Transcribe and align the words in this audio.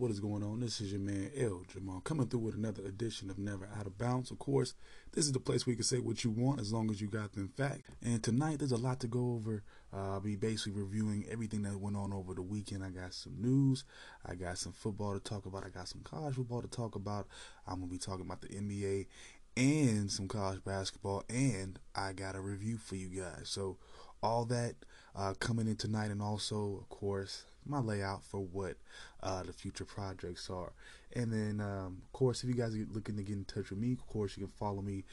what 0.00 0.10
is 0.10 0.18
going 0.18 0.42
on? 0.42 0.60
This 0.60 0.80
is 0.80 0.92
your 0.92 1.00
man 1.00 1.30
El 1.36 1.62
Jamal 1.70 2.00
coming 2.00 2.26
through 2.26 2.40
with 2.40 2.54
another 2.54 2.82
edition 2.86 3.28
of 3.28 3.38
Never 3.38 3.68
Out 3.78 3.86
of 3.86 3.98
Bounds. 3.98 4.30
Of 4.30 4.38
course, 4.38 4.72
this 5.12 5.26
is 5.26 5.32
the 5.32 5.40
place 5.40 5.66
where 5.66 5.72
you 5.72 5.76
can 5.76 5.84
say 5.84 5.98
what 5.98 6.24
you 6.24 6.30
want 6.30 6.58
as 6.58 6.72
long 6.72 6.90
as 6.90 7.02
you 7.02 7.06
got 7.06 7.34
them 7.34 7.52
fact. 7.54 7.82
And 8.02 8.22
tonight 8.22 8.60
there's 8.60 8.72
a 8.72 8.78
lot 8.78 8.98
to 9.00 9.06
go 9.06 9.34
over. 9.34 9.62
Uh, 9.92 10.12
I'll 10.12 10.20
be 10.20 10.36
basically 10.36 10.80
reviewing 10.80 11.26
everything 11.30 11.62
that 11.64 11.78
went 11.78 11.98
on 11.98 12.14
over 12.14 12.32
the 12.32 12.40
weekend. 12.40 12.82
I 12.82 12.88
got 12.88 13.12
some 13.12 13.34
news, 13.38 13.84
I 14.24 14.36
got 14.36 14.56
some 14.56 14.72
football 14.72 15.12
to 15.12 15.20
talk 15.20 15.44
about, 15.44 15.66
I 15.66 15.68
got 15.68 15.88
some 15.88 16.00
college 16.02 16.36
football 16.36 16.62
to 16.62 16.68
talk 16.68 16.94
about. 16.94 17.26
I'm 17.66 17.80
gonna 17.80 17.92
be 17.92 17.98
talking 17.98 18.24
about 18.24 18.40
the 18.40 18.48
NBA 18.48 19.06
and 19.54 20.10
some 20.10 20.28
college 20.28 20.64
basketball, 20.64 21.24
and 21.28 21.78
I 21.94 22.14
got 22.14 22.36
a 22.36 22.40
review 22.40 22.78
for 22.78 22.96
you 22.96 23.08
guys. 23.08 23.50
So 23.50 23.76
all 24.22 24.44
that 24.46 24.74
uh, 25.16 25.34
coming 25.40 25.66
in 25.66 25.76
tonight, 25.76 26.10
and 26.10 26.22
also, 26.22 26.78
of 26.80 26.88
course, 26.88 27.44
my 27.66 27.78
layout 27.78 28.24
for 28.24 28.40
what 28.40 28.76
uh, 29.22 29.42
the 29.42 29.52
future 29.52 29.84
projects 29.84 30.48
are. 30.50 30.72
And 31.14 31.32
then, 31.32 31.60
um, 31.60 32.02
of 32.04 32.12
course, 32.12 32.42
if 32.42 32.48
you 32.48 32.54
guys 32.54 32.74
are 32.74 32.86
looking 32.92 33.16
to 33.16 33.22
get 33.22 33.36
in 33.36 33.44
touch 33.44 33.70
with 33.70 33.78
me, 33.78 33.92
of 33.92 34.06
course, 34.06 34.36
you 34.36 34.44
can 34.44 34.52
follow 34.52 34.82
me 34.82 35.04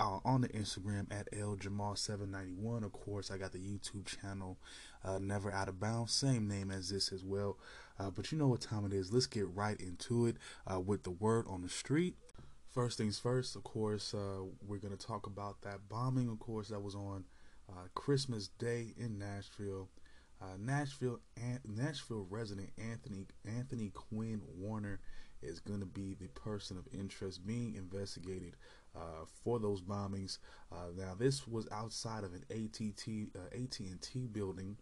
uh, 0.00 0.18
on 0.24 0.40
the 0.40 0.48
Instagram 0.48 1.06
at 1.12 1.30
ljamal791. 1.32 2.84
Of 2.84 2.92
course, 2.92 3.30
I 3.30 3.36
got 3.36 3.52
the 3.52 3.58
YouTube 3.58 4.06
channel, 4.06 4.58
uh, 5.04 5.18
Never 5.18 5.52
Out 5.52 5.68
of 5.68 5.78
Bounds, 5.78 6.12
same 6.12 6.48
name 6.48 6.70
as 6.70 6.88
this 6.88 7.12
as 7.12 7.24
well. 7.24 7.58
Uh, 7.98 8.10
but 8.10 8.32
you 8.32 8.38
know 8.38 8.48
what 8.48 8.62
time 8.62 8.86
it 8.86 8.92
is. 8.92 9.12
Let's 9.12 9.26
get 9.26 9.46
right 9.54 9.78
into 9.80 10.26
it 10.26 10.36
uh, 10.70 10.80
with 10.80 11.04
the 11.04 11.10
word 11.10 11.46
on 11.48 11.62
the 11.62 11.68
street. 11.68 12.16
First 12.72 12.96
things 12.96 13.18
first, 13.18 13.54
of 13.54 13.64
course, 13.64 14.14
uh, 14.14 14.44
we're 14.66 14.78
going 14.78 14.96
to 14.96 15.06
talk 15.06 15.26
about 15.26 15.60
that 15.60 15.90
bombing, 15.90 16.30
of 16.30 16.40
course, 16.40 16.68
that 16.68 16.82
was 16.82 16.94
on 16.94 17.24
uh, 17.72 17.88
Christmas 17.94 18.48
Day 18.58 18.94
in 18.96 19.18
Nashville. 19.18 19.88
Uh, 20.40 20.56
Nashville 20.58 21.20
Nashville 21.64 22.26
resident 22.28 22.70
Anthony 22.78 23.26
Anthony 23.46 23.90
Quinn 23.90 24.42
Warner 24.56 25.00
is 25.40 25.60
going 25.60 25.80
to 25.80 25.86
be 25.86 26.14
the 26.14 26.28
person 26.28 26.76
of 26.76 26.86
interest 26.92 27.46
being 27.46 27.74
investigated 27.74 28.56
uh, 28.96 29.24
for 29.44 29.58
those 29.58 29.82
bombings. 29.82 30.38
Uh, 30.70 30.90
now, 30.96 31.14
this 31.18 31.46
was 31.46 31.68
outside 31.72 32.24
of 32.24 32.32
an 32.32 32.44
ATT 32.50 33.36
uh, 33.36 33.62
AT&T 33.62 34.26
building 34.28 34.76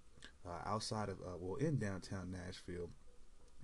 uh, 0.47 0.69
outside 0.69 1.09
of 1.09 1.19
well 1.39 1.57
in 1.57 1.79
downtown 1.79 2.31
Nashville. 2.31 2.91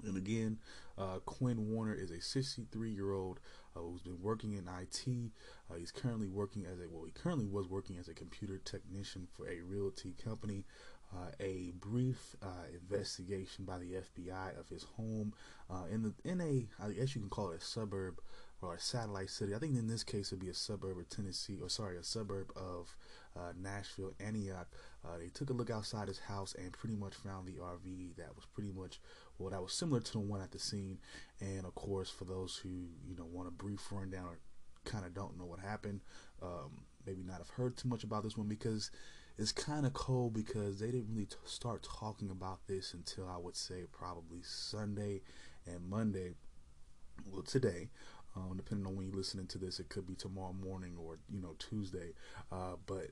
And 0.05 0.17
again, 0.17 0.59
uh, 0.99 1.19
Quinn 1.25 1.71
Warner 1.71 1.95
is 1.95 2.11
a 2.11 2.21
63 2.21 2.91
year 2.91 3.13
old 3.13 3.41
uh, 3.75 3.81
who's 3.81 4.03
been 4.03 4.21
working 4.21 4.55
in 4.55 4.69
IT. 4.69 5.33
Uh, 5.71 5.77
he's 5.77 5.93
currently 5.93 6.29
working 6.29 6.65
as 6.65 6.79
a 6.79 6.89
well, 6.89 7.05
he 7.05 7.13
currently 7.13 7.47
was 7.47 7.69
working 7.69 7.99
as 7.99 8.09
a 8.09 8.15
computer 8.15 8.59
technician 8.59 9.27
for 9.37 9.49
a 9.49 9.61
realty 9.61 10.15
company. 10.23 10.65
Uh, 11.15 11.31
a 11.39 11.73
brief 11.79 12.35
uh, 12.43 12.67
investigation 12.75 13.65
by 13.65 13.79
the 13.79 14.03
FBI 14.19 14.59
of 14.59 14.69
his 14.69 14.83
home 14.97 15.33
uh, 15.71 15.85
in 15.89 16.03
the 16.03 16.13
in 16.29 16.41
a 16.41 16.67
I 16.85 16.91
guess 16.91 17.15
you 17.15 17.21
can 17.21 17.31
call 17.31 17.53
it 17.53 17.63
a 17.63 17.65
suburb 17.65 18.21
or 18.61 18.75
a 18.75 18.81
satellite 18.81 19.31
city. 19.31 19.55
I 19.55 19.59
think 19.59 19.77
in 19.77 19.87
this 19.87 20.03
case 20.03 20.29
it'd 20.29 20.41
be 20.41 20.49
a 20.49 20.55
suburb 20.55 20.99
of 20.99 21.09
Tennessee, 21.09 21.61
or 21.63 21.69
sorry, 21.69 21.97
a 21.97 22.03
suburb 22.03 22.51
of 22.57 22.97
uh, 23.37 23.53
Nashville, 23.61 24.15
Antioch. 24.19 24.69
Uh, 25.05 25.19
they 25.19 25.29
took 25.29 25.51
a 25.51 25.53
look 25.53 25.71
outside 25.71 26.09
his 26.09 26.19
house 26.19 26.55
and 26.59 26.73
pretty 26.73 26.97
much 26.97 27.15
found 27.15 27.47
the 27.47 27.61
RV 27.61 28.17
that 28.17 28.35
was 28.35 28.47
pretty 28.53 28.73
much 28.73 29.01
well, 29.39 29.51
that 29.51 29.63
was 29.63 29.73
similar 29.73 30.01
to 30.01 30.13
the 30.13 30.21
one 30.21 30.41
at 30.41 30.53
the 30.53 30.59
scene. 30.59 30.99
And 31.41 31.65
of 31.65 31.75
course, 31.75 32.11
for 32.11 32.25
those 32.25 32.57
who 32.57 32.89
you 33.07 33.17
know 33.17 33.27
want 33.27 33.49
a 33.49 33.53
brief 33.53 33.81
rundown 33.91 34.27
or 34.27 34.39
kind 34.85 35.05
of 35.05 35.15
don't 35.15 35.39
know 35.39 35.45
what 35.45 35.61
happened, 35.61 36.01
um, 36.43 36.85
maybe 37.07 37.23
not 37.23 37.39
have 37.39 37.51
heard 37.51 37.77
too 37.77 37.89
much 37.89 38.05
about 38.05 38.23
this 38.23 38.37
one 38.37 38.49
because 38.49 38.91
it's 39.39 39.53
kind 39.53 39.85
of 39.85 39.93
cold 39.93 40.33
because 40.33 40.81
they 40.81 40.87
didn't 40.87 41.09
really 41.13 41.27
t- 41.27 41.37
start 41.45 41.83
talking 41.83 42.31
about 42.31 42.61
this 42.67 42.95
until 42.95 43.29
I 43.29 43.37
would 43.37 43.57
say 43.57 43.85
probably 43.93 44.41
Sunday 44.43 45.21
and 45.67 45.89
Monday. 45.89 46.33
Well, 47.31 47.43
today, 47.43 47.91
um, 48.35 48.55
depending 48.57 48.87
on 48.87 48.97
when 48.97 49.07
you're 49.07 49.17
listening 49.17 49.47
to 49.49 49.59
this, 49.59 49.81
it 49.81 49.89
could 49.89 50.07
be 50.07 50.15
tomorrow 50.15 50.53
morning 50.53 50.95
or 50.99 51.19
you 51.31 51.41
know 51.41 51.55
Tuesday. 51.59 52.13
Uh, 52.51 52.77
but 52.87 53.09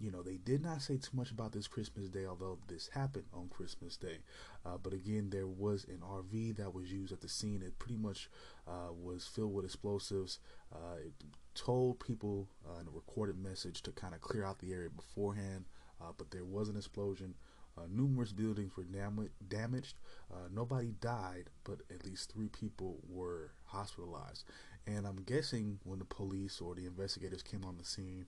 you 0.00 0.10
know, 0.10 0.22
they 0.22 0.38
did 0.38 0.62
not 0.62 0.80
say 0.80 0.96
too 0.96 1.14
much 1.14 1.30
about 1.30 1.52
this 1.52 1.66
Christmas 1.68 2.08
Day, 2.08 2.24
although 2.24 2.58
this 2.68 2.88
happened 2.88 3.26
on 3.34 3.48
Christmas 3.50 3.96
Day. 3.96 4.18
Uh, 4.64 4.78
but 4.82 4.92
again, 4.94 5.28
there 5.30 5.46
was 5.46 5.84
an 5.84 6.00
RV 6.02 6.56
that 6.56 6.74
was 6.74 6.90
used 6.90 7.12
at 7.12 7.20
the 7.20 7.28
scene. 7.28 7.62
It 7.62 7.78
pretty 7.78 7.98
much 7.98 8.30
uh, 8.66 8.92
was 8.92 9.26
filled 9.26 9.54
with 9.54 9.66
explosives. 9.66 10.38
Uh, 10.74 10.96
it 11.04 11.12
told 11.54 12.00
people 12.00 12.48
uh, 12.66 12.80
in 12.80 12.86
a 12.86 12.90
recorded 12.90 13.38
message 13.38 13.82
to 13.82 13.92
kind 13.92 14.14
of 14.14 14.20
clear 14.22 14.44
out 14.44 14.58
the 14.58 14.72
area 14.72 14.88
beforehand, 14.88 15.66
uh, 16.00 16.12
but 16.16 16.30
there 16.30 16.44
was 16.44 16.68
an 16.68 16.76
explosion. 16.76 17.34
numerous 17.88 18.32
buildings 18.32 18.76
were 18.76 18.84
dam- 18.84 19.30
damaged. 19.48 19.96
nobody 20.52 20.92
died, 21.00 21.50
but 21.64 21.80
at 21.90 22.04
least 22.04 22.32
three 22.32 22.48
people 22.48 22.98
were 23.08 23.50
hospitalized. 23.64 24.44
And 24.86 25.06
I'm 25.06 25.22
guessing 25.24 25.78
when 25.84 25.98
the 25.98 26.04
police 26.04 26.60
or 26.60 26.74
the 26.74 26.86
investigators 26.86 27.42
came 27.42 27.64
on 27.64 27.76
the 27.78 27.84
scene, 27.84 28.26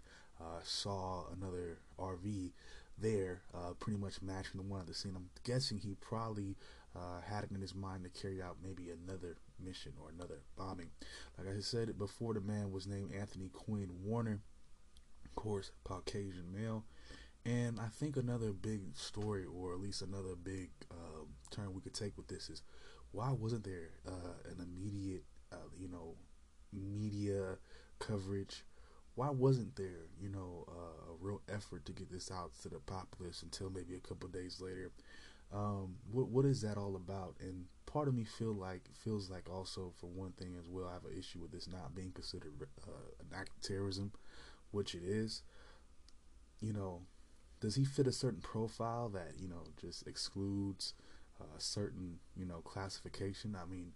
saw 0.62 1.24
another 1.36 1.78
RV 1.98 2.52
there, 2.98 3.42
uh, 3.54 3.72
pretty 3.78 3.98
much 3.98 4.22
matching 4.22 4.56
the 4.60 4.62
one 4.62 4.80
at 4.80 4.86
the 4.86 4.94
scene. 4.94 5.12
I'm 5.16 5.30
guessing 5.44 5.78
he 5.78 5.94
probably 6.00 6.56
uh, 6.94 7.20
had 7.26 7.44
it 7.44 7.50
in 7.50 7.60
his 7.60 7.74
mind 7.74 8.04
to 8.04 8.10
carry 8.10 8.42
out 8.42 8.56
maybe 8.62 8.90
another 8.90 9.36
mission 9.62 9.92
or 10.00 10.10
another 10.10 10.40
bombing. 10.56 10.90
Like 11.38 11.48
I 11.56 11.60
said 11.60 11.96
before, 11.98 12.34
the 12.34 12.40
man 12.40 12.70
was 12.70 12.86
named 12.86 13.12
Anthony 13.14 13.48
Quinn 13.52 13.90
Warner, 14.04 14.40
of 15.24 15.34
course, 15.34 15.72
Caucasian 15.84 16.52
male. 16.52 16.84
And 17.44 17.80
I 17.80 17.88
think 17.88 18.16
another 18.16 18.52
big 18.52 18.96
story, 18.96 19.44
or 19.44 19.72
at 19.72 19.80
least 19.80 20.02
another 20.02 20.36
big 20.40 20.70
um, 20.90 21.28
turn 21.50 21.74
we 21.74 21.80
could 21.80 21.94
take 21.94 22.16
with 22.16 22.28
this 22.28 22.48
is 22.48 22.62
why 23.10 23.32
wasn't 23.32 23.64
there 23.64 23.90
uh, 24.06 24.50
an 24.50 24.60
immediate, 24.60 25.24
uh, 25.50 25.56
you 25.76 25.88
know, 25.88 26.14
media 26.72 27.56
coverage 27.98 28.64
why 29.14 29.30
wasn't 29.30 29.76
there, 29.76 30.08
you 30.20 30.28
know, 30.28 30.64
uh, 30.68 31.12
a 31.12 31.14
real 31.20 31.42
effort 31.52 31.84
to 31.86 31.92
get 31.92 32.10
this 32.10 32.30
out 32.30 32.52
to 32.62 32.68
the 32.68 32.78
populace 32.80 33.42
until 33.42 33.70
maybe 33.70 33.94
a 33.94 34.00
couple 34.00 34.28
days 34.28 34.60
later? 34.60 34.90
Um, 35.52 35.96
what 36.10 36.28
what 36.28 36.44
is 36.46 36.62
that 36.62 36.78
all 36.78 36.96
about? 36.96 37.34
And 37.40 37.66
part 37.84 38.08
of 38.08 38.14
me 38.14 38.24
feel 38.24 38.54
like 38.54 38.82
feels 39.04 39.28
like 39.28 39.50
also 39.50 39.92
for 40.00 40.06
one 40.06 40.32
thing 40.32 40.56
as 40.58 40.66
well, 40.68 40.88
I 40.88 40.94
have 40.94 41.04
an 41.04 41.18
issue 41.18 41.40
with 41.40 41.52
this 41.52 41.68
not 41.68 41.94
being 41.94 42.12
considered 42.12 42.52
uh, 42.86 42.90
an 43.20 43.26
act 43.38 43.50
of 43.50 43.60
terrorism, 43.62 44.12
which 44.70 44.94
it 44.94 45.02
is. 45.04 45.42
You 46.60 46.72
know, 46.72 47.02
does 47.60 47.74
he 47.74 47.84
fit 47.84 48.06
a 48.06 48.12
certain 48.12 48.40
profile 48.40 49.08
that 49.10 49.32
you 49.38 49.48
know 49.48 49.64
just 49.80 50.06
excludes 50.06 50.94
a 51.40 51.60
certain 51.60 52.18
you 52.36 52.46
know 52.46 52.60
classification? 52.60 53.56
I 53.60 53.66
mean, 53.66 53.92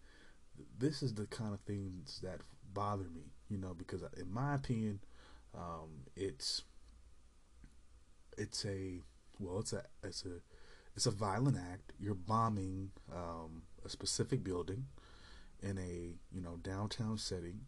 this 0.78 1.02
is 1.02 1.14
the 1.14 1.26
kind 1.26 1.54
of 1.54 1.60
things 1.60 2.20
that 2.22 2.40
bother 2.72 3.08
me, 3.14 3.32
you 3.48 3.58
know, 3.58 3.74
because 3.74 4.02
in 4.16 4.32
my 4.32 4.54
opinion, 4.54 5.00
um, 5.54 6.04
it's 6.14 6.62
it's 8.36 8.64
a 8.64 9.00
well, 9.38 9.60
it's 9.60 9.72
a 9.72 9.82
it's 10.02 10.24
a 10.24 10.40
it's 10.94 11.06
a 11.06 11.10
violent 11.10 11.58
act. 11.72 11.92
You're 11.98 12.14
bombing 12.14 12.90
um, 13.12 13.62
a 13.84 13.88
specific 13.88 14.42
building 14.42 14.86
in 15.62 15.78
a 15.78 16.14
you 16.34 16.40
know 16.40 16.58
downtown 16.62 17.18
setting. 17.18 17.60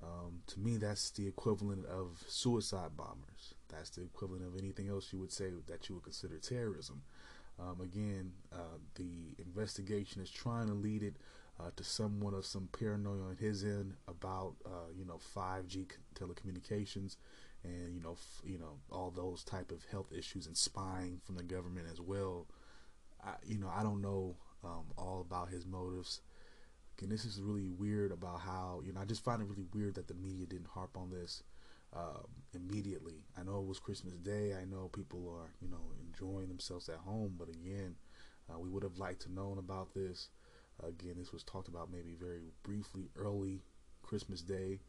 Um, 0.00 0.42
to 0.46 0.60
me, 0.60 0.76
that's 0.76 1.10
the 1.10 1.26
equivalent 1.26 1.84
of 1.86 2.22
suicide 2.28 2.96
bombers. 2.96 3.54
That's 3.68 3.90
the 3.90 4.02
equivalent 4.02 4.44
of 4.46 4.56
anything 4.56 4.88
else 4.88 5.12
you 5.12 5.18
would 5.18 5.32
say 5.32 5.50
that 5.66 5.88
you 5.88 5.96
would 5.96 6.04
consider 6.04 6.38
terrorism. 6.38 7.02
Um, 7.58 7.80
again, 7.80 8.32
uh, 8.52 8.78
the 8.94 9.34
investigation 9.38 10.22
is 10.22 10.30
trying 10.30 10.68
to 10.68 10.74
lead 10.74 11.02
it 11.02 11.16
uh, 11.60 11.70
to 11.76 11.84
someone 11.84 12.34
of 12.34 12.46
some 12.46 12.68
paranoia 12.78 13.22
on 13.22 13.36
his 13.38 13.64
end 13.64 13.94
about 14.06 14.54
uh, 14.66 14.90
you 14.96 15.04
know 15.04 15.18
5G 15.18 15.86
telecommunications 16.14 17.16
and 17.64 17.94
you 17.94 18.00
know 18.00 18.16
you 18.44 18.58
know 18.58 18.78
all 18.90 19.10
those 19.10 19.44
type 19.44 19.72
of 19.72 19.84
health 19.90 20.12
issues 20.16 20.46
and 20.46 20.56
spying 20.56 21.20
from 21.24 21.36
the 21.36 21.42
government 21.42 21.86
as 21.92 22.00
well. 22.00 22.46
I, 23.24 23.34
you 23.46 23.58
know 23.58 23.70
I 23.74 23.82
don't 23.82 24.02
know 24.02 24.36
um, 24.64 24.86
all 24.96 25.20
about 25.20 25.50
his 25.50 25.66
motives. 25.66 26.20
And 27.00 27.10
this 27.12 27.24
is 27.24 27.40
really 27.40 27.70
weird 27.70 28.10
about 28.10 28.40
how 28.40 28.82
you 28.84 28.92
know 28.92 29.00
I 29.00 29.04
just 29.04 29.24
find 29.24 29.40
it 29.40 29.48
really 29.48 29.66
weird 29.72 29.94
that 29.94 30.08
the 30.08 30.14
media 30.14 30.46
didn't 30.46 30.68
harp 30.68 30.96
on 30.96 31.10
this 31.10 31.42
um, 31.94 32.26
immediately. 32.54 33.22
I 33.38 33.44
know 33.44 33.60
it 33.60 33.66
was 33.66 33.78
Christmas 33.78 34.14
Day. 34.14 34.54
I 34.60 34.64
know 34.64 34.88
people 34.92 35.28
are 35.28 35.50
you 35.62 35.68
know 35.68 35.92
enjoying 36.04 36.48
themselves 36.48 36.88
at 36.88 36.96
home, 36.96 37.34
but 37.38 37.48
again, 37.48 37.94
uh, 38.52 38.58
we 38.58 38.68
would 38.68 38.82
have 38.82 38.98
liked 38.98 39.22
to 39.22 39.32
known 39.32 39.58
about 39.58 39.94
this. 39.94 40.28
Again, 40.86 41.14
this 41.18 41.32
was 41.32 41.42
talked 41.42 41.68
about 41.68 41.90
maybe 41.90 42.14
very 42.18 42.52
briefly 42.62 43.10
early 43.16 43.62
Christmas 44.02 44.42
Day, 44.42 44.80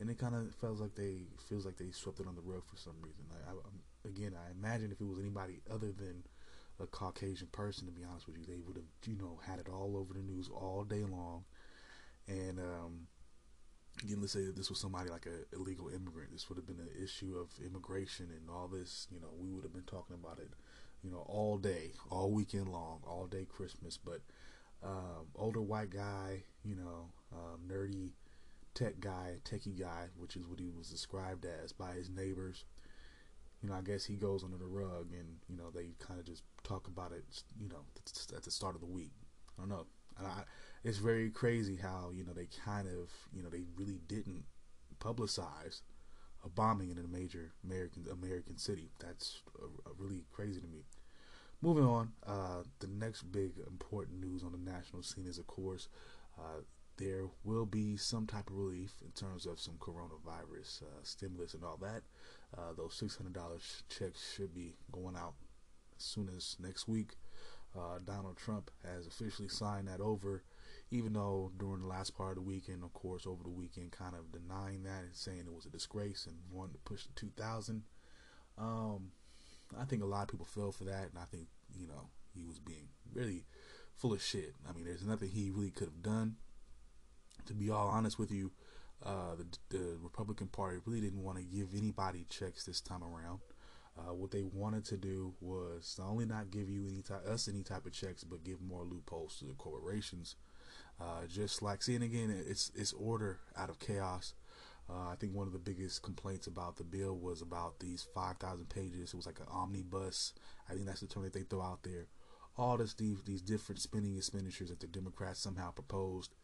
and 0.00 0.08
it 0.08 0.18
kind 0.18 0.34
of 0.34 0.54
feels 0.54 0.80
like 0.80 0.94
they 0.94 1.22
feels 1.48 1.66
like 1.66 1.76
they 1.76 1.90
swept 1.90 2.20
it 2.20 2.26
on 2.26 2.34
the 2.34 2.42
rug 2.42 2.62
for 2.64 2.76
some 2.76 2.94
reason. 3.02 3.24
I, 3.30 3.50
I, 3.50 4.08
again, 4.08 4.34
I 4.36 4.50
imagine 4.52 4.92
if 4.92 5.00
it 5.00 5.06
was 5.06 5.18
anybody 5.18 5.60
other 5.70 5.92
than 5.92 6.22
a 6.80 6.86
Caucasian 6.86 7.48
person, 7.48 7.86
to 7.86 7.92
be 7.92 8.04
honest 8.04 8.26
with 8.26 8.38
you, 8.38 8.44
they 8.46 8.60
would 8.66 8.76
have 8.76 8.86
you 9.06 9.16
know 9.16 9.40
had 9.46 9.58
it 9.58 9.68
all 9.68 9.96
over 9.96 10.14
the 10.14 10.22
news 10.22 10.48
all 10.48 10.84
day 10.84 11.04
long. 11.04 11.44
And 12.28 12.60
um, 12.60 13.06
again, 14.02 14.20
let's 14.20 14.32
say 14.32 14.44
that 14.44 14.56
this 14.56 14.70
was 14.70 14.78
somebody 14.78 15.10
like 15.10 15.26
an 15.26 15.44
illegal 15.52 15.88
immigrant, 15.88 16.32
this 16.32 16.48
would 16.48 16.56
have 16.56 16.66
been 16.66 16.80
an 16.80 17.02
issue 17.02 17.36
of 17.36 17.48
immigration 17.64 18.28
and 18.34 18.48
all 18.48 18.68
this. 18.68 19.06
You 19.10 19.20
know, 19.20 19.28
we 19.38 19.50
would 19.52 19.64
have 19.64 19.72
been 19.72 19.82
talking 19.82 20.14
about 20.14 20.38
it, 20.38 20.50
you 21.02 21.10
know, 21.10 21.24
all 21.28 21.58
day, 21.58 21.92
all 22.10 22.30
weekend 22.30 22.68
long, 22.68 23.00
all 23.06 23.26
day 23.26 23.44
Christmas, 23.44 23.98
but 23.98 24.20
uh, 24.84 25.22
older 25.36 25.62
white 25.62 25.90
guy, 25.90 26.42
you 26.64 26.74
know, 26.74 27.06
um, 27.32 27.60
nerdy 27.68 28.10
tech 28.74 29.00
guy, 29.00 29.36
techie 29.44 29.78
guy, 29.78 30.06
which 30.16 30.36
is 30.36 30.46
what 30.46 30.58
he 30.58 30.70
was 30.76 30.88
described 30.88 31.44
as 31.44 31.72
by 31.72 31.92
his 31.92 32.08
neighbors. 32.08 32.64
You 33.62 33.68
know, 33.68 33.76
I 33.76 33.82
guess 33.82 34.04
he 34.04 34.16
goes 34.16 34.42
under 34.42 34.56
the 34.56 34.66
rug, 34.66 35.12
and 35.12 35.36
you 35.48 35.56
know 35.56 35.70
they 35.70 35.90
kind 35.98 36.18
of 36.18 36.26
just 36.26 36.42
talk 36.64 36.88
about 36.88 37.12
it. 37.12 37.24
You 37.60 37.68
know, 37.68 37.84
at 38.36 38.42
the 38.42 38.50
start 38.50 38.74
of 38.74 38.80
the 38.80 38.86
week. 38.86 39.12
I 39.56 39.62
don't 39.62 39.68
know. 39.68 39.86
I, 40.20 40.42
it's 40.84 40.98
very 40.98 41.30
crazy 41.30 41.76
how 41.76 42.10
you 42.12 42.24
know 42.24 42.32
they 42.32 42.48
kind 42.64 42.88
of 42.88 43.10
you 43.32 43.42
know 43.42 43.48
they 43.48 43.62
really 43.76 44.00
didn't 44.08 44.44
publicize 44.98 45.82
a 46.44 46.48
bombing 46.48 46.90
in 46.90 46.98
a 46.98 47.06
major 47.06 47.52
American 47.64 48.06
American 48.10 48.58
city. 48.58 48.90
That's 48.98 49.42
a 49.60 49.90
really 49.96 50.24
crazy 50.32 50.60
to 50.60 50.66
me. 50.66 50.84
Moving 51.62 51.84
on, 51.84 52.10
uh, 52.26 52.64
the 52.80 52.88
next 52.88 53.22
big 53.30 53.52
important 53.68 54.20
news 54.20 54.42
on 54.42 54.50
the 54.50 54.58
national 54.58 55.04
scene 55.04 55.26
is, 55.26 55.38
of 55.38 55.46
course, 55.46 55.88
uh, 56.36 56.62
there 56.96 57.26
will 57.44 57.66
be 57.66 57.96
some 57.96 58.26
type 58.26 58.50
of 58.50 58.56
relief 58.56 58.94
in 59.00 59.12
terms 59.12 59.46
of 59.46 59.60
some 59.60 59.74
coronavirus 59.74 60.82
uh, 60.82 61.00
stimulus 61.04 61.54
and 61.54 61.62
all 61.62 61.78
that. 61.80 62.02
Uh, 62.58 62.72
those 62.76 63.00
$600 63.00 63.82
checks 63.88 64.34
should 64.34 64.52
be 64.52 64.74
going 64.90 65.14
out 65.16 65.34
as 65.96 66.04
soon 66.04 66.28
as 66.36 66.56
next 66.58 66.88
week. 66.88 67.12
Uh, 67.78 68.00
Donald 68.04 68.36
Trump 68.36 68.72
has 68.84 69.06
officially 69.06 69.48
signed 69.48 69.86
that 69.86 70.00
over, 70.00 70.42
even 70.90 71.12
though 71.12 71.52
during 71.58 71.82
the 71.82 71.86
last 71.86 72.16
part 72.16 72.30
of 72.30 72.36
the 72.36 72.50
weekend, 72.50 72.82
of 72.82 72.92
course, 72.92 73.24
over 73.24 73.44
the 73.44 73.48
weekend, 73.48 73.92
kind 73.92 74.16
of 74.16 74.32
denying 74.32 74.82
that 74.82 75.04
and 75.04 75.14
saying 75.14 75.44
it 75.46 75.54
was 75.54 75.66
a 75.66 75.70
disgrace 75.70 76.26
and 76.26 76.36
wanting 76.50 76.74
to 76.74 76.80
push 76.80 77.04
the 77.04 77.12
2,000. 77.14 77.84
Um, 78.58 79.12
I 79.80 79.84
think 79.84 80.02
a 80.02 80.06
lot 80.06 80.22
of 80.22 80.28
people 80.28 80.46
fell 80.46 80.72
for 80.72 80.84
that, 80.84 81.08
and 81.10 81.18
I 81.20 81.24
think 81.24 81.48
you 81.78 81.86
know 81.86 82.08
he 82.34 82.44
was 82.44 82.58
being 82.58 82.88
really 83.12 83.44
full 83.96 84.12
of 84.12 84.22
shit. 84.22 84.54
I 84.68 84.72
mean, 84.72 84.84
there's 84.84 85.04
nothing 85.06 85.28
he 85.28 85.50
really 85.50 85.70
could 85.70 85.88
have 85.88 86.02
done 86.02 86.36
to 87.46 87.54
be 87.54 87.70
all 87.70 87.88
honest 87.88 88.18
with 88.18 88.30
you, 88.30 88.52
uh, 89.04 89.34
the, 89.36 89.76
the, 89.76 89.96
Republican 90.00 90.46
Party 90.46 90.78
really 90.86 91.00
didn't 91.00 91.22
want 91.22 91.38
to 91.38 91.44
give 91.44 91.74
anybody 91.76 92.24
checks 92.28 92.64
this 92.64 92.80
time 92.80 93.02
around. 93.02 93.40
Uh, 93.98 94.14
what 94.14 94.30
they 94.30 94.42
wanted 94.42 94.84
to 94.86 94.96
do 94.96 95.34
was 95.40 95.96
not 95.98 96.08
only 96.08 96.24
not 96.24 96.50
give 96.50 96.70
you 96.70 96.86
any 96.88 97.02
type, 97.02 97.26
us 97.28 97.48
any 97.48 97.62
type 97.62 97.84
of 97.84 97.92
checks, 97.92 98.24
but 98.24 98.44
give 98.44 98.60
more 98.62 98.84
loopholes 98.84 99.36
to 99.38 99.44
the 99.44 99.54
corporations. 99.54 100.36
Uh, 101.00 101.26
just 101.28 101.62
like 101.62 101.82
seeing 101.82 102.02
again, 102.02 102.30
it's 102.48 102.70
it's 102.74 102.92
order 102.92 103.40
out 103.56 103.68
of 103.68 103.78
chaos. 103.78 104.34
Uh, 104.90 105.10
I 105.10 105.14
think 105.18 105.34
one 105.34 105.46
of 105.46 105.52
the 105.52 105.58
biggest 105.58 106.02
complaints 106.02 106.46
about 106.46 106.76
the 106.76 106.84
bill 106.84 107.16
was 107.16 107.40
about 107.40 107.78
these 107.78 108.06
5,000 108.14 108.68
pages. 108.68 109.12
It 109.12 109.16
was 109.16 109.26
like 109.26 109.40
an 109.40 109.46
omnibus. 109.50 110.34
I 110.68 110.74
think 110.74 110.86
that's 110.86 111.00
the 111.00 111.06
term 111.06 111.22
that 111.22 111.32
they 111.32 111.42
throw 111.42 111.62
out 111.62 111.82
there. 111.82 112.06
All 112.58 112.76
this 112.76 112.92
these 112.92 113.22
these 113.22 113.40
different 113.40 113.80
spending 113.80 114.16
expenditures 114.16 114.68
that 114.68 114.80
the 114.80 114.86
Democrats 114.86 115.40
somehow 115.40 115.70
proposed 115.70 116.34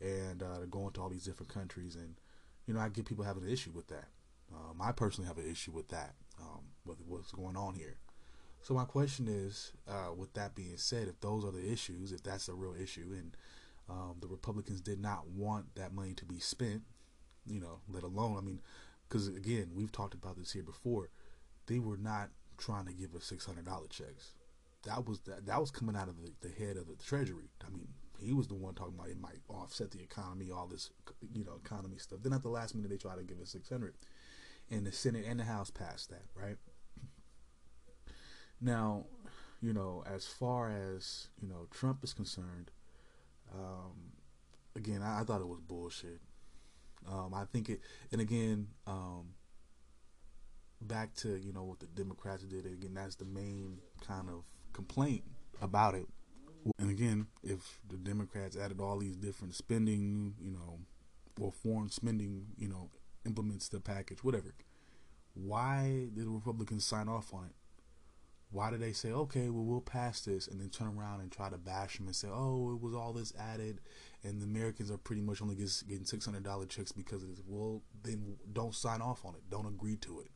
and 0.00 0.42
uh, 0.42 0.58
they're 0.58 0.66
going 0.66 0.92
to 0.92 1.00
all 1.00 1.08
these 1.08 1.24
different 1.24 1.52
countries. 1.52 1.94
And 1.94 2.16
you 2.66 2.74
know, 2.74 2.80
I 2.80 2.88
get 2.90 3.06
people 3.06 3.24
having 3.24 3.44
an 3.44 3.50
issue 3.50 3.70
with 3.70 3.88
that. 3.88 4.08
Um, 4.52 4.80
I 4.80 4.92
personally 4.92 5.28
have 5.28 5.38
an 5.38 5.50
issue 5.50 5.72
with 5.72 5.88
that, 5.88 6.14
um, 6.40 6.60
with 6.84 6.98
what's 7.06 7.32
going 7.32 7.56
on 7.56 7.74
here. 7.74 7.96
So 8.62 8.74
my 8.74 8.84
question 8.84 9.28
is, 9.28 9.72
uh, 9.88 10.14
with 10.16 10.32
that 10.34 10.54
being 10.54 10.76
said, 10.76 11.08
if 11.08 11.20
those 11.20 11.44
are 11.44 11.50
the 11.50 11.70
issues, 11.70 12.12
if 12.12 12.22
that's 12.22 12.48
a 12.48 12.54
real 12.54 12.74
issue, 12.80 13.10
and 13.12 13.36
um, 13.90 14.16
the 14.20 14.26
Republicans 14.26 14.80
did 14.80 15.00
not 15.00 15.28
want 15.28 15.74
that 15.74 15.92
money 15.92 16.14
to 16.14 16.24
be 16.24 16.38
spent, 16.38 16.82
you 17.46 17.60
know, 17.60 17.80
let 17.88 18.02
alone, 18.02 18.36
I 18.38 18.40
mean, 18.40 18.60
because 19.08 19.28
again, 19.28 19.70
we've 19.74 19.92
talked 19.92 20.14
about 20.14 20.36
this 20.36 20.52
here 20.52 20.62
before, 20.62 21.10
they 21.66 21.78
were 21.78 21.96
not 21.96 22.30
trying 22.58 22.86
to 22.86 22.92
give 22.92 23.14
us 23.14 23.24
six 23.24 23.46
hundred 23.46 23.64
dollar 23.64 23.88
checks. 23.88 24.32
That 24.84 25.06
was 25.06 25.20
that, 25.20 25.46
that 25.46 25.60
was 25.60 25.70
coming 25.70 25.96
out 25.96 26.08
of 26.08 26.16
the, 26.20 26.32
the 26.40 26.54
head 26.54 26.76
of 26.76 26.86
the 26.86 26.96
Treasury. 26.96 27.50
I 27.66 27.70
mean, 27.70 27.88
he 28.20 28.32
was 28.32 28.48
the 28.48 28.54
one 28.54 28.74
talking 28.74 28.94
about 28.94 29.08
it 29.08 29.20
might 29.20 29.40
offset 29.48 29.90
the 29.90 30.02
economy, 30.02 30.50
all 30.50 30.66
this, 30.66 30.90
you 31.32 31.44
know, 31.44 31.58
economy 31.64 31.98
stuff. 31.98 32.20
Then 32.22 32.32
at 32.32 32.42
the 32.42 32.48
last 32.48 32.74
minute, 32.74 32.90
they 32.90 32.96
try 32.96 33.16
to 33.16 33.22
give 33.22 33.40
us 33.40 33.50
600, 33.50 33.94
and 34.70 34.86
the 34.86 34.92
Senate 34.92 35.24
and 35.26 35.40
the 35.40 35.44
House 35.44 35.70
passed 35.70 36.10
that, 36.10 36.24
right? 36.34 36.56
Now, 38.60 39.06
you 39.60 39.72
know, 39.72 40.04
as 40.06 40.26
far 40.26 40.70
as 40.70 41.28
you 41.40 41.48
know, 41.48 41.66
Trump 41.70 42.04
is 42.04 42.12
concerned, 42.12 42.70
um, 43.52 44.12
again, 44.76 45.02
I, 45.02 45.20
I, 45.20 45.24
thought 45.24 45.40
it 45.40 45.48
was 45.48 45.60
bullshit. 45.60 46.20
Um, 47.10 47.34
I 47.34 47.44
think 47.44 47.68
it, 47.68 47.80
and 48.12 48.20
again, 48.20 48.68
um, 48.86 49.34
back 50.80 51.14
to 51.16 51.36
you 51.36 51.52
know 51.52 51.64
what 51.64 51.80
the 51.80 51.86
Democrats 51.86 52.44
did. 52.44 52.66
Again, 52.66 52.94
that's 52.94 53.16
the 53.16 53.24
main 53.24 53.78
kind 54.06 54.28
of 54.28 54.44
complaint 54.72 55.24
about 55.60 55.94
it 55.94 56.06
and 56.78 56.90
again, 56.90 57.26
if 57.42 57.78
the 57.88 57.96
Democrats 57.96 58.56
added 58.56 58.80
all 58.80 58.98
these 58.98 59.16
different 59.16 59.54
spending, 59.54 60.34
you 60.40 60.50
know, 60.50 60.78
or 61.38 61.52
foreign 61.52 61.90
spending, 61.90 62.46
you 62.56 62.68
know, 62.68 62.90
implements 63.26 63.68
the 63.68 63.80
package, 63.80 64.24
whatever, 64.24 64.54
why 65.34 66.08
did 66.14 66.24
the 66.24 66.30
Republicans 66.30 66.86
sign 66.86 67.08
off 67.08 67.34
on 67.34 67.44
it? 67.44 67.54
Why 68.54 68.70
did 68.70 68.80
they 68.80 68.92
say, 68.92 69.10
okay, 69.10 69.50
well, 69.50 69.64
we'll 69.64 69.80
pass 69.80 70.20
this, 70.20 70.46
and 70.46 70.60
then 70.60 70.68
turn 70.68 70.86
around 70.86 71.20
and 71.20 71.32
try 71.32 71.50
to 71.50 71.58
bash 71.58 71.96
them 71.96 72.06
and 72.06 72.14
say, 72.14 72.28
oh, 72.30 72.72
it 72.72 72.80
was 72.80 72.94
all 72.94 73.12
this 73.12 73.32
added, 73.36 73.80
and 74.22 74.40
the 74.40 74.44
Americans 74.44 74.92
are 74.92 74.96
pretty 74.96 75.22
much 75.22 75.42
only 75.42 75.56
getting 75.56 76.04
$600 76.04 76.68
checks 76.68 76.92
because 76.92 77.24
of 77.24 77.30
this? 77.30 77.42
Well, 77.44 77.82
then 78.04 78.36
don't 78.52 78.72
sign 78.72 79.02
off 79.02 79.24
on 79.24 79.34
it. 79.34 79.50
Don't 79.50 79.66
agree 79.66 79.96
to 79.96 80.20
it. 80.20 80.30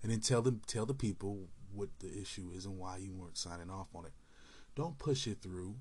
And 0.00 0.12
then 0.12 0.20
tell 0.20 0.42
them, 0.42 0.62
tell 0.68 0.86
the 0.86 0.94
people 0.94 1.48
what 1.74 1.88
the 1.98 2.20
issue 2.20 2.52
is 2.54 2.66
and 2.66 2.78
why 2.78 2.98
you 2.98 3.12
weren't 3.12 3.36
signing 3.36 3.68
off 3.68 3.88
on 3.96 4.06
it. 4.06 4.12
Don't 4.76 4.98
push 4.98 5.26
it 5.26 5.42
through 5.42 5.74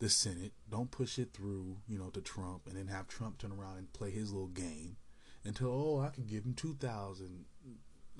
the 0.00 0.08
Senate. 0.08 0.52
Don't 0.68 0.90
push 0.90 1.20
it 1.20 1.32
through, 1.32 1.76
you 1.86 1.96
know, 1.96 2.10
to 2.10 2.22
Trump 2.22 2.66
and 2.66 2.76
then 2.76 2.88
have 2.88 3.06
Trump 3.06 3.38
turn 3.38 3.52
around 3.52 3.78
and 3.78 3.92
play 3.92 4.10
his 4.10 4.32
little 4.32 4.48
game 4.48 4.96
until 5.44 5.68
oh, 5.68 6.00
I 6.00 6.08
can 6.08 6.26
give 6.26 6.44
him 6.44 6.54
2000. 6.54 7.44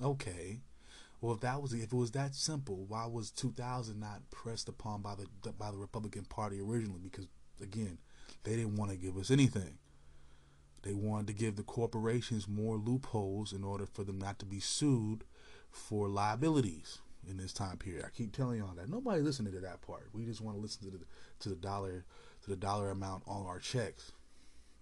Okay. 0.01 0.61
Well, 1.21 1.33
if 1.33 1.41
that 1.41 1.61
was 1.61 1.73
if 1.73 1.91
it 1.91 1.93
was 1.93 2.11
that 2.11 2.35
simple, 2.35 2.85
why 2.87 3.05
was 3.05 3.31
2000 3.31 3.99
not 3.99 4.29
pressed 4.31 4.69
upon 4.69 5.01
by 5.01 5.15
the 5.15 5.51
by 5.53 5.71
the 5.71 5.77
Republican 5.77 6.25
Party 6.25 6.59
originally 6.59 7.01
because 7.03 7.27
again, 7.61 7.97
they 8.43 8.55
didn't 8.55 8.75
want 8.75 8.91
to 8.91 8.97
give 8.97 9.17
us 9.17 9.31
anything. 9.31 9.77
They 10.83 10.93
wanted 10.93 11.27
to 11.27 11.33
give 11.33 11.55
the 11.55 11.63
corporations 11.63 12.47
more 12.47 12.77
loopholes 12.77 13.53
in 13.53 13.63
order 13.63 13.87
for 13.87 14.03
them 14.03 14.19
not 14.19 14.37
to 14.39 14.45
be 14.45 14.59
sued 14.59 15.23
for 15.71 16.07
liabilities 16.07 16.99
in 17.27 17.37
this 17.37 17.53
time 17.53 17.77
period. 17.77 18.05
I 18.05 18.09
keep 18.09 18.31
telling 18.31 18.59
y'all 18.59 18.75
that 18.75 18.89
nobody 18.89 19.21
listening 19.21 19.53
to 19.53 19.59
that 19.61 19.81
part. 19.81 20.09
We 20.13 20.25
just 20.25 20.41
want 20.41 20.57
to 20.57 20.61
listen 20.61 20.83
to 20.83 20.97
the 20.97 21.05
to 21.39 21.49
the 21.49 21.55
dollar 21.55 22.05
to 22.43 22.49
the 22.49 22.55
dollar 22.55 22.91
amount 22.91 23.23
on 23.25 23.45
our 23.47 23.59
checks. 23.59 24.11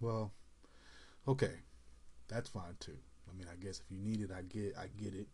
Well, 0.01 0.33
okay, 1.27 1.53
that's 2.27 2.49
fine 2.49 2.75
too. 2.79 2.97
I 3.29 3.37
mean, 3.37 3.47
I 3.51 3.55
guess 3.63 3.79
if 3.79 3.85
you 3.89 3.97
need 3.97 4.19
it, 4.21 4.29
I 4.31 4.41
get 4.41 4.75
I 4.77 4.87
get 5.01 5.13
it. 5.13 5.27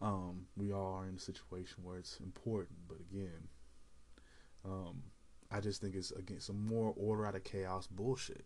Um, 0.00 0.46
we 0.56 0.72
all 0.72 0.94
are 0.94 1.08
in 1.08 1.16
a 1.16 1.20
situation 1.20 1.82
where 1.82 1.98
it's 1.98 2.18
important, 2.20 2.78
but 2.88 2.98
again, 3.00 3.48
um, 4.64 5.02
I 5.50 5.60
just 5.60 5.80
think 5.80 5.96
it's 5.96 6.12
again 6.12 6.40
some 6.40 6.66
more 6.66 6.94
order 6.96 7.26
out 7.26 7.34
of 7.34 7.44
chaos 7.44 7.86
bullshit. 7.86 8.44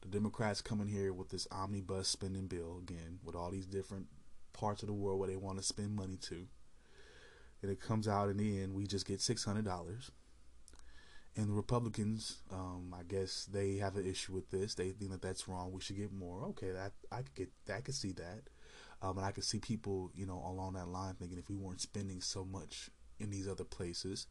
The 0.00 0.08
Democrats 0.08 0.62
coming 0.62 0.88
here 0.88 1.12
with 1.12 1.28
this 1.28 1.48
omnibus 1.50 2.08
spending 2.08 2.46
bill 2.46 2.78
again, 2.82 3.18
with 3.24 3.34
all 3.34 3.50
these 3.50 3.66
different 3.66 4.06
parts 4.52 4.82
of 4.82 4.86
the 4.86 4.94
world 4.94 5.18
where 5.18 5.28
they 5.28 5.36
want 5.36 5.58
to 5.58 5.64
spend 5.64 5.94
money 5.94 6.16
to. 6.22 6.46
And 7.60 7.70
it 7.70 7.80
comes 7.80 8.06
out 8.06 8.28
in 8.28 8.36
the 8.36 8.62
end, 8.62 8.74
we 8.74 8.86
just 8.86 9.06
get 9.06 9.20
six 9.20 9.44
hundred 9.44 9.64
dollars. 9.64 10.10
And 11.36 11.48
the 11.48 11.54
Republicans, 11.54 12.38
um, 12.50 12.94
I 12.98 13.02
guess 13.02 13.44
they 13.44 13.76
have 13.76 13.96
an 13.96 14.06
issue 14.06 14.32
with 14.32 14.50
this. 14.50 14.74
They 14.74 14.90
think 14.90 15.10
that 15.10 15.22
that's 15.22 15.48
wrong. 15.48 15.70
We 15.72 15.80
should 15.80 15.96
get 15.96 16.12
more. 16.12 16.44
Okay, 16.46 16.70
that 16.70 16.92
I 17.12 17.18
could 17.18 17.34
get. 17.34 17.50
I 17.72 17.80
could 17.80 17.94
see 17.94 18.12
that. 18.12 18.42
Um, 19.00 19.16
and 19.16 19.26
I 19.26 19.30
could 19.30 19.44
see 19.44 19.58
people, 19.58 20.10
you 20.14 20.26
know, 20.26 20.42
along 20.44 20.72
that 20.74 20.88
line 20.88 21.14
thinking 21.14 21.38
if 21.38 21.48
we 21.48 21.56
weren't 21.56 21.80
spending 21.80 22.20
so 22.20 22.44
much 22.44 22.90
in 23.20 23.30
these 23.30 23.48
other 23.48 23.64
places, 23.64 24.26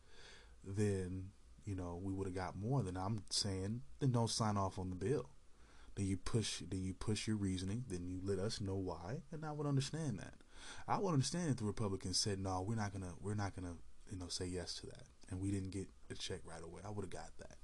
then 0.64 1.30
you 1.66 1.76
know 1.76 2.00
we 2.02 2.14
would 2.14 2.28
have 2.28 2.36
got 2.36 2.58
more. 2.58 2.84
Then 2.84 2.98
I'm 2.98 3.24
saying, 3.30 3.82
then 4.00 4.12
don't 4.12 4.30
sign 4.30 4.58
off 4.58 4.78
on 4.78 4.90
the 4.90 4.96
bill. 4.96 5.30
Then 5.96 6.06
you 6.06 6.18
push 6.18 6.62
then 6.70 6.84
you 6.84 6.94
push 6.94 7.28
your 7.28 7.38
reasoning, 7.38 7.86
then 7.88 8.06
you 8.06 8.20
let 8.24 8.40
us 8.40 8.62
know 8.62 8.76
why, 8.76 9.22
and 9.32 9.46
I 9.46 9.52
would 9.52 9.68
understand 9.68 10.20
that. 10.20 10.36
I 10.88 10.98
would 10.98 11.14
understand 11.14 11.50
if 11.50 11.58
the 11.58 11.66
Republicans 11.66 12.20
said, 12.20 12.40
No, 12.40 12.62
we're 12.62 12.76
not 12.76 12.94
gonna 12.94 13.14
we're 13.22 13.36
not 13.36 13.56
gonna, 13.56 13.76
you 14.10 14.18
know, 14.18 14.28
say 14.28 14.46
yes 14.46 14.76
to 14.76 14.88
that. 14.88 15.04
And 15.30 15.42
we 15.42 15.52
didn't 15.52 15.72
get 15.72 15.88
a 16.10 16.16
check 16.16 16.40
right 16.46 16.64
away. 16.64 16.82
I 16.86 16.90
would 16.90 17.04
have 17.04 17.12
got 17.12 17.38
that. 17.40 17.58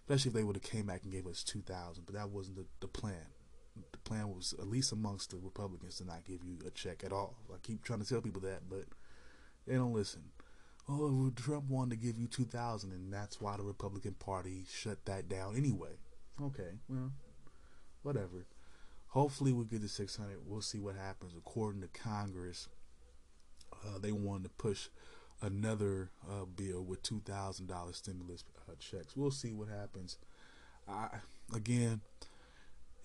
Especially 0.00 0.30
if 0.30 0.34
they 0.34 0.44
would 0.44 0.56
have 0.56 0.62
came 0.62 0.86
back 0.86 1.02
and 1.02 1.12
gave 1.12 1.26
us 1.26 1.42
two 1.42 1.60
thousand, 1.60 2.04
but 2.06 2.14
that 2.14 2.30
wasn't 2.30 2.56
the, 2.56 2.66
the 2.80 2.88
plan. 2.88 3.26
Plan 4.08 4.28
was 4.34 4.54
at 4.58 4.66
least 4.66 4.92
amongst 4.92 5.30
the 5.30 5.36
Republicans 5.36 5.96
to 5.98 6.06
not 6.06 6.24
give 6.24 6.42
you 6.42 6.58
a 6.66 6.70
check 6.70 7.04
at 7.04 7.12
all. 7.12 7.36
I 7.52 7.58
keep 7.62 7.84
trying 7.84 8.00
to 8.00 8.08
tell 8.08 8.22
people 8.22 8.40
that, 8.42 8.62
but 8.68 8.84
they 9.66 9.74
don't 9.74 9.92
listen. 9.92 10.22
Oh, 10.88 11.30
Trump 11.36 11.68
wanted 11.68 11.90
to 12.00 12.06
give 12.06 12.18
you 12.18 12.26
two 12.26 12.46
thousand, 12.46 12.92
and 12.92 13.12
that's 13.12 13.40
why 13.40 13.56
the 13.58 13.62
Republican 13.62 14.14
Party 14.14 14.64
shut 14.72 15.04
that 15.04 15.28
down 15.28 15.56
anyway. 15.56 15.98
Okay, 16.42 16.78
well, 16.88 17.12
whatever. 18.02 18.46
Hopefully, 19.08 19.52
we 19.52 19.64
get 19.64 19.82
to 19.82 19.88
600. 19.88 20.36
We'll 20.46 20.60
see 20.60 20.78
what 20.78 20.94
happens. 20.94 21.32
According 21.36 21.80
to 21.80 21.88
Congress, 21.88 22.68
uh, 23.72 23.98
they 23.98 24.12
wanted 24.12 24.44
to 24.44 24.50
push 24.50 24.88
another 25.42 26.10
uh, 26.28 26.44
bill 26.44 26.82
with 26.82 27.02
two 27.02 27.20
thousand 27.26 27.66
dollars 27.66 27.96
stimulus 27.96 28.44
uh, 28.68 28.72
checks. 28.78 29.16
We'll 29.16 29.30
see 29.30 29.52
what 29.52 29.68
happens. 29.68 30.16
I 30.88 31.08
again, 31.54 32.00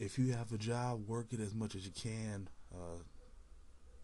if 0.03 0.19
you 0.19 0.33
have 0.33 0.51
a 0.51 0.57
job, 0.57 1.07
work 1.07 1.27
it 1.31 1.39
as 1.39 1.55
much 1.55 1.75
as 1.75 1.85
you 1.85 1.91
can. 1.91 2.49
Uh, 2.73 3.01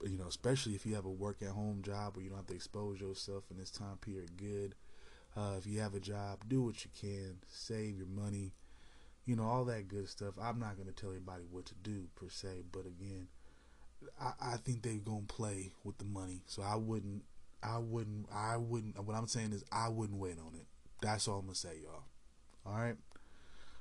you 0.04 0.18
know, 0.18 0.28
especially 0.28 0.76
if 0.76 0.86
you 0.86 0.96
have 0.96 1.06
a 1.06 1.10
work 1.10 1.42
at 1.42 1.50
home 1.50 1.82
job 1.84 2.16
where 2.16 2.24
you 2.24 2.30
don't 2.30 2.40
have 2.40 2.48
to 2.48 2.56
expose 2.56 3.02
yourself 3.02 3.44
in 3.52 3.58
this 3.58 3.72
time 3.72 3.98
period. 4.02 4.38
Good. 4.38 4.76
Uh, 5.36 5.56
if 5.58 5.68
you 5.68 5.80
have 5.80 5.94
a 5.94 6.00
job, 6.00 6.40
do 6.48 6.64
what 6.64 6.84
you 6.84 6.92
can. 7.00 7.38
Save 7.48 7.98
your 7.98 8.08
money. 8.08 8.54
You 9.26 9.36
know 9.36 9.44
all 9.44 9.66
that 9.66 9.88
good 9.88 10.08
stuff. 10.08 10.36
I'm 10.42 10.60
not 10.60 10.78
gonna 10.78 10.92
tell 10.92 11.12
anybody 11.12 11.44
what 11.52 11.66
to 11.68 11.76
do 11.84 12.08
per 12.16 12.30
se, 12.30 12.64
but 12.72 12.86
again, 12.86 13.28
I, 14.20 14.32
I 14.54 14.58
think 14.58 14.82
they're 14.82 14.94
gonna 14.96 15.22
play 15.28 15.72
with 15.84 15.98
the 15.98 16.06
money. 16.06 16.42
So 16.48 16.64
I 16.64 16.76
wouldn't, 16.76 17.24
I 17.62 17.78
wouldn't, 17.78 18.28
I 18.34 18.58
wouldn't. 18.58 18.98
What 19.04 19.16
I'm 19.16 19.28
saying 19.28 19.52
is, 19.54 19.64
I 19.72 19.90
wouldn't 19.90 20.20
wait 20.20 20.40
on 20.40 20.56
it. 20.56 20.66
That's 21.02 21.28
all 21.28 21.40
I'm 21.40 21.46
gonna 21.46 21.56
say, 21.56 21.78
y'all. 21.84 22.06
All 22.66 22.80
right. 22.80 22.96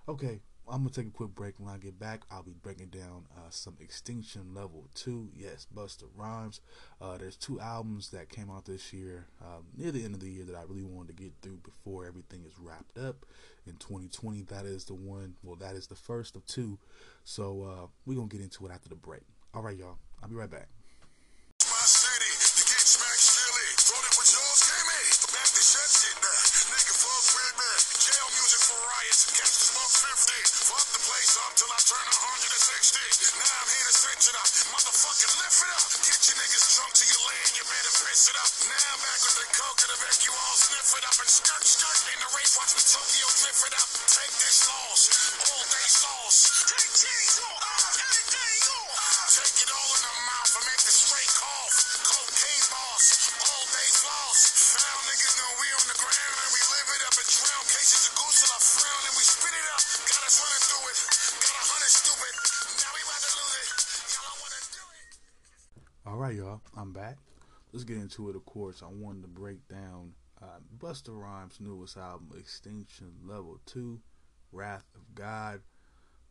Okay. 0.08 0.40
I'm 0.70 0.80
gonna 0.80 0.90
take 0.90 1.06
a 1.06 1.10
quick 1.10 1.34
break. 1.34 1.54
When 1.58 1.72
I 1.72 1.78
get 1.78 1.98
back, 1.98 2.24
I'll 2.30 2.42
be 2.42 2.52
breaking 2.52 2.88
down 2.88 3.24
uh, 3.36 3.48
some 3.50 3.76
Extinction 3.80 4.54
Level 4.54 4.88
Two. 4.94 5.30
Yes, 5.34 5.66
Busta 5.74 6.04
Rhymes. 6.14 6.60
Uh, 7.00 7.16
there's 7.16 7.36
two 7.36 7.58
albums 7.60 8.10
that 8.10 8.28
came 8.28 8.50
out 8.50 8.66
this 8.66 8.92
year, 8.92 9.26
um, 9.40 9.64
near 9.76 9.90
the 9.90 10.04
end 10.04 10.14
of 10.14 10.20
the 10.20 10.30
year, 10.30 10.44
that 10.44 10.54
I 10.54 10.62
really 10.62 10.84
wanted 10.84 11.16
to 11.16 11.22
get 11.22 11.32
through 11.42 11.58
before 11.64 12.06
everything 12.06 12.44
is 12.44 12.58
wrapped 12.58 12.98
up 12.98 13.24
in 13.66 13.76
2020. 13.76 14.42
That 14.42 14.66
is 14.66 14.84
the 14.84 14.94
one. 14.94 15.36
Well, 15.42 15.56
that 15.56 15.74
is 15.74 15.86
the 15.86 15.94
first 15.94 16.36
of 16.36 16.44
two. 16.46 16.78
So 17.24 17.62
uh, 17.62 17.86
we're 18.04 18.16
gonna 18.16 18.28
get 18.28 18.40
into 18.40 18.66
it 18.66 18.72
after 18.72 18.88
the 18.88 18.94
break. 18.94 19.22
All 19.54 19.62
right, 19.62 19.76
y'all. 19.76 19.98
I'll 20.22 20.28
be 20.28 20.34
right 20.34 20.50
back. 20.50 20.68
Let's 67.72 67.84
get 67.84 67.98
into 67.98 68.30
it. 68.30 68.36
Of 68.36 68.44
course, 68.46 68.82
I 68.82 68.88
wanted 68.90 69.22
to 69.22 69.28
break 69.28 69.68
down 69.68 70.12
uh, 70.42 70.60
Busta 70.78 71.10
Rhymes' 71.10 71.60
newest 71.60 71.96
album, 71.96 72.30
Extinction 72.38 73.12
Level 73.24 73.60
Two, 73.66 74.00
Wrath 74.52 74.86
of 74.94 75.14
God. 75.14 75.60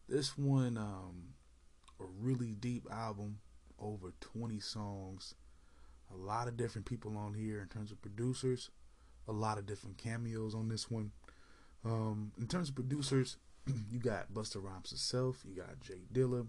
This 0.08 0.38
one, 0.38 0.77
um, 0.77 1.34
a 2.00 2.06
really 2.20 2.53
deep 2.53 2.88
album, 2.91 3.39
over 3.79 4.13
20 4.22 4.60
songs, 4.60 5.36
a 6.13 6.17
lot 6.17 6.48
of 6.48 6.58
different 6.58 6.88
people 6.88 7.17
on 7.17 7.34
here 7.34 7.62
in 7.62 7.67
terms 7.67 7.91
of 7.91 8.01
producers, 8.01 8.70
a 9.27 9.32
lot 9.32 9.58
of 9.58 9.65
different 9.65 9.98
cameos 9.98 10.56
on 10.56 10.70
this 10.70 10.89
one. 10.89 11.12
Um, 11.84 12.32
in 12.39 12.48
terms 12.48 12.70
of 12.70 12.75
producers, 12.75 13.38
you 13.91 14.00
got 14.00 14.34
Busta 14.34 14.63
Rhymes 14.63 14.89
himself, 14.89 15.44
you 15.48 15.56
got 15.56 15.79
J 15.82 15.96
Dilla, 16.12 16.48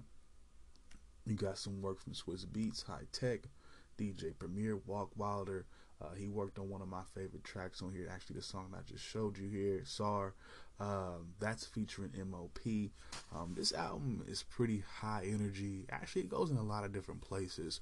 you 1.26 1.34
got 1.34 1.58
some 1.58 1.82
work 1.82 2.00
from 2.00 2.14
Swizz 2.14 2.46
Beatz, 2.46 2.86
Hi-Tek, 2.86 3.48
DJ 3.98 4.32
Premier, 4.38 4.78
Rockwilder. 4.88 5.64
Uh, 6.00 6.14
he 6.16 6.28
worked 6.28 6.58
on 6.58 6.70
one 6.70 6.80
of 6.80 6.88
my 6.88 7.02
favorite 7.14 7.42
tracks 7.42 7.82
on 7.82 7.92
here. 7.92 8.08
Actually, 8.10 8.36
the 8.36 8.42
song 8.42 8.72
I 8.72 8.82
just 8.88 9.04
showed 9.04 9.36
you 9.36 9.48
here, 9.48 9.82
Czar. 9.84 10.34
Um, 10.80 11.34
that's 11.40 11.66
featuring 11.66 12.12
MOP. 12.30 12.60
Um, 13.34 13.54
this 13.56 13.72
album 13.72 14.24
is 14.28 14.44
pretty 14.44 14.84
high 15.00 15.24
energy. 15.26 15.86
Actually, 15.90 16.22
it 16.22 16.28
goes 16.28 16.50
in 16.50 16.56
a 16.56 16.62
lot 16.62 16.84
of 16.84 16.92
different 16.92 17.20
places. 17.20 17.80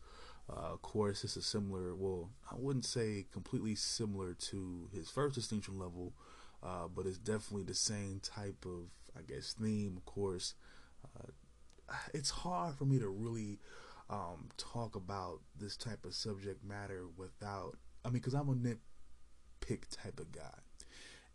Uh, 0.49 0.73
of 0.73 0.83
course, 0.83 1.25
it's 1.25 1.37
a 1.37 1.43
similar, 1.43 1.95
well, 1.95 2.31
I 2.51 2.55
wouldn't 2.57 2.87
say 2.87 3.27
completely 3.33 3.75
similar 3.75 4.33
to 4.33 4.89
his 4.95 5.11
first 5.11 5.37
Extinction 5.37 5.79
Level, 5.79 6.15
uh, 6.63 6.89
but 6.89 7.05
it's 7.05 7.19
definitely 7.19 7.65
the 7.65 7.75
same 7.75 8.21
type 8.23 8.65
of, 8.65 8.89
I 9.17 9.23
guess, 9.23 9.55
theme. 9.61 9.95
Of 9.97 10.07
course, 10.07 10.55
uh, 11.05 11.33
it's 12.15 12.31
hard 12.31 12.77
for 12.77 12.85
me 12.85 12.99
to 12.99 13.09
really 13.09 13.59
um, 14.09 14.49
talk 14.57 14.95
about 14.97 15.41
this 15.59 15.77
type 15.77 16.05
of 16.05 16.15
subject 16.15 16.65
matter 16.65 17.07
without, 17.17 17.77
I 18.05 18.09
mean, 18.09 18.15
because 18.15 18.35
I'm 18.35 18.49
a 18.49 18.55
nitpick 18.55 19.83
type 19.91 20.21
of 20.21 20.33
guy. 20.33 20.59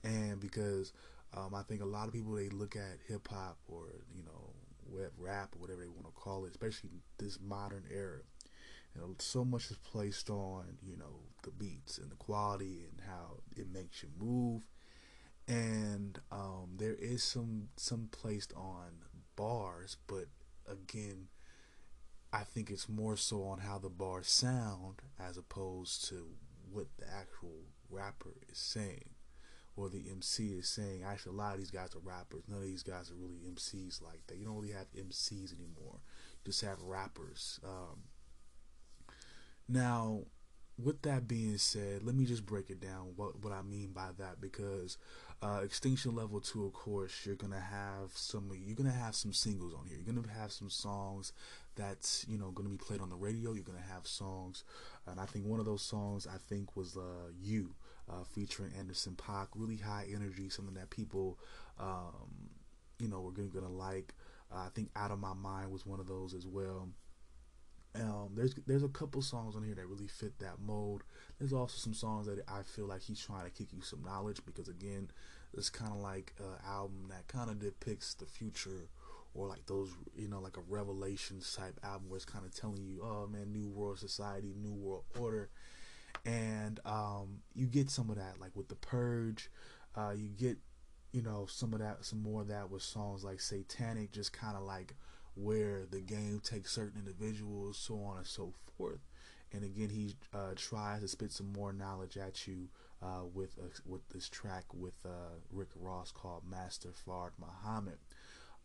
And 0.04 0.40
because 0.40 0.94
um, 1.36 1.54
I 1.54 1.64
think 1.64 1.82
a 1.82 1.86
lot 1.86 2.08
of 2.08 2.14
people, 2.14 2.34
they 2.34 2.50
look 2.50 2.76
at 2.76 3.00
hip 3.08 3.28
hop 3.30 3.58
or, 3.68 3.88
you 4.16 4.24
know, 4.24 4.54
web 4.88 5.12
rap 5.18 5.54
or 5.56 5.62
whatever 5.62 5.82
they 5.82 5.88
want 5.88 6.06
to 6.06 6.12
call 6.12 6.46
it, 6.46 6.52
especially 6.52 6.90
this 7.18 7.40
modern 7.42 7.84
era. 7.94 8.20
You 8.96 9.02
know, 9.02 9.16
so 9.20 9.46
much 9.46 9.72
is 9.72 9.78
placed 9.78 10.30
on, 10.30 10.78
you 10.86 10.98
know, 10.98 11.22
the 11.44 11.52
beats 11.52 11.98
and 11.98 12.12
the 12.12 12.16
quality 12.16 12.86
and 12.90 13.02
how 13.08 13.38
it 13.56 13.72
makes 13.72 14.04
you 14.04 14.10
move. 14.20 14.68
And 15.48 16.20
um, 16.32 16.76
there 16.78 16.96
is 16.96 17.24
some 17.24 17.70
some 17.76 18.10
placed 18.12 18.54
on 18.54 18.92
bars, 19.36 19.98
but 20.08 20.26
again, 20.70 21.28
I 22.34 22.44
think 22.44 22.70
it's 22.70 22.88
more 22.88 23.18
so 23.18 23.44
on 23.44 23.60
how 23.60 23.78
the 23.78 23.90
bars 23.90 24.28
sound 24.30 25.02
as 25.20 25.38
opposed 25.38 26.08
to 26.10 26.28
what 26.72 26.88
the 26.98 27.06
actual 27.06 27.66
rapper 27.90 28.36
is 28.50 28.58
saying 28.58 29.10
or 29.76 29.90
the 29.90 30.06
MC 30.10 30.54
is 30.54 30.70
saying. 30.70 31.04
Actually, 31.04 31.36
a 31.36 31.38
lot 31.38 31.54
of 31.54 31.60
these 31.60 31.72
guys 31.72 31.96
are 31.96 32.00
rappers. 32.00 32.44
None 32.48 32.60
of 32.60 32.66
these 32.66 32.84
guys 32.84 33.12
are 33.12 33.16
really 33.16 33.40
MCs 33.50 34.02
like 34.02 34.26
that. 34.28 34.38
You 34.38 34.46
don't 34.46 34.56
really 34.56 34.74
have 34.74 34.92
MCs 34.94 35.54
anymore. 35.54 36.00
You 36.46 36.52
just 36.52 36.62
have 36.62 36.82
rappers. 36.82 37.60
Um, 37.64 38.04
now, 39.68 40.22
with 40.78 41.02
that 41.04 41.28
being 41.28 41.58
said, 41.58 42.04
let 42.04 42.16
me 42.16 42.26
just 42.26 42.46
break 42.46 42.70
it 42.70 42.80
down 42.80 43.14
what 43.16 43.44
what 43.44 43.54
I 43.54 43.62
mean 43.62 43.92
by 43.92 44.10
that 44.18 44.42
because 44.42 44.98
uh, 45.42 45.62
Extinction 45.64 46.16
Level 46.16 46.40
Two, 46.40 46.66
of 46.66 46.74
course, 46.74 47.26
you're 47.26 47.36
gonna 47.36 47.60
have 47.60 48.12
some 48.14 48.52
you're 48.64 48.76
gonna 48.76 48.92
have 48.92 49.16
some 49.16 49.34
singles 49.34 49.74
on 49.74 49.86
here. 49.88 49.98
You're 49.98 50.14
gonna 50.14 50.28
have 50.34 50.52
some 50.52 50.70
songs 50.70 51.34
that's 51.76 52.26
you 52.30 52.38
know 52.38 52.52
to 52.66 52.70
be 52.70 52.78
played 52.78 53.02
on 53.02 53.10
the 53.10 53.16
radio. 53.16 53.54
You're 53.54 53.64
to 53.78 53.94
have 53.94 54.06
songs, 54.06 54.64
and 55.08 55.20
I 55.20 55.26
think 55.26 55.46
one 55.46 55.60
of 55.60 55.66
those 55.66 55.82
songs 55.82 56.28
I 56.28 56.38
think 56.50 56.76
was 56.76 56.96
uh, 56.96 57.32
"You" 57.42 57.74
uh, 58.10 58.24
featuring 58.24 58.72
Anderson 58.78 59.16
.Paak. 59.16 59.48
Really 59.56 59.78
high 59.78 60.06
energy, 60.14 60.50
something 60.50 60.76
that 60.76 60.90
people 60.90 61.40
um, 61.80 62.50
you 63.00 63.08
know 63.08 63.22
were 63.22 63.32
going 63.32 63.50
to 63.50 63.68
like. 63.68 64.14
Uh, 64.54 64.66
I 64.66 64.70
think 64.76 64.90
"Out 64.96 65.12
of 65.12 65.20
My 65.20 65.34
Mind" 65.34 65.72
was 65.72 65.86
one 65.86 66.00
of 66.00 66.08
those 66.08 66.34
as 66.34 66.46
well. 66.46 66.90
Um, 67.94 68.30
there's 68.36 68.56
there's 68.68 68.84
a 68.84 68.90
couple 68.90 69.22
songs 69.22 69.56
on 69.56 69.64
here 69.64 69.76
that 69.76 69.88
really 69.88 70.08
fit 70.08 70.40
that 70.40 70.60
mold. 70.66 71.04
There's 71.40 71.54
also 71.54 71.76
some 71.78 71.94
songs 71.94 72.28
that 72.28 72.42
I 72.48 72.62
feel 72.64 72.86
like 72.86 73.02
he's 73.02 73.20
trying 73.24 73.44
to 73.44 73.52
kick 73.52 73.74
you 73.74 73.82
some 73.82 74.02
knowledge 74.04 74.40
because 74.46 74.70
again, 74.70 75.10
it's 75.54 75.70
kind 75.70 75.92
of 75.92 75.98
like 75.98 76.34
an 76.40 76.56
album 76.66 77.10
that 77.10 77.28
kind 77.28 77.50
of 77.50 77.60
depicts 77.60 78.14
the 78.14 78.26
future 78.26 78.88
or 79.34 79.48
like 79.48 79.66
those 79.66 79.90
you 80.16 80.28
know 80.28 80.40
like 80.40 80.58
a 80.58 80.62
revelations 80.68 81.54
type 81.58 81.80
album 81.84 82.10
where 82.10 82.18
it's 82.18 82.26
kind 82.26 82.46
of 82.46 82.54
telling 82.54 82.84
you 82.84 83.02
oh 83.04 83.28
man 83.28 83.52
new 83.52 83.70
world 83.70 83.98
society 83.98 84.54
new 84.62 84.74
world 84.74 85.04
order 85.20 85.50
and 86.26 86.80
um, 86.86 87.40
you 87.56 87.66
get 87.66 87.90
some 87.90 88.10
of 88.10 88.18
that 88.18 88.40
like 88.40 88.56
with 88.56 88.68
the 88.68 88.76
purge 88.76 89.50
uh, 89.96 90.12
you 90.16 90.30
get 90.30 90.58
you 91.12 91.22
know 91.22 91.46
some 91.50 91.74
of 91.74 91.80
that 91.80 92.04
some 92.06 92.22
more 92.22 92.42
of 92.42 92.48
that 92.48 92.70
with 92.70 92.82
songs 92.82 93.24
like 93.24 93.40
satanic 93.40 94.12
just 94.12 94.34
kind 94.34 94.56
of 94.56 94.64
like 94.64 94.96
where 95.36 95.86
the 95.90 96.02
game 96.02 96.40
takes 96.44 96.72
certain 96.74 97.00
individuals 97.00 97.78
so 97.78 97.96
on 98.04 98.18
and 98.18 98.28
so 98.28 98.54
forth 98.78 99.00
and 99.54 99.64
again 99.64 99.90
he 99.90 100.16
uh, 100.34 100.54
tries 100.56 101.02
to 101.02 101.08
spit 101.08 101.32
some 101.32 101.52
more 101.54 101.74
knowledge 101.74 102.18
at 102.18 102.48
you 102.48 102.70
uh, 103.02 103.24
with 103.34 103.58
uh, 103.60 103.68
with 103.86 104.08
this 104.10 104.30
track 104.30 104.66
with 104.74 104.94
uh, 105.06 105.36
Rick 105.52 105.70
Ross 105.76 106.12
called 106.12 106.44
Master 106.50 106.90
Fard 106.90 107.32
Muhammad 107.40 107.98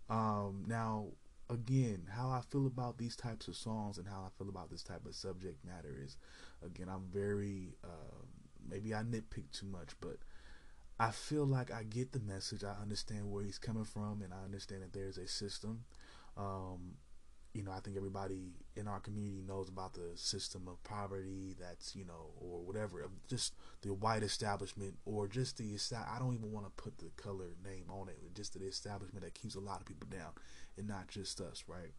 um, 0.08 0.64
now, 0.66 1.08
again, 1.50 2.08
how 2.10 2.30
I 2.30 2.40
feel 2.50 2.66
about 2.66 2.98
these 2.98 3.16
types 3.16 3.48
of 3.48 3.56
songs 3.56 3.98
and 3.98 4.06
how 4.06 4.20
I 4.26 4.28
feel 4.38 4.48
about 4.48 4.70
this 4.70 4.82
type 4.82 5.04
of 5.06 5.14
subject 5.14 5.64
matter 5.64 5.94
is, 6.04 6.16
again, 6.64 6.88
I'm 6.88 7.04
very, 7.12 7.74
uh, 7.84 8.22
maybe 8.68 8.94
I 8.94 9.02
nitpick 9.02 9.50
too 9.52 9.66
much, 9.66 9.90
but 10.00 10.18
I 10.98 11.10
feel 11.10 11.44
like 11.46 11.72
I 11.72 11.82
get 11.82 12.12
the 12.12 12.20
message. 12.20 12.64
I 12.64 12.80
understand 12.80 13.30
where 13.30 13.42
he's 13.44 13.58
coming 13.58 13.84
from, 13.84 14.22
and 14.22 14.32
I 14.32 14.44
understand 14.44 14.82
that 14.82 14.92
there's 14.92 15.18
a 15.18 15.28
system. 15.28 15.84
Um, 16.36 16.96
you 17.54 17.62
know, 17.62 17.72
I 17.72 17.80
think 17.80 17.96
everybody 17.96 18.52
in 18.76 18.86
our 18.86 19.00
community 19.00 19.42
knows 19.46 19.70
about 19.70 19.94
the 19.94 20.10
system 20.14 20.68
of 20.68 20.82
poverty 20.84 21.54
that's, 21.58 21.96
you 21.96 22.04
know, 22.04 22.32
or 22.38 22.60
whatever, 22.60 23.08
just 23.28 23.54
the 23.80 23.94
white 23.94 24.22
establishment 24.22 24.96
or 25.06 25.26
just 25.26 25.56
the, 25.56 25.78
I 25.94 26.18
don't 26.18 26.34
even 26.34 26.52
want 26.52 26.66
to 26.66 26.82
put 26.82 26.98
the 26.98 27.10
color 27.16 27.56
name 27.64 27.86
on 27.88 28.10
it, 28.10 28.18
just 28.34 28.58
the 28.58 28.66
establishment 28.66 29.24
that 29.24 29.32
keeps 29.32 29.54
a 29.54 29.60
lot 29.60 29.80
of 29.80 29.86
people 29.86 30.06
down 30.10 30.32
and 30.76 30.86
not 30.86 31.08
just 31.08 31.40
us, 31.40 31.64
right? 31.66 31.94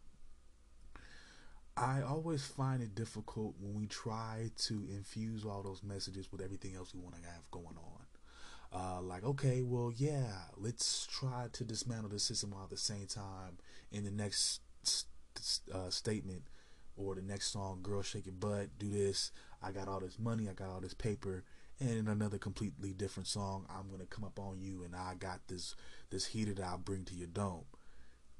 I 1.76 2.02
always 2.02 2.44
find 2.44 2.80
it 2.80 2.94
difficult 2.94 3.54
when 3.60 3.74
we 3.74 3.86
try 3.86 4.50
to 4.66 4.86
infuse 4.90 5.44
all 5.44 5.62
those 5.62 5.82
messages 5.82 6.30
with 6.30 6.40
everything 6.40 6.76
else 6.76 6.94
we 6.94 7.00
want 7.00 7.16
to 7.16 7.22
have 7.22 7.50
going 7.50 7.76
on. 7.76 8.06
Uh, 8.72 9.00
like, 9.00 9.24
okay, 9.24 9.62
well, 9.62 9.90
yeah, 9.96 10.42
let's 10.56 11.06
try 11.06 11.46
to 11.52 11.64
dismantle 11.64 12.10
the 12.10 12.18
system 12.18 12.50
while 12.50 12.64
at 12.64 12.70
the 12.70 12.76
same 12.76 13.06
time 13.06 13.56
in 13.90 14.04
the 14.04 14.10
next 14.10 14.60
uh, 15.72 15.88
statement 15.88 16.42
or 16.96 17.14
the 17.14 17.22
next 17.22 17.50
song, 17.52 17.80
"Girl 17.82 18.02
Shake 18.02 18.26
Your 18.26 18.34
Butt," 18.34 18.78
do 18.78 18.90
this. 18.90 19.30
I 19.62 19.72
got 19.72 19.88
all 19.88 20.00
this 20.00 20.18
money, 20.18 20.48
I 20.48 20.52
got 20.52 20.68
all 20.68 20.80
this 20.80 20.94
paper, 20.94 21.44
and 21.80 21.90
in 21.90 22.08
another 22.08 22.38
completely 22.38 22.92
different 22.92 23.26
song, 23.26 23.64
I'm 23.70 23.90
gonna 23.90 24.04
come 24.04 24.24
up 24.24 24.38
on 24.38 24.60
you, 24.60 24.82
and 24.82 24.94
I 24.94 25.14
got 25.14 25.46
this 25.48 25.74
this 26.10 26.26
heater 26.26 26.52
that 26.54 26.64
I'll 26.64 26.78
bring 26.78 27.04
to 27.06 27.14
your 27.14 27.28
dome. 27.28 27.64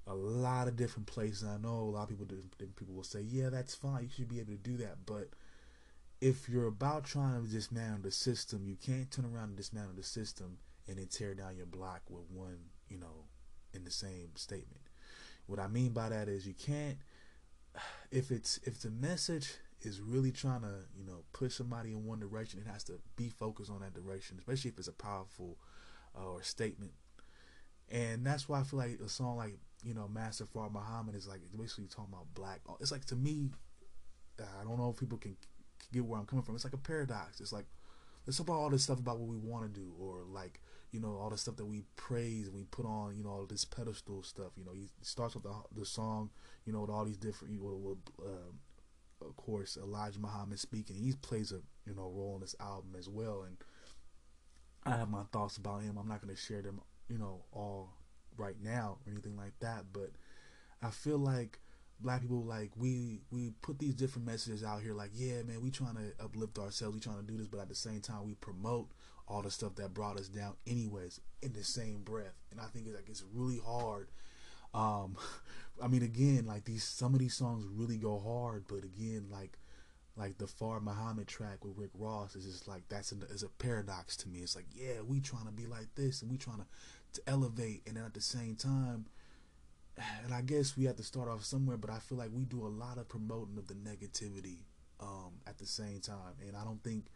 A 0.06 0.14
lot 0.14 0.68
of 0.68 0.76
different 0.76 1.06
places. 1.06 1.44
I 1.44 1.56
know 1.58 1.68
a 1.68 1.90
lot 1.90 2.04
of 2.04 2.08
people, 2.11 2.26
different 2.26 2.76
people 2.76 2.94
will 2.94 3.02
say, 3.04 3.23
"Yeah, 3.23 3.49
that's 3.50 3.75
fine. 3.75 4.04
You 4.04 4.11
should 4.11 4.28
be 4.28 4.40
able 4.40 4.52
to 4.52 4.58
do 4.58 4.76
that," 4.78 5.06
but 5.06 5.30
if 6.21 6.49
you're 6.49 6.67
about 6.67 7.05
trying 7.05 7.43
to 7.43 7.51
dismantle 7.51 8.03
the 8.03 8.11
system, 8.11 8.65
you 8.67 8.77
can't 8.77 9.11
turn 9.11 9.25
around 9.25 9.51
and 9.51 9.57
dismantle 9.57 9.95
the 9.97 10.03
system 10.03 10.59
and 10.89 10.99
then 10.99 11.07
tear 11.07 11.35
down 11.35 11.57
your 11.57 11.67
block 11.67 12.03
with 12.09 12.25
one, 12.31 12.59
you 12.89 12.99
know, 12.99 13.27
in 13.73 13.85
the 13.85 13.91
same 13.91 14.31
statement. 14.35 14.83
What 15.47 15.61
I 15.61 15.69
mean 15.69 15.91
by 15.91 16.09
that 16.09 16.29
is 16.29 16.47
you 16.47 16.55
can't 16.55 16.99
if 18.11 18.31
it's 18.31 18.59
if 18.65 18.81
the 18.81 18.91
message 18.91 19.55
is 19.83 20.01
really 20.01 20.33
trying 20.33 20.63
to 20.63 20.75
you 20.97 21.05
know 21.05 21.25
push 21.33 21.55
somebody 21.55 21.93
in 21.93 22.05
one 22.05 22.21
direction, 22.21 22.61
it 22.61 22.71
has 22.71 22.85
to 22.85 22.95
be 23.17 23.29
focused 23.29 23.71
on 23.71 23.81
that 23.81 23.95
direction, 23.95 24.37
especially 24.39 24.71
if 24.71 24.79
it's 24.79 24.89
a 24.89 24.93
powerful 24.93 25.57
uh, 26.17 26.27
or 26.27 26.43
statement. 26.43 26.93
And 27.91 28.27
that's 28.27 28.49
why 28.49 28.61
I 28.61 28.63
feel 28.65 28.79
like 28.79 28.99
a 29.05 29.09
song 29.09 29.37
like 29.37 29.59
you 29.85 29.95
know 29.95 30.09
Master 30.09 30.45
Fard 30.45 30.73
Muhammad 30.73 31.15
is 31.15 31.27
like 31.27 31.41
basically 31.57 31.87
talking 31.87 32.13
about 32.13 32.35
black. 32.35 32.61
It's 32.81 32.93
like 32.93 33.05
to 33.07 33.17
me, 33.17 33.51
I 34.39 34.65
don't 34.65 34.79
know 34.79 34.91
if 34.91 34.99
people 34.99 35.19
can 35.19 35.37
get 35.92 36.04
where 36.04 36.18
I'm 36.18 36.26
coming 36.26 36.45
from. 36.45 36.54
It's 36.54 36.64
like 36.64 36.73
a 36.73 36.78
paradox. 36.78 37.40
It's 37.40 37.52
like 37.52 37.66
let's 38.26 38.37
talk 38.38 38.49
about 38.49 38.59
all 38.59 38.71
this 38.71 38.85
stuff 38.85 38.99
about 38.99 39.18
what 39.18 39.28
we 39.28 39.37
want 39.37 39.73
to 39.73 39.80
do, 39.80 39.92
or 39.99 40.23
like 40.28 40.61
you 40.90 41.00
know 41.00 41.18
all 41.21 41.30
the 41.30 41.37
stuff 41.38 41.57
that 41.57 41.66
we 41.66 41.83
praise 41.97 42.47
and 42.47 42.57
we 42.57 42.64
put 42.64 42.87
on 42.87 43.16
you 43.16 43.23
know 43.23 43.30
all 43.30 43.47
this 43.47 43.64
pedestal 43.64 44.23
stuff 44.23 44.52
you 44.57 44.64
know 44.64 44.73
he 44.73 44.88
starts 45.02 45.35
with 45.35 45.45
the, 45.45 45.52
the 45.76 45.85
song 45.85 46.30
you 46.64 46.73
know 46.73 46.80
with 46.80 46.90
all 46.90 47.04
these 47.04 47.16
different 47.16 47.52
you 47.52 47.61
know 47.61 47.99
um, 48.26 48.58
of 49.21 49.36
course 49.36 49.76
elijah 49.76 50.19
muhammad 50.19 50.58
speaking 50.58 50.97
he 50.97 51.13
plays 51.13 51.52
a 51.52 51.60
you 51.86 51.95
know 51.95 52.10
role 52.15 52.34
in 52.36 52.41
this 52.41 52.56
album 52.60 52.95
as 52.99 53.08
well 53.08 53.45
and 53.47 53.58
i 54.86 54.97
have 54.97 55.10
my 55.10 55.23
thoughts 55.32 55.56
about 55.56 55.82
him 55.82 55.99
i'm 55.99 56.08
not 56.08 56.23
going 56.23 56.34
to 56.34 56.41
share 56.41 56.63
them 56.63 56.80
you 57.08 57.19
know 57.19 57.43
all 57.52 57.91
right 58.36 58.56
now 58.63 58.97
or 59.04 59.13
anything 59.13 59.36
like 59.36 59.58
that 59.60 59.84
but 59.93 60.10
i 60.82 60.91
feel 60.91 61.19
like 61.19 61.58
black 62.00 62.21
people 62.21 62.45
like 62.45 62.71
we 62.76 63.21
we 63.30 63.52
put 63.63 63.78
these 63.78 63.95
different 63.95 64.26
messages 64.26 64.63
out 64.63 64.80
here 64.80 64.95
like 64.95 65.11
yeah 65.15 65.43
man 65.43 65.61
we 65.61 65.71
trying 65.71 65.95
to 65.95 66.25
uplift 66.25 66.58
ourselves 66.58 66.95
we 66.95 67.00
trying 67.00 67.17
to 67.19 67.26
do 67.26 67.37
this 67.37 67.49
but 67.49 67.61
at 67.61 67.69
the 67.69 67.75
same 67.75 68.00
time 68.00 68.25
we 68.25 68.34
promote 68.34 68.89
all 69.26 69.43
the 69.43 69.50
stuff 69.50 69.75
that 69.75 69.93
brought 69.93 70.19
us 70.19 70.28
down 70.28 70.54
anyways 70.67 71.21
in 71.43 71.52
the 71.52 71.65
same 71.65 72.02
breath 72.02 72.34
and 72.50 72.61
i 72.61 72.65
think 72.67 72.87
it's 72.87 72.95
like 72.95 73.08
it's 73.08 73.25
really 73.34 73.61
hard 73.67 74.08
um 74.75 75.17
i 75.82 75.89
mean 75.89 76.02
again 76.02 76.47
like 76.47 76.65
these 76.65 76.84
some 76.84 77.15
of 77.15 77.21
these 77.21 77.34
songs 77.34 77.65
really 77.75 77.97
go 77.97 78.19
hard 78.19 78.65
but 78.69 78.84
again 78.84 79.26
like 79.30 79.58
like 80.19 80.37
the 80.39 80.47
Fard 80.47 80.82
Muhammad 80.82 81.28
track 81.28 81.65
with 81.65 81.78
Rick 81.78 81.91
Ross 81.95 82.34
is 82.34 82.45
just 82.45 82.67
like 82.67 82.82
that's 82.89 83.13
a, 83.13 83.17
is 83.32 83.45
a 83.45 83.49
paradox 83.49 84.17
to 84.19 84.28
me. 84.28 84.41
It's 84.41 84.56
like 84.56 84.67
yeah, 84.75 85.00
we 85.06 85.21
trying 85.21 85.47
to 85.47 85.52
be 85.52 85.67
like 85.67 85.95
this 85.95 86.23
and 86.23 86.30
we 86.30 86.37
trying 86.37 86.58
to, 86.58 86.67
to 87.15 87.30
elevate, 87.30 87.82
and 87.87 87.97
then 87.97 88.04
at 88.04 88.15
the 88.15 88.21
same 88.21 88.56
time, 88.56 89.06
and 90.25 90.34
I 90.34 90.43
guess 90.43 90.76
we 90.76 90.84
have 90.84 90.97
to 90.97 91.02
start 91.02 91.28
off 91.28 91.45
somewhere. 91.45 91.76
But 91.76 91.91
I 91.91 91.99
feel 91.99 92.19
like 92.19 92.30
we 92.32 92.45
do 92.45 92.67
a 92.67 92.69
lot 92.69 92.99
of 92.99 93.08
promoting 93.08 93.58
of 93.58 93.67
the 93.67 93.75
negativity 93.75 94.58
um, 95.00 95.32
at 95.47 95.58
the 95.58 95.67
same 95.67 96.00
time, 96.00 96.34
and 96.47 96.56
I 96.56 96.65
don't 96.65 96.82
think 96.82 97.06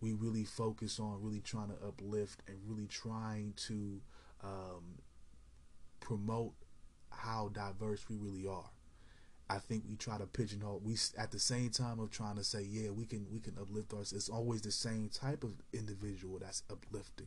we 0.00 0.12
really 0.12 0.44
focus 0.44 0.98
on 0.98 1.22
really 1.22 1.40
trying 1.40 1.68
to 1.68 1.86
uplift 1.86 2.42
and 2.48 2.58
really 2.66 2.86
trying 2.86 3.54
to 3.68 4.00
um, 4.42 4.98
promote 6.00 6.54
how 7.10 7.50
diverse 7.52 8.08
we 8.08 8.16
really 8.16 8.46
are. 8.46 8.70
I 9.48 9.58
think 9.58 9.84
we 9.88 9.96
try 9.96 10.18
to 10.18 10.26
pigeonhole. 10.26 10.80
We 10.82 10.96
at 11.18 11.30
the 11.30 11.38
same 11.38 11.70
time 11.70 12.00
of 12.00 12.10
trying 12.10 12.36
to 12.36 12.44
say, 12.44 12.62
yeah, 12.62 12.90
we 12.90 13.04
can 13.04 13.26
we 13.30 13.38
can 13.38 13.56
uplift 13.60 13.92
ourselves. 13.92 14.12
It's 14.12 14.28
always 14.28 14.62
the 14.62 14.72
same 14.72 15.08
type 15.08 15.44
of 15.44 15.52
individual 15.72 16.38
that's 16.38 16.62
uplifting. 16.70 17.26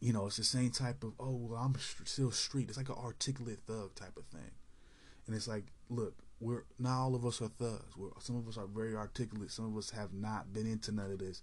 You 0.00 0.12
know, 0.12 0.26
it's 0.26 0.36
the 0.36 0.44
same 0.44 0.70
type 0.70 1.02
of 1.02 1.12
oh, 1.18 1.34
well, 1.34 1.60
I'm 1.60 1.74
still 2.04 2.30
street. 2.30 2.68
It's 2.68 2.78
like 2.78 2.88
an 2.88 2.94
articulate 2.94 3.60
thug 3.66 3.94
type 3.94 4.16
of 4.16 4.24
thing, 4.26 4.50
and 5.26 5.34
it's 5.34 5.48
like, 5.48 5.64
look, 5.88 6.14
we're 6.40 6.64
not 6.78 7.00
all 7.00 7.14
of 7.14 7.26
us 7.26 7.42
are 7.42 7.48
thugs. 7.48 7.96
We're, 7.96 8.10
some 8.20 8.36
of 8.36 8.46
us 8.46 8.56
are 8.56 8.66
very 8.66 8.94
articulate. 8.94 9.50
Some 9.50 9.66
of 9.66 9.76
us 9.76 9.90
have 9.90 10.12
not 10.12 10.52
been 10.52 10.66
into 10.66 10.92
none 10.92 11.10
of 11.10 11.18
this, 11.18 11.42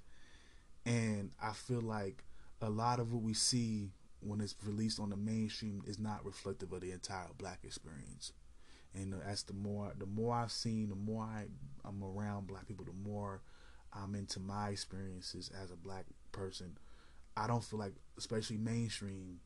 and 0.85 1.31
I 1.41 1.51
feel 1.51 1.81
like 1.81 2.23
a 2.61 2.69
lot 2.69 2.99
of 2.99 3.11
what 3.11 3.23
we 3.23 3.33
see 3.33 3.91
when 4.21 4.41
it's 4.41 4.55
released 4.65 4.99
on 4.99 5.09
the 5.09 5.17
mainstream 5.17 5.83
is 5.85 5.99
not 5.99 6.25
reflective 6.25 6.71
of 6.71 6.81
the 6.81 6.91
entire 6.91 7.27
black 7.37 7.59
experience. 7.63 8.31
And 8.93 9.13
as 9.25 9.43
the 9.43 9.53
more 9.53 9.93
the 9.97 10.05
more 10.05 10.33
I've 10.33 10.51
seen, 10.51 10.89
the 10.89 10.95
more 10.95 11.23
I, 11.23 11.45
I'm 11.83 12.01
around 12.03 12.47
black 12.47 12.67
people, 12.67 12.85
the 12.85 13.09
more 13.09 13.41
I'm 13.93 14.15
into 14.15 14.39
my 14.39 14.69
experiences 14.69 15.51
as 15.61 15.71
a 15.71 15.75
black 15.75 16.05
person. 16.31 16.77
I 17.37 17.47
don't 17.47 17.63
feel 17.63 17.79
like, 17.79 17.93
especially 18.17 18.57
mainstream, 18.57 19.39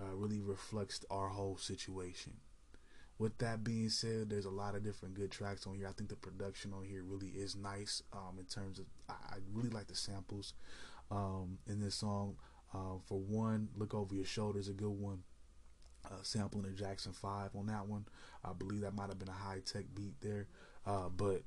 uh, 0.00 0.14
really 0.14 0.40
reflects 0.40 1.04
our 1.10 1.28
whole 1.28 1.56
situation 1.56 2.34
with 3.20 3.36
that 3.36 3.62
being 3.62 3.90
said, 3.90 4.30
there's 4.30 4.46
a 4.46 4.50
lot 4.50 4.74
of 4.74 4.82
different 4.82 5.14
good 5.14 5.30
tracks 5.30 5.66
on 5.66 5.74
here. 5.74 5.86
I 5.86 5.92
think 5.92 6.08
the 6.08 6.16
production 6.16 6.72
on 6.72 6.84
here 6.84 7.02
really 7.04 7.28
is 7.28 7.54
nice 7.54 8.02
um, 8.14 8.38
in 8.38 8.46
terms 8.46 8.78
of, 8.78 8.86
I, 9.10 9.12
I 9.12 9.36
really 9.52 9.68
like 9.68 9.88
the 9.88 9.94
samples 9.94 10.54
um, 11.10 11.58
in 11.68 11.80
this 11.80 11.96
song. 11.96 12.36
Uh, 12.74 12.96
for 13.06 13.20
one, 13.20 13.68
Look 13.76 13.92
Over 13.92 14.14
Your 14.14 14.24
Shoulder 14.24 14.58
is 14.58 14.68
a 14.68 14.72
good 14.72 14.88
one. 14.88 15.22
Uh, 16.02 16.22
sampling 16.22 16.62
the 16.62 16.70
Jackson 16.70 17.12
5 17.12 17.50
on 17.56 17.66
that 17.66 17.86
one. 17.86 18.06
I 18.42 18.54
believe 18.54 18.80
that 18.80 18.96
might 18.96 19.10
have 19.10 19.18
been 19.18 19.28
a 19.28 19.32
Hi-Tek 19.32 19.94
beat 19.94 20.18
there. 20.22 20.46
Uh, 20.86 21.10
but, 21.10 21.42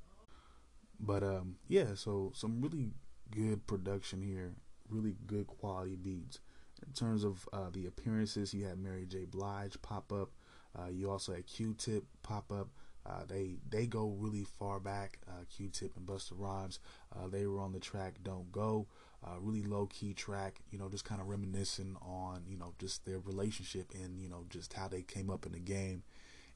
but 0.99 1.23
um, 1.23 1.55
yeah, 1.67 1.95
so 1.95 2.33
some 2.35 2.61
really 2.61 2.91
good 3.31 3.65
production 3.65 4.21
here, 4.21 4.53
really 4.89 5.15
good 5.25 5.47
quality 5.47 5.95
beats. 5.95 6.39
In 6.85 6.93
terms 6.93 7.23
of 7.23 7.47
uh, 7.53 7.69
the 7.71 7.85
appearances, 7.85 8.53
you 8.53 8.65
had 8.65 8.77
Mary 8.77 9.05
J. 9.05 9.25
Blige 9.25 9.81
pop 9.81 10.11
up. 10.11 10.31
Uh, 10.77 10.87
you 10.87 11.09
also 11.09 11.33
had 11.33 11.45
Q-Tip 11.45 12.03
pop 12.23 12.51
up. 12.51 12.69
Uh, 13.05 13.25
they 13.27 13.57
they 13.69 13.85
go 13.85 14.15
really 14.17 14.45
far 14.59 14.79
back. 14.79 15.19
Uh, 15.27 15.43
Q-Tip 15.49 15.91
and 15.97 16.05
Busta 16.07 16.31
Rhymes. 16.35 16.79
Uh, 17.15 17.27
they 17.27 17.45
were 17.45 17.59
on 17.59 17.73
the 17.73 17.79
track 17.79 18.15
"Don't 18.23 18.51
Go." 18.51 18.87
Uh, 19.25 19.39
really 19.39 19.61
low 19.61 19.87
key 19.87 20.13
track. 20.13 20.61
You 20.71 20.79
know, 20.79 20.89
just 20.89 21.05
kind 21.05 21.21
of 21.21 21.27
reminiscing 21.27 21.95
on 22.01 22.43
you 22.47 22.57
know 22.57 22.73
just 22.79 23.05
their 23.05 23.19
relationship 23.19 23.91
and 23.93 24.21
you 24.21 24.29
know 24.29 24.45
just 24.49 24.73
how 24.73 24.87
they 24.87 25.01
came 25.01 25.29
up 25.29 25.45
in 25.45 25.51
the 25.51 25.59
game. 25.59 26.03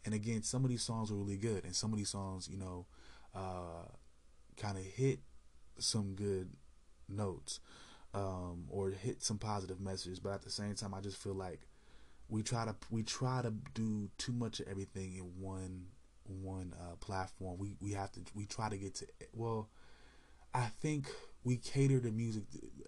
And 0.05 0.13
again, 0.13 0.41
some 0.43 0.63
of 0.63 0.69
these 0.69 0.83
songs 0.83 1.11
are 1.11 1.15
really 1.15 1.37
good, 1.37 1.65
and 1.65 1.75
some 1.75 1.91
of 1.91 1.97
these 1.97 2.09
songs, 2.09 2.47
you 2.49 2.57
know, 2.57 2.85
kind 4.55 4.77
of 4.77 4.83
hit 4.83 5.19
some 5.79 6.15
good 6.15 6.49
notes 7.09 7.59
um, 8.13 8.65
or 8.69 8.91
hit 8.91 9.23
some 9.23 9.37
positive 9.37 9.79
messages. 9.79 10.19
But 10.19 10.33
at 10.33 10.41
the 10.43 10.49
same 10.49 10.75
time, 10.75 10.93
I 10.93 11.01
just 11.01 11.17
feel 11.17 11.35
like 11.35 11.67
we 12.29 12.43
try 12.43 12.65
to 12.65 12.75
we 12.91 13.03
try 13.03 13.41
to 13.41 13.53
do 13.73 14.09
too 14.17 14.33
much 14.33 14.59
of 14.59 14.67
everything 14.67 15.15
in 15.15 15.23
one 15.39 15.85
one 16.25 16.73
uh, 16.79 16.95
platform. 16.97 17.57
We 17.57 17.75
we 17.79 17.91
have 17.91 18.11
to 18.13 18.21
we 18.35 18.45
try 18.45 18.69
to 18.69 18.77
get 18.77 18.95
to 18.95 19.07
well. 19.33 19.69
I 20.53 20.67
think 20.81 21.07
we 21.43 21.57
cater 21.57 21.99
to 21.99 22.11
music. 22.11 22.43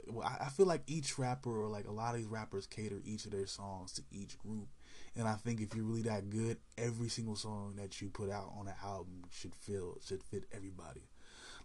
Well, 0.08 0.27
I, 0.27 0.45
I 0.45 0.49
feel 0.49 0.65
like 0.65 0.82
each 0.88 1.19
rapper 1.19 1.62
or 1.62 1.67
like 1.67 1.88
a 1.88 1.91
lot 1.91 2.15
of 2.15 2.21
these 2.21 2.27
rappers 2.29 2.65
cater 2.65 3.01
each 3.05 3.25
of 3.25 3.32
their 3.32 3.45
songs 3.45 3.93
to 3.93 4.01
each 4.12 4.38
group. 4.39 4.67
And 5.15 5.27
I 5.27 5.36
think 5.36 5.62
if 5.62 5.75
you're 5.75 5.86
really 5.86 6.01
that 6.03 6.29
good, 6.29 6.58
every 6.77 7.10
single 7.10 7.36
song 7.36 7.75
that 7.77 8.01
you 8.01 8.10
put 8.10 8.29
out 8.29 8.53
on 8.58 8.67
an 8.67 8.73
album 8.84 9.23
should 9.32 9.55
feel 9.55 9.97
should 10.05 10.23
fit 10.23 10.45
everybody. 10.51 11.01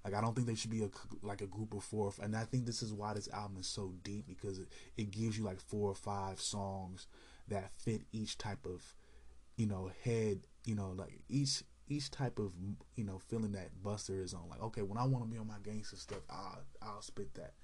Like 0.05 0.15
I 0.15 0.21
don't 0.21 0.35
think 0.35 0.47
there 0.47 0.57
should 0.57 0.71
be 0.71 0.85
a 0.85 0.91
like 1.23 1.41
a 1.41 1.47
group 1.47 1.73
of 1.75 1.83
four, 1.83 2.13
and 2.23 2.37
I 2.37 2.45
think 2.45 2.67
this 2.67 2.83
is 2.83 2.93
why 2.93 3.15
this 3.15 3.29
album 3.33 3.57
is 3.59 3.67
so 3.67 3.95
deep 4.03 4.27
because 4.27 4.59
it, 4.59 4.69
it 4.97 5.11
gives 5.11 5.39
you 5.39 5.45
like 5.45 5.61
four 5.61 5.91
or 5.91 5.95
five 5.95 6.41
songs 6.41 7.07
that 7.49 7.71
fit 7.73 8.03
each 8.13 8.37
type 8.37 8.67
of 8.67 8.95
you 9.57 9.67
know 9.67 9.91
head 10.03 10.41
you 10.65 10.75
know 10.75 10.93
like 10.97 11.21
each 11.29 11.63
each 11.89 12.11
type 12.11 12.39
of 12.39 12.53
you 12.97 13.05
know 13.05 13.19
feeling 13.19 13.53
that 13.53 13.71
Busta 13.83 14.23
is 14.23 14.35
on. 14.35 14.49
Like 14.51 14.63
okay 14.63 14.83
when 14.83 14.99
I 14.99 15.05
want 15.05 15.25
to 15.25 15.31
be 15.31 15.39
on 15.39 15.47
my 15.47 15.59
gangster 15.63 15.97
stuff 15.97 16.21
I'll 16.29 16.63
I'll 16.83 17.03
spit 17.03 17.35
that 17.35 17.55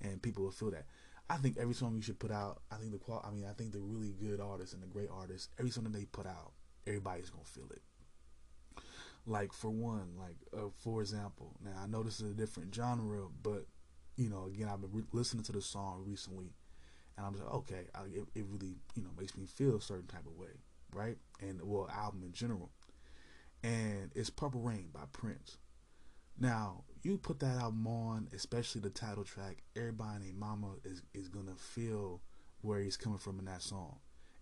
and 0.00 0.22
people 0.22 0.44
will 0.44 0.50
feel 0.50 0.70
that. 0.70 0.86
I 1.28 1.36
think 1.36 1.58
every 1.58 1.74
song 1.74 1.94
you 1.94 2.02
should 2.02 2.18
put 2.18 2.32
out 2.32 2.62
I 2.72 2.76
think 2.76 2.92
the 2.92 2.98
qual 2.98 3.24
I 3.26 3.30
mean 3.30 3.44
I 3.48 3.52
think 3.52 3.72
the 3.72 3.78
really 3.78 4.12
good 4.12 4.40
artists 4.40 4.74
and 4.74 4.82
the 4.82 4.88
great 4.88 5.08
artists 5.12 5.48
every 5.58 5.70
song 5.70 5.84
that 5.84 5.92
they 5.92 6.04
put 6.06 6.26
out 6.26 6.52
everybody's 6.86 7.30
gonna 7.30 7.44
feel 7.44 7.68
it 7.70 7.82
Like 9.26 9.52
for 9.52 9.70
one, 9.70 10.16
like 10.18 10.36
uh, 10.56 10.70
for 10.78 11.00
example, 11.00 11.56
now 11.64 11.72
I 11.82 11.86
know 11.86 12.02
this 12.02 12.20
is 12.20 12.30
a 12.30 12.34
different 12.34 12.74
genre, 12.74 13.26
but 13.42 13.66
you 14.16 14.28
know, 14.28 14.46
again, 14.46 14.68
I've 14.68 14.80
been 14.80 14.92
re- 14.92 15.04
listening 15.12 15.44
to 15.44 15.52
the 15.52 15.62
song 15.62 16.02
recently, 16.06 16.52
and 17.16 17.26
I'm 17.26 17.34
like, 17.34 17.54
okay, 17.54 17.84
I, 17.94 18.02
it, 18.04 18.24
it 18.34 18.44
really 18.48 18.76
you 18.94 19.02
know 19.02 19.10
makes 19.18 19.36
me 19.36 19.46
feel 19.46 19.76
a 19.76 19.80
certain 19.80 20.06
type 20.06 20.26
of 20.26 20.36
way, 20.36 20.60
right? 20.92 21.16
And 21.40 21.60
well, 21.62 21.88
album 21.94 22.22
in 22.24 22.32
general, 22.32 22.70
and 23.62 24.10
it's 24.14 24.30
Purple 24.30 24.60
Rain 24.62 24.88
by 24.92 25.02
Prince. 25.12 25.58
Now, 26.38 26.84
you 27.02 27.18
put 27.18 27.40
that 27.40 27.58
album 27.58 27.86
on, 27.86 28.28
especially 28.34 28.80
the 28.80 28.90
title 28.90 29.24
track, 29.24 29.62
everybody 29.76 30.24
their 30.24 30.34
mama 30.34 30.68
is, 30.84 31.02
is 31.12 31.28
gonna 31.28 31.54
feel 31.56 32.22
where 32.62 32.80
he's 32.80 32.96
coming 32.96 33.18
from 33.18 33.38
in 33.38 33.44
that 33.44 33.62
song. 33.62 33.98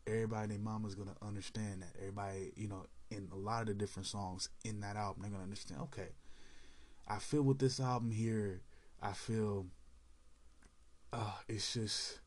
Everybody 0.07 0.49
their 0.49 0.59
mama 0.59 0.87
is 0.87 0.95
gonna 0.95 1.17
understand 1.21 1.83
that. 1.83 1.95
Everybody, 1.99 2.53
you 2.57 2.69
know, 2.69 2.87
in 3.11 3.29
a 3.33 3.37
lot 3.37 3.63
of 3.63 3.69
the 3.69 3.75
different 3.75 4.07
songs 4.07 4.49
in 4.65 4.81
that 4.81 4.97
album, 4.97 5.23
they're 5.23 5.31
gonna 5.31 5.43
understand, 5.45 5.81
okay, 5.83 6.09
I 7.07 7.19
feel 7.19 7.43
with 7.43 7.59
this 7.59 7.81
album 7.81 8.11
here, 8.11 8.63
I 9.03 9.13
feel 9.13 9.67
uh 11.13 11.33
it's 11.49 11.73
just 11.75 12.21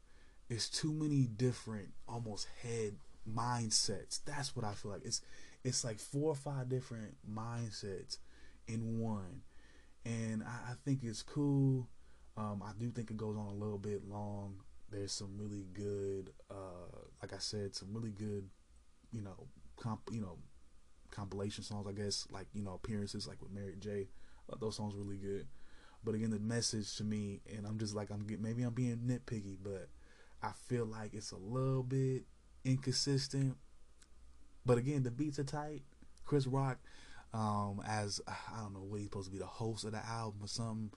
it's 0.50 0.70
too 0.70 0.92
many 0.92 1.28
different 1.28 1.90
almost 2.08 2.48
head 2.64 2.96
mindsets. 3.30 4.20
That's 4.26 4.56
what 4.56 4.66
I 4.66 4.74
feel 4.74 4.92
like. 4.92 5.06
It's 5.06 5.22
it's 5.64 5.84
like 5.84 6.00
four 6.00 6.32
or 6.32 6.36
five 6.36 6.70
different 6.70 7.16
mindsets 7.30 8.18
in 8.68 9.00
one 9.00 9.42
and 10.06 10.44
I, 10.44 10.72
I 10.72 10.74
think 10.86 11.04
it's 11.04 11.22
cool. 11.24 11.88
Um, 12.38 12.64
I 12.66 12.72
do 12.80 12.90
think 12.92 13.12
it 13.12 13.18
goes 13.18 13.38
on 13.38 13.48
a 13.48 13.54
little 13.54 13.78
bit 13.78 14.08
long. 14.10 14.56
There's 14.90 15.12
some 15.12 15.38
really 15.38 15.66
good, 15.74 16.32
uh, 16.50 16.98
like 17.22 17.34
I 17.34 17.38
said, 17.40 17.76
some 17.76 17.90
really 17.94 18.12
good, 18.12 18.50
you 19.12 19.22
know, 19.22 19.48
comp, 19.78 20.02
you 20.12 20.22
know, 20.22 20.38
compilation 21.12 21.64
songs. 21.64 21.88
I 21.88 21.94
guess 21.94 22.28
like 22.32 22.48
you 22.54 22.64
know 22.64 22.74
appearances 22.74 23.28
like 23.28 23.42
with 23.42 23.52
Mary 23.52 23.76
J. 23.80 24.08
Uh, 24.52 24.56
those 24.60 24.76
songs 24.76 24.96
really 24.96 25.18
good. 25.18 25.48
But 26.04 26.16
again, 26.16 26.32
the 26.32 26.40
message 26.40 26.96
to 26.98 27.04
me, 27.04 27.42
and 27.56 27.66
I'm 27.66 27.78
just 27.78 27.94
like 27.96 28.10
I'm 28.10 28.26
getting 28.26 28.44
maybe 28.44 28.64
I'm 28.64 28.74
being 28.74 28.98
nitpicky, 29.06 29.58
but 29.62 29.88
I 30.42 30.52
feel 30.68 30.86
like 30.86 31.14
it's 31.14 31.32
a 31.32 31.38
little 31.38 31.84
bit 31.84 32.24
inconsistent. 32.66 33.58
But 34.66 34.78
again, 34.78 35.04
the 35.04 35.12
beats 35.12 35.40
are 35.40 35.44
tight. 35.44 35.84
Chris 36.26 36.48
Rock, 36.48 36.80
um, 37.34 37.82
as 37.88 38.22
I 38.28 38.62
don't 38.62 38.74
know 38.74 38.80
what 38.82 39.00
he's 39.00 39.08
supposed 39.08 39.28
to 39.28 39.32
be 39.32 39.40
the 39.40 39.46
host 39.46 39.84
of 39.86 39.92
the 39.92 40.06
album 40.06 40.42
or 40.44 40.48
something. 40.48 40.92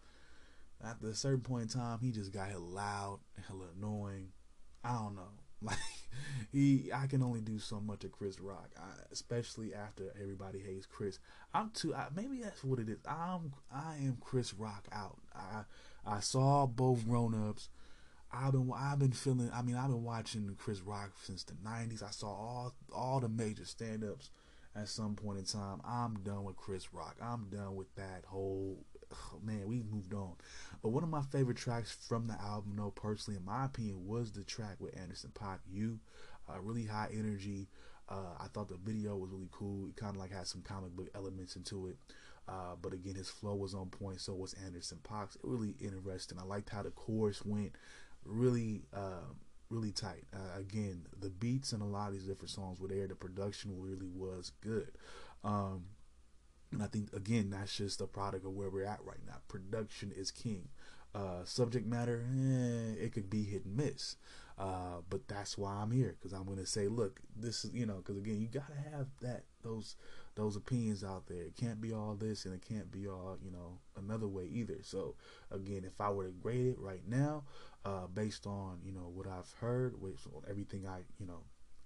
At 0.82 1.02
a 1.02 1.14
certain 1.14 1.40
point 1.40 1.62
in 1.62 1.80
time, 1.80 1.98
he 2.02 2.10
just 2.10 2.32
got 2.32 2.48
hella 2.48 2.60
loud, 2.60 3.20
hella 3.46 3.66
annoying. 3.76 4.28
I 4.82 4.94
don't 4.94 5.14
know. 5.14 5.43
Like 5.64 5.78
he, 6.52 6.90
I 6.94 7.06
can 7.06 7.22
only 7.22 7.40
do 7.40 7.58
so 7.58 7.80
much 7.80 8.04
of 8.04 8.12
Chris 8.12 8.40
Rock, 8.40 8.70
I, 8.76 8.90
especially 9.12 9.74
after 9.74 10.12
everybody 10.20 10.60
hates 10.60 10.86
Chris. 10.86 11.18
I'm 11.52 11.70
too. 11.70 11.94
I, 11.94 12.06
maybe 12.14 12.40
that's 12.42 12.62
what 12.64 12.78
it 12.78 12.88
is. 12.88 12.98
I'm. 13.08 13.52
I 13.72 13.96
am 14.02 14.18
Chris 14.20 14.54
Rock 14.54 14.86
out. 14.92 15.18
I 15.34 15.62
I 16.06 16.20
saw 16.20 16.66
both 16.66 17.06
grown 17.06 17.48
ups. 17.48 17.68
I've 18.32 18.52
been 18.52 18.70
I've 18.74 18.98
been 18.98 19.12
feeling. 19.12 19.50
I 19.54 19.62
mean, 19.62 19.76
I've 19.76 19.90
been 19.90 20.04
watching 20.04 20.54
Chris 20.58 20.80
Rock 20.80 21.12
since 21.22 21.44
the 21.44 21.54
'90s. 21.54 22.02
I 22.02 22.10
saw 22.10 22.28
all 22.28 22.74
all 22.92 23.20
the 23.20 23.28
major 23.28 23.64
stand 23.64 24.04
ups 24.04 24.30
at 24.76 24.88
some 24.88 25.14
point 25.14 25.38
in 25.38 25.44
time. 25.44 25.80
I'm 25.84 26.14
done 26.24 26.44
with 26.44 26.56
Chris 26.56 26.92
Rock. 26.92 27.16
I'm 27.22 27.46
done 27.50 27.76
with 27.76 27.94
that 27.94 28.24
whole 28.26 28.84
oh, 29.32 29.40
man. 29.42 29.66
we've 29.66 29.86
moved 29.86 30.14
on. 30.14 30.34
But 30.82 30.90
one 30.90 31.02
of 31.02 31.08
my 31.08 31.22
favorite 31.22 31.56
tracks 31.56 31.96
from 32.08 32.26
the 32.26 32.40
album, 32.40 32.74
no, 32.76 32.90
personally, 32.90 33.38
in 33.38 33.44
my 33.44 33.64
opinion, 33.66 34.06
was 34.06 34.32
the 34.32 34.44
track 34.44 34.76
with 34.78 34.98
Anderson 34.98 35.30
.Paak. 35.34 35.58
You, 35.70 35.98
uh, 36.48 36.60
really 36.60 36.84
high 36.84 37.08
energy. 37.12 37.68
Uh, 38.08 38.34
I 38.38 38.46
thought 38.48 38.68
the 38.68 38.76
video 38.76 39.16
was 39.16 39.30
really 39.30 39.48
cool. 39.50 39.88
It 39.88 39.96
kind 39.96 40.14
of 40.14 40.20
like 40.20 40.32
had 40.32 40.46
some 40.46 40.62
comic 40.62 40.90
book 40.90 41.08
elements 41.14 41.56
into 41.56 41.88
it. 41.88 41.96
Uh, 42.46 42.76
but 42.80 42.92
again, 42.92 43.14
his 43.14 43.30
flow 43.30 43.54
was 43.54 43.74
on 43.74 43.86
point. 43.86 44.20
So 44.20 44.34
was 44.34 44.54
Anderson 44.64 44.98
.Paak's. 45.02 45.36
Really 45.42 45.74
interesting. 45.80 46.38
I 46.38 46.44
liked 46.44 46.70
how 46.70 46.82
the 46.82 46.90
chorus 46.90 47.44
went. 47.44 47.72
Really, 48.24 48.82
uh, 48.94 49.24
really 49.70 49.92
tight. 49.92 50.24
Uh, 50.34 50.58
again, 50.58 51.06
the 51.20 51.30
beats 51.30 51.72
and 51.72 51.82
a 51.82 51.86
lot 51.86 52.08
of 52.08 52.14
these 52.14 52.24
different 52.24 52.50
songs 52.50 52.80
were 52.80 52.88
there. 52.88 53.06
The 53.06 53.14
production 53.14 53.80
really 53.80 54.10
was 54.14 54.52
good. 54.60 54.92
Um, 55.42 55.84
and 56.74 56.82
I 56.82 56.86
think 56.86 57.12
again 57.12 57.50
that's 57.50 57.76
just 57.76 58.00
a 58.00 58.06
product 58.06 58.44
of 58.44 58.52
where 58.52 58.70
we're 58.70 58.84
at 58.84 59.04
right 59.04 59.20
now. 59.26 59.36
Production 59.48 60.12
is 60.14 60.30
king. 60.30 60.68
Uh, 61.14 61.44
subject 61.44 61.86
matter, 61.86 62.24
eh, 62.34 63.04
it 63.04 63.12
could 63.12 63.30
be 63.30 63.44
hit 63.44 63.64
and 63.64 63.76
miss. 63.76 64.16
Uh, 64.56 64.98
but 65.10 65.26
that's 65.26 65.58
why 65.58 65.72
I'm 65.72 65.90
here 65.90 66.16
because 66.18 66.32
I'm 66.32 66.46
to 66.56 66.66
say, 66.66 66.86
look, 66.86 67.20
this 67.36 67.64
is 67.64 67.72
you 67.72 67.86
know, 67.86 67.96
because 67.96 68.16
again, 68.16 68.40
you 68.40 68.46
got 68.48 68.68
to 68.68 68.90
have 68.90 69.06
that 69.20 69.44
those 69.62 69.96
those 70.36 70.56
opinions 70.56 71.02
out 71.02 71.26
there. 71.26 71.42
It 71.42 71.56
can't 71.56 71.80
be 71.80 71.92
all 71.92 72.14
this 72.14 72.44
and 72.44 72.54
it 72.54 72.64
can't 72.66 72.90
be 72.90 73.08
all 73.08 73.36
you 73.44 73.50
know 73.50 73.78
another 73.96 74.28
way 74.28 74.44
either. 74.44 74.78
So 74.82 75.16
again, 75.50 75.82
if 75.84 76.00
I 76.00 76.10
were 76.10 76.26
to 76.26 76.30
grade 76.30 76.66
it 76.66 76.78
right 76.78 77.02
now, 77.06 77.44
uh, 77.84 78.06
based 78.12 78.46
on 78.46 78.78
you 78.84 78.92
know 78.92 79.10
what 79.12 79.26
I've 79.26 79.52
heard, 79.60 80.00
with 80.00 80.18
everything 80.48 80.86
I 80.86 81.00
you 81.18 81.26
know, 81.26 81.42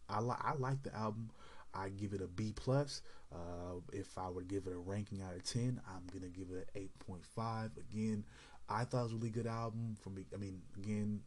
I 0.08 0.20
like 0.20 0.38
I 0.42 0.54
like 0.54 0.82
the 0.82 0.94
album. 0.94 1.30
I 1.78 1.90
give 1.90 2.12
it 2.12 2.20
a 2.20 2.26
B 2.26 2.52
plus. 2.54 3.02
Uh, 3.32 3.80
if 3.92 4.16
I 4.18 4.28
were 4.30 4.42
to 4.42 4.46
give 4.46 4.66
it 4.66 4.72
a 4.72 4.78
ranking 4.78 5.22
out 5.22 5.34
of 5.36 5.44
ten, 5.44 5.80
I'm 5.86 6.06
gonna 6.12 6.30
give 6.30 6.48
it 6.50 6.68
an 6.74 6.82
eight 6.82 6.98
point 6.98 7.24
five. 7.24 7.70
Again, 7.76 8.24
I 8.68 8.84
thought 8.84 9.00
it 9.00 9.04
was 9.04 9.12
a 9.12 9.16
really 9.16 9.30
good 9.30 9.46
album. 9.46 9.96
For 10.00 10.10
me, 10.10 10.24
I 10.34 10.38
mean, 10.38 10.62
again, 10.76 11.20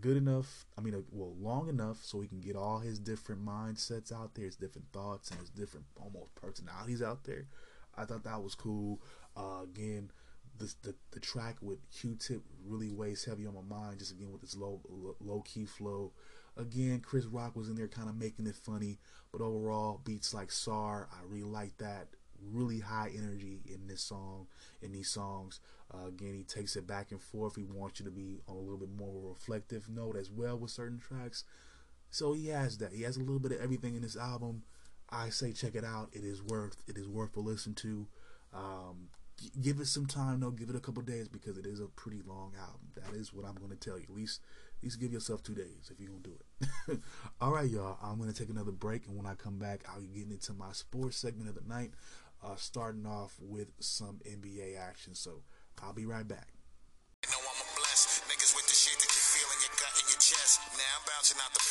good 0.00 0.16
enough. 0.16 0.66
I 0.76 0.80
mean, 0.80 0.94
uh, 0.94 1.02
well, 1.10 1.34
long 1.38 1.68
enough 1.68 1.98
so 2.02 2.20
he 2.20 2.28
can 2.28 2.40
get 2.40 2.56
all 2.56 2.78
his 2.78 2.98
different 2.98 3.44
mindsets 3.44 4.10
out 4.12 4.34
there, 4.34 4.46
his 4.46 4.56
different 4.56 4.88
thoughts 4.92 5.30
and 5.30 5.40
his 5.40 5.50
different 5.50 5.86
almost 5.96 6.34
personalities 6.34 7.02
out 7.02 7.24
there. 7.24 7.46
I 7.96 8.04
thought 8.04 8.24
that 8.24 8.42
was 8.42 8.54
cool. 8.54 9.00
Uh, 9.36 9.62
again, 9.64 10.10
the 10.58 10.72
the 11.10 11.20
track 11.20 11.56
with 11.60 11.78
Q-Tip 11.90 12.42
really 12.66 12.90
weighs 12.90 13.24
heavy 13.24 13.46
on 13.46 13.54
my 13.54 13.76
mind. 13.76 13.98
Just 13.98 14.12
again 14.12 14.32
with 14.32 14.40
this 14.40 14.56
low 14.56 14.80
low 15.20 15.42
key 15.42 15.66
flow. 15.66 16.12
Again, 16.56 17.00
Chris 17.00 17.24
Rock 17.24 17.56
was 17.56 17.68
in 17.68 17.74
there 17.74 17.88
kind 17.88 18.08
of 18.08 18.16
making 18.16 18.46
it 18.46 18.56
funny, 18.56 18.98
but 19.32 19.40
overall, 19.40 20.00
beats 20.04 20.32
like 20.32 20.52
Czar, 20.52 21.08
I 21.12 21.24
really 21.28 21.44
like 21.50 21.76
that. 21.78 22.08
Really 22.52 22.80
high 22.80 23.10
energy 23.16 23.60
in 23.66 23.86
this 23.86 24.02
song, 24.02 24.46
in 24.82 24.92
these 24.92 25.08
songs. 25.08 25.60
Uh, 25.92 26.08
again, 26.08 26.34
he 26.34 26.42
takes 26.42 26.76
it 26.76 26.86
back 26.86 27.10
and 27.10 27.20
forth. 27.20 27.56
He 27.56 27.64
wants 27.64 28.00
you 28.00 28.04
to 28.04 28.12
be 28.12 28.40
on 28.46 28.56
a 28.56 28.60
little 28.60 28.76
bit 28.76 28.90
more 28.96 29.08
of 29.08 29.24
a 29.24 29.28
reflective 29.28 29.88
note 29.88 30.16
as 30.16 30.30
well 30.30 30.58
with 30.58 30.70
certain 30.70 30.98
tracks. 30.98 31.44
So 32.10 32.32
he 32.32 32.48
has 32.48 32.78
that. 32.78 32.92
He 32.92 33.02
has 33.02 33.16
a 33.16 33.20
little 33.20 33.40
bit 33.40 33.52
of 33.52 33.60
everything 33.60 33.96
in 33.96 34.02
this 34.02 34.16
album. 34.16 34.62
I 35.10 35.30
say 35.30 35.52
check 35.52 35.74
it 35.74 35.84
out. 35.84 36.10
It 36.12 36.24
is 36.24 36.42
worth 36.42 36.76
it 36.86 36.96
is 36.96 37.08
worth 37.08 37.36
a 37.36 37.40
listen 37.40 37.74
to. 37.74 38.06
Um, 38.52 39.08
give 39.60 39.80
it 39.80 39.86
some 39.86 40.06
time 40.06 40.40
though. 40.40 40.50
Give 40.50 40.70
it 40.70 40.76
a 40.76 40.80
couple 40.80 41.02
days 41.02 41.28
because 41.28 41.58
it 41.58 41.66
is 41.66 41.80
a 41.80 41.86
pretty 41.86 42.22
long 42.24 42.52
album. 42.58 42.88
That 42.94 43.14
is 43.18 43.32
what 43.32 43.46
I'm 43.46 43.56
going 43.56 43.70
to 43.70 43.76
tell 43.76 43.98
you. 43.98 44.04
At 44.04 44.14
least, 44.14 44.40
at 44.84 44.92
least 44.92 45.00
give 45.00 45.16
yourself 45.16 45.42
two 45.42 45.54
days 45.54 45.88
if 45.90 45.98
you're 45.98 46.10
gonna 46.10 46.20
do 46.20 46.36
it. 46.36 47.00
All 47.40 47.50
right, 47.50 47.64
y'all. 47.64 47.96
I'm 48.04 48.18
gonna 48.18 48.34
take 48.36 48.50
another 48.50 48.70
break, 48.70 49.06
and 49.08 49.16
when 49.16 49.24
I 49.24 49.32
come 49.32 49.56
back, 49.56 49.80
I'll 49.88 50.02
be 50.02 50.12
getting 50.12 50.32
into 50.32 50.52
my 50.52 50.72
sports 50.72 51.16
segment 51.16 51.48
of 51.48 51.54
the 51.54 51.64
night. 51.66 51.92
Uh, 52.44 52.56
starting 52.56 53.06
off 53.06 53.32
with 53.40 53.72
some 53.80 54.20
NBA 54.28 54.76
action. 54.76 55.14
So 55.14 55.40
I'll 55.82 55.94
be 55.94 56.04
right 56.04 56.28
back. 56.28 56.52
Now 57.24 57.40
I'm 57.40 57.48
bouncing 61.08 61.40
out 61.40 61.48
the 61.56 61.64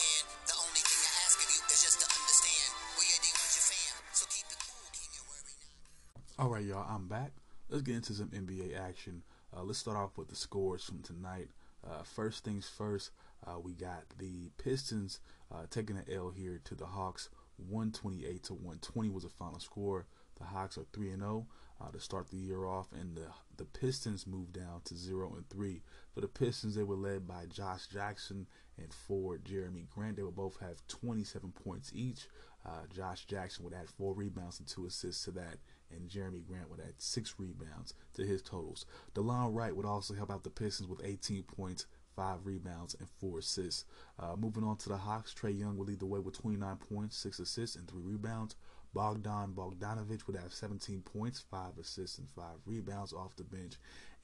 to 0.00 0.82
the 0.82 1.06
rest, 1.06 1.38
rest, 1.40 2.02
rest. 2.02 2.42
See 2.42 2.60
how 2.60 2.82
we 2.90 3.06
killing 3.06 3.32
with 3.32 3.54
the 3.54 3.62
slow 3.62 5.24
flow. 5.46 6.44
All 6.44 6.50
right, 6.50 6.64
y'all, 6.64 6.86
I'm 6.88 7.06
back. 7.06 7.32
Let's 7.68 7.82
get 7.82 7.94
into 7.94 8.14
some 8.14 8.28
NBA 8.28 8.74
action. 8.74 9.22
Uh, 9.54 9.62
let's 9.62 9.78
start 9.78 9.96
off 9.96 10.18
with 10.18 10.28
the 10.28 10.36
scores 10.36 10.84
from 10.84 11.02
tonight. 11.02 11.48
Uh, 11.86 12.02
first 12.02 12.44
things 12.44 12.68
first, 12.68 13.10
uh, 13.46 13.58
we 13.58 13.72
got 13.72 14.04
the 14.18 14.50
Pistons 14.58 15.20
uh, 15.52 15.66
taking 15.70 15.96
an 15.96 16.04
L 16.12 16.30
here 16.30 16.60
to 16.64 16.74
the 16.74 16.86
Hawks. 16.86 17.28
128 17.68 18.42
to 18.44 18.54
120 18.54 19.10
was 19.10 19.22
the 19.22 19.28
final 19.28 19.60
score. 19.60 20.06
The 20.38 20.44
Hawks 20.44 20.78
are 20.78 20.86
3 20.92 21.10
and 21.10 21.22
0 21.22 21.46
uh, 21.80 21.90
to 21.90 22.00
start 22.00 22.30
the 22.30 22.36
year 22.36 22.66
off, 22.66 22.88
and 22.92 23.16
the 23.16 23.28
the 23.56 23.64
Pistons 23.64 24.26
moved 24.26 24.54
down 24.54 24.80
to 24.84 24.96
0 24.96 25.34
and 25.36 25.48
3. 25.50 25.82
For 26.14 26.20
the 26.22 26.28
Pistons, 26.28 26.74
they 26.74 26.82
were 26.82 26.96
led 26.96 27.26
by 27.26 27.44
Josh 27.46 27.88
Jackson 27.88 28.46
and 28.78 28.92
forward 28.92 29.44
Jerami 29.44 29.88
Grant. 29.90 30.16
They 30.16 30.22
will 30.22 30.30
both 30.30 30.58
have 30.60 30.86
27 30.88 31.52
points 31.52 31.92
each. 31.94 32.26
Uh, 32.64 32.86
Josh 32.94 33.26
Jackson 33.26 33.64
would 33.64 33.74
add 33.74 33.90
four 33.90 34.14
rebounds 34.14 34.60
and 34.60 34.68
two 34.68 34.86
assists 34.86 35.24
to 35.24 35.30
that 35.32 35.58
and 35.92 36.08
Jerami 36.08 36.46
Grant 36.46 36.70
would 36.70 36.80
add 36.80 36.94
six 36.98 37.34
rebounds 37.38 37.94
to 38.14 38.24
his 38.24 38.42
totals. 38.42 38.86
Delon 39.14 39.54
Wright 39.54 39.74
would 39.74 39.86
also 39.86 40.14
help 40.14 40.30
out 40.30 40.44
the 40.44 40.50
Pistons 40.50 40.88
with 40.88 41.04
18 41.04 41.42
points, 41.44 41.86
five 42.14 42.44
rebounds, 42.44 42.94
and 42.98 43.08
four 43.20 43.38
assists. 43.38 43.84
Uh, 44.18 44.36
moving 44.36 44.64
on 44.64 44.76
to 44.78 44.88
the 44.88 44.96
Hawks, 44.96 45.34
Trae 45.34 45.58
Young 45.58 45.76
would 45.76 45.88
lead 45.88 46.00
the 46.00 46.06
way 46.06 46.20
with 46.20 46.40
29 46.40 46.76
points, 46.76 47.16
six 47.16 47.38
assists, 47.38 47.76
and 47.76 47.88
three 47.88 48.02
rebounds. 48.02 48.56
Bogdan 48.92 49.52
Bogdanovic 49.54 50.26
would 50.26 50.36
have 50.36 50.52
17 50.52 51.02
points, 51.02 51.44
5 51.50 51.78
assists, 51.78 52.18
and 52.18 52.28
5 52.34 52.44
rebounds 52.66 53.12
off 53.12 53.36
the 53.36 53.44
bench. 53.44 53.74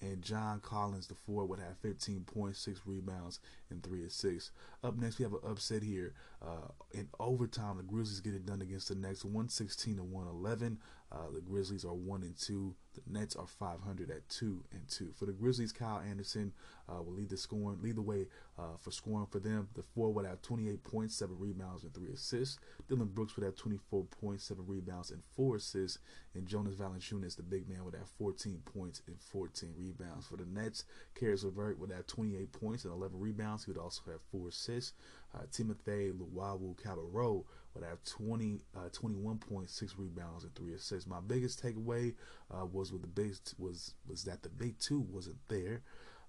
And 0.01 0.23
John 0.23 0.61
Collins, 0.61 1.07
the 1.07 1.15
four, 1.15 1.47
would 1.47 1.59
have 1.59 1.79
15 1.79 2.25
points, 2.25 2.59
6 2.61 2.81
rebounds, 2.85 3.41
and 3.71 3.83
3 3.83 4.03
and 4.03 4.13
six. 4.13 4.51
Up 4.83 4.97
next, 4.97 5.19
we 5.19 5.25
have 5.25 5.33
an 5.33 5.41
upset 5.47 5.83
here. 5.83 6.15
Uh, 6.43 6.69
in 6.93 7.09
overtime, 7.19 7.77
the 7.79 7.83
Grizzlies 7.83 8.21
get 8.21 8.35
it 8.35 8.47
done 8.47 8.63
against 8.63 8.89
the 8.89 8.95
Nets 8.95 9.25
116 9.25 9.97
to 9.97 10.03
111. 10.03 10.79
Uh, 11.13 11.31
the 11.33 11.41
Grizzlies 11.41 11.85
are 11.85 11.95
1 11.95 12.23
and 12.23 12.37
2. 12.37 12.75
The 12.95 13.19
Nets 13.19 13.37
are 13.37 13.47
500 13.47 14.11
at 14.11 14.29
2 14.29 14.65
and 14.73 14.89
2. 14.89 15.13
For 15.17 15.27
the 15.27 15.33
Grizzlies, 15.33 15.73
Kyle 15.73 16.01
Anderson 16.01 16.53
uh, 16.89 17.01
will 17.03 17.13
lead 17.13 17.29
the 17.29 17.37
scoring, 17.37 17.79
lead 17.81 17.97
the 17.97 18.03
way 18.03 18.27
uh, 18.59 18.77
for 18.81 18.91
scoring 18.91 19.27
for 19.31 19.39
them. 19.39 19.69
The 19.75 19.83
four 19.83 20.13
would 20.13 20.27
have 20.27 20.43
28 20.43 20.83
points, 20.83 21.15
7 21.17 21.37
rebounds, 21.39 21.85
and 21.85 21.95
3 21.95 22.09
assists. 22.09 22.59
Dillon 22.89 23.09
Brooks 23.09 23.37
would 23.37 23.45
have 23.45 23.55
24 23.55 24.05
points, 24.05 24.45
7 24.45 24.65
rebounds, 24.67 25.11
and 25.11 25.23
4 25.37 25.57
assists. 25.57 25.99
And 26.35 26.47
Jonas 26.47 26.75
Valanciunas, 26.75 27.37
the 27.37 27.43
big 27.43 27.69
man, 27.69 27.85
would 27.85 27.95
have 27.95 28.09
14 28.19 28.63
points 28.65 29.03
and 29.07 29.21
14 29.21 29.75
rebounds. 29.79 30.27
For 30.27 30.37
the 30.37 30.47
Nets, 30.47 30.85
Caris 31.15 31.45
LeVert 31.45 31.79
would 31.79 31.93
have 31.93 32.07
28 32.07 32.53
points 32.53 32.85
and 32.85 32.93
11 32.93 33.19
rebounds. 33.19 33.56
He 33.65 33.71
would 33.71 33.81
also 33.81 34.03
have 34.07 34.21
4 34.31 34.49
assists. 34.49 34.93
Uh, 35.35 35.43
Timothy 35.51 36.13
Luwawu-Cabarrot 36.13 37.45
would 37.75 37.85
have 37.85 38.03
20, 38.05 38.61
uh, 38.77 38.89
21.6 38.91 39.93
rebounds 39.99 40.45
and 40.45 40.55
3 40.55 40.75
assists. 40.75 41.09
My 41.09 41.21
biggest 41.21 41.63
takeaway 41.63 42.15
uh, 42.51 42.67
was 42.67 42.93
with 42.93 43.03
the 43.03 43.09
big 43.09 43.35
was 43.59 43.95
was 44.09 44.25
that 44.25 44.43
the 44.43 44.49
big 44.49 44.79
two 44.79 45.01
wasn't 45.01 45.39
there. 45.49 45.83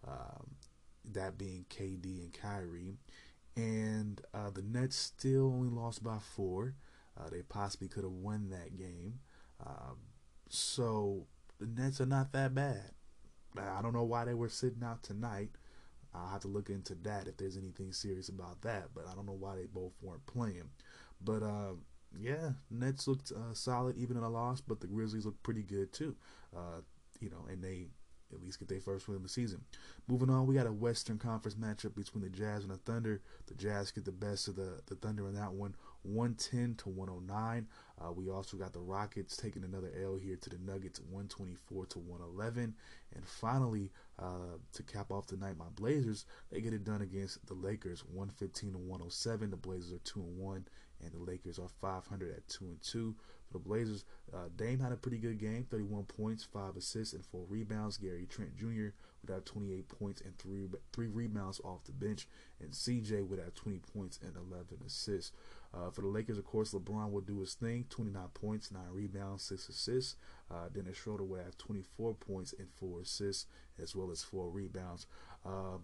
Um, 0.08 0.56
that 1.14 1.38
being 1.38 1.66
KD 1.70 2.04
and 2.04 2.34
Kyrie. 2.34 2.96
And 3.56 4.22
uh, 4.34 4.52
the 4.52 4.62
Nets 4.62 4.96
still 4.96 5.48
only 5.48 5.70
lost 5.70 6.04
by 6.04 6.18
four. 6.20 6.76
Uh, 7.18 7.30
they 7.30 7.42
possibly 7.42 7.88
could 7.88 8.04
have 8.04 8.14
won 8.14 8.50
that 8.50 8.78
game. 8.78 9.20
Um, 9.66 9.98
so 10.50 11.26
the 11.60 11.66
Nets 11.66 12.00
are 12.00 12.06
not 12.06 12.32
that 12.34 12.54
bad. 12.54 12.92
I 13.58 13.82
don't 13.82 13.94
know 13.94 14.04
why 14.04 14.26
they 14.26 14.36
were 14.36 14.50
sitting 14.50 14.84
out 14.84 15.02
tonight. 15.02 15.50
I'll 16.18 16.32
have 16.32 16.42
to 16.42 16.48
look 16.48 16.70
into 16.70 16.96
that 17.04 17.28
if 17.28 17.38
there's 17.38 17.58
anything 17.58 17.92
serious 17.92 18.30
about 18.30 18.62
that. 18.62 18.90
But 18.94 19.08
I 19.08 19.16
don't 19.16 19.26
know 19.26 19.38
why 19.40 19.56
they 19.56 19.66
both 19.66 19.94
weren't 20.02 20.26
playing. 20.26 20.70
But 21.22 21.44
uh, 21.44 21.74
yeah, 22.20 22.52
Nets 22.70 23.08
looked 23.08 23.32
uh, 23.32 23.54
solid 23.54 23.98
even 23.98 24.18
in 24.18 24.24
a 24.24 24.30
loss, 24.30 24.62
but 24.62 24.80
the 24.80 24.88
Grizzlies 24.88 25.26
looked 25.26 25.44
pretty 25.44 25.64
good 25.64 25.94
too. 25.94 26.16
Uh, 26.56 26.82
you 27.20 27.30
know, 27.30 27.46
and 27.50 27.64
they 27.64 27.88
at 28.34 28.42
least 28.42 28.60
get 28.60 28.68
their 28.68 28.82
first 28.82 29.08
win 29.08 29.18
of 29.18 29.24
the 29.24 29.30
season. 29.30 29.62
Moving 30.08 30.30
on, 30.30 30.48
we 30.48 30.56
got 30.56 30.68
a 30.68 30.72
Western 30.72 31.18
Conference 31.18 31.56
matchup 31.56 31.96
between 31.96 32.24
the 32.24 32.30
Jazz 32.30 32.64
and 32.64 32.72
the 32.72 32.78
Thunder. 32.78 33.22
The 33.48 33.56
Jazz 33.56 33.92
get 33.92 34.06
the 34.06 34.12
best 34.12 34.48
of 34.48 34.56
the, 34.56 34.82
the 34.88 34.96
Thunder 34.96 35.28
in 35.28 35.36
that 35.36 35.54
one, 35.54 35.76
110 36.04 36.76
to 36.76 36.90
109. 36.90 37.68
Uh, 38.00 38.12
we 38.12 38.30
also 38.30 38.58
got 38.58 38.74
the 38.74 38.80
Rockets 38.80 39.38
taking 39.38 39.64
another 39.64 39.92
L 40.04 40.16
here 40.16 40.36
to 40.36 40.50
the 40.50 40.58
Nuggets, 40.58 41.00
124 41.00 41.86
to 41.88 42.00
111. 42.00 42.76
And 43.16 43.26
finally, 43.26 43.92
uh, 44.20 44.58
to 44.74 44.84
cap 44.84 45.12
off 45.12 45.28
the 45.28 45.38
night, 45.38 45.58
my 45.58 45.70
Blazers 45.76 46.26
they 46.52 46.62
get 46.62 46.74
it 46.74 46.84
done 46.84 47.02
against 47.02 47.46
the 47.48 47.54
Lakers, 47.54 48.04
115 48.06 48.72
to 48.72 48.78
107. 48.78 49.52
The 49.52 49.58
Blazers 49.58 49.94
are 49.94 50.00
two 50.00 50.22
and 50.22 50.38
one, 50.38 50.68
and 51.02 51.12
the 51.12 51.20
Lakers 51.20 51.60
are 51.60 51.70
500 51.82 52.36
at 52.36 52.48
two 52.48 52.66
and 52.66 52.82
two. 52.82 53.16
For 53.48 53.54
the 53.54 53.60
Blazers, 53.60 54.04
uh, 54.34 54.50
Dame 54.56 54.80
had 54.80 54.92
a 54.92 54.98
pretty 54.98 55.18
good 55.18 55.40
game 55.40 55.66
31 55.70 56.04
points, 56.04 56.44
5 56.44 56.76
assists, 56.76 57.14
and 57.14 57.26
4 57.26 57.46
rebounds. 57.48 57.98
Gary 57.98 58.26
Trent 58.26 58.58
Jr. 58.58 58.90
would 59.22 59.30
have 59.30 59.46
28 59.46 59.88
points 59.88 60.22
and 60.22 60.38
3, 60.38 60.68
three 60.92 61.08
rebounds 61.08 61.62
off 61.64 61.86
the 61.86 61.94
bench. 61.94 62.28
And 62.60 62.72
CJ 62.72 63.26
would 63.26 63.40
have 63.40 63.54
20 63.54 63.80
points 63.94 64.20
and 64.22 64.36
11 64.36 64.80
assists. 64.86 65.32
Uh, 65.78 65.92
for 65.92 66.02
the 66.02 66.08
Lakers, 66.08 66.38
of 66.38 66.46
course, 66.46 66.74
LeBron 66.74 67.12
will 67.12 67.22
do 67.22 67.40
his 67.40 67.54
thing 67.54 67.86
29 67.90 68.24
points, 68.34 68.72
9 68.72 68.82
rebounds, 68.92 69.44
6 69.44 69.70
assists. 69.70 70.16
Uh, 70.50 70.70
Dennis 70.74 70.98
Schroeder 70.98 71.24
would 71.24 71.44
have 71.44 71.58
24 71.58 72.16
points 72.16 72.54
and 72.58 72.68
4 72.76 73.02
assists, 73.02 73.46
as 73.82 73.96
well 73.96 74.10
as 74.12 74.24
4 74.24 74.50
rebounds. 74.50 75.06
Um, 75.46 75.84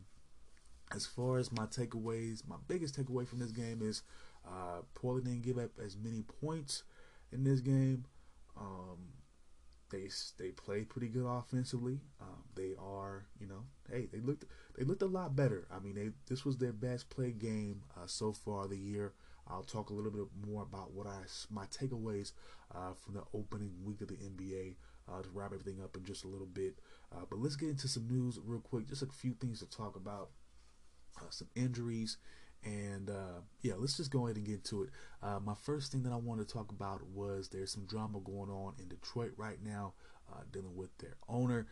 as 0.94 1.06
far 1.06 1.38
as 1.38 1.52
my 1.52 1.66
takeaways, 1.66 2.48
my 2.48 2.56
biggest 2.68 2.98
takeaway 2.98 3.28
from 3.28 3.40
this 3.40 3.52
game 3.52 3.82
is 3.82 4.04
uh, 4.48 4.82
Portland 4.94 5.26
didn't 5.26 5.44
give 5.44 5.58
up 5.58 5.72
as 5.84 5.98
many 5.98 6.24
points 6.42 6.84
in 7.32 7.44
this 7.44 7.60
game. 7.60 8.06
Um, 8.60 9.14
they 9.92 10.10
they 10.38 10.50
played 10.50 10.90
pretty 10.90 11.08
good 11.08 11.26
offensively. 11.26 12.00
Um, 12.20 12.44
they 12.56 12.74
are, 12.80 13.26
you 13.40 13.48
know, 13.48 13.64
hey, 13.90 14.08
they 14.12 14.20
looked 14.20 14.46
they 14.78 14.84
looked 14.84 15.02
a 15.02 15.08
lot 15.08 15.36
better. 15.36 15.68
I 15.72 15.80
mean, 15.80 15.96
they 15.96 16.10
this 16.28 16.46
was 16.46 16.58
their 16.58 16.74
best 16.74 17.10
play 17.10 17.32
game 17.32 17.84
uh, 17.96 18.08
so 18.08 18.34
far 18.34 18.68
the 18.68 18.78
year. 18.78 19.14
I'll 19.48 19.64
talk 19.64 19.90
a 19.90 19.94
little 19.94 20.12
bit 20.12 20.26
more 20.48 20.64
about 20.64 20.94
what 20.94 21.08
I 21.08 21.20
my 21.50 21.66
takeaways 21.66 22.32
uh, 22.74 22.94
from 22.94 23.16
the 23.16 23.24
opening 23.34 23.72
week 23.84 24.02
of 24.02 24.08
the 24.08 24.16
NBA 24.16 24.76
uh, 25.12 25.22
to 25.22 25.30
wrap 25.34 25.52
everything 25.54 25.82
up 25.84 25.96
in 25.98 26.06
just 26.06 26.24
a 26.24 26.28
little 26.28 26.48
bit. 26.48 26.80
Uh, 27.12 27.26
but 27.30 27.40
let's 27.40 27.56
get 27.56 27.70
into 27.70 27.88
some 27.88 28.08
news 28.08 28.40
real 28.44 28.60
quick. 28.62 28.88
Just 28.88 29.02
a 29.02 29.08
few 29.08 29.34
things 29.34 29.60
to 29.60 29.70
talk 29.70 29.96
about. 29.96 30.30
Uh, 31.18 31.30
some 31.30 31.48
injuries 31.56 32.18
and 32.64 33.12
uh, 33.12 33.42
yeah, 33.62 33.74
let's 33.78 33.98
just 33.98 34.10
go 34.10 34.26
ahead 34.26 34.38
and 34.38 34.46
get 34.46 34.56
into 34.56 34.82
it. 34.82 34.90
Uh, 35.22 35.40
my 35.40 35.54
first 35.54 35.92
thing 35.92 36.02
that 36.04 36.12
I 36.12 36.16
wanted 36.16 36.48
to 36.48 36.54
talk 36.54 36.72
about 36.72 37.06
was 37.08 37.50
there's 37.50 37.72
some 37.72 37.86
drama 37.86 38.20
going 38.20 38.50
on 38.50 38.74
in 38.80 38.88
Detroit 38.88 39.34
right 39.38 39.60
now, 39.64 39.94
dealing 40.52 40.76
with 40.76 40.98
their 40.98 41.18
owner. 41.30 41.68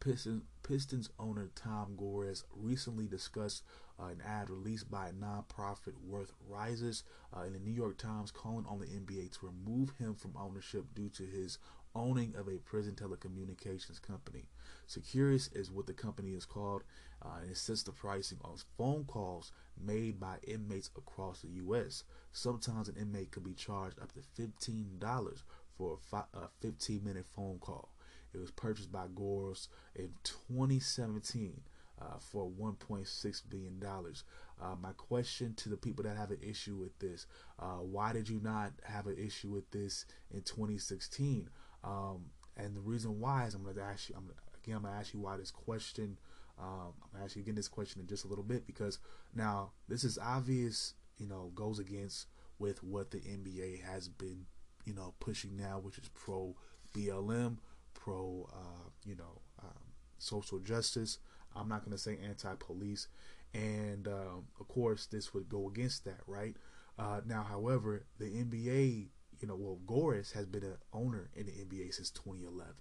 Pistons, 0.00 0.42
Pistons 0.64 1.10
owner 1.20 1.50
Tom 1.54 1.94
Gores 1.96 2.42
recently 2.56 3.06
discussed 3.06 3.62
uh, 4.00 4.06
an 4.06 4.22
ad 4.26 4.50
released 4.50 4.90
by 4.90 5.08
a 5.08 5.12
nonprofit 5.12 5.94
Worth 6.06 6.32
Rises 6.48 7.04
uh, 7.36 7.42
in 7.42 7.52
the 7.52 7.58
New 7.58 7.72
York 7.72 7.98
Times 7.98 8.30
calling 8.30 8.66
on 8.68 8.78
the 8.78 8.86
NBA 8.86 9.32
to 9.38 9.46
remove 9.46 9.92
him 9.98 10.14
from 10.14 10.36
ownership 10.36 10.86
due 10.94 11.08
to 11.10 11.24
his 11.24 11.58
owning 11.94 12.34
of 12.36 12.48
a 12.48 12.58
prison 12.58 12.94
telecommunications 12.94 14.00
company. 14.00 14.48
Securus 14.86 15.48
is 15.52 15.70
what 15.70 15.86
the 15.86 15.92
company 15.92 16.30
is 16.34 16.44
called, 16.44 16.82
uh, 17.22 17.38
and 17.42 17.50
it 17.50 17.56
sets 17.56 17.82
the 17.82 17.92
pricing 17.92 18.38
on 18.44 18.56
phone 18.78 19.04
calls 19.04 19.52
made 19.82 20.20
by 20.20 20.36
inmates 20.46 20.90
across 20.96 21.40
the 21.40 21.48
U.S. 21.48 22.04
Sometimes 22.32 22.88
an 22.88 22.96
inmate 22.96 23.32
could 23.32 23.44
be 23.44 23.54
charged 23.54 23.98
up 24.00 24.10
to 24.12 24.42
$15 24.42 25.42
for 25.76 25.94
a, 25.94 25.96
fi- 25.96 26.24
a 26.34 26.48
15 26.60 27.04
minute 27.04 27.26
phone 27.26 27.58
call. 27.60 27.90
It 28.32 28.38
was 28.38 28.52
purchased 28.52 28.92
by 28.92 29.06
Gores 29.12 29.68
in 29.96 30.10
2017 30.22 31.62
uh, 32.00 32.18
for 32.18 32.50
1.6 32.50 33.42
billion 33.48 33.78
dollars. 33.78 34.24
Uh, 34.60 34.74
my 34.80 34.92
question 34.92 35.54
to 35.54 35.68
the 35.68 35.76
people 35.76 36.04
that 36.04 36.16
have 36.16 36.30
an 36.30 36.40
issue 36.42 36.76
with 36.76 36.98
this: 36.98 37.26
uh, 37.58 37.78
Why 37.78 38.12
did 38.12 38.28
you 38.28 38.40
not 38.42 38.72
have 38.84 39.06
an 39.06 39.16
issue 39.18 39.48
with 39.48 39.70
this 39.70 40.06
in 40.30 40.42
2016? 40.42 41.48
Um, 41.84 42.26
and 42.56 42.76
the 42.76 42.80
reason 42.80 43.20
why 43.20 43.46
is 43.46 43.54
I'm 43.54 43.62
going 43.62 43.76
to 43.76 43.82
ask 43.82 44.08
you. 44.08 44.16
I'm, 44.16 44.30
again, 44.62 44.76
I'm 44.76 44.82
going 44.82 44.94
to 44.94 45.00
ask 45.00 45.14
you 45.14 45.20
why 45.20 45.36
this 45.36 45.50
question 45.50 46.18
um, 46.60 46.92
I'm 47.14 47.22
actually 47.22 47.42
getting 47.42 47.54
this 47.54 47.68
question 47.68 48.00
in 48.00 48.06
just 48.06 48.24
a 48.24 48.28
little 48.28 48.44
bit 48.44 48.66
because 48.66 48.98
now 49.34 49.72
this 49.88 50.04
is 50.04 50.18
obvious, 50.18 50.94
you 51.18 51.26
know, 51.26 51.52
goes 51.54 51.78
against 51.78 52.26
with 52.58 52.82
what 52.82 53.10
the 53.10 53.18
NBA 53.18 53.82
has 53.82 54.08
been, 54.08 54.44
you 54.84 54.92
know, 54.92 55.14
pushing 55.20 55.56
now, 55.56 55.78
which 55.78 55.98
is 55.98 56.10
pro 56.12 56.54
BLM, 56.94 57.56
pro, 57.94 58.48
uh, 58.52 58.88
you 59.06 59.16
know, 59.16 59.40
um, 59.62 59.92
social 60.18 60.58
justice. 60.58 61.18
I'm 61.54 61.68
not 61.68 61.80
going 61.80 61.96
to 61.96 61.98
say 61.98 62.18
anti-police, 62.24 63.08
and 63.54 64.06
um, 64.06 64.44
of 64.58 64.68
course 64.68 65.06
this 65.06 65.34
would 65.34 65.48
go 65.48 65.68
against 65.68 66.04
that, 66.04 66.20
right? 66.26 66.56
Uh, 66.98 67.20
now, 67.26 67.42
however, 67.42 68.04
the 68.18 68.26
NBA, 68.26 69.08
you 69.40 69.48
know, 69.48 69.56
well, 69.56 69.78
Gores 69.86 70.32
has 70.32 70.46
been 70.46 70.64
an 70.64 70.76
owner 70.92 71.30
in 71.34 71.46
the 71.46 71.52
NBA 71.52 71.94
since 71.94 72.10
2011. 72.10 72.74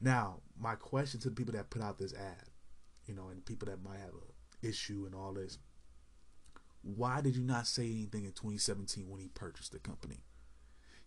Now, 0.00 0.40
my 0.58 0.76
question 0.76 1.20
to 1.20 1.28
the 1.28 1.34
people 1.34 1.54
that 1.54 1.70
put 1.70 1.82
out 1.82 1.98
this 1.98 2.14
ad 2.14 2.48
you 3.08 3.14
know, 3.14 3.28
and 3.28 3.44
people 3.44 3.66
that 3.66 3.82
might 3.82 3.98
have 3.98 4.10
a 4.10 4.66
issue 4.66 5.04
and 5.06 5.14
all 5.14 5.32
this. 5.32 5.58
Why 6.82 7.20
did 7.20 7.34
you 7.34 7.42
not 7.42 7.66
say 7.66 7.84
anything 7.84 8.24
in 8.24 8.32
2017 8.32 9.08
when 9.08 9.20
he 9.20 9.28
purchased 9.28 9.72
the 9.72 9.78
company? 9.78 10.18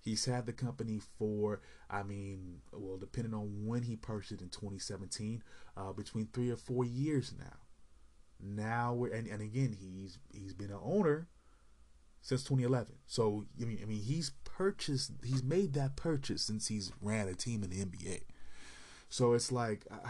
He's 0.01 0.25
had 0.25 0.45
the 0.45 0.53
company 0.53 0.99
for, 1.17 1.61
I 1.89 2.03
mean, 2.03 2.61
well, 2.73 2.97
depending 2.97 3.33
on 3.33 3.65
when 3.65 3.83
he 3.83 3.95
purchased 3.95 4.41
in 4.41 4.49
2017, 4.49 5.43
uh, 5.77 5.93
between 5.93 6.27
three 6.27 6.49
or 6.49 6.57
four 6.57 6.83
years 6.83 7.33
now. 7.37 7.57
Now 8.43 8.95
we're 8.95 9.13
and, 9.13 9.27
and 9.27 9.39
again 9.39 9.77
he's 9.79 10.17
he's 10.33 10.55
been 10.55 10.71
an 10.71 10.79
owner 10.81 11.27
since 12.21 12.43
2011. 12.43 12.95
So 13.05 13.45
I 13.61 13.65
mean 13.65 13.79
I 13.83 13.85
mean 13.85 14.01
he's 14.01 14.31
purchased 14.43 15.11
he's 15.23 15.43
made 15.43 15.73
that 15.73 15.95
purchase 15.95 16.41
since 16.41 16.67
he's 16.67 16.91
ran 17.01 17.27
a 17.27 17.35
team 17.35 17.63
in 17.63 17.69
the 17.69 17.85
NBA. 17.85 18.21
So 19.09 19.33
it's 19.33 19.51
like. 19.51 19.85
Uh, 19.91 20.09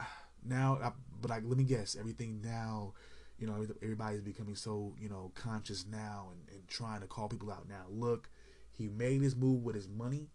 now, 0.44 0.78
I, 0.82 0.92
but 1.20 1.30
I, 1.30 1.38
let 1.38 1.56
me 1.56 1.64
guess, 1.64 1.96
everything 1.98 2.40
now, 2.42 2.92
you 3.38 3.46
know, 3.46 3.66
everybody's 3.82 4.20
becoming 4.20 4.54
so, 4.54 4.94
you 4.98 5.08
know, 5.08 5.32
conscious 5.34 5.86
now 5.86 6.28
and, 6.32 6.56
and 6.56 6.68
trying 6.68 7.00
to 7.00 7.06
call 7.06 7.28
people 7.28 7.50
out 7.50 7.68
now. 7.68 7.84
Look, 7.90 8.30
he 8.76 8.88
made 8.88 9.22
his 9.22 9.34
move 9.34 9.62
with 9.62 9.74
his 9.74 9.88
money. 9.88 10.28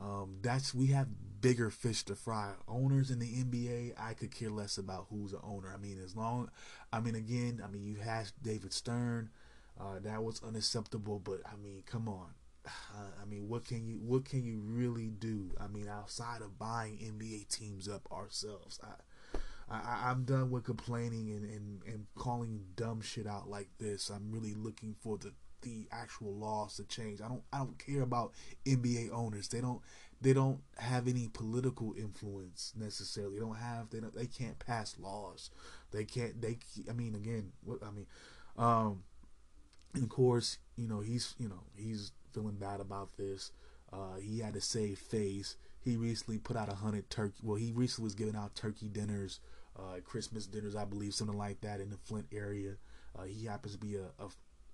Um, 0.00 0.38
that's 0.42 0.72
we 0.72 0.86
have 0.88 1.08
bigger 1.40 1.70
fish 1.70 2.04
to 2.04 2.14
fry. 2.14 2.52
Owners 2.68 3.10
in 3.10 3.18
the 3.18 3.26
NBA, 3.26 3.94
I 3.98 4.14
could 4.14 4.30
care 4.30 4.50
less 4.50 4.78
about 4.78 5.06
who's 5.10 5.32
the 5.32 5.40
owner. 5.42 5.72
I 5.72 5.76
mean, 5.76 6.00
as 6.04 6.14
long, 6.14 6.50
I 6.92 7.00
mean, 7.00 7.14
again, 7.14 7.60
I 7.64 7.68
mean, 7.68 7.84
you 7.84 7.96
had 7.96 8.30
David 8.42 8.72
Stern, 8.72 9.30
uh, 9.80 9.98
that 10.02 10.22
was 10.22 10.42
unacceptable. 10.42 11.18
But 11.18 11.40
I 11.46 11.56
mean, 11.62 11.82
come 11.86 12.08
on, 12.08 12.28
uh, 12.66 12.70
I 13.22 13.24
mean, 13.24 13.48
what 13.48 13.66
can 13.66 13.86
you 13.86 13.96
what 13.96 14.24
can 14.24 14.44
you 14.44 14.60
really 14.64 15.08
do? 15.08 15.50
I 15.60 15.66
mean, 15.68 15.88
outside 15.88 16.42
of 16.42 16.58
buying 16.58 16.98
NBA 16.98 17.48
teams 17.48 17.88
up 17.88 18.10
ourselves, 18.12 18.80
I, 18.82 19.38
I. 19.70 19.80
I, 20.06 20.10
am 20.10 20.24
done 20.24 20.50
with 20.50 20.64
complaining 20.64 21.30
and, 21.30 21.44
and, 21.44 21.82
and 21.86 22.06
calling 22.14 22.64
dumb 22.74 23.02
shit 23.02 23.26
out 23.26 23.50
like 23.50 23.68
this. 23.78 24.08
I'm 24.08 24.32
really 24.32 24.54
looking 24.54 24.94
for 24.98 25.18
the 25.18 25.34
the 25.62 25.86
actual 25.90 26.34
laws 26.34 26.76
to 26.76 26.84
change. 26.84 27.20
I 27.20 27.28
don't 27.28 27.42
I 27.52 27.58
don't 27.58 27.78
care 27.78 28.02
about 28.02 28.32
NBA 28.66 29.10
owners. 29.12 29.48
They 29.48 29.60
don't 29.60 29.80
they 30.20 30.32
don't 30.32 30.60
have 30.78 31.06
any 31.06 31.28
political 31.28 31.94
influence 31.96 32.72
necessarily. 32.76 33.34
They 33.34 33.40
don't 33.40 33.56
have 33.56 33.90
they 33.90 34.00
don't 34.00 34.14
they 34.14 34.26
can't 34.26 34.58
pass 34.58 34.96
laws. 34.98 35.50
They 35.90 36.04
can't 36.04 36.40
they 36.40 36.58
I 36.88 36.92
mean 36.92 37.14
again 37.14 37.52
what 37.64 37.82
I 37.82 37.90
mean 37.90 38.06
um 38.56 39.02
and 39.94 40.02
of 40.04 40.10
course, 40.10 40.58
you 40.76 40.88
know, 40.88 41.00
he's 41.00 41.34
you 41.38 41.48
know, 41.48 41.62
he's 41.76 42.12
feeling 42.32 42.56
bad 42.56 42.80
about 42.80 43.16
this. 43.16 43.50
Uh 43.92 44.16
he 44.20 44.40
had 44.40 44.54
to 44.54 44.60
save 44.60 44.98
face. 44.98 45.56
He 45.80 45.96
recently 45.96 46.38
put 46.38 46.56
out 46.56 46.72
a 46.72 46.76
hundred 46.76 47.10
turkey 47.10 47.38
well 47.42 47.56
he 47.56 47.72
recently 47.72 48.06
was 48.06 48.14
giving 48.14 48.36
out 48.36 48.54
turkey 48.54 48.88
dinners, 48.88 49.40
uh 49.78 50.00
Christmas 50.04 50.46
dinners 50.46 50.76
I 50.76 50.84
believe, 50.84 51.14
something 51.14 51.38
like 51.38 51.60
that 51.62 51.80
in 51.80 51.90
the 51.90 51.96
Flint 51.96 52.26
area. 52.32 52.74
Uh, 53.18 53.24
he 53.24 53.46
happens 53.46 53.72
to 53.72 53.78
be 53.78 53.96
a, 53.96 54.04
a 54.22 54.28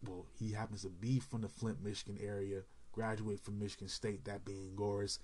well, 0.07 0.27
he 0.39 0.53
happens 0.53 0.83
to 0.83 0.89
be 0.89 1.19
from 1.19 1.43
the 1.43 1.49
Flint, 1.49 1.83
Michigan 1.83 2.19
area, 2.23 2.63
graduate 2.93 3.41
from 3.41 3.59
Michigan 3.59 3.89
State, 3.89 4.25
that 4.25 4.45
being 4.45 4.75
Gores. 4.77 5.19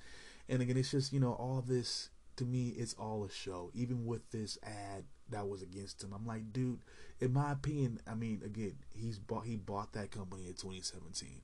And 0.48 0.60
again, 0.62 0.76
it's 0.76 0.90
just, 0.90 1.12
you 1.12 1.20
know, 1.20 1.32
all 1.32 1.62
this, 1.66 2.10
to 2.36 2.44
me, 2.44 2.68
it's 2.70 2.94
all 2.94 3.24
a 3.24 3.30
show. 3.30 3.70
Even 3.74 4.06
with 4.06 4.30
this 4.30 4.58
ad 4.62 5.04
that 5.28 5.48
was 5.48 5.62
against 5.62 6.02
him, 6.02 6.12
I'm 6.12 6.26
like, 6.26 6.52
dude, 6.52 6.80
in 7.20 7.32
my 7.32 7.52
opinion, 7.52 8.00
I 8.06 8.14
mean, 8.14 8.42
again, 8.44 8.76
he's 8.94 9.18
bought, 9.18 9.46
he 9.46 9.56
bought 9.56 9.92
that 9.92 10.10
company 10.10 10.46
in 10.48 10.54
2017. 10.54 11.42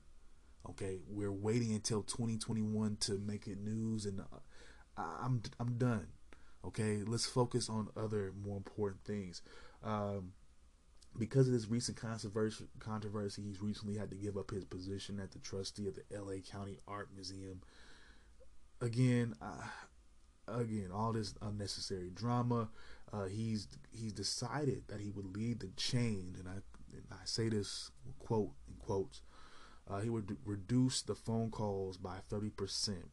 Okay, 0.69 0.99
we're 1.07 1.31
waiting 1.31 1.73
until 1.73 2.01
2021 2.03 2.97
to 3.01 3.17
make 3.17 3.47
it 3.47 3.59
news, 3.59 4.05
and 4.05 4.19
uh, 4.19 5.01
I'm 5.21 5.41
I'm 5.59 5.77
done. 5.77 6.07
Okay, 6.65 7.03
let's 7.05 7.25
focus 7.25 7.69
on 7.69 7.87
other 7.95 8.33
more 8.43 8.57
important 8.57 9.03
things. 9.05 9.41
Um, 9.83 10.33
because 11.17 11.47
of 11.47 11.53
this 11.53 11.67
recent 11.67 11.97
controversy, 11.97 12.65
controversy, 12.79 13.41
he's 13.43 13.61
recently 13.61 13.97
had 13.97 14.09
to 14.11 14.15
give 14.15 14.37
up 14.37 14.51
his 14.51 14.65
position 14.65 15.19
at 15.19 15.31
the 15.31 15.39
trustee 15.39 15.87
of 15.87 15.95
the 15.95 16.03
L.A. 16.15 16.39
County 16.39 16.77
Art 16.87 17.09
Museum. 17.13 17.61
Again, 18.81 19.35
uh, 19.41 19.67
again, 20.47 20.89
all 20.93 21.13
this 21.13 21.33
unnecessary 21.41 22.09
drama. 22.13 22.69
Uh, 23.11 23.25
he's 23.25 23.67
he's 23.91 24.13
decided 24.13 24.83
that 24.87 24.99
he 24.99 25.11
would 25.11 25.35
lead 25.35 25.59
the 25.59 25.69
change, 25.77 26.37
and 26.37 26.47
I 26.47 26.59
and 26.93 27.05
I 27.11 27.25
say 27.25 27.49
this 27.49 27.91
quote 28.19 28.51
in 28.67 28.75
quotes. 28.79 29.21
Uh, 29.89 29.99
he 29.99 30.09
would 30.09 30.35
reduce 30.45 31.01
the 31.01 31.15
phone 31.15 31.49
calls 31.49 31.97
by 31.97 32.17
thirty 32.29 32.49
percent. 32.49 33.09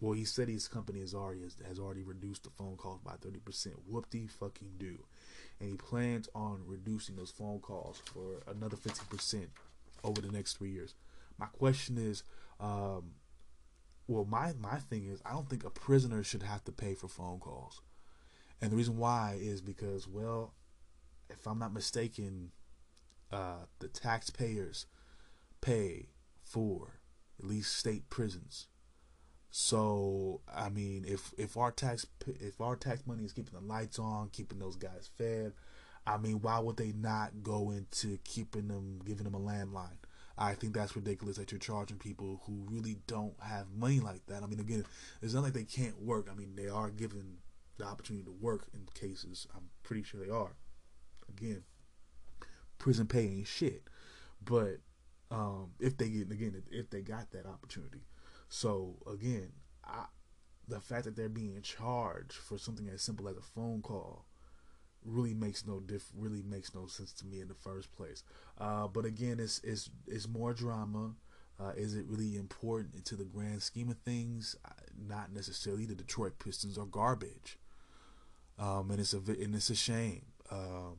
Well, 0.00 0.12
he 0.12 0.24
said 0.24 0.48
his 0.48 0.68
company 0.68 1.00
has 1.00 1.14
already 1.14 1.42
has 1.66 1.78
already 1.78 2.02
reduced 2.02 2.44
the 2.44 2.50
phone 2.50 2.76
calls 2.76 3.00
by 3.00 3.14
thirty 3.20 3.38
percent. 3.38 3.76
Whoop 3.86 4.10
de 4.10 4.26
fucking 4.26 4.72
do 4.78 4.98
and 5.60 5.70
he 5.70 5.76
plans 5.76 6.28
on 6.34 6.62
reducing 6.66 7.16
those 7.16 7.30
phone 7.30 7.60
calls 7.60 8.02
for 8.12 8.42
another 8.50 8.76
50% 8.76 9.46
over 10.04 10.20
the 10.20 10.30
next 10.30 10.58
three 10.58 10.70
years. 10.70 10.94
My 11.38 11.46
question 11.46 11.98
is, 11.98 12.22
um, 12.60 13.12
well, 14.06 14.24
my, 14.24 14.52
my 14.60 14.78
thing 14.78 15.06
is, 15.06 15.20
I 15.24 15.32
don't 15.32 15.48
think 15.48 15.64
a 15.64 15.70
prisoner 15.70 16.22
should 16.22 16.42
have 16.42 16.64
to 16.64 16.72
pay 16.72 16.94
for 16.94 17.08
phone 17.08 17.38
calls. 17.38 17.80
And 18.60 18.70
the 18.70 18.76
reason 18.76 18.96
why 18.96 19.36
is 19.40 19.60
because, 19.60 20.06
well, 20.06 20.54
if 21.28 21.46
I'm 21.46 21.58
not 21.58 21.72
mistaken, 21.72 22.52
uh, 23.32 23.64
the 23.80 23.88
taxpayers 23.88 24.86
pay 25.60 26.10
for 26.42 27.00
at 27.38 27.46
least 27.46 27.76
state 27.76 28.08
prisons. 28.08 28.68
So 29.50 30.40
I 30.54 30.68
mean, 30.68 31.04
if 31.06 31.32
if 31.38 31.56
our 31.56 31.70
tax 31.70 32.06
if 32.26 32.60
our 32.60 32.76
tax 32.76 33.06
money 33.06 33.24
is 33.24 33.32
keeping 33.32 33.58
the 33.58 33.66
lights 33.66 33.98
on, 33.98 34.28
keeping 34.32 34.58
those 34.58 34.76
guys 34.76 35.10
fed, 35.16 35.52
I 36.06 36.18
mean, 36.18 36.40
why 36.40 36.58
would 36.58 36.76
they 36.76 36.92
not 36.92 37.42
go 37.42 37.70
into 37.70 38.18
keeping 38.24 38.68
them, 38.68 39.00
giving 39.04 39.24
them 39.24 39.34
a 39.34 39.40
landline? 39.40 39.98
I 40.38 40.52
think 40.54 40.74
that's 40.74 40.94
ridiculous 40.94 41.36
that 41.38 41.50
you're 41.50 41.58
charging 41.58 41.96
people 41.96 42.42
who 42.44 42.66
really 42.70 42.98
don't 43.06 43.34
have 43.40 43.66
money 43.74 44.00
like 44.00 44.26
that. 44.26 44.42
I 44.42 44.46
mean, 44.46 44.60
again, 44.60 44.84
it's 45.22 45.32
not 45.32 45.42
like 45.42 45.54
they 45.54 45.64
can't 45.64 46.00
work. 46.02 46.28
I 46.30 46.34
mean, 46.34 46.52
they 46.54 46.68
are 46.68 46.90
given 46.90 47.38
the 47.78 47.84
opportunity 47.84 48.24
to 48.26 48.32
work 48.32 48.66
in 48.74 48.86
cases. 48.94 49.46
I'm 49.56 49.70
pretty 49.82 50.02
sure 50.02 50.20
they 50.22 50.30
are. 50.30 50.52
Again, 51.28 51.64
prison 52.78 53.06
pay 53.06 53.24
ain't 53.26 53.46
shit, 53.46 53.82
but 54.44 54.76
um, 55.30 55.70
if 55.80 55.96
they 55.96 56.08
get 56.08 56.30
again, 56.30 56.62
if 56.70 56.90
they 56.90 57.00
got 57.00 57.30
that 57.32 57.46
opportunity, 57.46 58.02
so 58.48 58.96
again, 59.10 59.52
I, 59.84 60.06
the 60.68 60.80
fact 60.80 61.04
that 61.04 61.16
they're 61.16 61.28
being 61.28 61.60
charged 61.62 62.32
for 62.34 62.58
something 62.58 62.88
as 62.88 63.02
simple 63.02 63.28
as 63.28 63.36
a 63.36 63.42
phone 63.42 63.82
call 63.82 64.26
really 65.04 65.34
makes 65.34 65.66
no 65.66 65.80
diff 65.80 66.10
really 66.16 66.42
makes 66.42 66.74
no 66.74 66.86
sense 66.86 67.12
to 67.12 67.26
me 67.26 67.40
in 67.40 67.48
the 67.48 67.54
first 67.54 67.92
place. 67.92 68.22
Uh, 68.58 68.88
but 68.88 69.04
again, 69.04 69.38
it's 69.40 69.60
it's 69.64 69.90
it's 70.06 70.28
more 70.28 70.52
drama. 70.52 71.14
Uh, 71.58 71.72
is 71.74 71.94
it 71.94 72.04
really 72.06 72.36
important 72.36 73.04
to 73.06 73.16
the 73.16 73.24
grand 73.24 73.62
scheme 73.62 73.88
of 73.88 73.96
things? 73.98 74.56
Not 75.08 75.32
necessarily. 75.32 75.86
The 75.86 75.94
Detroit 75.94 76.38
Pistons 76.38 76.76
are 76.76 76.84
garbage, 76.84 77.58
um, 78.58 78.90
and 78.90 79.00
it's 79.00 79.14
a 79.14 79.18
and 79.18 79.54
it's 79.54 79.70
a 79.70 79.74
shame. 79.74 80.26
Um, 80.50 80.96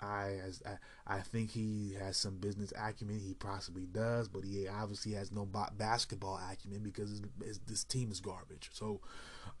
I, 0.00 0.40
as, 0.46 0.62
I 0.64 1.16
I 1.16 1.20
think 1.20 1.50
he 1.50 1.94
has 1.98 2.16
some 2.16 2.36
business 2.36 2.72
acumen. 2.78 3.18
He 3.18 3.34
possibly 3.34 3.86
does, 3.86 4.28
but 4.28 4.44
he 4.44 4.68
obviously 4.68 5.12
has 5.12 5.32
no 5.32 5.46
basketball 5.76 6.40
acumen 6.50 6.82
because 6.82 7.10
his, 7.10 7.22
his, 7.44 7.58
this 7.60 7.84
team 7.84 8.10
is 8.10 8.20
garbage. 8.20 8.70
So 8.72 9.00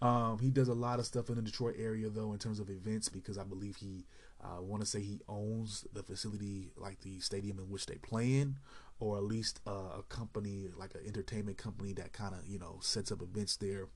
um, 0.00 0.38
he 0.38 0.50
does 0.50 0.68
a 0.68 0.74
lot 0.74 1.00
of 1.00 1.06
stuff 1.06 1.28
in 1.28 1.36
the 1.36 1.42
Detroit 1.42 1.76
area, 1.78 2.08
though, 2.08 2.32
in 2.32 2.38
terms 2.38 2.60
of 2.60 2.70
events, 2.70 3.08
because 3.08 3.36
I 3.38 3.44
believe 3.44 3.76
he 3.76 4.06
uh, 4.42 4.62
want 4.62 4.82
to 4.82 4.86
say 4.86 5.00
he 5.00 5.20
owns 5.28 5.86
the 5.92 6.02
facility, 6.02 6.70
like 6.76 7.00
the 7.00 7.18
stadium 7.20 7.58
in 7.58 7.68
which 7.70 7.86
they 7.86 7.96
play 7.96 8.36
in, 8.36 8.58
or 9.00 9.16
at 9.16 9.24
least 9.24 9.60
uh, 9.66 9.98
a 9.98 10.02
company 10.08 10.68
like 10.76 10.94
an 10.94 11.00
entertainment 11.06 11.58
company 11.58 11.92
that 11.94 12.12
kind 12.12 12.34
of 12.34 12.46
you 12.46 12.58
know 12.58 12.78
sets 12.80 13.10
up 13.10 13.22
events 13.22 13.56
there 13.56 13.88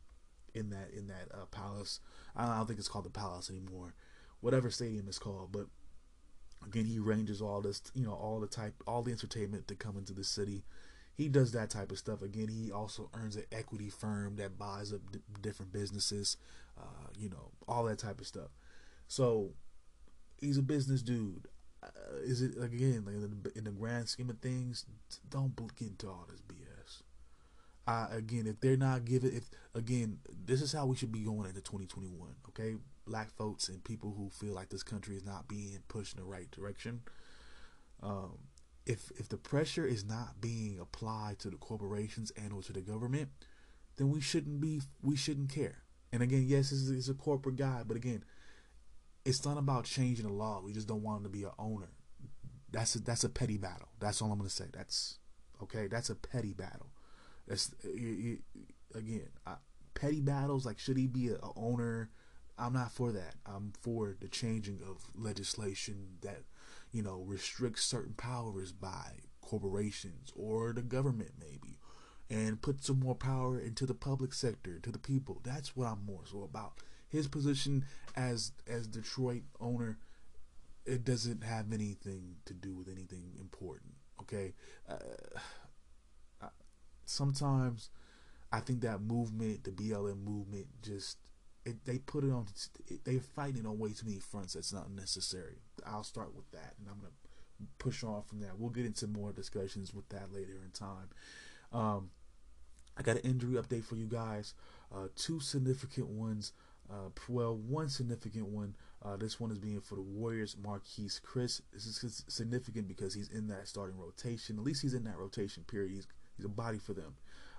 in 0.54 0.70
that 0.70 0.90
in 0.96 1.06
that 1.08 1.28
uh, 1.32 1.46
palace. 1.50 2.00
I 2.34 2.56
don't 2.56 2.66
think 2.66 2.78
it's 2.78 2.88
called 2.88 3.04
the 3.04 3.10
Palace 3.10 3.50
anymore, 3.50 3.94
whatever 4.40 4.70
stadium 4.70 5.06
it's 5.08 5.18
called, 5.18 5.52
but 5.52 5.66
Again, 6.66 6.84
he 6.84 6.98
arranges 6.98 7.42
all 7.42 7.60
this, 7.60 7.82
you 7.94 8.04
know, 8.04 8.12
all 8.12 8.40
the 8.40 8.46
type, 8.46 8.74
all 8.86 9.02
the 9.02 9.12
entertainment 9.12 9.68
to 9.68 9.74
come 9.74 9.96
into 9.96 10.12
the 10.12 10.24
city. 10.24 10.64
He 11.14 11.28
does 11.28 11.52
that 11.52 11.70
type 11.70 11.92
of 11.92 11.98
stuff. 11.98 12.22
Again, 12.22 12.48
he 12.48 12.72
also 12.72 13.10
earns 13.14 13.36
an 13.36 13.44
equity 13.52 13.90
firm 13.90 14.36
that 14.36 14.58
buys 14.58 14.92
up 14.92 15.00
d- 15.12 15.20
different 15.42 15.72
businesses, 15.72 16.36
uh, 16.78 17.08
you 17.18 17.28
know, 17.28 17.50
all 17.68 17.84
that 17.84 17.98
type 17.98 18.20
of 18.20 18.26
stuff. 18.26 18.48
So 19.08 19.50
he's 20.40 20.58
a 20.58 20.62
business 20.62 21.02
dude. 21.02 21.48
Uh, 21.82 21.88
is 22.22 22.40
it 22.42 22.52
again 22.62 23.02
like 23.04 23.16
in, 23.16 23.42
the, 23.42 23.58
in 23.58 23.64
the 23.64 23.70
grand 23.70 24.08
scheme 24.08 24.30
of 24.30 24.38
things? 24.38 24.86
Don't 25.28 25.54
get 25.76 25.88
into 25.88 26.08
all 26.08 26.26
this 26.30 26.40
BS. 26.40 27.02
Uh, 27.86 28.06
again, 28.16 28.46
if 28.46 28.60
they're 28.60 28.76
not 28.76 29.04
giving, 29.04 29.34
if 29.34 29.50
again, 29.74 30.18
this 30.46 30.62
is 30.62 30.72
how 30.72 30.86
we 30.86 30.96
should 30.96 31.12
be 31.12 31.20
going 31.20 31.48
into 31.48 31.60
2021. 31.60 32.28
Okay, 32.48 32.76
black 33.06 33.30
folks 33.36 33.68
and 33.68 33.82
people 33.84 34.14
who 34.16 34.30
feel 34.30 34.54
like 34.54 34.70
this 34.70 34.82
country 34.82 35.16
is 35.16 35.24
not 35.24 35.48
being 35.48 35.78
pushed 35.88 36.14
in 36.14 36.20
the 36.20 36.28
right 36.28 36.50
direction. 36.50 37.02
Um, 38.02 38.38
if 38.86 39.10
if 39.18 39.28
the 39.28 39.36
pressure 39.36 39.86
is 39.86 40.04
not 40.04 40.40
being 40.40 40.78
applied 40.80 41.38
to 41.40 41.50
the 41.50 41.56
corporations 41.56 42.32
and 42.36 42.52
or 42.52 42.62
to 42.62 42.72
the 42.72 42.80
government, 42.80 43.28
then 43.96 44.10
we 44.10 44.20
shouldn't 44.20 44.60
be 44.60 44.82
we 45.02 45.16
shouldn't 45.16 45.52
care. 45.52 45.82
And 46.12 46.22
again, 46.22 46.44
yes, 46.46 46.72
it's, 46.72 47.08
a 47.08 47.14
corporate 47.14 47.56
guy, 47.56 47.84
but 47.86 47.96
again, 47.96 48.22
it's 49.24 49.46
not 49.46 49.56
about 49.56 49.84
changing 49.84 50.26
the 50.26 50.32
law. 50.32 50.60
We 50.62 50.74
just 50.74 50.86
don't 50.86 51.02
want 51.02 51.18
him 51.18 51.22
to 51.24 51.30
be 51.30 51.44
an 51.44 51.52
owner. 51.58 51.88
That's 52.70 52.94
a, 52.96 53.00
that's 53.00 53.24
a 53.24 53.30
petty 53.30 53.56
battle. 53.56 53.88
That's 53.98 54.20
all 54.20 54.30
I'm 54.30 54.38
gonna 54.38 54.50
say. 54.50 54.66
That's 54.72 55.18
okay. 55.62 55.86
That's 55.86 56.10
a 56.10 56.14
petty 56.14 56.52
battle. 56.52 56.90
That's 57.46 57.74
again 58.94 59.28
petty 59.94 60.20
battles. 60.20 60.66
Like 60.66 60.78
should 60.78 60.96
he 60.96 61.06
be 61.06 61.28
a, 61.28 61.36
a 61.36 61.52
owner? 61.56 62.10
I'm 62.62 62.72
not 62.74 62.92
for 62.92 63.10
that. 63.12 63.34
I'm 63.44 63.72
for 63.80 64.16
the 64.20 64.28
changing 64.28 64.80
of 64.88 65.04
legislation 65.16 66.18
that, 66.22 66.42
you 66.92 67.02
know, 67.02 67.24
restricts 67.26 67.84
certain 67.84 68.14
powers 68.14 68.70
by 68.70 69.14
corporations 69.40 70.32
or 70.36 70.72
the 70.72 70.82
government 70.82 71.32
maybe 71.40 71.78
and 72.30 72.62
put 72.62 72.84
some 72.84 73.00
more 73.00 73.16
power 73.16 73.58
into 73.58 73.84
the 73.84 73.94
public 73.94 74.32
sector 74.32 74.78
to 74.78 74.92
the 74.92 74.98
people. 74.98 75.40
That's 75.42 75.76
what 75.76 75.88
I'm 75.88 76.06
more 76.06 76.22
so 76.24 76.42
about. 76.44 76.74
His 77.08 77.26
position 77.26 77.84
as 78.16 78.52
as 78.66 78.86
Detroit 78.86 79.42
owner 79.60 79.98
it 80.86 81.04
doesn't 81.04 81.44
have 81.44 81.72
anything 81.72 82.36
to 82.44 82.54
do 82.54 82.74
with 82.74 82.88
anything 82.88 83.34
important, 83.38 83.92
okay? 84.20 84.52
Uh, 84.88 86.48
sometimes 87.04 87.90
I 88.50 88.60
think 88.60 88.80
that 88.82 89.00
movement, 89.00 89.64
the 89.64 89.70
BLM 89.70 90.24
movement, 90.24 90.66
just 90.82 91.18
it, 91.64 91.84
they 91.84 91.98
put 91.98 92.24
it 92.24 92.30
on. 92.30 92.46
They're 93.04 93.20
fighting 93.20 93.66
on 93.66 93.78
way 93.78 93.90
too 93.92 94.06
many 94.06 94.18
fronts. 94.18 94.54
That's 94.54 94.72
not 94.72 94.90
necessary. 94.90 95.58
I'll 95.86 96.04
start 96.04 96.34
with 96.34 96.50
that, 96.52 96.74
and 96.78 96.88
I'm 96.88 96.98
gonna 96.98 97.12
push 97.78 98.02
on 98.02 98.22
from 98.22 98.40
that. 98.40 98.58
We'll 98.58 98.70
get 98.70 98.86
into 98.86 99.06
more 99.06 99.32
discussions 99.32 99.94
with 99.94 100.08
that 100.10 100.32
later 100.32 100.60
in 100.64 100.70
time. 100.70 101.08
Um, 101.72 102.10
I 102.96 103.02
got 103.02 103.16
an 103.16 103.22
injury 103.22 103.54
update 103.54 103.84
for 103.84 103.96
you 103.96 104.06
guys. 104.06 104.54
Uh, 104.94 105.08
two 105.16 105.40
significant 105.40 106.08
ones. 106.08 106.52
Uh, 106.90 107.08
well, 107.28 107.56
one 107.56 107.88
significant 107.88 108.48
one. 108.48 108.76
Uh, 109.02 109.16
this 109.16 109.40
one 109.40 109.50
is 109.50 109.58
being 109.58 109.80
for 109.80 109.94
the 109.94 110.02
Warriors, 110.02 110.56
Marquese 110.62 111.20
Chriss. 111.22 111.62
This 111.72 111.86
is 111.86 112.24
significant 112.28 112.86
because 112.86 113.14
he's 113.14 113.30
in 113.30 113.48
that 113.48 113.66
starting 113.66 113.98
rotation. 113.98 114.58
At 114.58 114.64
least 114.64 114.82
he's 114.82 114.94
in 114.94 115.04
that 115.04 115.18
rotation 115.18 115.64
period. 115.64 115.92
He's, 115.92 116.06
he's 116.36 116.46
a 116.46 116.50
body 116.50 116.78
for 116.78 116.92
them. 116.92 117.14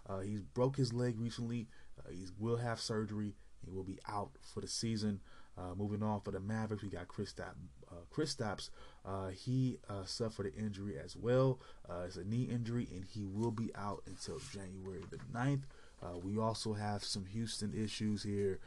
Uh, 0.07 0.19
he's 0.19 0.41
broke 0.41 0.75
his 0.75 0.93
leg 0.93 1.19
recently. 1.19 1.67
Uh, 1.99 2.11
he 2.11 2.27
will 2.37 2.57
have 2.57 2.79
surgery. 2.79 3.35
He 3.63 3.71
will 3.71 3.83
be 3.83 3.99
out 4.07 4.31
for 4.41 4.61
the 4.61 4.67
season. 4.67 5.21
Uh, 5.57 5.75
moving 5.75 6.01
on 6.01 6.19
for 6.21 6.31
the 6.31 6.39
Mavericks, 6.39 6.83
we 6.83 6.89
got 6.89 7.07
Kristaps. 7.07 7.55
Uh, 7.91 7.95
Kristaps, 8.11 8.69
uh, 9.05 9.27
he 9.27 9.77
uh, 9.87 10.03
suffered 10.03 10.47
an 10.47 10.53
injury 10.57 10.97
as 10.97 11.15
well. 11.15 11.59
Uh, 11.87 12.03
it's 12.07 12.15
a 12.15 12.23
knee 12.23 12.43
injury, 12.43 12.87
and 12.91 13.05
he 13.05 13.23
will 13.23 13.51
be 13.51 13.69
out 13.75 14.01
until 14.07 14.39
January 14.51 15.03
the 15.11 15.17
9th. 15.31 15.63
Uh, 16.01 16.17
we 16.23 16.39
also 16.39 16.73
have 16.73 17.03
some 17.03 17.25
Houston 17.25 17.73
issues 17.73 18.23
here. 18.23 18.59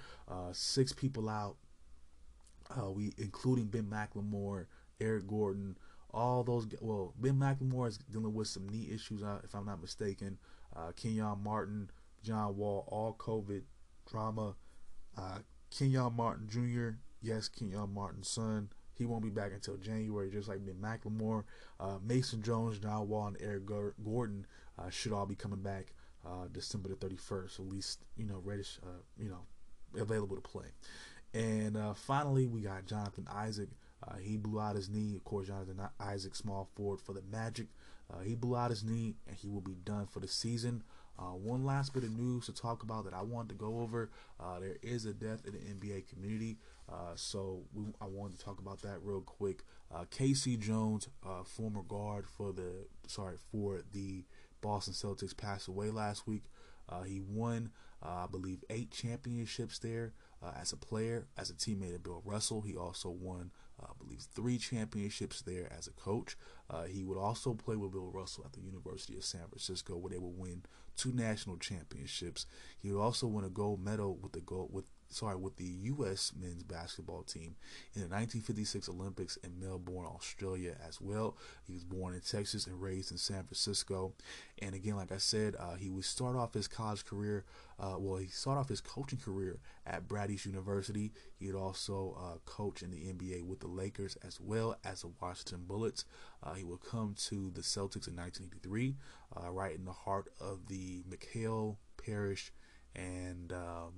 Six 0.53 0.93
people 0.93 1.29
out. 1.29 1.57
we 2.95 3.13
including 3.19 3.67
Ben 3.67 3.85
McLemore, 3.85 4.67
Eric 5.01 5.27
Gordon, 5.27 5.77
all 6.15 6.45
those. 6.45 6.67
Well, 6.81 7.13
Ben 7.21 7.35
McLemore 7.35 7.89
is 7.89 7.99
dealing 7.99 8.33
with 8.33 8.49
some 8.49 8.69
knee 8.69 8.89
issues, 8.91 9.23
if 9.45 9.55
I'm 9.55 9.67
not 9.67 9.83
mistaken. 9.83 10.39
Kenyon 10.97 11.43
Martin, 11.43 11.91
John 12.23 12.57
Wall, 12.57 12.85
all 12.89 13.15
COVID 13.19 13.63
drama. 14.11 14.55
Uh, 15.17 15.39
Kenyon 15.71 16.15
Martin 16.15 16.49
Jr., 16.49 16.99
yes, 17.21 17.49
Kenyon 17.49 17.93
Martin's 17.93 18.29
son. 18.29 18.71
He 18.95 19.05
won't 19.05 19.23
be 19.23 19.31
back 19.31 19.53
until 19.53 19.77
January, 19.77 20.31
just 20.31 20.49
like 20.49 20.65
Ben 20.65 20.77
McLemore. 20.81 21.45
Uh, 21.79 21.99
Mason 22.03 22.43
Jones, 22.43 22.79
John 22.79 23.09
Wall, 23.09 23.27
and 23.27 23.37
Eric 23.41 23.65
Gordon 24.03 24.47
uh, 24.79 24.89
should 24.89 25.13
all 25.13 25.27
be 25.27 25.35
coming 25.35 25.61
back 25.61 25.93
uh, 26.25 26.49
December 26.51 26.89
the 26.89 26.95
31st, 26.95 27.61
at 27.61 27.67
least, 27.67 28.05
you 28.17 28.25
know, 28.25 28.41
reddish, 28.43 28.79
uh, 28.83 29.03
you 29.19 29.29
know, 29.29 29.43
available 30.01 30.35
to 30.37 30.43
play. 30.43 30.67
And 31.35 31.77
uh, 31.77 31.93
finally, 31.93 32.47
we 32.47 32.63
got 32.63 32.87
Jonathan 32.87 33.27
Isaac. 33.33 33.69
He 34.21 34.37
blew 34.37 34.61
out 34.61 34.77
his 34.77 34.89
knee. 34.89 35.17
Of 35.17 35.25
course, 35.25 35.49
Jonathan 35.49 35.81
Isaac, 35.99 36.37
small 36.37 36.69
forward 36.77 37.01
for 37.01 37.13
the 37.13 37.23
Magic. 37.23 37.67
he 38.23 38.37
blew 38.37 38.57
out 38.57 38.71
his 38.71 38.85
knee, 38.85 39.17
and 39.27 39.37
he 39.37 39.49
will 39.49 39.61
be 39.61 39.75
done 39.75 40.07
for 40.07 40.21
the 40.21 40.29
season. 40.29 40.85
Uh, 41.19 41.33
one 41.33 41.65
last 41.65 41.95
bit 41.95 42.05
of 42.05 42.11
news 42.11 42.47
to 42.47 42.53
talk 42.53 42.83
about 42.83 43.05
that 43.05 43.15
I 43.15 43.23
wanted 43.23 43.51
to 43.51 43.55
go 43.55 43.81
over. 43.81 44.11
Uh, 44.39 44.61
there 44.61 44.77
is 44.83 45.07
a 45.07 45.15
death 45.15 45.47
in 45.47 45.53
the 45.53 45.59
NBA 45.59 46.09
community, 46.09 46.59
uh, 46.91 47.15
so 47.15 47.63
we, 47.73 47.85
I 48.01 48.07
wanted 48.07 48.39
to 48.39 48.45
talk 48.45 48.59
about 48.59 48.83
that 48.83 48.99
real 49.03 49.23
quick. 49.23 49.63
Uh, 49.95 50.05
K.C. 50.11 50.57
Jones, 50.57 51.09
uh, 51.25 51.43
former 51.45 51.83
guard 51.83 52.27
for 52.29 52.53
the 52.53 52.87
sorry 53.07 53.37
for 53.51 53.83
the 53.93 54.25
Boston 54.61 54.95
Celtics, 54.95 55.37
passed 55.37 55.69
away 55.69 55.91
last 55.91 56.27
week. 56.27 56.45
Uh, 56.89 57.03
he 57.03 57.21
won, 57.21 57.71
I 58.03 58.27
believe, 58.31 58.63
eight 58.71 58.91
championships 58.91 59.79
there 59.79 60.13
as 60.61 60.73
a 60.73 60.77
player, 60.77 61.27
as 61.37 61.51
a 61.51 61.55
teammate 61.55 61.95
of 61.95 62.05
Bill 62.05 62.23
Russell. 62.25 62.61
He 62.63 62.77
also 62.77 63.09
won 63.11 63.51
I 63.81 63.93
believe 63.99 64.21
three 64.21 64.59
championships 64.59 65.43
there 65.43 65.71
as 65.77 65.87
a 65.87 65.93
coach. 65.93 66.37
Uh, 66.71 66.85
he 66.85 67.05
would 67.05 67.19
also 67.19 67.55
play 67.55 67.77
with 67.77 67.93
Bill 67.93 68.11
Russell 68.11 68.45
at 68.47 68.53
the 68.53 68.63
University 68.63 69.17
of 69.17 69.25
San 69.25 69.47
Francisco, 69.49 69.97
where 69.97 70.11
they 70.11 70.19
would 70.19 70.39
win 70.39 70.63
two 70.97 71.13
national 71.13 71.59
championships. 71.59 72.47
He 72.79 72.91
would 72.91 73.03
also 73.03 73.27
win 73.27 73.45
a 73.45 73.51
gold 73.51 73.85
medal 73.85 74.17
with 74.17 74.33
the 74.33 74.41
gold 74.41 74.73
with 74.73 74.87
sorry 75.09 75.37
with 75.37 75.57
the 75.57 75.65
U.S. 75.65 76.33
men's 76.39 76.63
basketball 76.63 77.23
team 77.23 77.57
in 77.95 78.03
the 78.03 78.09
1956 78.09 78.89
Olympics 78.89 79.37
in 79.39 79.59
Melbourne, 79.61 80.07
Australia, 80.07 80.77
as 80.87 81.01
well. 81.01 81.37
He 81.67 81.73
was 81.73 81.85
born 81.85 82.15
in 82.15 82.21
Texas 82.21 82.67
and 82.67 82.81
raised 82.81 83.11
in 83.13 83.19
San 83.19 83.45
Francisco. 83.45 84.13
And 84.61 84.75
again, 84.75 84.97
like 84.97 85.13
I 85.13 85.19
said, 85.19 85.55
uh, 85.59 85.75
he 85.75 85.91
would 85.91 86.05
start 86.05 86.37
off 86.37 86.55
his 86.55 86.69
college 86.69 87.05
career. 87.05 87.45
Uh, 87.79 87.97
well, 87.99 88.19
he 88.19 88.29
started 88.29 88.61
off 88.61 88.69
his 88.69 88.81
coaching 88.81 89.19
career 89.19 89.59
at 89.87 90.09
Brandeis 90.09 90.47
University. 90.47 91.13
He 91.39 91.47
would 91.47 91.61
also 91.61 92.17
uh, 92.19 92.39
coach 92.45 92.83
in 92.83 92.91
the 92.91 93.13
NBA 93.13 93.45
with 93.45 93.61
the 93.61 93.69
Lakers 93.69 94.17
as 94.27 94.41
well 94.41 94.77
as 94.85 95.03
the 95.03 95.11
Washington 95.21 95.65
Bullets. 95.67 96.05
Uh, 96.43 96.55
he 96.55 96.65
would 96.65 96.81
come 96.81 97.15
to 97.29 97.51
the 97.51 97.61
Celtics 97.61 98.09
in 98.09 98.17
1983, 98.17 98.97
uh, 99.37 99.51
right 99.51 99.75
in 99.75 99.85
the 99.85 99.93
heart 99.93 100.29
of 100.41 100.67
the 100.69 101.05
McHale 101.11 101.77
Parish 101.97 102.53
and 102.95 103.53
um, 103.53 103.93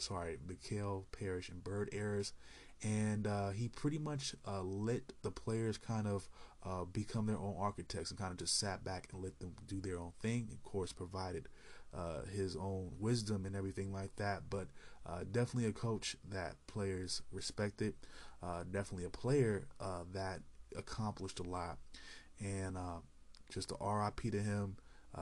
sorry, 0.00 0.38
McHale 0.46 1.04
Parish 1.12 1.48
and 1.48 1.62
Bird 1.62 1.90
eras, 1.92 2.32
and 2.82 3.26
uh, 3.26 3.50
he 3.50 3.68
pretty 3.68 3.98
much 3.98 4.34
uh, 4.46 4.62
let 4.62 5.12
the 5.22 5.30
players 5.30 5.76
kind 5.78 6.06
of 6.06 6.28
uh, 6.64 6.84
become 6.84 7.26
their 7.26 7.36
own 7.36 7.54
architects 7.58 8.10
and 8.10 8.18
kind 8.18 8.32
of 8.32 8.38
just 8.38 8.58
sat 8.58 8.84
back 8.84 9.08
and 9.12 9.22
let 9.22 9.38
them 9.38 9.54
do 9.66 9.80
their 9.80 9.98
own 9.98 10.12
thing. 10.20 10.48
Of 10.52 10.62
course, 10.62 10.92
provided 10.92 11.48
uh, 11.96 12.22
his 12.34 12.56
own 12.56 12.92
wisdom 12.98 13.44
and 13.46 13.54
everything 13.54 13.92
like 13.92 14.16
that, 14.16 14.44
but 14.48 14.68
uh, 15.06 15.20
definitely 15.30 15.68
a 15.68 15.72
coach 15.72 16.16
that 16.28 16.54
players 16.66 17.22
respected. 17.32 17.94
Uh, 18.42 18.64
definitely 18.70 19.04
a 19.04 19.10
player 19.10 19.66
that 20.12 20.40
accomplished 20.76 21.40
a 21.40 21.42
lot, 21.42 21.78
and 22.38 22.78
just 23.52 23.72
a 23.72 23.84
RIP 23.84 24.32
to 24.32 24.40
him. 24.40 24.76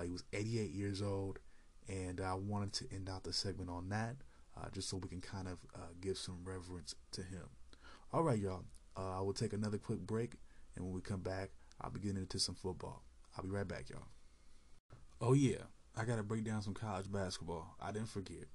he 0.04 0.10
was 0.10 0.22
88 0.32 0.70
years 0.70 1.02
old, 1.02 1.40
and 1.88 2.20
I 2.20 2.34
wanted 2.34 2.72
to 2.74 2.94
end 2.94 3.08
out 3.08 3.24
the 3.24 3.32
segment 3.32 3.70
on 3.70 3.88
that 3.88 4.16
uh, 4.60 4.68
just 4.70 4.88
so 4.88 4.96
we 4.96 5.08
can 5.08 5.20
kind 5.20 5.48
of 5.48 5.58
uh, 5.74 5.92
give 6.00 6.18
some 6.18 6.40
reverence 6.44 6.94
to 7.12 7.22
him. 7.22 7.48
All 8.12 8.22
right, 8.22 8.38
y'all. 8.38 8.64
Uh, 8.96 9.18
I 9.18 9.20
will 9.20 9.32
take 9.32 9.52
another 9.52 9.78
quick 9.78 10.00
break, 10.00 10.32
and 10.74 10.84
when 10.84 10.94
we 10.94 11.00
come 11.00 11.20
back, 11.20 11.50
I'll 11.80 11.90
be 11.90 12.00
getting 12.00 12.18
into 12.18 12.38
some 12.38 12.54
football. 12.54 13.02
I'll 13.36 13.44
be 13.44 13.50
right 13.50 13.68
back, 13.68 13.90
y'all. 13.90 14.08
Oh 15.20 15.32
yeah, 15.32 15.62
I 15.96 16.04
gotta 16.04 16.22
break 16.22 16.44
down 16.44 16.62
some 16.62 16.74
college 16.74 17.10
basketball. 17.10 17.76
I 17.80 17.92
didn't 17.92 18.08
forget. 18.08 18.46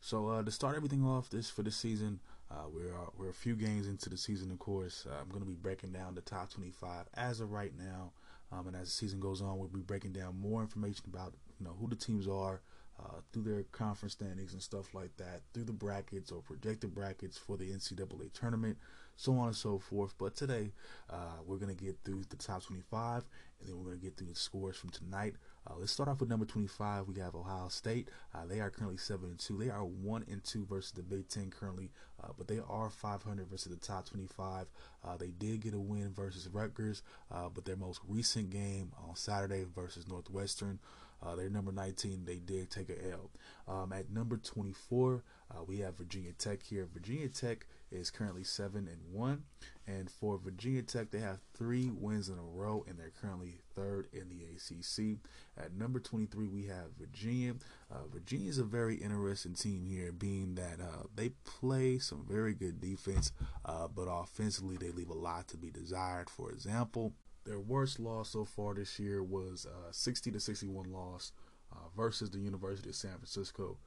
So 0.00 0.28
uh, 0.28 0.42
to 0.42 0.50
start 0.50 0.76
everything 0.76 1.04
off 1.04 1.28
this 1.28 1.50
for 1.50 1.62
the 1.62 1.70
season, 1.70 2.20
uh, 2.50 2.64
we're 2.72 2.94
uh, 2.94 3.10
we're 3.18 3.28
a 3.28 3.34
few 3.34 3.56
games 3.56 3.86
into 3.86 4.08
the 4.08 4.16
season. 4.16 4.50
Of 4.50 4.58
course, 4.58 5.06
I'm 5.06 5.28
gonna 5.30 5.44
be 5.44 5.54
breaking 5.54 5.92
down 5.92 6.14
the 6.14 6.22
top 6.22 6.50
25 6.50 7.06
as 7.14 7.40
of 7.40 7.50
right 7.52 7.72
now, 7.78 8.12
um, 8.52 8.66
and 8.66 8.76
as 8.76 8.84
the 8.84 8.92
season 8.92 9.20
goes 9.20 9.42
on, 9.42 9.58
we'll 9.58 9.68
be 9.68 9.80
breaking 9.80 10.12
down 10.12 10.38
more 10.40 10.62
information 10.62 11.04
about 11.12 11.34
you 11.58 11.64
know 11.64 11.76
who 11.78 11.88
the 11.88 11.96
teams 11.96 12.26
are, 12.26 12.60
uh, 13.00 13.20
through 13.32 13.44
their 13.44 13.62
conference 13.72 14.12
standings 14.12 14.52
and 14.52 14.62
stuff 14.62 14.92
like 14.94 15.16
that, 15.16 15.40
through 15.52 15.64
the 15.64 15.72
brackets 15.72 16.30
or 16.30 16.42
projected 16.42 16.94
brackets 16.94 17.38
for 17.38 17.56
the 17.56 17.70
NCAA 17.70 18.32
tournament, 18.32 18.76
so 19.16 19.36
on 19.38 19.48
and 19.48 19.56
so 19.56 19.78
forth. 19.78 20.14
But 20.18 20.36
today, 20.36 20.72
uh, 21.08 21.38
we're 21.46 21.58
going 21.58 21.74
to 21.74 21.84
get 21.84 21.96
through 22.04 22.24
the 22.28 22.36
top 22.36 22.64
25, 22.64 23.24
and 23.60 23.68
then 23.68 23.78
we're 23.78 23.84
going 23.84 23.98
to 23.98 24.04
get 24.04 24.16
through 24.16 24.28
the 24.28 24.34
scores 24.34 24.76
from 24.76 24.90
tonight. 24.90 25.34
Uh, 25.66 25.74
let's 25.78 25.92
start 25.92 26.08
off 26.08 26.20
with 26.20 26.28
number 26.28 26.44
25. 26.44 27.08
We 27.08 27.20
have 27.20 27.34
Ohio 27.34 27.68
State. 27.68 28.08
Uh, 28.34 28.46
they 28.46 28.60
are 28.60 28.70
currently 28.70 28.96
7 28.98 29.28
and 29.28 29.38
2. 29.38 29.58
They 29.58 29.70
are 29.70 29.84
1 29.84 30.24
and 30.30 30.42
2 30.44 30.66
versus 30.66 30.92
the 30.92 31.02
Big 31.02 31.28
Ten 31.28 31.50
currently, 31.50 31.90
uh, 32.22 32.28
but 32.36 32.48
they 32.48 32.60
are 32.68 32.90
500 32.90 33.48
versus 33.48 33.72
the 33.72 33.78
top 33.78 34.08
25. 34.08 34.66
Uh, 35.04 35.16
they 35.16 35.28
did 35.28 35.60
get 35.60 35.74
a 35.74 35.80
win 35.80 36.12
versus 36.14 36.48
Rutgers, 36.52 37.02
but 37.30 37.64
their 37.64 37.76
most 37.76 38.00
recent 38.08 38.50
game 38.50 38.92
on 39.08 39.16
Saturday 39.16 39.64
versus 39.74 40.08
Northwestern. 40.08 40.78
Uh, 41.22 41.36
they're 41.36 41.50
number 41.50 41.72
19. 41.72 42.24
They 42.24 42.38
did 42.38 42.70
take 42.70 42.90
a 42.90 43.10
L. 43.10 43.30
Um, 43.68 43.92
at 43.92 44.10
number 44.10 44.36
24, 44.36 45.22
uh, 45.50 45.62
we 45.64 45.78
have 45.78 45.96
Virginia 45.96 46.32
Tech 46.32 46.62
here. 46.62 46.88
Virginia 46.92 47.28
Tech 47.28 47.66
is 47.90 48.10
currently 48.10 48.44
seven 48.44 48.88
and 48.88 49.00
one, 49.12 49.42
and 49.86 50.10
for 50.10 50.38
Virginia 50.38 50.82
Tech, 50.82 51.10
they 51.10 51.18
have 51.18 51.40
three 51.54 51.90
wins 51.90 52.28
in 52.28 52.38
a 52.38 52.42
row, 52.42 52.84
and 52.88 52.98
they're 52.98 53.12
currently 53.20 53.58
third 53.74 54.08
in 54.12 54.28
the 54.28 54.44
ACC. 54.44 55.18
At 55.56 55.74
number 55.74 55.98
23, 55.98 56.46
we 56.46 56.66
have 56.66 56.92
Virginia. 56.98 57.54
Uh, 57.90 58.06
Virginia 58.12 58.48
is 58.48 58.58
a 58.58 58.64
very 58.64 58.96
interesting 58.96 59.54
team 59.54 59.84
here, 59.84 60.12
being 60.12 60.54
that 60.54 60.80
uh, 60.80 61.04
they 61.14 61.30
play 61.44 61.98
some 61.98 62.24
very 62.28 62.54
good 62.54 62.80
defense, 62.80 63.32
uh, 63.64 63.88
but 63.88 64.04
offensively 64.04 64.76
they 64.76 64.90
leave 64.90 65.10
a 65.10 65.14
lot 65.14 65.48
to 65.48 65.56
be 65.56 65.70
desired. 65.70 66.30
For 66.30 66.50
example, 66.52 67.12
their 67.44 67.58
worst 67.58 67.98
loss 67.98 68.30
so 68.30 68.44
far 68.44 68.74
this 68.74 68.98
year 68.98 69.22
was 69.22 69.66
uh, 69.66 69.90
60 69.90 70.30
to 70.32 70.40
61 70.40 70.92
loss 70.92 71.32
uh, 71.72 71.88
versus 71.96 72.30
the 72.30 72.38
University 72.38 72.90
of 72.90 72.96
San 72.96 73.12
Francisco. 73.12 73.78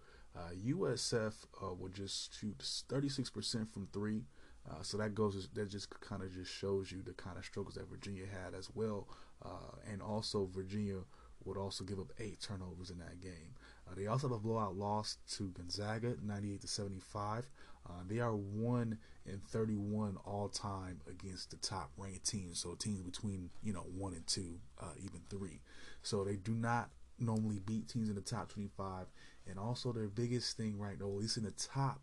USF 0.66 1.34
uh, 1.62 1.74
will 1.76 1.90
just 1.90 2.40
shoot 2.40 2.58
36% 2.58 3.70
from 3.72 3.88
three. 3.94 4.24
Uh, 4.70 4.82
so 4.82 4.98
that 4.98 5.14
goes 5.14 5.50
that 5.54 5.70
just 5.70 5.90
kind 6.00 6.22
of 6.22 6.34
just 6.34 6.52
shows 6.52 6.92
you 6.92 7.02
the 7.02 7.14
kind 7.14 7.38
of 7.38 7.44
struggles 7.44 7.76
that 7.76 7.90
Virginia 7.90 8.24
had 8.26 8.54
as 8.54 8.70
well, 8.74 9.08
uh, 9.44 9.76
and 9.92 10.02
also 10.02 10.50
Virginia 10.54 11.00
would 11.44 11.58
also 11.58 11.84
give 11.84 12.00
up 12.00 12.14
eight 12.20 12.40
turnovers 12.40 12.90
in 12.90 12.98
that 13.00 13.20
game. 13.20 13.56
Uh, 13.94 14.00
they 14.00 14.08
also 14.08 14.28
have 14.28 14.36
a 14.36 14.40
blowout 14.40 14.76
loss 14.76 15.18
to 15.36 15.50
Gonzaga, 15.50 16.16
98 16.22 16.62
to 16.62 16.68
75. 16.68 17.48
Uh, 17.86 17.92
they 18.08 18.20
are 18.20 18.34
one 18.34 18.98
in 19.26 19.40
31 19.50 20.18
all 20.26 20.50
time 20.50 21.02
against 21.10 21.52
the 21.52 21.58
top 21.58 21.92
ranked 21.98 22.26
teams. 22.26 22.60
So 22.60 22.76
teams 22.76 23.02
between 23.02 23.50
you 23.62 23.74
know 23.74 23.86
one 23.96 24.14
and 24.14 24.26
two, 24.26 24.60
uh, 24.82 24.94
even 24.98 25.22
three. 25.30 25.60
So 26.02 26.24
they 26.24 26.38
do 26.38 26.54
not 26.54 26.90
normally 27.20 27.60
beat 27.60 27.90
teams 27.90 28.10
in 28.10 28.16
the 28.16 28.22
top 28.22 28.50
25, 28.50 29.08
and 29.50 29.60
also 29.60 29.92
their 29.92 30.08
biggest 30.08 30.58
thing 30.58 30.80
right 30.80 31.00
now, 31.00 31.08
at 31.08 31.14
least 31.14 31.38
in 31.38 31.44
the 31.44 31.52
top 31.52 32.02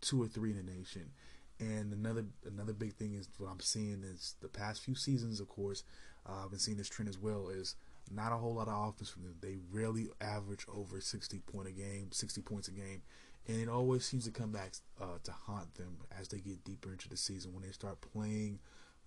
two 0.00 0.22
or 0.22 0.28
three 0.28 0.50
in 0.50 0.56
the 0.56 0.72
nation. 0.72 1.10
And 1.58 1.92
another 1.92 2.24
another 2.46 2.72
big 2.72 2.94
thing 2.94 3.14
is 3.14 3.28
what 3.36 3.50
I'm 3.50 3.60
seeing 3.60 4.02
is 4.04 4.36
the 4.40 4.48
past 4.48 4.82
few 4.82 4.94
seasons, 4.94 5.40
of 5.40 5.48
course, 5.48 5.82
uh, 6.26 6.44
I've 6.44 6.50
been 6.50 6.60
seeing 6.60 6.78
this 6.78 6.88
trend 6.88 7.08
as 7.08 7.18
well. 7.18 7.48
Is 7.48 7.74
not 8.10 8.32
a 8.32 8.36
whole 8.36 8.54
lot 8.54 8.68
of 8.68 8.88
offense 8.88 9.10
from 9.10 9.22
them. 9.22 9.36
They 9.40 9.56
rarely 9.70 10.08
average 10.20 10.66
over 10.72 11.00
60 11.00 11.38
point 11.40 11.68
a 11.68 11.72
game, 11.72 12.08
60 12.12 12.42
points 12.42 12.68
a 12.68 12.72
game, 12.72 13.02
and 13.46 13.60
it 13.60 13.68
always 13.68 14.04
seems 14.04 14.24
to 14.24 14.30
come 14.30 14.52
back 14.52 14.72
uh, 15.00 15.18
to 15.24 15.32
haunt 15.32 15.74
them 15.74 15.98
as 16.18 16.28
they 16.28 16.38
get 16.38 16.64
deeper 16.64 16.90
into 16.90 17.08
the 17.08 17.16
season 17.16 17.52
when 17.52 17.62
they 17.62 17.72
start 17.72 18.00
playing 18.00 18.58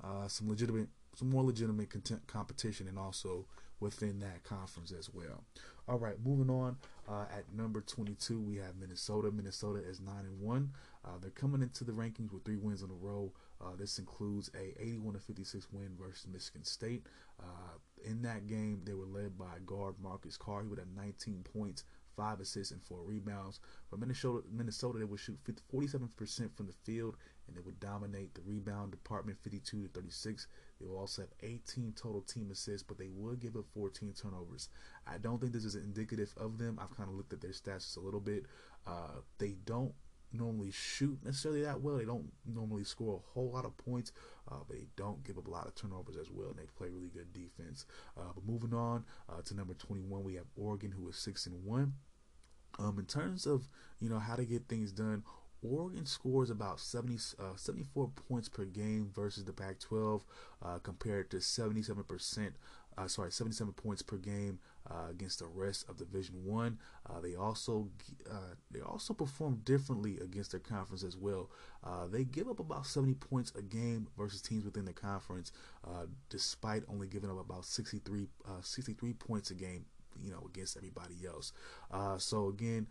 uh, 0.04 0.28
some 0.28 0.50
legitimate, 0.50 0.88
some 1.16 1.30
more 1.30 1.44
legitimate 1.44 1.90
content, 1.90 2.26
competition, 2.28 2.88
and 2.88 2.98
also 2.98 3.46
within 3.80 4.20
that 4.20 4.44
conference 4.44 4.92
as 4.98 5.10
well. 5.14 5.44
All 5.88 6.00
right, 6.00 6.16
moving 6.24 6.50
on. 6.50 6.78
Uh, 7.08 7.26
at 7.38 7.44
number 7.54 7.82
22, 7.82 8.40
we 8.40 8.56
have 8.56 8.78
Minnesota. 8.80 9.30
Minnesota 9.30 9.80
is 9.86 10.00
nine 10.00 10.26
and 10.26 10.40
one. 10.40 10.72
Uh, 11.04 11.18
they're 11.22 11.32
coming 11.32 11.62
into 11.62 11.84
the 11.84 11.92
rankings 11.92 12.32
with 12.32 12.46
three 12.46 12.56
wins 12.56 12.82
in 12.82 12.90
a 12.90 12.94
row. 12.94 13.34
Uh, 13.62 13.76
this 13.78 14.00
includes 14.00 14.50
a 14.56 14.82
81 14.82 15.14
to 15.14 15.20
56 15.20 15.68
win 15.74 15.90
versus 16.00 16.28
Michigan 16.32 16.64
State. 16.64 17.06
Uh, 17.44 17.78
in 18.06 18.22
that 18.24 18.48
game, 18.48 18.82
they 18.84 18.94
were 18.94 19.06
led 19.06 19.38
by 19.38 19.60
guard 19.66 19.96
Marcus 20.02 20.38
Carr. 20.38 20.64
Would 20.64 20.80
have 20.80 20.88
19 20.96 21.44
points, 21.54 21.84
five 22.16 22.40
assists, 22.40 22.72
and 22.72 22.84
four 22.84 23.00
rebounds. 23.04 23.60
For 23.90 23.98
Minnesota, 23.98 24.44
Minnesota, 24.52 25.00
they 25.00 25.06
would 25.06 25.20
shoot 25.20 25.40
47% 25.74 26.56
from 26.56 26.68
the 26.68 26.74
field, 26.84 27.16
and 27.48 27.56
they 27.56 27.62
would 27.62 27.80
dominate 27.80 28.34
the 28.34 28.42
rebound 28.42 28.92
department, 28.92 29.38
52 29.42 29.84
to 29.84 29.88
36. 29.90 30.48
They 30.80 30.88
will 30.88 30.98
also 30.98 31.24
have 31.24 31.32
18 31.42 31.94
total 31.96 32.22
team 32.22 32.52
assists, 32.52 32.84
but 32.84 32.98
they 32.98 33.10
would 33.10 33.40
give 33.40 33.56
up 33.56 33.66
14 33.74 34.14
turnovers. 34.14 34.70
I 35.08 35.18
don't 35.18 35.40
think 35.40 35.54
this 35.54 35.66
is 35.66 35.76
indicative 35.76 36.34
of 36.38 36.58
them. 36.58 36.80
I've 36.82 36.96
kind 36.96 37.10
of 37.10 37.16
looked 37.16 37.34
at 37.34 37.42
their 37.42 37.52
stats 37.52 37.86
just 37.86 37.98
a 37.98 38.02
little 38.02 38.20
bit. 38.20 38.46
Uh, 38.86 39.22
they 39.38 39.56
don't 39.66 39.94
normally 40.34 40.72
shoot 40.72 41.18
necessarily 41.24 41.62
that 41.62 41.82
well. 41.82 41.98
They 41.98 42.06
don't 42.06 42.32
normally 42.46 42.84
score 42.84 43.16
a 43.16 43.34
whole 43.34 43.52
lot 43.52 43.66
of 43.66 43.78
points, 43.78 44.12
uh, 44.52 44.58
but 44.68 44.78
they 44.78 44.86
don't 44.96 45.24
give 45.24 45.38
up 45.38 45.48
a 45.48 45.52
lot 45.52 45.68
of 45.68 45.76
turnovers 45.76 46.18
as 46.18 46.30
well. 46.32 46.50
And 46.50 46.58
they 46.58 46.66
play 46.78 46.90
really 46.90 47.10
good 47.10 47.32
defense. 47.34 47.86
Uh, 48.18 48.32
but 48.34 48.46
moving 48.46 48.74
on 48.74 49.06
uh, 49.30 49.42
to 49.46 49.56
number 49.56 49.74
21, 49.74 50.24
we 50.24 50.36
have 50.36 50.46
Oregon, 50.56 50.92
who 50.92 51.08
is 51.10 51.16
six 51.16 51.46
and 51.46 51.64
one. 51.64 51.94
Um, 52.80 52.98
in 52.98 53.06
terms 53.06 53.46
of 53.46 53.70
you 54.00 54.10
know 54.10 54.20
how 54.20 54.36
to 54.36 54.46
get 54.46 54.68
things 54.68 54.92
done, 54.92 55.24
Oregon 55.62 56.06
scores 56.06 56.50
about 56.50 56.80
70, 56.80 57.18
uh, 57.40 57.56
74 57.56 58.10
points 58.28 58.50
per 58.50 58.66
game 58.66 59.12
versus 59.14 59.46
the 59.46 59.54
Pac-12, 59.54 60.24
uh, 60.64 60.80
compared 60.80 61.30
to 61.32 61.40
77 61.40 62.04
percent. 62.04 62.56
Uh, 62.98 63.08
sorry, 63.08 63.32
77 63.32 63.74
points 63.74 64.02
per 64.02 64.18
game 64.18 64.60
uh, 64.90 65.10
against 65.10 65.40
the 65.40 65.46
rest 65.48 65.88
of 65.90 65.98
Division 65.98 66.44
One. 66.44 66.78
Uh, 67.10 67.20
they 67.22 67.36
also 67.36 67.90
uh, 68.30 68.56
they 68.72 68.82
also 68.82 69.14
perform 69.14 69.62
differently 69.64 70.18
against 70.20 70.52
their 70.52 70.60
conference 70.60 71.04
as 71.04 71.16
well. 71.16 71.50
Uh, 71.84 72.08
they 72.08 72.24
give 72.24 72.50
up 72.50 72.60
about 72.60 72.86
70 72.86 73.16
points 73.16 73.54
a 73.58 73.62
game 73.62 74.08
versus 74.18 74.42
teams 74.42 74.66
within 74.66 74.86
the 74.86 74.94
conference, 74.94 75.52
uh, 75.88 76.06
despite 76.30 76.84
only 76.90 77.08
giving 77.08 77.30
up 77.30 77.40
about 77.40 77.66
63 77.66 78.28
63 78.62 79.14
points 79.14 79.52
a 79.52 79.56
game. 79.56 79.86
You 80.22 80.30
know, 80.30 80.44
against 80.48 80.78
everybody 80.78 81.16
else. 81.26 81.54
so 82.22 82.48
again, 82.48 82.88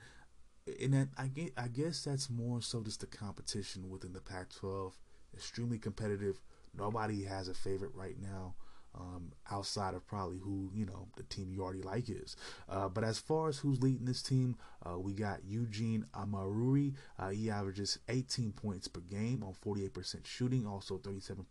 and 0.80 1.08
I 1.16 1.28
get, 1.28 1.52
I 1.56 1.68
guess 1.68 2.02
that's 2.02 2.28
more 2.28 2.60
so 2.60 2.82
just 2.82 3.00
the 3.00 3.06
competition 3.06 3.90
within 3.90 4.12
the 4.12 4.20
Pac-12. 4.20 4.94
Extremely 5.32 5.78
competitive. 5.78 6.40
Nobody 6.76 7.22
has 7.22 7.46
a 7.46 7.54
favorite 7.54 7.92
right 7.94 8.16
now 8.20 8.54
um, 8.98 9.32
outside 9.50 9.94
of 9.94 10.06
probably 10.06 10.38
who 10.38 10.70
you 10.74 10.84
know 10.84 11.08
the 11.16 11.22
team 11.24 11.50
you 11.52 11.62
already 11.62 11.82
like 11.82 12.08
is. 12.08 12.36
Uh, 12.68 12.88
but 12.88 13.04
as 13.04 13.18
far 13.18 13.48
as 13.48 13.58
who's 13.58 13.82
leading 13.82 14.04
this 14.04 14.22
team, 14.22 14.56
uh, 14.84 14.98
we 14.98 15.12
got 15.12 15.40
Eugene 15.46 16.06
Omoruyi. 16.14 16.94
Uh, 17.18 17.30
he 17.30 17.50
averages 17.50 17.98
18 18.08 18.52
points 18.52 18.88
per 18.88 19.00
game 19.00 19.42
on 19.42 19.54
48% 19.64 20.26
shooting, 20.26 20.66
also 20.66 20.98
37% 20.98 21.46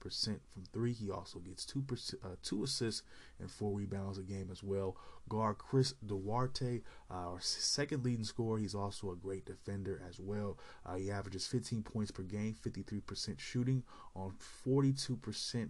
from 0.52 0.64
three. 0.72 0.94
He 0.94 1.10
also 1.10 1.40
gets 1.40 1.66
two 1.66 1.84
uh, 2.24 2.36
two 2.44 2.64
assists 2.64 3.04
and 3.40 3.50
four 3.50 3.72
rebounds 3.78 4.18
a 4.18 4.24
game 4.24 4.50
as 4.52 4.64
well. 4.64 4.96
Guard 5.30 5.58
Chris 5.58 5.94
Duarte, 6.06 6.82
uh, 7.10 7.14
our 7.14 7.40
second 7.40 8.04
leading 8.04 8.24
scorer. 8.24 8.60
He's 8.60 8.76
also 8.76 9.12
a 9.12 9.16
great 9.16 9.46
defender 9.46 10.02
as 10.08 10.20
well. 10.20 10.58
Uh, 10.86 10.96
he 10.96 11.12
averages 11.12 11.48
15 11.48 11.84
points 11.84 12.12
per 12.12 12.24
game, 12.24 12.56
53% 12.66 13.40
shooting 13.40 13.84
on 14.16 14.34
42%. 14.68 15.70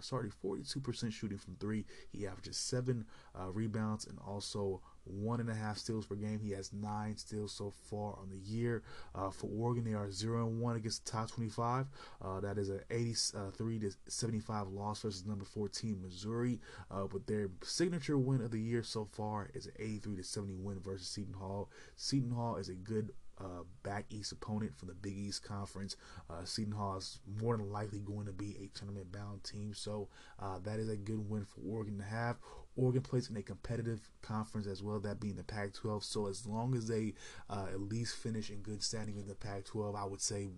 sorry, 0.00 0.30
42% 0.44 1.12
shooting 1.12 1.38
from 1.38 1.56
three. 1.56 1.84
He 2.12 2.26
averages 2.26 2.56
seven 2.56 3.06
rebounds 3.52 4.06
and 4.06 4.18
also 4.26 4.82
one 5.08 5.40
and 5.40 5.50
a 5.50 5.54
half 5.54 5.78
steals 5.78 6.06
per 6.06 6.14
game. 6.14 6.40
He 6.40 6.52
has 6.52 6.72
nine 6.72 7.16
steals 7.16 7.52
so 7.52 7.72
far 7.90 8.18
on 8.20 8.28
the 8.30 8.38
year. 8.38 8.82
Uh, 9.14 9.30
for 9.30 9.48
Oregon, 9.48 9.84
they 9.84 9.94
are 9.94 10.10
zero 10.10 10.46
and 10.46 10.60
one 10.60 10.76
against 10.76 11.04
the 11.04 11.12
top 11.12 11.30
25. 11.30 11.86
Uh, 12.22 12.40
that 12.40 12.58
is 12.58 12.68
an 12.68 12.80
83 12.90 13.78
to 13.80 13.90
75 14.08 14.68
loss 14.68 15.02
versus 15.02 15.26
number 15.26 15.44
14 15.44 16.00
Missouri. 16.02 16.60
Uh, 16.90 17.04
but 17.10 17.26
their 17.26 17.50
signature 17.62 18.18
win 18.18 18.42
of 18.42 18.50
the 18.50 18.60
year 18.60 18.82
so 18.82 19.04
far 19.04 19.50
is 19.54 19.66
an 19.66 19.72
83 19.78 20.16
to 20.16 20.24
70 20.24 20.54
win 20.56 20.80
versus 20.80 21.08
Seton 21.08 21.34
Hall. 21.34 21.70
Seton 21.96 22.30
Hall 22.30 22.56
is 22.56 22.68
a 22.68 22.74
good 22.74 23.12
uh, 23.40 23.62
back 23.82 24.06
East 24.10 24.32
opponent 24.32 24.76
from 24.76 24.88
the 24.88 24.94
Big 24.94 25.16
East 25.16 25.42
Conference. 25.42 25.96
Uh, 26.28 26.44
Seton 26.44 26.72
Hall 26.72 26.96
is 26.96 27.20
more 27.40 27.56
than 27.56 27.70
likely 27.70 28.00
going 28.00 28.26
to 28.26 28.32
be 28.32 28.56
a 28.62 28.78
tournament 28.78 29.12
bound 29.12 29.44
team, 29.44 29.72
so 29.74 30.08
uh, 30.40 30.58
that 30.64 30.78
is 30.78 30.88
a 30.88 30.96
good 30.96 31.28
win 31.28 31.44
for 31.44 31.60
Oregon 31.66 31.98
to 31.98 32.04
have. 32.04 32.36
Oregon 32.78 33.02
plays 33.02 33.28
in 33.28 33.36
a 33.36 33.42
competitive 33.42 34.08
conference 34.22 34.66
as 34.66 34.82
well, 34.82 35.00
that 35.00 35.20
being 35.20 35.34
the 35.34 35.42
Pac 35.42 35.74
12. 35.74 36.04
So 36.04 36.28
as 36.28 36.46
long 36.46 36.74
as 36.74 36.86
they 36.86 37.14
uh, 37.50 37.66
at 37.72 37.80
least 37.80 38.16
finish 38.16 38.50
in 38.50 38.60
good 38.60 38.82
standing 38.82 39.16
in 39.18 39.26
the 39.26 39.34
Pac 39.34 39.64
12, 39.64 39.94
I 39.96 40.04
would 40.04 40.20
say 40.20 40.48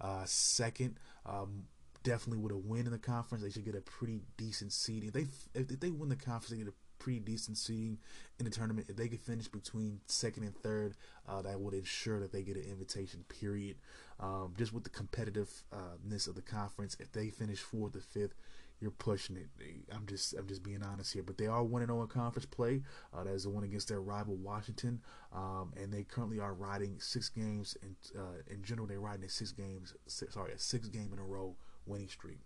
uh, 0.00 0.24
second. 0.26 0.98
Um, 1.24 1.64
definitely 2.02 2.42
with 2.42 2.52
a 2.52 2.56
win 2.56 2.86
in 2.86 2.92
the 2.92 2.98
conference, 2.98 3.42
they 3.42 3.50
should 3.50 3.64
get 3.64 3.74
a 3.74 3.80
pretty 3.80 4.20
decent 4.36 4.72
seed. 4.72 5.04
If 5.04 5.12
they 5.12 5.26
if, 5.54 5.70
if 5.70 5.80
they 5.80 5.90
win 5.90 6.08
the 6.08 6.16
conference, 6.16 6.50
they 6.50 6.58
get 6.58 6.68
a 6.68 6.74
pretty 6.98 7.20
decent 7.20 7.58
seeding 7.58 7.98
in 8.38 8.44
the 8.44 8.50
tournament. 8.50 8.86
If 8.88 8.96
they 8.96 9.08
could 9.08 9.20
finish 9.20 9.48
between 9.48 10.00
second 10.06 10.44
and 10.44 10.56
third, 10.56 10.94
uh, 11.28 11.42
that 11.42 11.60
would 11.60 11.74
ensure 11.74 12.20
that 12.20 12.32
they 12.32 12.42
get 12.42 12.56
an 12.56 12.64
invitation. 12.64 13.24
Period. 13.28 13.76
Um, 14.20 14.54
just 14.56 14.72
with 14.72 14.84
the 14.84 14.90
competitiveness 14.90 16.28
of 16.28 16.34
the 16.34 16.42
conference, 16.42 16.96
if 17.00 17.10
they 17.12 17.30
finish 17.30 17.58
fourth 17.58 17.96
or 17.96 18.00
fifth, 18.00 18.34
you're 18.82 18.90
pushing 18.90 19.36
it. 19.36 19.48
I'm 19.94 20.06
just 20.06 20.34
I'm 20.34 20.48
just 20.48 20.62
being 20.62 20.82
honest 20.82 21.12
here, 21.14 21.22
but 21.22 21.38
they 21.38 21.46
are 21.46 21.62
winning 21.62 21.90
on 21.90 22.06
conference 22.08 22.46
play. 22.46 22.82
Uh, 23.14 23.22
that 23.22 23.32
is 23.32 23.44
the 23.44 23.50
one 23.50 23.62
against 23.62 23.88
their 23.88 24.00
rival 24.00 24.34
Washington, 24.34 25.00
um, 25.32 25.72
and 25.80 25.92
they 25.92 26.02
currently 26.02 26.40
are 26.40 26.52
riding 26.52 26.98
six 26.98 27.28
games. 27.28 27.76
In 27.82 27.94
uh, 28.20 28.42
in 28.50 28.62
general, 28.62 28.88
they're 28.88 29.00
riding 29.00 29.24
a 29.24 29.28
six 29.28 29.52
games. 29.52 29.94
Six, 30.08 30.34
sorry, 30.34 30.52
a 30.52 30.58
six 30.58 30.88
game 30.88 31.10
in 31.12 31.20
a 31.20 31.24
row 31.24 31.54
winning 31.86 32.08
streak. 32.08 32.38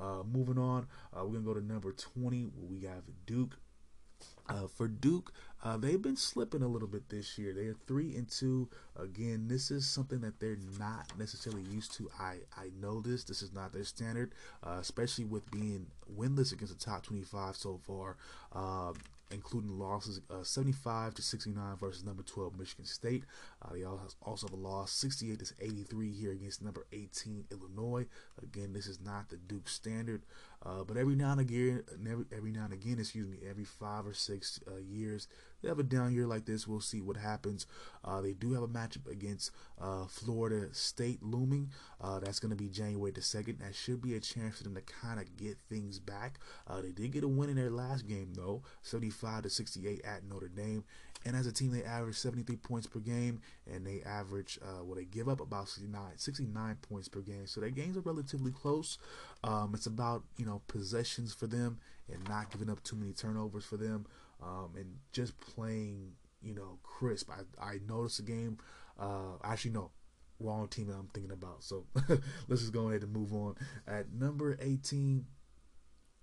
Uh, 0.00 0.22
moving 0.30 0.58
on, 0.58 0.86
uh, 1.12 1.24
we're 1.24 1.40
gonna 1.40 1.44
go 1.44 1.54
to 1.54 1.66
number 1.66 1.92
20. 1.92 2.50
We 2.56 2.82
have 2.82 3.02
Duke. 3.26 3.58
Uh, 4.50 4.66
for 4.66 4.88
Duke, 4.88 5.32
uh, 5.62 5.76
they've 5.76 6.00
been 6.00 6.16
slipping 6.16 6.62
a 6.62 6.68
little 6.68 6.88
bit 6.88 7.08
this 7.08 7.38
year. 7.38 7.52
They 7.52 7.66
are 7.66 7.76
three 7.86 8.16
and 8.16 8.28
two. 8.28 8.68
Again, 8.96 9.46
this 9.48 9.70
is 9.70 9.86
something 9.86 10.20
that 10.22 10.40
they're 10.40 10.58
not 10.78 11.12
necessarily 11.18 11.62
used 11.62 11.94
to. 11.94 12.10
I 12.18 12.38
I 12.56 12.70
know 12.80 13.00
this. 13.00 13.24
This 13.24 13.42
is 13.42 13.52
not 13.52 13.72
their 13.72 13.84
standard, 13.84 14.32
uh, 14.66 14.78
especially 14.80 15.24
with 15.24 15.50
being 15.50 15.86
winless 16.12 16.52
against 16.52 16.78
the 16.78 16.84
top 16.84 17.04
25 17.04 17.56
so 17.56 17.80
far. 17.86 18.16
Um, 18.52 18.94
including 19.30 19.78
losses 19.78 20.20
uh, 20.30 20.42
75 20.42 21.14
to 21.14 21.22
69 21.22 21.76
versus 21.76 22.04
number 22.04 22.22
12 22.22 22.58
Michigan 22.58 22.84
State. 22.84 23.24
Uh, 23.62 23.74
they 23.74 23.84
also 23.84 24.46
have 24.46 24.52
a 24.52 24.60
loss 24.60 24.92
68 24.92 25.38
to 25.38 25.54
83 25.60 26.12
here 26.12 26.32
against 26.32 26.62
number 26.62 26.86
18 26.92 27.44
Illinois. 27.50 28.06
Again, 28.42 28.72
this 28.72 28.86
is 28.86 29.00
not 29.00 29.28
the 29.28 29.36
Duke 29.36 29.68
standard, 29.68 30.22
uh, 30.64 30.84
but 30.84 30.96
every 30.96 31.14
now 31.14 31.32
and 31.32 31.40
again, 31.40 31.82
every, 32.10 32.24
every 32.36 32.50
now 32.50 32.64
and 32.64 32.72
again, 32.72 32.98
excuse 32.98 33.26
me, 33.26 33.38
every 33.48 33.64
five 33.64 34.06
or 34.06 34.12
six 34.12 34.60
uh, 34.68 34.76
years, 34.76 35.26
they 35.62 35.68
have 35.68 35.78
a 35.78 35.82
down 35.82 36.14
year 36.14 36.26
like 36.26 36.44
this. 36.44 36.66
We'll 36.66 36.80
see 36.80 37.00
what 37.00 37.16
happens. 37.16 37.66
Uh, 38.04 38.20
they 38.20 38.32
do 38.32 38.52
have 38.52 38.62
a 38.62 38.68
matchup 38.68 39.10
against 39.10 39.50
uh, 39.80 40.06
Florida 40.06 40.68
State 40.72 41.22
looming. 41.22 41.70
that's 42.22 42.40
going 42.40 42.50
to 42.50 42.56
be 42.56 42.68
January 42.68 43.10
the 43.10 43.20
2nd. 43.20 43.58
That 43.60 43.74
should 43.74 44.02
be 44.02 44.14
a 44.14 44.20
chance 44.20 44.58
for 44.58 44.64
them 44.64 44.74
to 44.74 44.82
kind 44.82 45.20
of 45.20 45.36
get 45.36 45.58
things 45.68 45.98
back. 45.98 46.38
they 46.82 46.92
did 46.92 47.12
get 47.12 47.24
a 47.24 47.28
win 47.28 47.50
in 47.50 47.56
their 47.56 47.70
last 47.70 48.06
game, 48.06 48.32
though 48.34 48.62
75 48.82 49.42
to 49.42 49.50
68 49.50 50.02
at 50.04 50.24
Notre 50.24 50.48
Dame. 50.48 50.84
And 51.24 51.36
as 51.36 51.46
a 51.46 51.52
team, 51.52 51.70
they 51.70 51.84
average 51.84 52.16
73 52.16 52.56
points 52.56 52.86
per 52.86 52.98
game, 52.98 53.40
and 53.70 53.86
they 53.86 54.02
average, 54.06 54.58
uh, 54.62 54.82
well, 54.82 54.94
they 54.94 55.04
give 55.04 55.28
up 55.28 55.40
about 55.40 55.68
69, 55.68 56.00
69 56.16 56.76
points 56.80 57.08
per 57.08 57.20
game. 57.20 57.46
So 57.46 57.60
their 57.60 57.70
games 57.70 57.96
are 57.96 58.00
relatively 58.00 58.52
close. 58.52 58.98
Um, 59.44 59.72
it's 59.74 59.86
about, 59.86 60.24
you 60.38 60.46
know, 60.46 60.62
possessions 60.66 61.34
for 61.34 61.46
them 61.46 61.78
and 62.10 62.26
not 62.28 62.50
giving 62.50 62.70
up 62.70 62.82
too 62.82 62.96
many 62.96 63.12
turnovers 63.12 63.64
for 63.64 63.76
them 63.76 64.06
um, 64.42 64.70
and 64.76 64.96
just 65.12 65.38
playing, 65.40 66.12
you 66.42 66.54
know, 66.54 66.78
crisp. 66.82 67.30
I, 67.30 67.64
I 67.64 67.78
noticed 67.86 68.20
a 68.20 68.22
game, 68.22 68.58
uh, 68.98 69.36
actually, 69.44 69.72
no, 69.72 69.90
wrong 70.38 70.68
team 70.68 70.86
that 70.88 70.94
I'm 70.94 71.08
thinking 71.12 71.32
about. 71.32 71.62
So 71.62 71.86
let's 72.48 72.62
just 72.62 72.72
go 72.72 72.88
ahead 72.88 73.02
and 73.02 73.12
move 73.12 73.32
on. 73.34 73.56
At 73.86 74.12
number 74.12 74.56
18, 74.60 75.24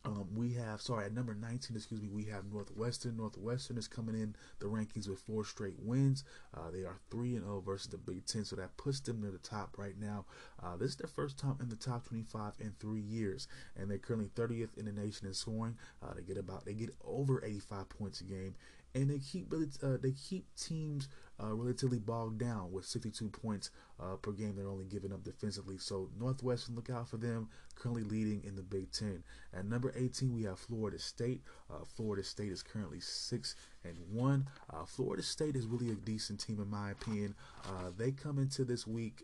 Um, 0.07 0.29
we 0.35 0.53
have, 0.53 0.81
sorry, 0.81 1.05
at 1.05 1.13
number 1.13 1.33
19, 1.33 1.75
excuse 1.75 2.01
me, 2.01 2.07
we 2.07 2.23
have 2.25 2.45
Northwestern. 2.45 3.17
Northwestern 3.17 3.77
is 3.77 3.89
coming 3.89 4.15
in 4.15 4.35
the 4.59 4.67
rankings 4.67 5.09
with 5.09 5.19
four 5.19 5.43
straight 5.43 5.75
wins. 5.79 6.23
Uh, 6.55 6.71
they 6.71 6.83
are 6.83 7.01
3 7.11 7.35
and 7.35 7.43
0 7.43 7.61
versus 7.65 7.89
the 7.89 7.97
Big 7.97 8.25
Ten, 8.25 8.45
so 8.45 8.55
that 8.55 8.77
puts 8.77 9.01
them 9.01 9.19
near 9.19 9.31
the 9.31 9.37
top 9.37 9.77
right 9.77 9.99
now. 9.99 10.23
Uh, 10.63 10.77
this 10.77 10.91
is 10.91 10.95
their 10.95 11.09
first 11.09 11.37
time 11.37 11.57
in 11.59 11.67
the 11.67 11.75
top 11.75 12.07
25 12.07 12.53
in 12.59 12.73
three 12.79 13.01
years, 13.01 13.49
and 13.75 13.91
they're 13.91 13.97
currently 13.97 14.29
30th 14.33 14.77
in 14.77 14.85
the 14.85 14.93
nation 14.93 15.27
in 15.27 15.33
scoring. 15.33 15.75
Uh, 16.01 16.13
they 16.13 16.21
get 16.21 16.37
about, 16.37 16.63
they 16.63 16.73
get 16.73 16.95
over 17.05 17.43
85 17.43 17.89
points 17.89 18.21
a 18.21 18.23
game, 18.23 18.55
and 18.95 19.09
they 19.09 19.19
keep 19.19 19.53
uh, 19.53 19.97
they 20.01 20.11
keep 20.11 20.45
teams 20.55 21.09
uh, 21.41 21.53
relatively 21.53 21.99
bogged 21.99 22.39
down 22.39 22.71
with 22.71 22.85
62 22.85 23.29
points 23.29 23.71
uh, 23.99 24.15
per 24.15 24.31
game. 24.31 24.55
They're 24.55 24.67
only 24.67 24.85
giving 24.85 25.11
up 25.11 25.23
defensively. 25.23 25.77
So 25.77 26.09
Northwestern, 26.19 26.75
look 26.75 26.89
out 26.89 27.07
for 27.07 27.17
them. 27.17 27.49
Currently 27.75 28.03
leading 28.03 28.43
in 28.43 28.55
the 28.55 28.63
Big 28.63 28.91
Ten. 28.91 29.23
At 29.53 29.65
number 29.65 29.93
18, 29.95 30.33
we 30.33 30.43
have 30.43 30.59
Florida 30.59 30.99
State. 30.99 31.41
Uh, 31.69 31.85
Florida 31.95 32.23
State 32.23 32.51
is 32.51 32.63
currently 32.63 32.99
six 32.99 33.55
and 33.83 33.97
one. 34.11 34.47
Uh, 34.73 34.85
Florida 34.85 35.23
State 35.23 35.55
is 35.55 35.67
really 35.67 35.91
a 35.91 35.95
decent 35.95 36.39
team 36.39 36.59
in 36.59 36.69
my 36.69 36.91
opinion. 36.91 37.35
Uh, 37.65 37.91
they 37.95 38.11
come 38.11 38.39
into 38.39 38.65
this 38.65 38.87
week 38.87 39.23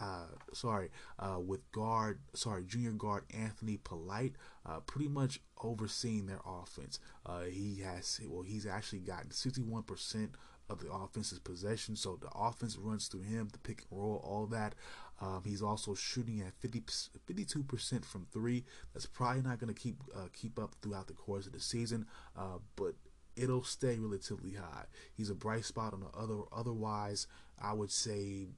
uh, 0.00 0.26
sorry, 0.52 0.90
uh, 1.18 1.38
with 1.38 1.70
guard, 1.72 2.18
sorry, 2.34 2.64
junior 2.64 2.90
guard 2.90 3.24
Anthony 3.32 3.78
Polite, 3.82 4.34
uh, 4.66 4.80
pretty 4.80 5.08
much 5.08 5.40
overseeing 5.62 6.26
their 6.26 6.40
offense. 6.44 6.98
Uh, 7.24 7.42
he 7.42 7.80
has, 7.80 8.20
well, 8.26 8.42
he's 8.42 8.66
actually 8.66 9.00
gotten 9.00 9.30
61% 9.30 10.30
of 10.68 10.80
the 10.80 10.90
offense's 10.90 11.38
possession, 11.38 11.96
so 11.96 12.18
the 12.20 12.28
offense 12.34 12.76
runs 12.76 13.08
through 13.08 13.22
him, 13.22 13.48
the 13.52 13.58
pick 13.58 13.84
and 13.90 13.98
roll, 13.98 14.22
all 14.24 14.46
that. 14.46 14.74
Um, 15.20 15.42
he's 15.44 15.62
also 15.62 15.94
shooting 15.94 16.40
at 16.40 16.54
50, 16.60 16.80
52% 17.28 18.04
from 18.04 18.26
three. 18.32 18.64
That's 18.92 19.06
probably 19.06 19.42
not 19.42 19.58
going 19.58 19.72
to 19.72 19.80
keep 19.80 19.96
uh, 20.14 20.28
keep 20.32 20.58
up 20.58 20.74
throughout 20.82 21.06
the 21.06 21.12
course 21.12 21.46
of 21.46 21.52
the 21.52 21.60
season, 21.60 22.06
uh, 22.36 22.58
but 22.76 22.94
it'll 23.36 23.64
stay 23.64 23.96
relatively 23.98 24.54
high. 24.54 24.84
He's 25.14 25.30
a 25.30 25.34
bright 25.34 25.64
spot 25.64 25.92
on 25.92 26.00
the 26.00 26.18
other. 26.18 26.42
Otherwise, 26.52 27.26
I 27.60 27.72
would 27.72 27.90
say 27.90 28.48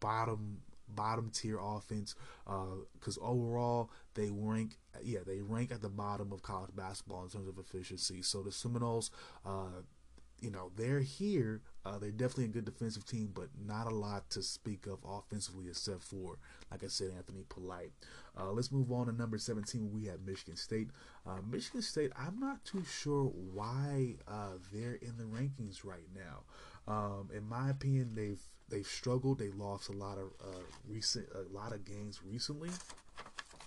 bottom 0.00 0.58
bottom 0.88 1.30
tier 1.32 1.58
offense 1.60 2.14
because 2.44 3.18
uh, 3.18 3.22
overall 3.22 3.90
they 4.14 4.28
rank 4.30 4.76
yeah 5.02 5.20
they 5.26 5.40
rank 5.40 5.72
at 5.72 5.80
the 5.80 5.88
bottom 5.88 6.30
of 6.30 6.42
college 6.42 6.70
basketball 6.76 7.24
in 7.24 7.30
terms 7.30 7.48
of 7.48 7.58
efficiency 7.58 8.22
so 8.22 8.42
the 8.42 8.52
seminoles 8.52 9.10
uh, 9.46 9.80
you 10.44 10.50
know 10.50 10.70
they're 10.76 11.00
here 11.00 11.60
uh, 11.86 11.98
they're 11.98 12.10
definitely 12.10 12.44
a 12.44 12.48
good 12.48 12.64
defensive 12.64 13.04
team 13.06 13.30
but 13.34 13.48
not 13.66 13.86
a 13.86 13.94
lot 13.94 14.28
to 14.30 14.42
speak 14.42 14.86
of 14.86 14.98
offensively 15.08 15.66
except 15.68 16.02
for 16.02 16.36
like 16.70 16.84
i 16.84 16.86
said 16.86 17.10
anthony 17.16 17.44
polite 17.48 17.92
uh, 18.38 18.50
let's 18.50 18.70
move 18.70 18.92
on 18.92 19.06
to 19.06 19.12
number 19.12 19.38
17 19.38 19.90
we 19.92 20.04
have 20.06 20.20
michigan 20.26 20.56
state 20.56 20.88
uh, 21.26 21.38
michigan 21.50 21.82
state 21.82 22.12
i'm 22.16 22.38
not 22.38 22.64
too 22.64 22.84
sure 22.84 23.24
why 23.52 24.14
uh, 24.28 24.58
they're 24.72 24.98
in 25.00 25.16
the 25.16 25.24
rankings 25.24 25.84
right 25.84 26.08
now 26.14 26.42
um, 26.92 27.28
in 27.34 27.48
my 27.48 27.70
opinion 27.70 28.10
they've 28.14 28.40
they've 28.68 28.86
struggled. 28.86 29.38
They 29.38 29.50
lost 29.50 29.88
a 29.88 29.92
lot 29.92 30.18
of 30.18 30.32
uh, 30.40 30.62
recent, 30.88 31.28
a 31.34 31.54
lot 31.54 31.72
of 31.72 31.84
games 31.84 32.20
recently. 32.26 32.70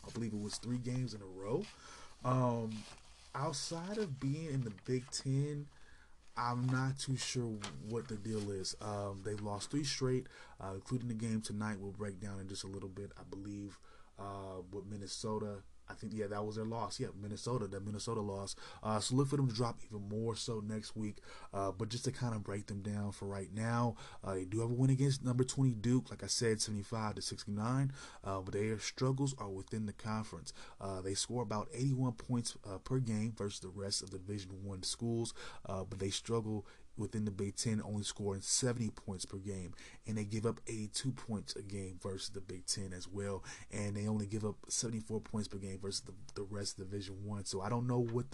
I 0.05 0.09
believe 0.13 0.34
it 0.34 0.39
was 0.39 0.57
three 0.57 0.78
games 0.78 1.13
in 1.13 1.21
a 1.21 1.25
row. 1.25 1.63
Um, 2.23 2.71
outside 3.36 3.97
of 3.97 4.19
being 4.19 4.47
in 4.51 4.63
the 4.63 4.73
Big 4.86 5.09
Ten, 5.11 5.67
I'm 6.38 6.68
not 6.68 7.00
too 7.00 7.18
sure 7.18 7.58
what 7.90 8.08
the 8.08 8.16
deal 8.16 8.52
is. 8.52 8.76
Um, 8.82 9.22
they've 9.26 9.42
lost 9.42 9.72
three 9.72 9.84
straight, 9.84 10.28
uh, 10.62 10.74
including 10.76 11.08
the 11.08 11.16
game 11.16 11.42
tonight. 11.42 11.78
We'll 11.80 11.92
break 11.92 12.20
down 12.20 12.40
in 12.40 12.48
just 12.48 12.64
a 12.64 12.68
little 12.68 12.90
bit. 12.90 13.12
I 13.18 13.24
believe 13.30 13.80
uh, 14.20 14.62
with 14.72 14.86
Minnesota 14.86 15.64
I 15.90 15.94
think 15.94 16.14
yeah, 16.16 16.28
that 16.28 16.46
was 16.46 16.56
their 16.56 16.66
loss. 16.66 17.00
Yeah, 17.00 17.08
Minnesota, 17.22 17.68
that 17.68 17.86
Minnesota 17.86 18.22
loss. 18.22 18.56
Uh, 18.84 19.00
so 19.00 19.16
look 19.16 19.30
for 19.30 19.38
them 19.38 19.48
to 19.48 19.54
drop 19.54 19.80
even 19.86 20.08
more 20.08 20.36
so 20.36 20.62
next 20.66 20.96
week. 20.96 21.18
Uh, 21.54 21.72
but 21.72 21.90
just 21.90 22.06
to 22.06 22.12
kind 22.12 22.36
of 22.36 22.44
break 22.44 22.68
them 22.68 22.82
down 22.82 23.12
for 23.12 23.26
right 23.26 23.50
now, 23.54 23.96
uh, 24.24 24.34
they 24.34 24.46
do 24.46 24.62
have 24.62 24.72
a 24.72 24.74
win 24.74 24.90
against 24.90 25.24
number 25.24 25.44
20 25.44 25.72
Duke, 25.76 26.10
like 26.10 26.24
I 26.24 26.28
said, 26.28 26.62
75 26.62 27.16
to 27.16 27.22
69. 27.22 27.92
Uh, 28.24 28.40
but 28.42 28.54
their 28.54 28.80
struggles 28.80 29.36
are 29.38 29.50
within 29.50 29.86
the 29.86 29.94
conference. 29.94 30.54
Uh, 30.80 31.02
they 31.02 31.14
score 31.14 31.42
about 31.44 31.70
81 31.74 32.14
points 32.14 32.58
uh, 32.68 32.78
per 32.80 33.00
game 33.00 33.34
versus 33.38 33.60
the 33.60 33.70
rest 33.70 34.02
of 34.02 34.12
the 34.12 34.18
Division 34.18 34.52
One 34.64 34.84
schools, 34.84 35.34
but 35.66 36.00
they 36.00 36.10
struggle 36.10 36.66
within 36.98 37.26
the 37.26 37.32
Big 37.32 37.56
Ten, 37.56 37.82
only 37.84 38.04
scoring 38.04 38.41
70 38.41 38.89
points 38.91 39.26
per 39.26 39.38
game, 39.38 39.74
and 40.06 40.18
they 40.18 40.24
give 40.24 40.45
up 40.45 40.60
82 40.68 41.12
points 41.12 41.56
a 41.56 41.62
game 41.62 42.00
versus 42.02 42.30
the 42.30 42.41
Big 42.41 42.66
Ten 42.66 42.93
as 42.95 43.08
well, 43.08 43.43
and 43.72 43.95
they 43.95 44.08
only 44.08 44.26
give 44.26 44.45
up 44.45 44.56
74 44.68 45.22
points 45.22 45.48
per 45.48 45.58
game 45.58 45.80
versus 45.82 46.02
the, 46.02 46.14
the 46.36 46.43
rest 46.43 46.80
of 46.80 46.89
Division 46.89 47.16
One. 47.26 47.45
So 47.45 47.62
I 47.62 47.70
don't 47.70 47.88
know 47.88 48.00
what 48.00 48.26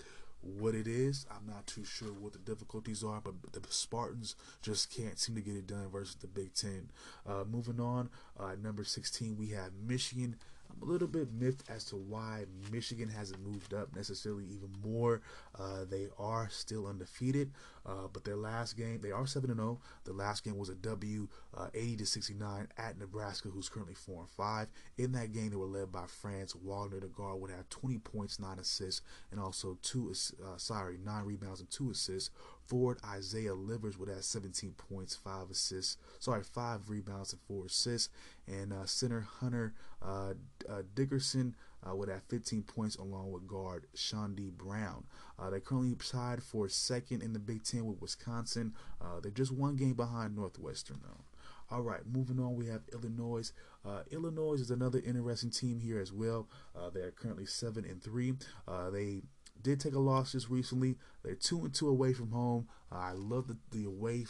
what 0.43 0.75
it 0.75 0.87
is. 0.87 1.25
I'm 1.31 1.47
not 1.47 1.65
too 1.67 1.85
sure 1.85 2.09
what 2.09 2.33
the 2.33 2.39
difficulties 2.39 3.03
are, 3.03 3.21
but 3.21 3.33
the 3.53 3.61
Spartans 3.69 4.35
just 4.61 4.93
can't 4.93 5.17
seem 5.17 5.35
to 5.35 5.41
get 5.41 5.55
it 5.55 5.67
done 5.67 5.89
versus 5.89 6.15
the 6.15 6.27
Big 6.27 6.53
Ten. 6.53 6.89
Uh, 7.25 7.43
moving 7.49 7.79
on, 7.79 8.09
uh, 8.39 8.55
number 8.61 8.83
16, 8.83 9.37
we 9.37 9.49
have 9.49 9.71
Michigan. 9.73 10.35
I'm 10.81 10.87
a 10.87 10.91
little 10.91 11.07
bit 11.07 11.31
miffed 11.31 11.63
as 11.69 11.85
to 11.85 11.95
why 11.95 12.45
Michigan 12.71 13.09
hasn't 13.09 13.45
moved 13.45 13.73
up 13.73 13.95
necessarily 13.95 14.45
even 14.45 14.69
more. 14.83 15.21
Uh, 15.57 15.85
they 15.89 16.07
are 16.17 16.49
still 16.49 16.87
undefeated, 16.87 17.51
uh, 17.85 18.07
but 18.11 18.23
their 18.23 18.35
last 18.35 18.77
game, 18.77 18.99
they 19.01 19.11
are 19.11 19.27
7 19.27 19.53
0. 19.53 19.79
The 20.03 20.13
last 20.13 20.43
game 20.43 20.57
was 20.57 20.69
a 20.69 20.75
W, 20.75 21.27
uh, 21.55 21.67
80 21.73 21.97
to 21.97 22.05
69 22.05 22.67
at 22.77 22.97
Nebraska, 22.97 23.49
who's 23.49 23.69
currently 23.69 23.95
4 23.95 24.21
and 24.21 24.29
5. 24.29 24.67
In 24.97 25.11
that 25.13 25.31
game, 25.31 25.49
they 25.49 25.55
were 25.55 25.65
led 25.65 25.91
by 25.91 26.05
Franz. 26.07 26.55
Wagner, 26.55 26.99
the 26.99 27.07
guard, 27.07 27.39
would 27.39 27.51
have 27.51 27.69
20 27.69 27.99
points, 27.99 28.39
9 28.39 28.59
assists, 28.59 29.01
and 29.31 29.39
also 29.39 29.77
two, 29.81 30.13
uh, 30.43 30.57
sorry, 30.57 30.97
9 31.03 31.23
rebounds 31.25 31.59
and 31.59 31.69
2 31.69 31.91
assists. 31.91 32.29
Forward 32.67 32.99
Isaiah 33.05 33.53
Livers 33.53 33.97
would 33.97 34.09
have 34.09 34.23
17 34.23 34.73
points, 34.77 35.15
5 35.15 35.51
assists, 35.51 35.97
sorry, 36.19 36.43
5 36.43 36.89
rebounds 36.89 37.33
and 37.33 37.41
4 37.47 37.65
assists. 37.65 38.09
And 38.47 38.73
uh, 38.73 38.85
center 38.85 39.21
Hunter 39.21 39.73
uh, 40.01 40.33
uh, 40.69 40.81
Dickinson 40.95 41.55
uh, 41.87 41.95
would 41.95 42.09
have 42.09 42.23
15 42.23 42.63
points 42.63 42.95
along 42.95 43.31
with 43.31 43.47
guard 43.47 43.85
Chaundee 43.95 44.51
Brown. 44.51 45.05
Uh, 45.37 45.49
they're 45.49 45.59
currently 45.59 45.95
tied 45.95 46.43
for 46.43 46.67
second 46.69 47.21
in 47.21 47.33
the 47.33 47.39
Big 47.39 47.63
Ten 47.63 47.85
with 47.85 48.01
Wisconsin. 48.01 48.73
Uh, 49.01 49.19
they're 49.21 49.31
just 49.31 49.51
one 49.51 49.75
game 49.75 49.93
behind 49.93 50.35
Northwestern, 50.35 50.99
though. 51.03 51.23
All 51.71 51.81
right, 51.81 52.01
moving 52.05 52.39
on, 52.39 52.55
we 52.55 52.67
have 52.67 52.81
Illinois. 52.93 53.51
Uh, 53.85 54.03
Illinois 54.11 54.59
is 54.61 54.69
another 54.69 55.01
interesting 55.03 55.49
team 55.49 55.79
here 55.79 55.99
as 55.99 56.11
well. 56.11 56.47
Uh, 56.75 56.89
they 56.89 56.99
are 57.01 57.11
currently 57.11 57.45
seven 57.45 57.83
and 57.85 58.01
three. 58.01 58.33
Uh, 58.67 58.89
they 58.89 59.21
did 59.63 59.79
take 59.79 59.95
a 59.95 59.99
loss 59.99 60.33
just 60.33 60.49
recently. 60.49 60.97
They're 61.23 61.35
two 61.35 61.59
and 61.59 61.73
two 61.73 61.87
away 61.89 62.13
from 62.13 62.31
home. 62.31 62.67
I 62.91 63.13
love 63.13 63.47
the, 63.47 63.57
the 63.71 63.85
away. 63.85 64.25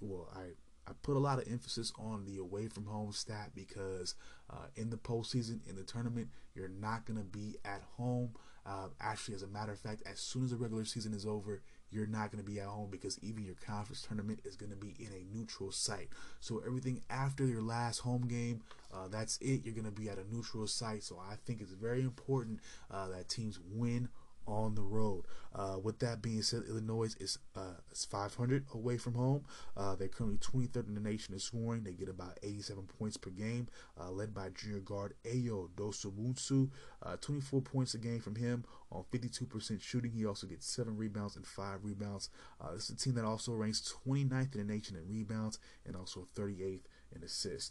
Well, 0.00 0.28
I 0.34 0.52
I 0.88 0.92
put 1.02 1.16
a 1.16 1.20
lot 1.20 1.38
of 1.38 1.50
emphasis 1.50 1.92
on 1.98 2.24
the 2.24 2.38
away 2.38 2.68
from 2.68 2.86
home 2.86 3.12
stat 3.12 3.50
because 3.54 4.14
uh, 4.48 4.66
in 4.76 4.90
the 4.90 4.96
postseason, 4.96 5.68
in 5.68 5.74
the 5.74 5.82
tournament, 5.82 6.28
you're 6.54 6.68
not 6.68 7.04
going 7.06 7.18
to 7.18 7.24
be 7.24 7.56
at 7.64 7.82
home. 7.96 8.30
Uh, 8.64 8.88
actually, 9.00 9.34
as 9.34 9.42
a 9.42 9.48
matter 9.48 9.72
of 9.72 9.80
fact, 9.80 10.02
as 10.06 10.20
soon 10.20 10.44
as 10.44 10.50
the 10.50 10.56
regular 10.56 10.84
season 10.84 11.12
is 11.12 11.26
over, 11.26 11.62
you're 11.90 12.06
not 12.06 12.30
going 12.32 12.44
to 12.44 12.50
be 12.50 12.58
at 12.58 12.66
home 12.66 12.90
because 12.90 13.18
even 13.22 13.44
your 13.44 13.54
conference 13.54 14.02
tournament 14.02 14.40
is 14.44 14.56
going 14.56 14.70
to 14.70 14.76
be 14.76 14.94
in 14.98 15.08
a 15.12 15.36
neutral 15.36 15.70
site. 15.70 16.08
So 16.40 16.62
everything 16.66 17.00
after 17.08 17.46
your 17.46 17.62
last 17.62 17.98
home 17.98 18.26
game, 18.26 18.62
uh, 18.92 19.08
that's 19.08 19.38
it. 19.38 19.64
You're 19.64 19.74
going 19.74 19.84
to 19.84 19.92
be 19.92 20.08
at 20.08 20.18
a 20.18 20.34
neutral 20.34 20.66
site. 20.66 21.04
So 21.04 21.18
I 21.18 21.36
think 21.46 21.60
it's 21.60 21.72
very 21.72 22.02
important 22.02 22.60
uh, 22.90 23.08
that 23.08 23.28
teams 23.28 23.60
win 23.72 24.08
on 24.46 24.74
the 24.74 24.82
road. 24.82 25.24
Uh, 25.54 25.78
with 25.82 25.98
that 26.00 26.20
being 26.20 26.42
said, 26.42 26.62
Illinois 26.68 27.14
is 27.18 27.38
uh, 27.56 27.80
is 27.90 28.04
500 28.04 28.66
away 28.74 28.98
from 28.98 29.14
home. 29.14 29.44
Uh, 29.74 29.94
they're 29.96 30.08
currently 30.08 30.38
23rd 30.38 30.88
in 30.88 30.94
the 30.94 31.00
nation 31.00 31.32
in 31.32 31.40
scoring. 31.40 31.82
They 31.82 31.92
get 31.92 32.10
about 32.10 32.38
87 32.42 32.84
points 32.98 33.16
per 33.16 33.30
game, 33.30 33.68
uh, 33.98 34.10
led 34.10 34.34
by 34.34 34.50
junior 34.50 34.80
guard 34.80 35.14
Ayo 35.24 35.70
Dosunmu. 35.76 36.70
Uh, 37.02 37.16
24 37.16 37.62
points 37.62 37.94
a 37.94 37.98
game 37.98 38.20
from 38.20 38.36
him 38.36 38.64
on 38.92 39.04
52% 39.10 39.80
shooting. 39.80 40.12
He 40.12 40.26
also 40.26 40.46
gets 40.46 40.66
seven 40.66 40.96
rebounds 40.96 41.36
and 41.36 41.46
five 41.46 41.78
rebounds. 41.82 42.28
Uh, 42.60 42.74
this 42.74 42.90
is 42.90 42.90
a 42.90 42.96
team 42.96 43.14
that 43.14 43.24
also 43.24 43.52
ranks 43.52 43.94
29th 44.06 44.54
in 44.54 44.66
the 44.66 44.72
nation 44.72 44.96
in 44.96 45.08
rebounds 45.08 45.58
and 45.86 45.96
also 45.96 46.28
38th 46.36 46.80
in 47.14 47.22
assists. 47.22 47.70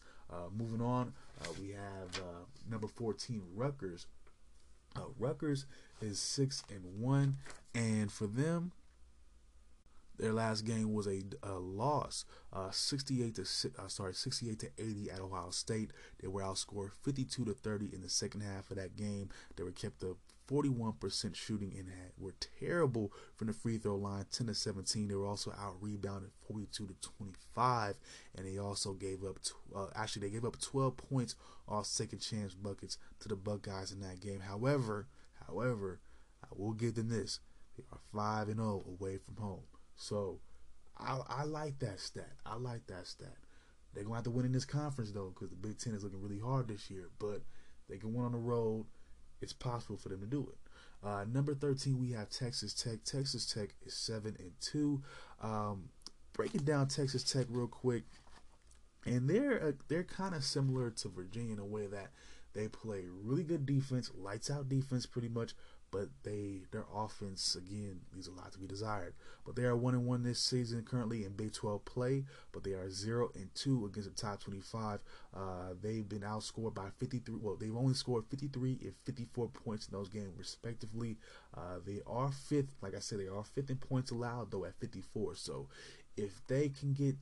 moving 0.57 0.82
on, 0.82 1.13
we 1.61 1.69
have 1.69 2.19
number 2.67 2.88
14 2.88 3.43
Rutgers. 3.53 4.07
Rutgers 5.19 5.65
is 6.02 6.20
six 6.20 6.64
and 6.70 7.02
one, 7.02 7.38
and 7.74 8.12
for 8.12 8.28
them, 8.28 8.72
their 10.18 10.34
last 10.34 10.62
game 10.66 10.93
was 10.93 11.08
a, 11.08 11.22
a 11.43 11.54
loss, 11.54 12.26
uh, 12.54 12.72
68 12.72 13.36
to 13.36 13.41
uh, 13.78 13.88
sorry 13.88 14.14
68 14.14 14.60
to 14.60 14.70
80 14.78 15.12
at 15.12 15.20
Ohio 15.20 15.50
State. 15.50 15.91
They 16.22 16.28
were 16.28 16.41
outscored 16.41 16.91
52 17.04 17.46
to 17.46 17.54
30 17.54 17.89
in 17.93 18.02
the 18.02 18.10
second 18.10 18.41
half 18.41 18.72
of 18.72 18.78
that 18.78 18.96
game. 18.96 19.30
They 19.56 19.64
were 19.64 19.72
kept 19.72 20.00
to 20.02 20.18
41% 20.50 21.36
shooting 21.36 21.74
and 21.78 21.89
had 21.89 22.12
were 22.18 22.36
terrible 22.60 23.12
from 23.36 23.48
the 23.48 23.54
free 23.54 23.78
throw 23.78 23.96
line, 23.96 24.26
10 24.32 24.48
to 24.48 24.54
17. 24.54 25.08
They 25.08 25.16
were 25.16 25.26
also 25.26 25.52
out 25.52 25.76
rebounded 25.82 26.30
42 26.48 26.88
to 26.88 26.93
25, 27.02 27.96
and 28.36 28.46
they 28.46 28.58
also 28.58 28.93
gave 28.93 29.24
up 29.24 29.39
uh, 29.76 29.88
actually 29.96 30.28
they 30.28 30.34
gave 30.34 30.46
up 30.46 30.60
12 30.60 30.98
points 30.98 31.36
off 31.68 31.88
second 31.88 32.20
chance 32.20 32.54
buckets 32.54 32.98
to 33.20 33.28
the 33.28 33.36
Buckeyes 33.36 33.91
in 33.91 34.02
that 34.02 34.22
game. 34.22 34.39
However, 34.39 35.08
However, 35.48 36.00
I 36.43 36.48
will 36.56 36.74
give 36.74 36.96
them 36.96 37.10
this: 37.10 37.39
they 37.78 37.84
are 37.91 38.00
five 38.14 38.48
and 38.48 38.58
zero 38.58 38.84
oh 38.86 38.89
away 38.89 39.18
from 39.18 39.38
home. 39.38 39.64
So 39.96 40.39
I, 40.98 41.20
I 41.28 41.43
like 41.43 41.80
that 41.80 42.00
stat. 42.00 42.34
I 42.46 42.56
like 42.56 42.88
that 42.88 43.08
stat. 43.08 43.38
They're 43.93 44.04
gonna 44.04 44.16
have 44.16 44.24
to 44.26 44.32
win 44.32 44.46
in 44.46 44.52
this 44.52 44.66
conference 44.66 45.12
though, 45.12 45.34
because 45.34 45.50
the 45.50 45.56
Big 45.56 45.78
Ten 45.78 45.93
is 45.93 46.04
looking 46.04 46.22
really 46.22 46.39
hard 46.39 46.68
this 46.68 46.89
year. 46.89 47.10
But 47.20 47.41
they 47.89 47.98
can 47.98 48.14
win 48.14 48.26
on 48.26 48.32
the 48.32 48.38
road. 48.38 48.86
It's 49.41 49.54
possible 49.54 49.98
for 49.98 50.10
them 50.10 50.22
to 50.22 50.26
do 50.26 50.50
it. 50.50 51.08
Uh, 51.08 51.26
number 51.32 51.54
13, 51.54 52.00
we 52.00 52.12
have 52.14 52.30
Texas 52.30 52.74
Tech. 52.74 53.04
Texas 53.04 53.46
Tech 53.46 53.76
is 53.86 53.93
7 53.93 54.36
and 54.39 54.52
2. 54.60 55.02
Um, 55.41 55.89
breaking 56.34 56.64
down 56.64 56.88
Texas 56.88 57.24
Tech 57.24 57.46
real 57.50 57.68
quick, 57.68 58.04
and 59.06 59.30
they're 59.30 59.62
uh, 59.62 59.72
they're 59.88 60.04
kind 60.04 60.34
of 60.34 60.43
similar 60.43 60.89
to 60.89 61.10
Virginia 61.10 61.54
in 61.54 61.60
a 61.60 61.66
way 61.66 61.88
that 61.88 62.12
they 62.56 62.68
play 62.68 63.03
really 63.22 63.43
good 63.43 63.66
defense, 63.66 64.10
lights 64.18 64.49
out 64.49 64.70
defense 64.70 65.06
pretty 65.06 65.28
much, 65.28 65.53
but 65.91 66.10
they 66.24 66.62
their 66.72 66.86
offense 66.93 67.56
again 67.56 68.01
leaves 68.14 68.28
a 68.28 68.32
lot 68.32 68.51
to 68.53 68.60
be 68.60 68.68
desired. 68.68 69.14
But 69.45 69.56
they 69.56 69.64
are 69.64 69.76
one 69.76 69.93
and 69.93 70.06
one 70.06 70.24
this 70.24 70.39
season 70.39 70.84
currently 70.84 71.24
in 71.24 71.34
Big 71.34 71.53
12 71.53 71.86
play, 71.86 72.24
but 72.51 72.64
they 72.64 72.72
are 72.72 72.89
zero 72.89 73.30
and 73.36 73.53
two 73.53 73.86
against 73.86 74.10
the 74.10 74.22
top 74.22 74.41
25. 74.41 74.99
Uh, 75.36 75.39
they've 75.82 76.08
been 76.08 76.22
outscored 76.22 76.74
by 76.74 76.88
53. 76.97 77.36
Well, 77.39 77.56
they've 77.56 77.76
only 77.76 77.93
scored 77.93 78.26
53 78.30 78.80
and 78.82 78.93
54 79.03 79.49
points 79.49 79.88
in 79.88 79.93
those 79.93 80.10
games 80.10 80.34
respectively. 80.38 81.18
Uh, 81.56 81.80
they 81.86 82.01
are 82.08 82.32
fifth, 82.32 82.76
like 82.82 82.95
I 82.95 82.99
said, 82.99 83.20
they 83.20 83.28
are 83.28 83.43
fifth 83.43 83.70
in 83.70 83.78
points 83.78 84.12
allowed 84.12 84.51
though 84.51 84.66
at 84.66 84.80
54. 84.80 85.36
So 85.36 85.68
if 86.18 86.41
they 86.47 86.70
can 86.70 86.93
get 86.93 87.16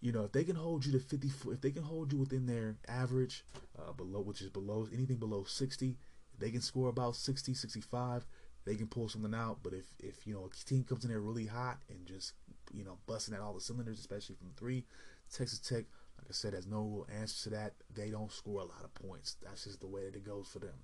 you 0.00 0.12
know, 0.12 0.24
if 0.24 0.32
they 0.32 0.44
can 0.44 0.56
hold 0.56 0.86
you 0.86 0.92
to 0.92 1.00
50, 1.00 1.30
if 1.50 1.60
they 1.60 1.70
can 1.70 1.82
hold 1.82 2.12
you 2.12 2.18
within 2.18 2.46
their 2.46 2.76
average, 2.86 3.44
uh, 3.78 3.92
below, 3.92 4.20
which 4.20 4.40
is 4.40 4.50
below 4.50 4.86
anything 4.92 5.16
below 5.16 5.44
60, 5.44 5.96
they 6.38 6.50
can 6.50 6.60
score 6.60 6.88
about 6.88 7.16
60, 7.16 7.54
65, 7.54 8.26
they 8.64 8.76
can 8.76 8.86
pull 8.86 9.08
something 9.08 9.34
out. 9.34 9.58
But 9.62 9.72
if, 9.72 9.86
if 9.98 10.26
you 10.26 10.34
know, 10.34 10.46
a 10.46 10.64
team 10.68 10.84
comes 10.84 11.04
in 11.04 11.10
there 11.10 11.20
really 11.20 11.46
hot 11.46 11.78
and 11.88 12.06
just, 12.06 12.34
you 12.72 12.84
know, 12.84 12.98
busting 13.06 13.34
at 13.34 13.40
all 13.40 13.54
the 13.54 13.60
cylinders, 13.60 13.98
especially 13.98 14.36
from 14.36 14.50
three, 14.56 14.84
Texas 15.32 15.58
Tech, 15.58 15.84
like 16.18 16.26
I 16.28 16.32
said, 16.32 16.52
has 16.54 16.66
no 16.66 16.82
real 16.82 17.06
answer 17.20 17.44
to 17.44 17.56
that. 17.56 17.74
They 17.94 18.10
don't 18.10 18.32
score 18.32 18.60
a 18.60 18.64
lot 18.64 18.84
of 18.84 18.92
points. 18.94 19.36
That's 19.42 19.64
just 19.64 19.80
the 19.80 19.86
way 19.86 20.04
that 20.04 20.16
it 20.16 20.24
goes 20.24 20.48
for 20.48 20.58
them. 20.58 20.74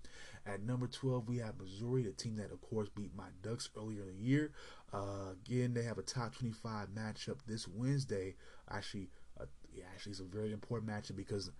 At 0.47 0.63
number 0.63 0.87
12, 0.87 1.29
we 1.29 1.39
have 1.39 1.59
Missouri, 1.59 2.03
the 2.03 2.13
team 2.13 2.37
that, 2.37 2.53
of 2.53 2.61
course, 2.61 2.89
beat 2.89 3.11
my 3.17 3.29
Ducks 3.43 3.69
earlier 3.77 4.03
in 4.03 4.17
the 4.17 4.23
year. 4.23 4.53
Uh, 4.93 5.33
again, 5.45 5.75
they 5.75 5.83
have 5.83 5.99
a 5.99 6.03
top 6.03 6.37
25 6.37 6.89
matchup 6.89 7.39
this 7.47 7.67
Wednesday. 7.67 8.37
Actually, 8.71 9.11
uh, 9.41 9.47
yeah, 9.73 9.85
actually, 9.93 10.13
it's 10.13 10.21
a 10.21 10.25
very 10.25 10.53
important 10.53 10.91
matchup 10.91 11.17
because 11.17 11.51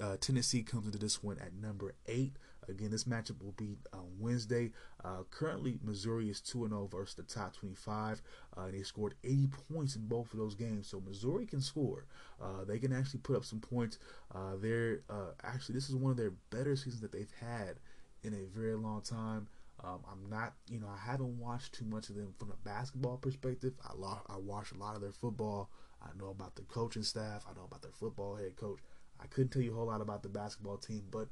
uh, 0.00 0.16
Tennessee 0.20 0.62
comes 0.62 0.86
into 0.86 0.98
this 0.98 1.22
one 1.22 1.38
at 1.38 1.54
number 1.54 1.94
eight. 2.06 2.36
Again, 2.68 2.90
this 2.90 3.04
matchup 3.04 3.42
will 3.42 3.52
be 3.52 3.76
on 3.92 4.06
Wednesday. 4.18 4.72
Uh, 5.04 5.22
currently, 5.30 5.78
Missouri 5.84 6.28
is 6.28 6.40
2 6.40 6.66
0 6.68 6.88
versus 6.90 7.14
the 7.14 7.22
top 7.22 7.54
25. 7.54 8.22
Uh, 8.56 8.62
and 8.62 8.74
they 8.74 8.82
scored 8.82 9.14
80 9.22 9.48
points 9.72 9.96
in 9.96 10.06
both 10.06 10.32
of 10.32 10.38
those 10.38 10.54
games. 10.54 10.88
So 10.88 11.00
Missouri 11.00 11.46
can 11.46 11.60
score. 11.60 12.06
Uh, 12.42 12.64
they 12.66 12.78
can 12.78 12.92
actually 12.92 13.20
put 13.20 13.36
up 13.36 13.44
some 13.44 13.60
points. 13.60 13.98
Uh, 14.34 14.56
they're 14.60 15.02
uh, 15.08 15.32
actually, 15.44 15.76
this 15.76 15.88
is 15.88 15.94
one 15.94 16.10
of 16.10 16.16
their 16.16 16.32
better 16.50 16.74
seasons 16.74 17.00
that 17.02 17.12
they've 17.12 17.32
had 17.40 17.76
in 18.24 18.34
a 18.34 18.58
very 18.58 18.74
long 18.74 19.02
time. 19.02 19.46
Um, 19.84 20.00
I'm 20.10 20.28
not, 20.30 20.54
you 20.68 20.80
know, 20.80 20.88
I 20.88 20.98
haven't 20.98 21.38
watched 21.38 21.74
too 21.74 21.84
much 21.84 22.08
of 22.08 22.16
them 22.16 22.34
from 22.38 22.50
a 22.50 22.56
basketball 22.68 23.18
perspective. 23.18 23.74
I, 23.84 23.92
lo- 23.94 24.22
I 24.28 24.38
watch 24.38 24.72
a 24.72 24.78
lot 24.78 24.96
of 24.96 25.02
their 25.02 25.12
football. 25.12 25.70
I 26.06 26.18
know 26.18 26.30
about 26.30 26.56
the 26.56 26.62
coaching 26.62 27.02
staff. 27.02 27.44
I 27.48 27.54
know 27.54 27.64
about 27.64 27.82
their 27.82 27.92
football 27.92 28.36
head 28.36 28.56
coach. 28.56 28.78
I 29.20 29.26
couldn't 29.26 29.50
tell 29.50 29.62
you 29.62 29.72
a 29.72 29.74
whole 29.74 29.86
lot 29.86 30.00
about 30.00 30.22
the 30.22 30.28
basketball 30.28 30.76
team, 30.76 31.04
but 31.10 31.28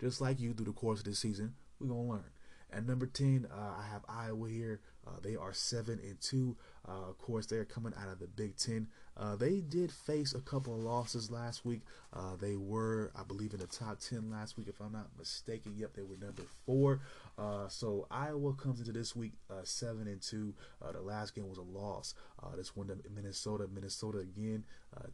just 0.00 0.20
like 0.20 0.40
you 0.40 0.52
through 0.52 0.66
the 0.66 0.72
course 0.72 1.00
of 1.00 1.04
this 1.06 1.18
season, 1.18 1.54
we're 1.80 1.88
gonna 1.88 2.08
learn. 2.08 2.30
At 2.70 2.86
number 2.86 3.06
ten, 3.06 3.46
uh, 3.50 3.74
I 3.78 3.86
have 3.90 4.04
Iowa 4.08 4.48
here. 4.50 4.80
Uh, 5.06 5.20
they 5.22 5.36
are 5.36 5.54
seven 5.54 5.98
and 6.02 6.20
two. 6.20 6.54
Uh, 6.86 7.08
of 7.08 7.16
course, 7.16 7.46
they're 7.46 7.64
coming 7.64 7.94
out 7.98 8.08
of 8.08 8.18
the 8.18 8.26
Big 8.26 8.56
Ten. 8.56 8.88
Uh, 9.16 9.36
they 9.36 9.60
did 9.60 9.90
face 9.90 10.34
a 10.34 10.40
couple 10.40 10.74
of 10.74 10.80
losses 10.80 11.30
last 11.30 11.64
week. 11.64 11.80
Uh, 12.12 12.36
they 12.36 12.56
were, 12.56 13.10
I 13.16 13.22
believe, 13.22 13.54
in 13.54 13.60
the 13.60 13.66
top 13.66 14.00
ten 14.00 14.30
last 14.30 14.58
week, 14.58 14.68
if 14.68 14.80
I'm 14.80 14.92
not 14.92 15.08
mistaken. 15.16 15.76
Yep, 15.78 15.94
they 15.94 16.02
were 16.02 16.18
number 16.18 16.42
four. 16.66 17.00
Uh, 17.38 17.68
so 17.68 18.06
Iowa 18.10 18.52
comes 18.54 18.80
into 18.80 18.92
this 18.92 19.14
week 19.14 19.34
uh, 19.48 19.62
seven 19.62 20.08
and 20.08 20.20
two. 20.20 20.54
Uh, 20.82 20.92
the 20.92 21.00
last 21.00 21.34
game 21.34 21.48
was 21.48 21.58
a 21.58 21.62
loss. 21.62 22.14
Uh, 22.42 22.56
this 22.56 22.74
one 22.74 22.88
to 22.88 22.98
Minnesota. 23.14 23.66
Minnesota 23.72 24.18
again 24.18 24.64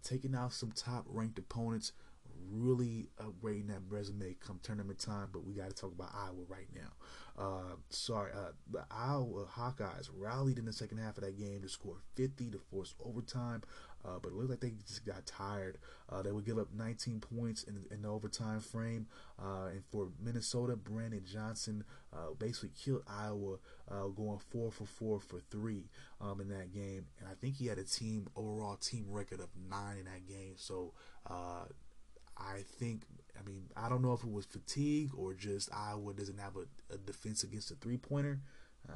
taking 0.03 0.35
out 0.35 0.53
some 0.53 0.73
top 0.73 1.05
ranked 1.09 1.39
opponents 1.39 1.93
really 2.51 3.09
upgrading 3.21 3.69
that 3.69 3.81
resume 3.89 4.35
come 4.41 4.59
tournament 4.63 4.99
time, 4.99 5.29
but 5.33 5.45
we 5.45 5.55
got 5.55 5.69
to 5.69 5.75
talk 5.75 5.93
about 5.93 6.11
Iowa 6.15 6.45
right 6.49 6.69
now. 6.75 6.93
Uh, 7.37 7.75
sorry, 7.89 8.31
uh, 8.33 8.53
the 8.71 8.85
Iowa 8.93 9.45
Hawkeyes 9.57 10.09
rallied 10.17 10.59
in 10.59 10.67
the 10.67 10.73
second 10.73 10.99
half 10.99 11.19
of 11.19 11.25
that 11.25 11.37
game 11.37 11.63
to 11.63 11.69
score 11.69 11.97
50 12.15 12.51
to 12.51 12.59
force 12.59 12.95
overtime, 13.05 13.63
uh, 14.05 14.19
but 14.23 14.29
it 14.29 14.35
looked 14.35 14.51
like 14.51 14.61
they 14.61 14.73
just 14.87 15.05
got 15.05 15.27
tired. 15.27 15.79
Uh, 16.09 16.23
they 16.23 16.31
would 16.31 16.45
give 16.47 16.59
up 16.59 16.69
19 16.73 17.19
points 17.21 17.65
in, 17.65 17.85
in 17.91 18.03
the 18.03 18.09
overtime 18.09 18.61
frame, 18.61 19.09
uh, 19.43 19.67
and 19.73 19.83
for 19.91 20.11
Minnesota, 20.23 20.77
Brandon 20.77 21.25
Johnson 21.25 21.85
uh, 22.13 22.35
basically 22.39 22.71
killed 22.81 23.03
Iowa, 23.09 23.57
going 24.15 24.39
four 24.39 24.71
for 24.71 24.85
four 24.85 25.19
for 25.19 25.41
three 25.51 25.91
um, 26.21 26.41
in 26.41 26.49
that 26.51 26.73
game, 26.73 27.07
and 27.19 27.29
I 27.29 27.35
think 27.41 27.57
he 27.57 27.67
had 27.67 27.79
a 27.79 27.85
team 27.85 28.29
overall 28.37 28.77
team 28.77 29.07
record 29.09 29.41
of 29.41 29.49
nine 29.69 29.99
in 29.99 30.05
that 30.05 30.27
game. 30.29 30.55
So 30.57 30.93
I 32.37 32.63
think, 32.79 33.03
I 33.39 33.49
mean, 33.49 33.65
I 33.77 33.89
don't 33.89 34.03
know 34.03 34.13
if 34.13 34.23
it 34.23 34.31
was 34.31 34.47
fatigue 34.47 35.11
or 35.17 35.35
just 35.35 35.69
Iowa 35.75 36.15
doesn't 36.15 36.39
have 36.39 36.57
a, 36.57 36.95
a 36.95 36.99
defense 36.99 37.43
against 37.43 37.71
a 37.71 37.75
three 37.75 37.97
pointer. 37.97 38.41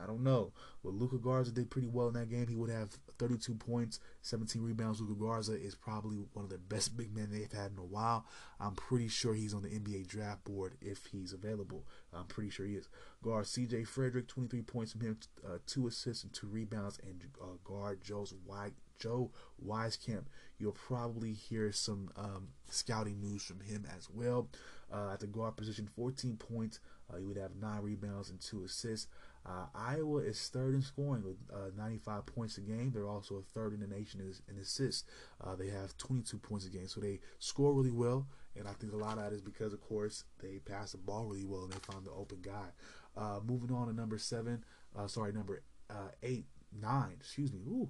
I 0.02 0.06
don't 0.06 0.22
know. 0.22 0.52
But 0.84 0.94
Luka 0.94 1.16
Garza 1.16 1.50
did 1.50 1.70
pretty 1.70 1.88
well 1.88 2.08
in 2.08 2.14
that 2.14 2.30
game. 2.30 2.46
He 2.46 2.54
would 2.54 2.70
have 2.70 2.90
32 3.18 3.54
points, 3.54 4.00
17 4.22 4.62
rebounds. 4.62 5.00
Luka 5.00 5.14
Garza 5.14 5.54
is 5.54 5.74
probably 5.74 6.18
one 6.32 6.44
of 6.44 6.50
the 6.50 6.58
best 6.58 6.96
big 6.96 7.14
men 7.14 7.28
they've 7.30 7.50
had 7.50 7.72
in 7.72 7.78
a 7.78 7.84
while. 7.84 8.26
I'm 8.60 8.74
pretty 8.74 9.08
sure 9.08 9.34
he's 9.34 9.54
on 9.54 9.62
the 9.62 9.68
NBA 9.68 10.06
draft 10.06 10.44
board 10.44 10.74
if 10.80 11.06
he's 11.06 11.32
available. 11.32 11.86
I'm 12.12 12.26
pretty 12.26 12.50
sure 12.50 12.66
he 12.66 12.74
is. 12.74 12.88
Guard 13.22 13.46
CJ 13.46 13.86
Frederick, 13.86 14.28
23 14.28 14.62
points 14.62 14.92
from 14.92 15.00
him, 15.02 15.18
uh, 15.46 15.58
two 15.66 15.86
assists 15.86 16.24
and 16.24 16.32
two 16.32 16.48
rebounds. 16.48 16.98
And 17.02 17.24
uh, 17.40 17.56
guard 17.64 18.02
Joe's 18.02 18.34
White, 18.44 18.74
Joe 18.98 19.30
Wieskamp. 19.64 20.24
You'll 20.58 20.72
probably 20.72 21.32
hear 21.32 21.70
some 21.72 22.10
um, 22.16 22.48
scouting 22.68 23.20
news 23.20 23.42
from 23.42 23.60
him 23.60 23.86
as 23.96 24.08
well. 24.10 24.48
Uh, 24.92 25.10
at 25.12 25.20
the 25.20 25.26
guard 25.26 25.56
position, 25.56 25.88
14 25.96 26.36
points. 26.36 26.80
Uh, 27.12 27.18
he 27.18 27.24
would 27.24 27.36
have 27.36 27.54
nine 27.60 27.82
rebounds 27.82 28.30
and 28.30 28.40
two 28.40 28.64
assists. 28.64 29.06
Uh, 29.46 29.66
Iowa 29.74 30.18
is 30.18 30.48
third 30.48 30.74
in 30.74 30.82
scoring 30.82 31.22
with 31.24 31.36
uh, 31.52 31.70
95 31.76 32.26
points 32.26 32.58
a 32.58 32.60
game. 32.60 32.90
They're 32.92 33.08
also 33.08 33.36
a 33.36 33.42
third 33.42 33.72
in 33.72 33.80
the 33.80 33.86
nation 33.86 34.20
in, 34.20 34.34
in 34.54 34.60
assists. 34.60 35.04
Uh, 35.42 35.54
they 35.56 35.68
have 35.68 35.96
22 35.96 36.38
points 36.38 36.66
a 36.66 36.70
game, 36.70 36.88
so 36.88 37.00
they 37.00 37.20
score 37.38 37.72
really 37.72 37.90
well. 37.90 38.26
And 38.56 38.68
I 38.68 38.72
think 38.72 38.92
a 38.92 38.96
lot 38.96 39.18
of 39.18 39.24
that 39.24 39.32
is 39.32 39.40
because, 39.40 39.72
of 39.72 39.80
course, 39.80 40.24
they 40.42 40.58
pass 40.58 40.92
the 40.92 40.98
ball 40.98 41.24
really 41.24 41.44
well 41.44 41.62
and 41.62 41.72
they 41.72 41.78
find 41.78 42.04
the 42.04 42.10
open 42.10 42.38
guy. 42.42 42.72
Uh, 43.16 43.40
moving 43.44 43.74
on 43.74 43.88
to 43.88 43.92
number 43.92 44.18
seven, 44.18 44.64
uh, 44.96 45.06
sorry, 45.06 45.32
number 45.32 45.62
uh, 45.90 46.10
eight, 46.22 46.46
nine, 46.78 47.16
excuse 47.18 47.52
me. 47.52 47.60
Ooh, 47.66 47.88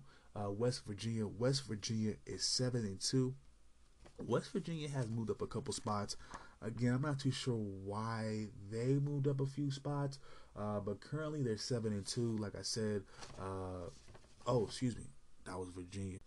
West 0.51 0.87
Virginia. 0.87 1.27
West 1.27 1.67
Virginia 1.67 2.15
is 2.27 2.45
seven 2.45 2.85
and 2.85 3.01
two. 3.01 3.35
West 4.27 4.53
Virginia 4.53 4.89
has 4.89 5.09
moved 5.09 5.31
up 5.31 5.43
a 5.43 5.47
couple 5.47 5.73
spots. 5.73 6.17
Again, 6.61 6.95
I'm 6.95 7.03
not 7.03 7.21
too 7.21 7.31
sure 7.31 7.55
why 7.55 8.47
they 8.71 8.95
moved 8.95 9.29
up 9.29 9.41
a 9.41 9.47
few 9.47 9.71
spots, 9.71 10.19
uh, 10.57 10.81
but 10.81 11.01
currently 11.01 11.43
they're 11.43 11.57
seven 11.57 11.93
and 11.93 12.05
two. 12.05 12.37
Like 12.37 12.57
I 12.57 12.63
said, 12.63 13.03
uh, 13.41 13.91
oh 14.47 14.67
excuse 14.67 14.97
me, 14.97 15.05
that 15.45 15.59
was 15.59 15.69
Virginia. 15.69 16.19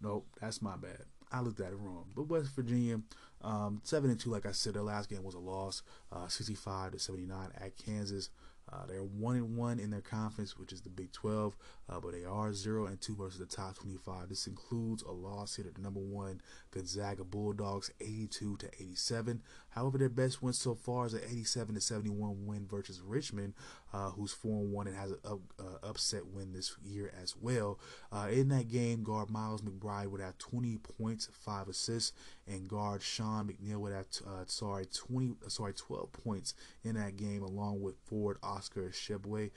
Nope, 0.00 0.26
that's 0.40 0.62
my 0.62 0.76
bad. 0.76 1.02
I 1.30 1.40
looked 1.40 1.60
at 1.60 1.72
it 1.72 1.78
wrong. 1.78 2.06
But 2.14 2.28
West 2.28 2.54
Virginia, 2.54 3.00
um, 3.42 3.80
seven 3.84 4.10
and 4.10 4.18
two. 4.18 4.30
Like 4.30 4.46
I 4.46 4.52
said, 4.52 4.74
their 4.74 4.82
last 4.82 5.10
game 5.10 5.22
was 5.22 5.34
a 5.34 5.38
loss, 5.38 5.82
uh, 6.12 6.28
65 6.28 6.92
to 6.92 6.98
79 6.98 7.50
at 7.60 7.76
Kansas. 7.76 8.30
Uh, 8.72 8.86
they're 8.86 9.02
one 9.02 9.36
and 9.36 9.56
one 9.56 9.78
in 9.78 9.90
their 9.90 10.00
conference, 10.00 10.58
which 10.58 10.72
is 10.72 10.80
the 10.80 10.88
Big 10.88 11.12
12, 11.12 11.56
uh, 11.88 12.00
but 12.00 12.12
they 12.12 12.24
are 12.24 12.52
zero 12.52 12.86
and 12.86 13.00
two 13.00 13.14
versus 13.14 13.38
the 13.38 13.46
top 13.46 13.76
25. 13.76 14.28
This 14.28 14.46
includes 14.46 15.02
a 15.02 15.12
loss 15.12 15.56
here 15.56 15.66
to 15.66 15.70
the 15.70 15.80
number 15.80 16.00
one 16.00 16.40
Gonzaga 16.70 17.24
Bulldogs, 17.24 17.90
82 18.00 18.56
to 18.56 18.66
87. 18.80 19.42
However, 19.74 19.98
their 19.98 20.08
best 20.08 20.42
win 20.42 20.52
so 20.52 20.74
far 20.74 21.06
is 21.06 21.14
an 21.14 21.22
87 21.28 21.74
to 21.74 21.80
71 21.80 22.46
win 22.46 22.66
versus 22.70 23.00
Richmond, 23.00 23.54
uh, 23.92 24.10
who's 24.10 24.32
four 24.32 24.60
and 24.60 24.72
one 24.72 24.86
and 24.86 24.96
has 24.96 25.10
an 25.10 25.18
up, 25.24 25.40
uh, 25.58 25.86
upset 25.88 26.26
win 26.26 26.52
this 26.52 26.76
year 26.84 27.12
as 27.20 27.34
well. 27.36 27.78
Uh, 28.12 28.28
in 28.30 28.48
that 28.48 28.68
game, 28.68 29.02
guard 29.02 29.30
Miles 29.30 29.62
McBride 29.62 30.06
would 30.08 30.20
have 30.20 30.38
20 30.38 30.78
points, 30.78 31.28
five 31.32 31.68
assists, 31.68 32.12
and 32.46 32.68
guard 32.68 33.02
Sean 33.02 33.48
McNeil 33.48 33.78
would 33.78 33.92
have 33.92 34.06
uh, 34.26 34.44
sorry 34.46 34.86
20 34.86 35.34
sorry 35.48 35.72
12 35.72 36.12
points 36.12 36.54
in 36.84 36.94
that 36.94 37.16
game, 37.16 37.42
along 37.42 37.82
with 37.82 37.96
forward 38.04 38.38
Oscar 38.42 38.90
Tshiebwe. 38.90 39.50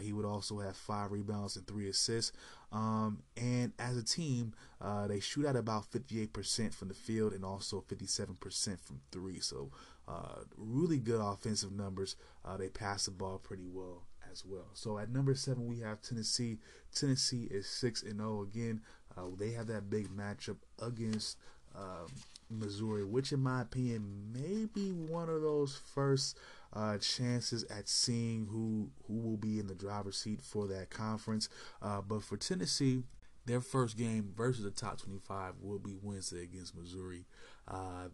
he 0.00 0.12
would 0.12 0.24
also 0.24 0.58
have 0.58 0.76
five 0.76 1.12
rebounds 1.12 1.56
and 1.56 1.66
three 1.66 1.88
assists. 1.88 2.32
Um, 2.72 3.22
and 3.36 3.72
as 3.78 3.96
a 3.96 4.04
team, 4.04 4.54
uh, 4.80 5.08
they 5.08 5.20
shoot 5.20 5.44
at 5.44 5.56
about 5.56 5.90
58% 5.90 6.72
from 6.72 6.88
the 6.88 6.94
field 6.94 7.32
and 7.32 7.44
also 7.44 7.84
57% 7.88 8.80
from 8.80 9.00
three. 9.10 9.40
So, 9.40 9.70
uh, 10.06 10.44
really 10.56 10.98
good 10.98 11.20
offensive 11.20 11.72
numbers. 11.72 12.16
Uh, 12.44 12.56
they 12.56 12.68
pass 12.68 13.06
the 13.06 13.10
ball 13.10 13.38
pretty 13.38 13.66
well 13.66 14.02
as 14.30 14.44
well. 14.44 14.68
So 14.74 14.98
at 14.98 15.10
number 15.10 15.34
seven, 15.34 15.66
we 15.66 15.80
have 15.80 16.00
Tennessee. 16.00 16.58
Tennessee 16.94 17.48
is 17.50 17.66
6 17.68 18.02
and 18.02 18.18
0. 18.18 18.42
Again, 18.42 18.80
uh, 19.16 19.22
they 19.38 19.50
have 19.52 19.66
that 19.68 19.90
big 19.90 20.08
matchup 20.08 20.56
against 20.80 21.36
um, 21.76 22.06
Missouri, 22.48 23.04
which, 23.04 23.32
in 23.32 23.40
my 23.40 23.62
opinion, 23.62 24.32
may 24.32 24.66
be 24.66 24.90
one 24.90 25.28
of 25.28 25.42
those 25.42 25.80
first 25.94 26.36
uh, 26.72 26.98
chances 26.98 27.64
at 27.64 27.88
seeing 27.88 28.46
who 28.50 28.90
who 29.06 29.14
will 29.14 29.36
be 29.36 29.58
in 29.58 29.66
the 29.66 29.74
driver's 29.74 30.16
seat 30.16 30.40
for 30.42 30.66
that 30.68 30.90
conference. 30.90 31.48
Uh, 31.82 32.00
but 32.00 32.22
for 32.22 32.36
Tennessee, 32.36 33.02
their 33.46 33.60
first 33.60 33.96
game 33.96 34.32
versus 34.36 34.64
the 34.64 34.70
top 34.70 35.00
25 35.00 35.54
will 35.60 35.78
be 35.78 35.96
Wednesday 36.00 36.42
against 36.42 36.76
Missouri. 36.76 37.24
Uh, 37.66 38.08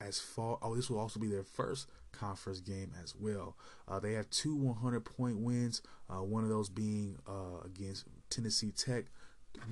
as 0.00 0.18
far 0.18 0.58
oh, 0.62 0.74
this 0.74 0.90
will 0.90 0.98
also 0.98 1.20
be 1.20 1.28
their 1.28 1.44
first 1.44 1.88
conference 2.12 2.60
game 2.60 2.92
as 3.02 3.14
well. 3.14 3.56
Uh, 3.88 3.98
they 3.98 4.12
have 4.12 4.30
two 4.30 4.54
100 4.54 5.00
point 5.00 5.38
wins, 5.38 5.82
uh, 6.10 6.22
one 6.22 6.44
of 6.44 6.50
those 6.50 6.68
being 6.68 7.18
uh, 7.26 7.60
against 7.64 8.04
Tennessee 8.30 8.70
Tech. 8.70 9.06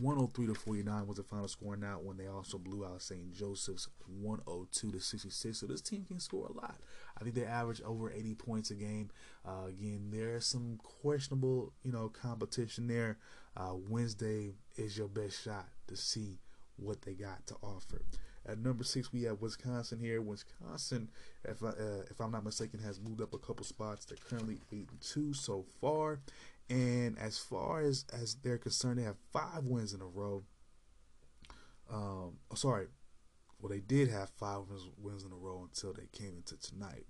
103 0.00 0.46
to 0.46 0.54
49 0.54 1.06
was 1.06 1.16
the 1.16 1.22
final 1.22 1.48
score 1.48 1.76
now 1.76 1.98
when 2.02 2.16
they 2.16 2.26
also 2.26 2.58
blew 2.58 2.84
out 2.84 3.02
St. 3.02 3.32
Joseph's 3.32 3.88
102 4.20 4.92
to 4.92 5.00
66. 5.00 5.58
So 5.58 5.66
this 5.66 5.80
team 5.80 6.04
can 6.06 6.20
score 6.20 6.46
a 6.46 6.52
lot. 6.52 6.76
I 7.18 7.22
think 7.22 7.34
they 7.34 7.44
average 7.44 7.82
over 7.82 8.10
80 8.10 8.34
points 8.34 8.70
a 8.70 8.74
game. 8.74 9.10
Uh, 9.46 9.66
again, 9.68 10.08
there's 10.12 10.46
some 10.46 10.78
questionable, 10.82 11.72
you 11.82 11.92
know, 11.92 12.08
competition 12.08 12.86
there. 12.86 13.18
Uh, 13.56 13.74
Wednesday 13.88 14.54
is 14.76 14.96
your 14.96 15.08
best 15.08 15.42
shot 15.42 15.68
to 15.88 15.96
see 15.96 16.38
what 16.76 17.02
they 17.02 17.12
got 17.12 17.46
to 17.48 17.54
offer. 17.62 18.02
At 18.44 18.58
number 18.58 18.82
six, 18.82 19.12
we 19.12 19.22
have 19.24 19.40
Wisconsin 19.40 20.00
here. 20.00 20.20
Wisconsin, 20.20 21.10
if 21.44 21.62
I, 21.62 21.68
uh, 21.68 22.02
if 22.10 22.20
I'm 22.20 22.32
not 22.32 22.44
mistaken, 22.44 22.80
has 22.80 22.98
moved 22.98 23.20
up 23.20 23.34
a 23.34 23.38
couple 23.38 23.64
spots. 23.64 24.04
They're 24.04 24.18
currently 24.28 24.58
eight 24.72 24.88
and 24.90 25.00
two 25.00 25.32
so 25.32 25.64
far. 25.80 26.18
And 26.70 27.18
as 27.18 27.38
far 27.38 27.80
as 27.80 28.04
as 28.12 28.36
they're 28.36 28.58
concerned, 28.58 28.98
they 28.98 29.02
have 29.02 29.16
five 29.32 29.64
wins 29.64 29.92
in 29.92 30.00
a 30.00 30.06
row. 30.06 30.44
Um, 31.92 32.38
oh, 32.50 32.54
sorry, 32.54 32.86
well 33.60 33.70
they 33.70 33.80
did 33.80 34.08
have 34.08 34.30
five 34.30 34.62
wins 34.98 35.24
in 35.24 35.32
a 35.32 35.36
row 35.36 35.62
until 35.62 35.92
they 35.92 36.08
came 36.12 36.36
into 36.36 36.56
tonight. 36.56 37.06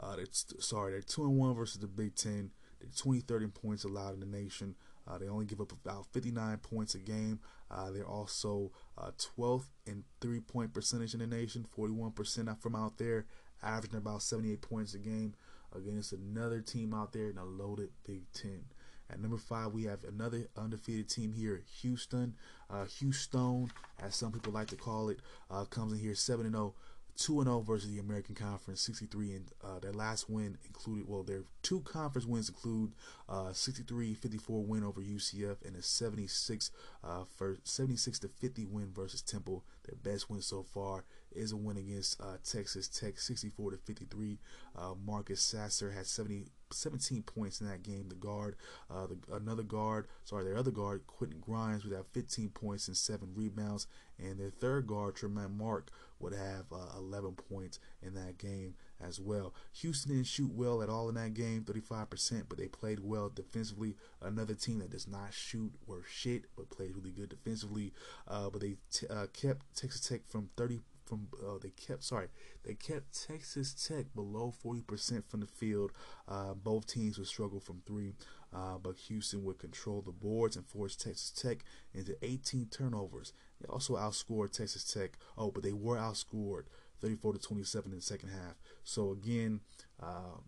Uh, 0.00 0.16
they're, 0.16 0.26
sorry, 0.30 0.92
they're 0.92 1.00
two 1.00 1.24
and 1.24 1.38
one 1.38 1.54
versus 1.54 1.80
the 1.80 1.86
Big 1.86 2.14
Ten. 2.14 2.50
They're 2.80 2.90
20, 2.96 3.20
30 3.20 3.46
points 3.48 3.84
allowed 3.84 4.14
in 4.14 4.20
the 4.20 4.26
nation. 4.26 4.76
Uh, 5.06 5.18
they 5.18 5.28
only 5.28 5.46
give 5.46 5.60
up 5.60 5.72
about 5.72 6.06
59 6.12 6.58
points 6.58 6.94
a 6.94 6.98
game. 6.98 7.40
Uh, 7.70 7.90
they're 7.90 8.06
also 8.06 8.70
uh, 8.96 9.10
12th 9.36 9.66
in 9.86 10.04
three 10.20 10.40
point 10.40 10.72
percentage 10.72 11.14
in 11.14 11.20
the 11.20 11.26
nation, 11.26 11.66
41% 11.76 12.60
from 12.60 12.76
out 12.76 12.98
there, 12.98 13.26
averaging 13.62 13.98
about 13.98 14.22
78 14.22 14.60
points 14.60 14.94
a 14.94 14.98
game 14.98 15.34
against 15.74 16.12
another 16.12 16.60
team 16.60 16.94
out 16.94 17.12
there 17.12 17.28
in 17.30 17.38
a 17.38 17.44
loaded 17.44 17.90
Big 18.06 18.30
Ten. 18.32 18.64
At 19.10 19.20
number 19.20 19.38
five, 19.38 19.72
we 19.72 19.84
have 19.84 20.04
another 20.04 20.48
undefeated 20.56 21.08
team 21.08 21.32
here, 21.32 21.62
Houston. 21.80 22.34
Uh, 22.68 22.84
Houston, 22.98 23.70
as 24.02 24.14
some 24.14 24.32
people 24.32 24.52
like 24.52 24.68
to 24.68 24.76
call 24.76 25.08
it, 25.08 25.20
uh, 25.50 25.64
comes 25.64 25.92
in 25.92 25.98
here 25.98 26.14
7 26.14 26.50
0. 26.50 26.74
2 27.18 27.42
0 27.42 27.60
versus 27.60 27.90
the 27.90 27.98
American 27.98 28.34
Conference, 28.34 28.80
63. 28.80 29.32
And 29.32 29.46
uh, 29.64 29.78
their 29.80 29.92
last 29.92 30.30
win 30.30 30.56
included, 30.64 31.08
well, 31.08 31.24
their 31.24 31.42
two 31.62 31.80
conference 31.80 32.26
wins 32.26 32.48
include 32.48 32.92
uh, 33.28 33.52
63 33.52 34.14
54 34.14 34.62
win 34.62 34.84
over 34.84 35.00
UCF 35.00 35.56
and 35.66 35.76
a 35.76 35.82
76 35.82 36.70
uh, 37.02 37.24
for 37.36 37.58
76 37.64 38.20
to 38.20 38.28
50 38.28 38.66
win 38.66 38.92
versus 38.94 39.20
Temple. 39.20 39.64
Their 39.84 39.96
best 39.96 40.30
win 40.30 40.42
so 40.42 40.62
far 40.62 41.04
is 41.38 41.52
a 41.52 41.56
win 41.56 41.76
against 41.76 42.20
uh, 42.20 42.36
Texas 42.44 42.88
Tech, 42.88 43.18
64 43.18 43.72
to 43.72 43.76
53. 43.78 44.38
Uh, 44.76 44.94
Marcus 45.04 45.40
Sasser 45.40 45.92
had 45.92 46.06
70 46.06 46.46
17 46.72 47.22
points 47.22 47.60
in 47.60 47.68
that 47.68 47.82
game. 47.82 48.08
The 48.08 48.14
guard, 48.14 48.56
uh, 48.90 49.06
the, 49.06 49.18
another 49.34 49.62
guard, 49.62 50.06
sorry, 50.24 50.44
their 50.44 50.56
other 50.56 50.70
guard, 50.70 51.06
Quentin 51.06 51.40
Grimes, 51.40 51.84
would 51.84 51.94
have 51.94 52.06
15 52.08 52.50
points 52.50 52.88
and 52.88 52.96
seven 52.96 53.30
rebounds, 53.34 53.86
and 54.18 54.38
their 54.38 54.50
third 54.50 54.86
guard, 54.86 55.16
Tramon 55.16 55.56
Mark, 55.56 55.90
would 56.20 56.32
have 56.32 56.64
uh, 56.72 56.98
11 56.98 57.32
points 57.32 57.78
in 58.02 58.14
that 58.14 58.38
game 58.38 58.74
as 59.00 59.20
well. 59.20 59.54
Houston 59.74 60.12
didn't 60.12 60.26
shoot 60.26 60.52
well 60.52 60.82
at 60.82 60.88
all 60.88 61.08
in 61.08 61.14
that 61.14 61.34
game, 61.34 61.62
35%, 61.62 62.44
but 62.48 62.58
they 62.58 62.66
played 62.66 63.00
well 63.00 63.28
defensively. 63.28 63.94
Another 64.20 64.54
team 64.54 64.80
that 64.80 64.90
does 64.90 65.06
not 65.06 65.32
shoot 65.32 65.72
worth 65.86 66.08
shit, 66.10 66.46
but 66.56 66.70
plays 66.70 66.92
really 66.94 67.12
good 67.12 67.28
defensively. 67.28 67.92
Uh, 68.26 68.50
but 68.50 68.60
they 68.60 68.76
t- 68.92 69.06
uh, 69.08 69.26
kept 69.32 69.76
Texas 69.76 70.00
Tech 70.00 70.22
from 70.28 70.50
30 70.56 70.80
from 71.08 71.28
uh, 71.42 71.58
they 71.60 71.70
kept 71.70 72.04
sorry 72.04 72.28
they 72.64 72.74
kept 72.74 73.26
Texas 73.26 73.72
Tech 73.72 74.14
below 74.14 74.52
40% 74.64 75.24
from 75.28 75.40
the 75.40 75.46
field. 75.46 75.92
Uh, 76.28 76.54
both 76.54 76.86
teams 76.86 77.18
would 77.18 77.26
struggle 77.26 77.60
from 77.60 77.82
three, 77.86 78.12
uh, 78.54 78.78
but 78.78 78.96
Houston 79.08 79.44
would 79.44 79.58
control 79.58 80.02
the 80.02 80.12
boards 80.12 80.56
and 80.56 80.66
force 80.66 80.94
Texas 80.96 81.30
Tech 81.30 81.64
into 81.94 82.16
18 82.22 82.66
turnovers. 82.66 83.32
They 83.60 83.66
also 83.68 83.96
outscored 83.96 84.52
Texas 84.52 84.84
Tech. 84.84 85.18
Oh, 85.36 85.50
but 85.50 85.62
they 85.62 85.72
were 85.72 85.96
outscored 85.96 86.64
34 87.00 87.34
to 87.34 87.38
27 87.38 87.92
in 87.92 87.98
the 87.98 88.02
second 88.02 88.30
half. 88.30 88.56
So 88.84 89.12
again. 89.12 89.60
Uh, 90.00 90.40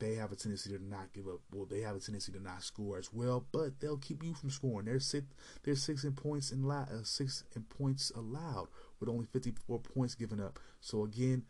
they 0.00 0.14
have 0.14 0.32
a 0.32 0.36
tendency 0.36 0.70
to 0.70 0.82
not 0.82 1.12
give 1.12 1.28
up. 1.28 1.40
Well, 1.52 1.66
they 1.66 1.80
have 1.82 1.94
a 1.94 2.00
tendency 2.00 2.32
to 2.32 2.42
not 2.42 2.62
score 2.62 2.98
as 2.98 3.12
well, 3.12 3.46
but 3.52 3.78
they'll 3.80 3.98
keep 3.98 4.22
you 4.24 4.34
from 4.34 4.50
scoring. 4.50 4.86
They're 4.86 4.98
six, 4.98 5.26
they're 5.62 5.76
six 5.76 6.04
in 6.04 6.12
points 6.12 6.50
in 6.50 6.64
la- 6.64 6.88
uh, 6.90 7.04
six 7.04 7.44
in 7.54 7.62
points 7.62 8.10
allowed 8.14 8.68
with 8.98 9.08
only 9.08 9.26
54 9.26 9.78
points 9.78 10.14
given 10.14 10.40
up. 10.40 10.58
So 10.80 11.04
again, 11.04 11.44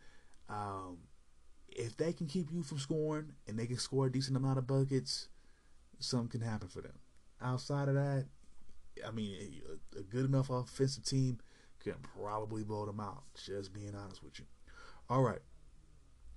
um, 0.49 0.99
if 1.69 1.95
they 1.97 2.13
can 2.13 2.27
keep 2.27 2.51
you 2.51 2.61
from 2.63 2.77
scoring 2.77 3.33
and 3.47 3.57
they 3.57 3.65
can 3.65 3.77
score 3.77 4.07
a 4.07 4.11
decent 4.11 4.37
amount 4.37 4.59
of 4.59 4.67
buckets, 4.67 5.29
something 5.99 6.39
can 6.39 6.41
happen 6.41 6.67
for 6.67 6.81
them. 6.81 6.99
Outside 7.41 7.87
of 7.87 7.95
that, 7.95 8.25
I 9.07 9.11
mean, 9.11 9.61
a 9.97 10.01
good 10.01 10.25
enough 10.25 10.49
offensive 10.49 11.05
team 11.05 11.39
can 11.79 11.95
probably 12.15 12.63
blow 12.63 12.85
them 12.85 12.99
out. 12.99 13.23
Just 13.45 13.73
being 13.73 13.95
honest 13.95 14.21
with 14.23 14.39
you. 14.39 14.45
All 15.09 15.21
right, 15.21 15.39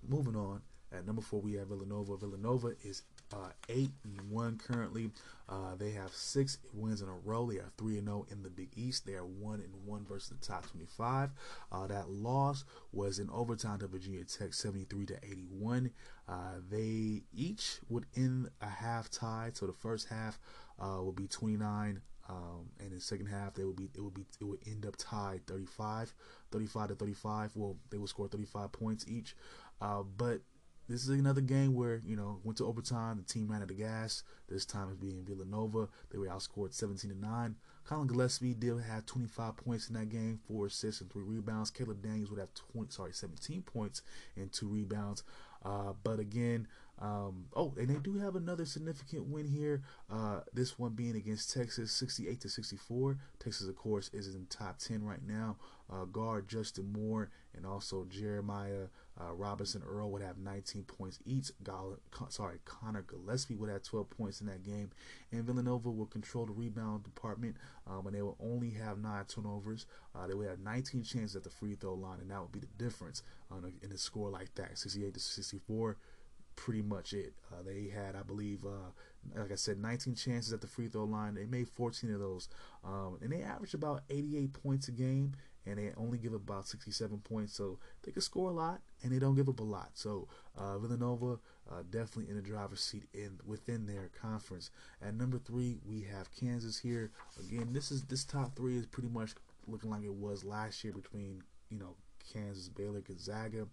moving 0.07 0.37
on. 0.37 0.63
At 0.95 1.07
number 1.07 1.23
four, 1.23 1.41
we 1.41 1.55
have 1.55 1.69
Villanova. 1.69 2.17
Villanova 2.17 2.75
is 2.85 3.03
uh, 3.33 3.51
eight 3.69 3.91
and 4.05 4.31
one 4.31 4.59
currently. 4.59 5.11
Uh, 5.49 5.75
they 5.77 5.91
have 5.91 6.13
six 6.13 6.59
wins 6.73 7.03
in 7.03 7.09
a 7.09 7.15
row. 7.25 7.51
They 7.51 7.59
are 7.59 7.71
three 7.77 7.99
and 7.99 8.07
zero 8.07 8.27
oh 8.29 8.33
in 8.33 8.43
the 8.43 8.51
Big 8.51 8.71
East. 8.77 9.07
They 9.07 9.15
are 9.15 9.25
one 9.25 9.61
and 9.61 9.75
one 9.85 10.05
versus 10.05 10.31
the 10.31 10.47
top 10.47 10.71
twenty-five. 10.71 11.31
Uh, 11.73 11.87
that 11.89 12.11
loss 12.11 12.65
was 12.93 13.19
in 13.19 13.29
overtime 13.31 13.79
to 13.81 13.87
Virginia 13.87 14.25
Tech, 14.25 14.55
seventy-three 14.55 15.07
to 15.07 15.17
eighty-one. 15.25 15.91
Uh, 16.29 16.61
they 16.71 17.23
each 17.33 17.79
would 17.89 18.07
end 18.17 18.49
a 18.61 18.69
half 18.69 19.11
tie. 19.11 19.51
So 19.53 19.67
the 19.67 19.73
first 19.73 20.09
half 20.09 20.39
uh, 20.81 21.03
will 21.03 21.13
be 21.13 21.27
twenty-nine. 21.27 22.01
Um, 22.27 22.71
and 22.79 22.89
in 22.89 22.95
the 22.95 23.01
second 23.01 23.27
half, 23.27 23.53
they 23.53 23.65
would 23.65 23.77
be 23.77 23.91
it 23.95 24.01
would 24.01 24.15
be 24.15 24.25
it 24.41 24.45
would 24.45 24.61
end 24.67 24.87
up 24.87 24.95
tied 24.97 25.47
35, 25.47 26.15
35 26.53 26.89
to 26.89 26.95
35. 26.95 27.51
Well, 27.55 27.77
they 27.91 27.99
would 27.99 28.09
score 28.09 28.29
35 28.29 28.73
points 28.73 29.05
each. 29.07 29.37
Uh, 29.81 30.03
but 30.17 30.41
this 30.89 31.03
is 31.03 31.09
another 31.09 31.41
game 31.41 31.75
where 31.75 32.01
you 32.05 32.17
know 32.17 32.41
went 32.45 32.59
to 32.59 32.67
overtime. 32.67 33.17
The 33.17 33.33
team 33.33 33.51
ran 33.51 33.63
out 33.63 33.71
of 33.71 33.79
gas. 33.79 34.23
This 34.49 34.65
time 34.65 34.89
it's 34.89 35.01
being 35.01 35.25
Villanova. 35.25 35.89
They 36.11 36.19
were 36.19 36.29
outscored 36.29 36.75
17 36.75 37.11
to 37.11 37.19
nine. 37.19 37.57
Collin 37.85 38.07
Gillespie 38.07 38.55
did 38.55 38.81
have 38.81 39.05
25 39.05 39.57
points 39.57 39.89
in 39.89 39.95
that 39.95 40.09
game, 40.09 40.41
four 40.49 40.67
assists 40.67 41.03
and 41.03 41.13
three 41.13 41.23
rebounds. 41.23 41.71
Caleb 41.71 42.03
Daniels 42.03 42.31
would 42.31 42.41
have 42.41 42.55
20, 42.73 42.91
sorry, 42.91 43.13
17 43.13 43.63
points 43.63 44.01
and 44.37 44.51
two 44.51 44.69
rebounds. 44.69 45.23
Uh, 45.63 45.93
but 46.03 46.19
again, 46.19 46.67
um, 47.01 47.47
oh, 47.57 47.75
and 47.77 47.89
they 47.89 47.99
do 47.99 48.19
have 48.19 48.37
another 48.37 48.65
significant 48.65 49.27
win 49.27 49.47
here. 49.47 49.83
Uh, 50.11 50.41
this 50.53 50.79
one 50.79 50.93
being 50.93 51.17
against 51.17 51.53
Texas, 51.53 51.93
68 51.93 52.41
to 52.41 52.49
64. 52.49 53.19
Texas, 53.39 53.69
of 53.69 53.77
course, 53.77 54.11
is 54.13 54.35
in 54.35 54.47
top 54.47 54.79
10 54.79 55.05
right 55.05 55.27
now. 55.27 55.57
Uh, 55.93 56.05
guard 56.05 56.49
Justin 56.49 56.93
Moore 56.93 57.31
and 57.55 57.67
also 57.67 58.07
Jeremiah 58.09 58.87
uh, 59.21 59.33
Robinson 59.33 59.83
Earl 59.89 60.11
would 60.11 60.23
have 60.23 60.39
19 60.39 60.85
points 60.85 61.19
each. 61.25 61.51
Gall- 61.63 61.99
sorry, 62.29 62.59
Connor 62.65 63.03
Gillespie 63.03 63.55
would 63.55 63.71
have 63.71 63.83
12 63.83 64.11
points 64.11 64.41
in 64.41 64.47
that 64.49 64.63
game. 64.63 64.91
And 65.31 65.45
Villanova 65.45 65.91
will 65.91 66.07
control 66.07 66.47
the 66.47 66.53
rebound 66.53 67.05
department, 67.05 67.57
um, 67.87 68.07
and 68.07 68.15
they 68.15 68.23
will 68.23 68.37
only 68.41 68.71
have 68.71 68.99
nine 68.99 69.25
turnovers. 69.27 69.87
Uh, 70.15 70.27
they 70.27 70.35
would 70.35 70.49
have 70.49 70.59
19 70.59 71.05
chances 71.05 71.37
at 71.37 71.45
the 71.45 71.51
free 71.51 71.75
throw 71.75 71.95
line, 71.95 72.21
and 72.21 72.31
that 72.31 72.41
would 72.41 72.53
be 72.53 72.61
the 72.61 72.85
difference 72.85 73.23
in 73.83 73.93
a 73.93 73.99
score 73.99 74.31
like 74.31 74.53
that, 74.57 74.77
68 74.77 75.15
to 75.15 75.21
64 75.21 75.97
pretty 76.57 76.83
much 76.83 77.13
it. 77.13 77.35
Uh, 77.53 77.63
they 77.63 77.89
had, 77.89 78.17
I 78.17 78.23
believe, 78.23 78.65
uh, 78.65 78.91
like 79.37 79.53
I 79.53 79.57
said, 79.57 79.79
19 79.79 80.15
chances 80.15 80.53
at 80.53 80.61
the 80.61 80.67
free 80.67 80.89
throw 80.89 81.05
line. 81.05 81.35
They 81.35 81.47
made 81.47 81.69
14 81.69 82.13
of 82.13 82.21
those, 82.21 82.49
um, 82.85 83.19
and 83.23 83.33
they 83.33 83.43
averaged 83.43 83.75
about 83.75 84.03
88 84.11 84.53
points 84.53 84.89
a 84.89 84.93
game, 84.93 85.33
and 85.67 85.79
they 85.79 85.93
only 85.97 86.19
give 86.19 86.33
about 86.33 86.67
67 86.67 87.19
points. 87.19 87.55
So 87.55 87.79
they 88.03 88.13
can 88.13 88.23
score 88.23 88.51
a 88.51 88.53
lot, 88.53 88.81
and 89.03 89.13
they 89.13 89.19
don't 89.19 89.35
give 89.35 89.49
up 89.49 89.61
a 89.61 89.65
lot. 89.65 89.91
So 89.95 90.29
uh, 90.57 90.79
Villanova 90.79 91.39
uh, 91.71 91.83
definitely 91.91 92.31
in 92.31 92.37
the 92.37 92.43
driver's 92.43 92.81
seat 92.81 93.05
in 93.15 93.39
within 93.47 93.87
their 93.87 94.11
conference. 94.21 94.71
At 95.03 95.15
number 95.15 95.39
three, 95.39 95.79
we 95.87 96.03
have 96.03 96.31
Kansas 96.33 96.79
here. 96.79 97.11
Again, 97.39 97.73
this 97.73 97.91
is 97.91 98.03
this 98.05 98.25
top 98.25 98.57
three 98.57 98.77
is 98.77 98.87
pretty 98.87 99.09
much 99.09 99.35
looking 99.67 99.91
like 99.91 100.05
it 100.05 100.15
was 100.15 100.45
last 100.45 100.85
year 100.85 100.93
between 100.93 101.43
you 101.71 101.79
know 101.79 101.95
Kansas, 102.33 102.69
Baylor, 102.69 103.01
Gonzaga. 103.01 103.67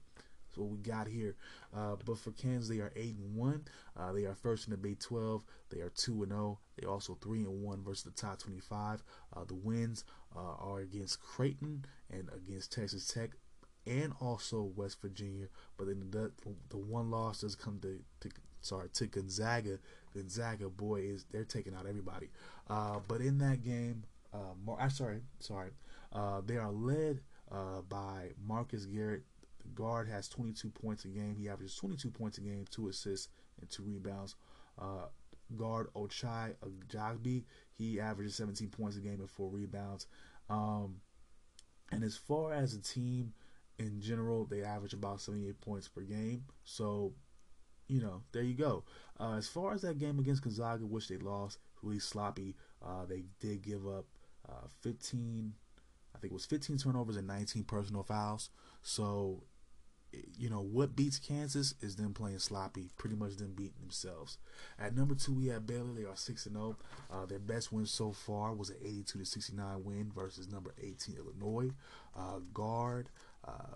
That's 0.52 0.58
what 0.60 0.70
we 0.70 0.78
got 0.80 1.08
here. 1.08 1.36
Uh, 1.76 1.96
but 2.06 2.18
for 2.18 2.32
Kansas, 2.32 2.70
they 2.70 2.82
are 2.82 2.92
eight 2.96 3.16
and 3.16 3.36
one. 3.36 3.64
Uh, 3.98 4.12
they 4.12 4.26
are 4.26 4.36
first 4.36 4.68
in 4.68 4.72
the 4.72 4.78
Big 4.78 5.00
12. 5.00 5.44
They 5.70 5.80
are 5.80 5.90
two 5.90 6.24
and 6.24 6.32
zero. 6.32 6.60
They 6.78 6.86
also 6.86 7.18
three 7.22 7.44
and 7.44 7.64
one 7.64 7.84
versus 7.84 8.04
the 8.04 8.12
top 8.12 8.40
25. 8.40 9.04
Uh, 9.36 9.44
the 9.46 9.56
wins 9.56 10.04
uh, 10.36 10.56
are 10.60 10.80
against 10.80 11.22
Creighton 11.22 11.86
and 12.10 12.30
against 12.36 12.74
Texas 12.74 13.08
Tech 13.08 13.32
and 13.88 14.14
also 14.20 14.72
West 14.76 15.02
Virginia. 15.02 15.48
But 15.78 15.88
then 15.88 16.04
the 16.12 16.32
the 16.70 16.78
one 16.78 17.10
loss 17.10 17.42
does 17.42 17.56
come 17.56 17.80
to, 17.82 18.00
to 18.22 18.36
sorry 18.62 18.90
to 18.90 19.08
Gonzaga. 19.08 19.80
Gonzaga, 20.14 20.70
boy, 20.70 21.02
is 21.02 21.26
they're 21.32 21.46
taking 21.46 21.74
out 21.74 21.86
everybody. 21.88 22.30
Uh, 22.70 23.00
but 23.08 23.22
in 23.22 23.38
that 23.38 23.64
game, 23.64 24.04
uh, 24.34 24.74
I'm 24.80 24.90
sorry, 24.90 25.22
sorry, 25.40 25.72
uh, 26.14 26.42
they 26.46 26.58
are 26.58 26.72
led 26.72 27.22
uh, 27.52 27.82
by 27.88 28.32
Marcus 28.46 28.86
Garrett. 28.86 29.24
The 29.64 29.70
guard 29.70 30.08
has 30.10 30.28
22 30.28 30.70
points 30.70 31.06
a 31.06 31.10
game. 31.10 31.36
He 31.38 31.50
averages 31.50 31.76
22 31.76 32.10
points 32.12 32.38
a 32.38 32.42
game, 32.42 32.66
two 32.70 32.90
assists 32.90 33.30
and 33.60 33.70
two 33.70 33.84
rebounds. 33.84 34.36
Uh, 34.80 35.06
guard 35.56 35.88
Ochai 35.96 36.56
Agbaji, 36.64 37.44
he 37.78 38.00
averages 38.00 38.36
17 38.36 38.70
points 38.70 38.98
a 38.98 39.02
game 39.02 39.20
and 39.20 39.30
four 39.30 39.50
rebounds. 39.50 40.08
Um, 40.50 40.98
and 41.92 42.04
as 42.04 42.16
far 42.16 42.54
as 42.54 42.76
the 42.76 42.82
team 42.82 43.34
in 43.80 44.00
general, 44.02 44.46
they 44.46 44.64
average 44.64 44.94
about 44.94 45.22
78 45.22 45.60
points 45.62 45.88
per 45.88 46.02
game. 46.02 46.46
So, 46.64 47.14
you 47.88 48.02
know, 48.02 48.22
there 48.32 48.44
you 48.44 48.54
go. 48.54 48.84
Uh, 49.20 49.36
as 49.36 49.48
far 49.48 49.74
as 49.74 49.82
that 49.82 49.98
game 49.98 50.20
against 50.20 50.44
Gonzaga, 50.44 50.86
which 50.86 51.08
they 51.08 51.18
lost, 51.18 51.60
really 51.82 52.00
sloppy. 52.00 52.56
Uh, 52.84 53.06
they 53.06 53.24
did 53.40 53.62
give 53.62 53.88
up 53.88 54.06
uh, 54.48 54.68
15, 54.82 55.54
I 56.16 56.20
think 56.20 56.32
it 56.32 56.34
was 56.34 56.46
15 56.46 56.78
turnovers 56.78 57.18
and 57.18 57.28
19 57.28 57.64
personal 57.64 58.04
fouls. 58.04 58.50
So, 58.82 59.44
you 60.38 60.50
know, 60.50 60.62
what 60.62 60.96
beats 60.96 61.20
Kansas 61.20 61.74
is 61.82 61.96
them 61.96 62.14
playing 62.14 62.40
sloppy, 62.40 62.90
pretty 62.98 63.16
much 63.16 63.38
them 63.38 63.54
beating 63.56 63.80
themselves. 63.80 64.38
At 64.80 64.96
number 64.96 65.16
two, 65.16 65.34
we 65.34 65.48
have 65.48 65.66
Baylor. 65.68 65.94
They 65.94 66.04
are 66.04 66.16
6 66.16 66.46
and 66.46 66.56
0. 66.56 66.78
Uh, 67.12 67.26
their 67.26 67.40
best 67.40 67.72
win 67.72 67.86
so 67.86 68.12
far 68.12 68.54
was 68.54 68.70
an 68.70 68.78
82 68.82 69.20
to 69.20 69.26
69 69.26 69.84
win 69.84 70.12
versus 70.14 70.50
number 70.50 70.74
18 70.82 71.16
Illinois. 71.18 71.72
Uh, 72.18 72.40
guard, 72.54 73.10
uh, 73.48 73.76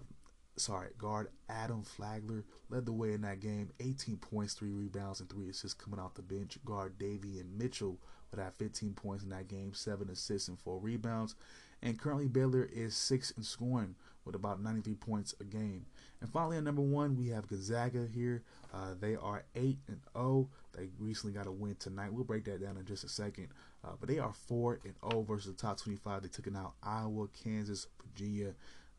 sorry, 0.58 0.90
guard 0.98 1.30
Adam 1.50 1.84
Flagler 1.84 2.44
led 2.70 2.86
the 2.86 2.94
way 2.94 3.14
in 3.14 3.22
that 3.22 3.40
game. 3.40 3.72
18 3.80 4.18
points, 4.18 4.54
three 4.54 4.72
rebounds, 4.72 5.22
and 5.22 5.30
three 5.30 5.50
assists 5.50 5.74
coming 5.74 6.00
off 6.00 6.16
the 6.16 6.22
bench. 6.22 6.58
Guard 6.66 6.98
Davion 6.98 7.58
Mitchell 7.58 7.98
would 8.32 8.42
have 8.44 8.56
15 8.56 8.94
points 8.94 9.24
in 9.24 9.30
that 9.30 9.48
game, 9.48 9.74
seven 9.74 10.10
assists 10.10 10.50
and 10.50 10.60
four 10.60 10.80
rebounds. 10.80 11.36
And 11.82 12.00
currently, 12.00 12.28
Baylor 12.28 12.68
is 12.74 12.96
six 12.96 13.32
in 13.32 13.44
scoring 13.44 13.96
with 14.26 14.36
about 14.36 14.62
93 14.62 14.96
points 14.96 15.36
a 15.40 15.44
game. 15.44 15.86
And 16.22 16.30
finally, 16.30 16.58
at 16.58 16.64
number 16.64 16.82
one, 16.82 17.16
we 17.16 17.30
have 17.30 17.48
Gonzaga 17.48 18.08
here. 18.14 18.44
Uh, 18.74 18.96
they 19.00 19.16
are 19.16 19.44
8 19.56 19.78
and 19.88 20.00
0. 20.18 20.50
They 20.74 20.90
recently 21.00 21.34
got 21.34 21.48
a 21.48 21.52
win 21.52 21.76
tonight. 21.76 22.12
We'll 22.12 22.24
break 22.24 22.46
that 22.46 22.62
down 22.62 22.78
in 22.78 22.86
just 22.86 23.04
a 23.04 23.10
second. 23.10 23.50
Uh, 23.84 23.92
but 24.00 24.10
they 24.10 24.20
are 24.20 24.34
4 24.34 24.80
and 24.84 24.96
0 25.12 25.24
versus 25.24 25.52
the 25.52 25.62
top 25.62 25.80
25. 25.80 26.24
They 26.24 26.28
took 26.28 26.48
it 26.48 26.56
out 26.56 26.74
Iowa, 26.82 27.28
Kansas, 27.44 27.88
Virginia, 28.04 28.54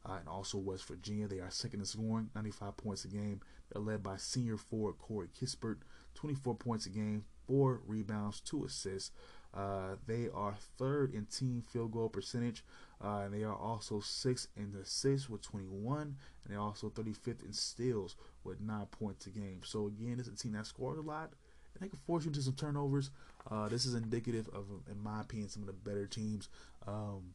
uh, 0.09 0.17
and 0.21 0.29
also 0.29 0.59
West 0.59 0.87
Virginia. 0.87 1.27
They 1.27 1.41
are 1.41 1.51
second 1.51 1.81
in 1.81 1.87
scoring, 1.87 2.31
95 2.35 2.77
points 2.77 3.05
a 3.05 3.09
game. 3.09 3.41
They're 3.73 3.83
led 3.83 4.03
by 4.03 4.17
senior 4.17 4.57
forward 4.57 4.99
Corey 4.99 5.29
Kispert, 5.39 5.79
24 6.15 6.55
points 6.55 6.87
a 6.87 6.91
game, 6.91 7.25
four 7.47 7.81
rebounds, 7.87 8.41
two 8.41 8.65
assists. 8.65 9.11
Uh, 9.53 9.97
they 10.07 10.29
are 10.35 10.55
third 10.79 11.15
in 11.15 11.25
team 11.27 11.63
field 11.73 11.93
goal 11.93 12.09
percentage, 12.09 12.63
uh, 13.03 13.23
and 13.25 13.35
they 13.35 13.43
are 13.43 13.55
also 13.55 14.01
sixth 14.01 14.49
in 14.57 14.73
the 14.73 14.81
assists 14.81 15.29
with 15.29 15.43
21, 15.43 16.01
and 16.01 16.17
they're 16.49 16.61
also 16.61 16.89
35th 16.89 17.45
in 17.45 17.53
steals 17.53 18.17
with 18.45 18.61
nine 18.61 18.87
points 18.87 19.27
a 19.27 19.31
game. 19.31 19.61
So 19.65 19.87
again, 19.87 20.17
it's 20.19 20.29
a 20.29 20.37
team 20.37 20.53
that 20.53 20.67
scores 20.67 20.99
a 20.99 21.03
lot, 21.03 21.33
and 21.75 21.83
they 21.83 21.89
can 21.89 21.99
force 22.07 22.25
you 22.25 22.31
into 22.31 22.43
some 22.43 22.55
turnovers. 22.55 23.11
Uh, 23.51 23.69
this 23.69 23.85
is 23.85 23.95
indicative 23.95 24.49
of, 24.55 24.65
in 24.91 25.03
my 25.03 25.21
opinion, 25.21 25.49
some 25.49 25.63
of 25.63 25.67
the 25.67 25.73
better 25.73 26.07
teams. 26.07 26.49
Um, 26.87 27.35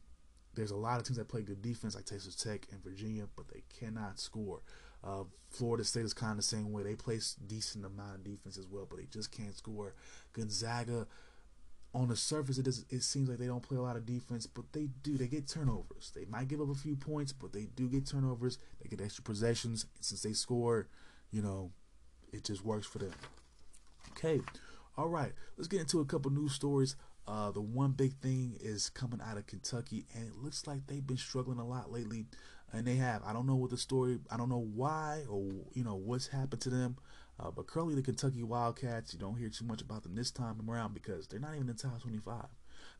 there's 0.54 0.72
a 0.72 0.76
lot 0.76 0.98
of 0.98 1.06
teams 1.06 1.16
that 1.16 1.28
play 1.28 1.42
good 1.42 1.62
defense, 1.62 1.94
like 1.94 2.04
Texas 2.04 2.34
Tech 2.34 2.66
and 2.72 2.82
Virginia, 2.82 3.24
but 3.36 3.48
they 3.48 3.62
cannot 3.78 4.18
score. 4.18 4.60
Uh, 5.04 5.24
Florida 5.50 5.84
State 5.84 6.04
is 6.04 6.14
kind 6.14 6.32
of 6.32 6.36
the 6.38 6.42
same 6.42 6.72
way. 6.72 6.82
They 6.82 6.94
play 6.94 7.18
decent 7.46 7.84
amount 7.84 8.16
of 8.16 8.24
defense 8.24 8.56
as 8.56 8.66
well, 8.66 8.86
but 8.88 8.98
they 8.98 9.06
just 9.06 9.32
can't 9.32 9.56
score. 9.56 9.94
Gonzaga, 10.32 11.06
on 11.94 12.08
the 12.08 12.16
surface, 12.16 12.58
it 12.58 12.64
does, 12.64 12.84
it 12.88 13.02
seems 13.02 13.28
like 13.28 13.38
they 13.38 13.46
don't 13.46 13.62
play 13.62 13.76
a 13.76 13.82
lot 13.82 13.96
of 13.96 14.06
defense, 14.06 14.46
but 14.46 14.64
they 14.72 14.88
do. 15.02 15.18
They 15.18 15.26
get 15.26 15.46
turnovers. 15.46 16.10
They 16.14 16.24
might 16.24 16.48
give 16.48 16.60
up 16.60 16.70
a 16.70 16.74
few 16.74 16.96
points, 16.96 17.32
but 17.32 17.52
they 17.52 17.68
do 17.76 17.88
get 17.88 18.06
turnovers. 18.06 18.58
They 18.80 18.88
get 18.88 19.04
extra 19.04 19.22
possessions, 19.24 19.86
and 19.96 20.04
since 20.04 20.22
they 20.22 20.32
score, 20.32 20.88
you 21.30 21.42
know, 21.42 21.70
it 22.32 22.44
just 22.44 22.64
works 22.64 22.86
for 22.86 22.98
them. 22.98 23.12
Okay, 24.12 24.40
all 24.96 25.08
right. 25.08 25.32
Let's 25.56 25.68
get 25.68 25.80
into 25.80 26.00
a 26.00 26.04
couple 26.04 26.30
news 26.30 26.52
stories. 26.52 26.96
Uh, 27.26 27.50
the 27.50 27.60
one 27.60 27.92
big 27.92 28.14
thing 28.20 28.56
is 28.60 28.88
coming 28.90 29.20
out 29.24 29.36
of 29.36 29.46
Kentucky, 29.46 30.06
and 30.14 30.26
it 30.26 30.34
looks 30.42 30.66
like 30.66 30.86
they've 30.86 31.06
been 31.06 31.16
struggling 31.16 31.58
a 31.58 31.66
lot 31.66 31.92
lately, 31.92 32.26
and 32.72 32.86
they 32.86 32.96
have. 32.96 33.22
I 33.24 33.32
don't 33.32 33.46
know 33.46 33.54
what 33.54 33.70
the 33.70 33.76
story. 33.76 34.18
I 34.30 34.36
don't 34.38 34.48
know 34.48 34.66
why 34.74 35.24
or 35.28 35.42
you 35.74 35.84
know 35.84 35.94
what's 35.94 36.28
happened 36.28 36.62
to 36.62 36.70
them. 36.70 36.96
Uh, 37.42 37.50
but 37.50 37.66
currently, 37.66 37.94
the 37.94 38.02
Kentucky 38.02 38.42
Wildcats, 38.42 39.12
you 39.12 39.18
don't 39.18 39.36
hear 39.36 39.48
too 39.48 39.64
much 39.64 39.82
about 39.82 40.04
them 40.04 40.14
this 40.14 40.30
time 40.30 40.60
around 40.68 40.94
because 40.94 41.26
they're 41.26 41.40
not 41.40 41.54
even 41.54 41.62
in 41.68 41.74
the 41.74 41.74
top 41.74 42.00
25. 42.00 42.44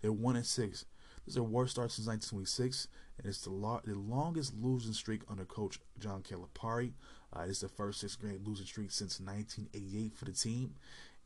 They're 0.01 0.12
one 0.12 0.36
and 0.36 0.47
six. 0.47 0.84
This 1.24 1.32
is 1.32 1.34
their 1.34 1.45
worst 1.45 1.72
start 1.72 1.93
since 1.93 2.09
1926, 2.09 2.88
and 3.18 3.26
it's 3.26 3.43
the, 3.43 3.51
lo- 3.51 3.80
the 3.84 3.95
longest 3.95 4.55
losing 4.61 4.93
streak 4.93 5.22
under 5.30 5.45
coach 5.45 5.78
John 6.01 6.22
Calipari. 6.22 6.93
Uh, 7.34 7.45
it's 7.49 7.61
the 7.61 7.68
first 7.68 8.01
six 8.01 8.16
game 8.16 8.40
losing 8.45 8.66
streak 8.66 8.90
since 8.90 9.20
1988 9.20 10.16
for 10.16 10.24
the 10.24 10.32
team, 10.32 10.74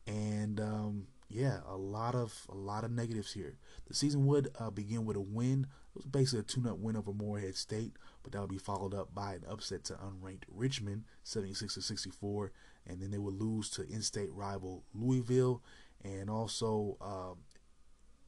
and 0.07 0.61
um, 0.61 1.07
yeah, 1.29 1.59
a 1.69 1.77
lot 1.77 2.15
of 2.15 2.47
a 2.49 2.55
lot 2.55 2.85
of 2.85 2.91
negatives 2.91 3.33
here. 3.33 3.59
The 3.89 3.95
season 3.95 4.27
would 4.27 4.49
uh, 4.59 4.71
begin 4.71 5.05
with 5.05 5.17
a 5.17 5.21
win. 5.21 5.67
It 5.95 5.99
was 5.99 6.07
basically 6.07 6.41
a 6.41 6.43
tune-up 6.43 6.79
win 6.79 6.97
over 6.97 7.13
Morehead 7.13 7.57
State, 7.57 7.95
but 8.23 8.33
that 8.33 8.41
would 8.41 8.51
be 8.51 8.59
followed 8.59 8.95
up 8.95 9.15
by 9.15 9.35
an 9.35 9.45
upset 9.49 9.85
to 9.85 9.95
unranked 9.95 10.45
Richmond, 10.49 11.05
76 11.25 11.75
to 11.75 11.83
64, 11.83 12.53
and 12.87 13.01
then 13.01 13.11
they 13.11 13.19
would 13.19 13.35
lose 13.35 13.71
to 13.71 13.89
in-state 13.89 14.31
rival 14.33 14.85
Louisville, 14.95 15.63
and 16.05 16.29
also, 16.29 16.99
um, 17.01 17.39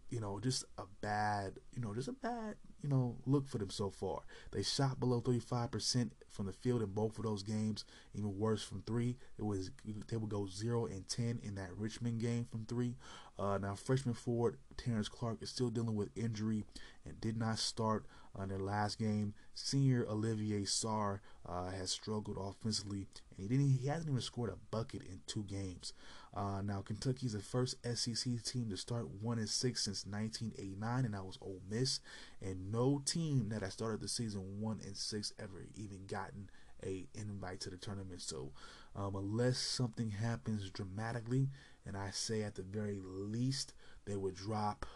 you 0.08 0.18
know, 0.20 0.40
just 0.40 0.64
a 0.78 0.84
bad, 1.02 1.58
you 1.74 1.82
know, 1.82 1.94
just 1.94 2.08
a 2.08 2.12
bad, 2.12 2.54
you 2.82 2.88
know, 2.88 3.16
look 3.26 3.48
for 3.48 3.58
them 3.58 3.70
so 3.70 3.90
far. 3.90 4.20
They 4.52 4.62
shot 4.62 5.00
below 5.00 5.20
35% 5.20 6.12
from 6.28 6.46
the 6.46 6.52
field 6.52 6.82
in 6.82 6.88
both 6.90 7.18
of 7.18 7.24
those 7.24 7.42
games. 7.42 7.84
Even 8.14 8.38
worse 8.38 8.62
from 8.62 8.82
three, 8.82 9.16
it 9.38 9.42
was 9.44 9.70
they 10.08 10.16
would 10.16 10.30
go 10.30 10.46
zero 10.46 10.86
and 10.86 11.08
10 11.08 11.40
in 11.42 11.54
that 11.56 11.76
Richmond 11.76 12.20
game 12.20 12.46
from 12.50 12.66
three. 12.66 12.94
Uh, 13.38 13.58
now 13.58 13.74
freshman 13.74 14.14
forward 14.14 14.58
Terrence 14.76 15.08
Clark 15.08 15.42
is 15.42 15.50
still 15.50 15.70
dealing 15.70 15.94
with 15.94 16.08
injury 16.16 16.64
and 17.04 17.20
did 17.20 17.36
not 17.36 17.58
start 17.58 18.04
on 18.34 18.48
their 18.48 18.58
last 18.58 18.98
game. 18.98 19.34
Senior 19.54 20.06
Olivier 20.08 20.62
Sarr 20.62 21.20
uh, 21.48 21.70
has 21.70 21.90
struggled 21.90 22.36
offensively, 22.40 23.06
and 23.36 23.38
he 23.38 23.48
didn't. 23.48 23.78
He 23.80 23.86
hasn't 23.88 24.08
even 24.08 24.20
scored 24.20 24.50
a 24.50 24.56
bucket 24.70 25.02
in 25.02 25.20
two 25.26 25.44
games. 25.44 25.92
Uh, 26.34 26.60
now 26.62 26.82
Kentucky 26.82 27.26
is 27.26 27.32
the 27.32 27.40
first 27.40 27.76
SEC 27.94 28.42
team 28.44 28.68
to 28.70 28.76
start 28.76 29.08
one 29.20 29.38
and 29.38 29.48
six 29.48 29.84
since 29.84 30.06
1989, 30.06 31.04
and 31.04 31.14
that 31.14 31.24
was 31.24 31.38
Ole 31.40 31.60
Miss. 31.70 32.00
And 32.42 32.70
no 32.70 33.02
team 33.04 33.48
that 33.48 33.62
has 33.62 33.72
started 33.72 34.00
the 34.00 34.08
season 34.08 34.60
one 34.60 34.80
and 34.84 34.96
six 34.96 35.32
ever 35.38 35.66
even 35.76 36.06
gotten 36.06 36.50
a 36.84 37.06
invite 37.14 37.60
to 37.60 37.70
the 37.70 37.76
tournament. 37.76 38.20
So 38.22 38.52
um, 38.94 39.16
unless 39.16 39.58
something 39.58 40.10
happens 40.10 40.70
dramatically, 40.70 41.48
and 41.86 41.96
I 41.96 42.10
say 42.10 42.42
at 42.42 42.54
the 42.54 42.62
very 42.62 42.98
least 43.02 43.74
they 44.04 44.16
would 44.16 44.34
drop. 44.34 44.86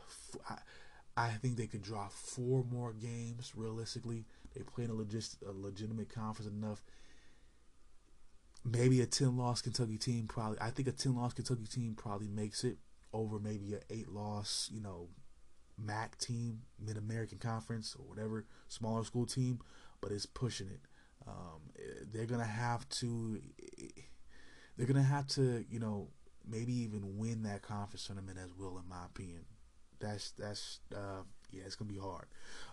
I, 0.48 0.58
I 1.16 1.28
think 1.28 1.56
they 1.56 1.66
could 1.66 1.82
drop 1.82 2.12
four 2.12 2.64
more 2.64 2.94
games 2.94 3.52
realistically. 3.54 4.24
They 4.54 4.62
play 4.62 4.84
in 4.84 4.90
a, 4.90 4.94
legit, 4.94 5.28
a 5.46 5.52
legitimate 5.52 6.08
conference 6.08 6.50
enough. 6.50 6.82
Maybe 8.64 9.00
a 9.00 9.06
10 9.06 9.36
loss 9.36 9.62
Kentucky 9.62 9.98
team 9.98 10.26
probably. 10.28 10.58
I 10.60 10.70
think 10.70 10.88
a 10.88 10.92
10 10.92 11.16
loss 11.16 11.32
Kentucky 11.32 11.66
team 11.66 11.94
probably 11.96 12.28
makes 12.28 12.64
it 12.64 12.78
over 13.12 13.38
maybe 13.38 13.74
a 13.74 13.80
8 13.90 14.08
loss, 14.08 14.70
you 14.72 14.80
know, 14.80 15.08
MAC 15.76 16.16
team, 16.18 16.62
Mid 16.78 16.96
American 16.96 17.38
Conference 17.38 17.96
or 17.98 18.04
whatever, 18.06 18.46
smaller 18.68 19.04
school 19.04 19.26
team, 19.26 19.60
but 20.00 20.12
it's 20.12 20.26
pushing 20.26 20.68
it. 20.68 20.80
Um, 21.26 21.60
they're 22.12 22.26
gonna 22.26 22.44
have 22.44 22.88
to. 22.90 23.40
They're 24.76 24.86
gonna 24.86 25.02
have 25.02 25.26
to, 25.28 25.64
you 25.70 25.78
know, 25.78 26.08
maybe 26.48 26.72
even 26.72 27.18
win 27.18 27.42
that 27.44 27.62
conference 27.62 28.06
tournament 28.06 28.38
as 28.42 28.50
well, 28.58 28.78
in 28.82 28.88
my 28.88 29.04
opinion 29.06 29.44
that's 30.02 30.32
that's 30.32 30.80
uh, 30.94 31.22
Yeah, 31.52 31.62
it's 31.66 31.76
gonna 31.76 31.92
be 31.92 31.98
hard. 31.98 32.26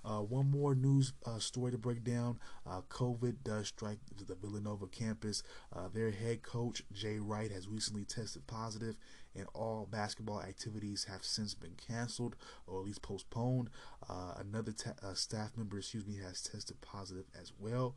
Uh, 0.05 0.19
one 0.19 0.49
more 0.49 0.73
news 0.73 1.13
uh, 1.25 1.39
story 1.39 1.71
to 1.71 1.77
break 1.77 2.03
down. 2.03 2.39
Uh, 2.65 2.81
COVID 2.89 3.37
does 3.43 3.67
strike 3.67 3.99
the 4.25 4.35
Villanova 4.35 4.87
campus. 4.87 5.43
Uh, 5.75 5.89
their 5.93 6.11
head 6.11 6.43
coach 6.43 6.83
Jay 6.93 7.19
Wright 7.19 7.51
has 7.51 7.67
recently 7.67 8.05
tested 8.05 8.47
positive, 8.47 8.95
and 9.35 9.47
all 9.53 9.87
basketball 9.91 10.41
activities 10.41 11.05
have 11.09 11.23
since 11.23 11.53
been 11.53 11.75
canceled 11.75 12.35
or 12.67 12.79
at 12.79 12.85
least 12.85 13.01
postponed. 13.01 13.69
Uh, 14.09 14.35
another 14.39 14.71
ta- 14.71 15.13
staff 15.13 15.51
member, 15.57 15.77
excuse 15.77 16.07
me, 16.07 16.17
has 16.17 16.41
tested 16.41 16.79
positive 16.81 17.25
as 17.39 17.51
well. 17.59 17.95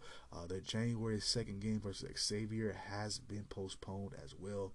the 0.49 0.61
January 0.61 1.21
second 1.21 1.61
game 1.61 1.81
versus 1.81 2.11
Xavier 2.19 2.77
has 2.91 3.19
been 3.21 3.45
postponed 3.45 4.13
as 4.23 4.35
well. 4.35 4.73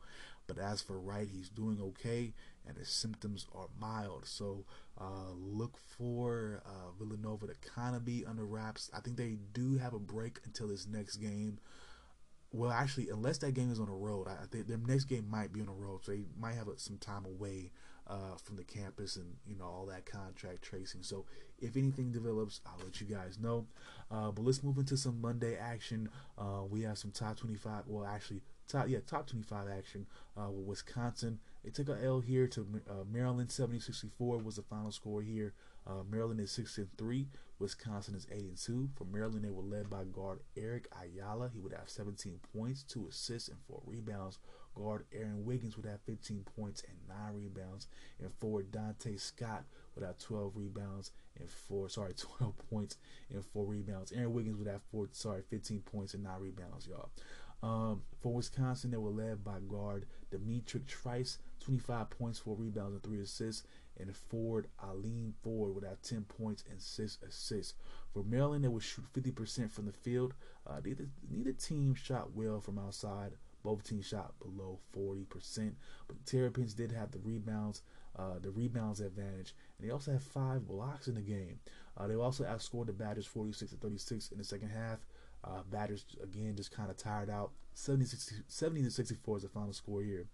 But 0.47 0.59
as 0.59 0.81
for 0.81 0.97
Wright, 0.97 1.27
he's 1.29 1.49
doing 1.49 1.79
okay, 1.81 2.33
and 2.67 2.77
his 2.77 2.89
symptoms 2.89 3.47
are 3.53 3.67
mild. 3.79 4.25
So 4.25 4.65
uh, 4.99 5.31
look 5.35 5.77
for 5.77 6.61
uh, 6.65 6.91
Villanova 6.97 7.47
to 7.47 7.53
kind 7.75 7.95
of 7.95 8.05
be 8.05 8.25
under 8.25 8.45
wraps. 8.45 8.89
I 8.93 8.99
think 8.99 9.17
they 9.17 9.37
do 9.53 9.77
have 9.77 9.93
a 9.93 9.99
break 9.99 10.39
until 10.45 10.67
this 10.67 10.87
next 10.87 11.17
game. 11.17 11.59
Well, 12.51 12.71
actually, 12.71 13.09
unless 13.09 13.39
that 13.39 13.53
game 13.53 13.71
is 13.71 13.79
on 13.79 13.87
the 13.87 13.91
road, 13.91 14.27
I 14.27 14.45
think 14.49 14.67
their 14.67 14.77
next 14.77 15.05
game 15.05 15.29
might 15.29 15.51
be 15.51 15.59
on 15.59 15.65
the 15.67 15.73
road, 15.73 15.99
so 16.03 16.13
they 16.13 16.23
might 16.39 16.55
have 16.55 16.67
some 16.77 16.97
time 16.97 17.25
away 17.25 17.71
uh, 18.09 18.35
from 18.41 18.55
the 18.55 18.63
campus 18.63 19.17
and 19.17 19.35
you 19.45 19.55
know 19.55 19.65
all 19.65 19.85
that 19.87 20.05
contract 20.05 20.61
tracing. 20.61 21.03
So 21.03 21.25
if 21.59 21.75
anything 21.75 22.11
develops, 22.11 22.61
I'll 22.65 22.83
let 22.83 23.01
you 23.01 23.07
guys 23.07 23.37
know. 23.39 23.67
Uh, 24.09 24.31
but 24.31 24.45
let's 24.45 24.63
move 24.63 24.77
into 24.77 24.97
some 24.97 25.21
Monday 25.21 25.57
action. 25.57 26.09
Uh, 26.37 26.63
we 26.69 26.81
have 26.83 26.97
some 26.97 27.11
top 27.11 27.37
25. 27.37 27.83
Well, 27.87 28.05
actually, 28.05 28.41
top 28.67 28.87
yeah 28.87 28.99
top 29.05 29.27
25 29.27 29.67
action 29.75 30.05
uh, 30.37 30.49
with 30.49 30.65
Wisconsin. 30.65 31.39
They 31.67 31.71
took 31.71 31.89
a 31.89 32.01
L 32.01 32.21
here 32.21 32.47
to 32.47 32.65
uh, 32.89 33.03
Maryland. 33.11 33.49
70-64 33.49 34.41
was 34.41 34.55
the 34.55 34.61
final 34.61 34.89
score 34.89 35.21
here. 35.21 35.53
Uh, 35.85 36.03
Maryland 36.09 36.39
is 36.39 36.49
six 36.49 36.77
and 36.77 36.87
three. 36.97 37.27
Wisconsin 37.59 38.15
is 38.15 38.25
eight 38.31 38.45
and 38.45 38.57
two. 38.57 38.87
For 38.95 39.03
Maryland, 39.03 39.43
they 39.43 39.49
were 39.49 39.63
led 39.63 39.89
by 39.89 40.05
guard 40.05 40.39
Eric 40.55 40.87
Ayala. 40.97 41.49
He 41.53 41.59
would 41.59 41.73
have 41.73 41.89
17 41.89 42.39
points, 42.55 42.83
two 42.83 43.05
assists, 43.09 43.49
and 43.49 43.57
four 43.67 43.81
rebounds. 43.85 44.39
Guard 44.75 45.07
Aaron 45.11 45.43
Wiggins 45.43 45.75
would 45.75 45.87
have 45.87 45.99
15 46.05 46.45
points 46.55 46.83
and 46.87 46.97
nine 47.09 47.35
rebounds. 47.35 47.87
And 48.21 48.31
forward 48.39 48.71
Donta 48.71 49.19
Scott 49.19 49.65
would 49.93 50.05
have 50.05 50.17
12 50.19 50.53
rebounds 50.55 51.11
and 51.37 51.49
four 51.49 51.89
sorry 51.89 52.13
12 52.39 52.53
points 52.69 52.95
and 53.29 53.43
four 53.43 53.65
rebounds. 53.65 54.13
Aaron 54.13 54.31
Wiggins 54.31 54.55
would 54.55 54.67
have 54.67 54.83
four 54.89 55.09
sorry 55.11 55.41
15 55.49 55.81
points 55.81 56.13
and 56.13 56.23
nine 56.23 56.39
rebounds, 56.39 56.87
y'all. 56.87 57.09
Um, 57.63 58.03
for 58.21 58.33
Wisconsin, 58.33 58.91
they 58.91 58.97
were 58.97 59.09
led 59.09 59.43
by 59.43 59.59
guard 59.67 60.05
D'Mitrik 60.31 60.85
Trice, 60.85 61.39
25 61.61 62.09
points, 62.09 62.39
4 62.39 62.55
rebounds, 62.55 62.93
and 62.93 63.03
3 63.03 63.21
assists. 63.21 63.63
And 63.99 64.15
forward 64.15 64.67
Aleem 64.83 65.33
Ford 65.41 65.83
have 65.83 66.01
10 66.03 66.25
points 66.25 66.63
and 66.69 66.79
6 66.79 67.17
assists. 67.27 67.73
For 68.13 68.23
Maryland, 68.23 68.63
they 68.63 68.67
would 68.67 68.83
shoot 68.83 69.05
50% 69.13 69.71
from 69.71 69.85
the 69.85 69.91
field. 69.91 70.35
Uh, 70.67 70.81
neither, 70.85 71.07
neither 71.29 71.51
team 71.53 71.95
shot 71.95 72.35
well 72.35 72.59
from 72.61 72.77
outside. 72.77 73.33
Both 73.63 73.83
teams 73.83 74.05
shot 74.05 74.33
below 74.39 74.79
40%. 74.95 75.73
But 76.07 76.17
the 76.17 76.31
Terrapins 76.31 76.75
did 76.75 76.91
have 76.91 77.11
the 77.11 77.19
rebounds, 77.19 77.81
uh, 78.17 78.39
the 78.39 78.51
rebounds 78.51 79.01
advantage. 79.01 79.55
And 79.77 79.87
they 79.87 79.91
also 79.91 80.11
had 80.11 80.21
five 80.21 80.67
blocks 80.67 81.07
in 81.07 81.15
the 81.15 81.21
game. 81.21 81.59
Uh, 81.97 82.07
they 82.07 82.15
also 82.15 82.43
outscored 82.43 82.85
the 82.85 82.93
Badgers 82.93 83.25
46 83.25 83.71
to 83.71 83.77
36 83.77 84.31
in 84.31 84.37
the 84.37 84.43
second 84.43 84.69
half. 84.69 84.99
Uh, 85.43 85.61
Badgers 85.69 86.05
again 86.21 86.55
just 86.55 86.71
kind 86.71 86.89
of 86.89 86.97
tired 86.97 87.29
out. 87.29 87.51
70, 87.73 88.05
60, 88.05 88.35
70 88.47 88.83
to 88.83 88.91
64 88.91 89.37
is 89.37 89.43
the 89.43 89.49
final 89.49 89.73
score 89.73 90.01
here. 90.01 90.25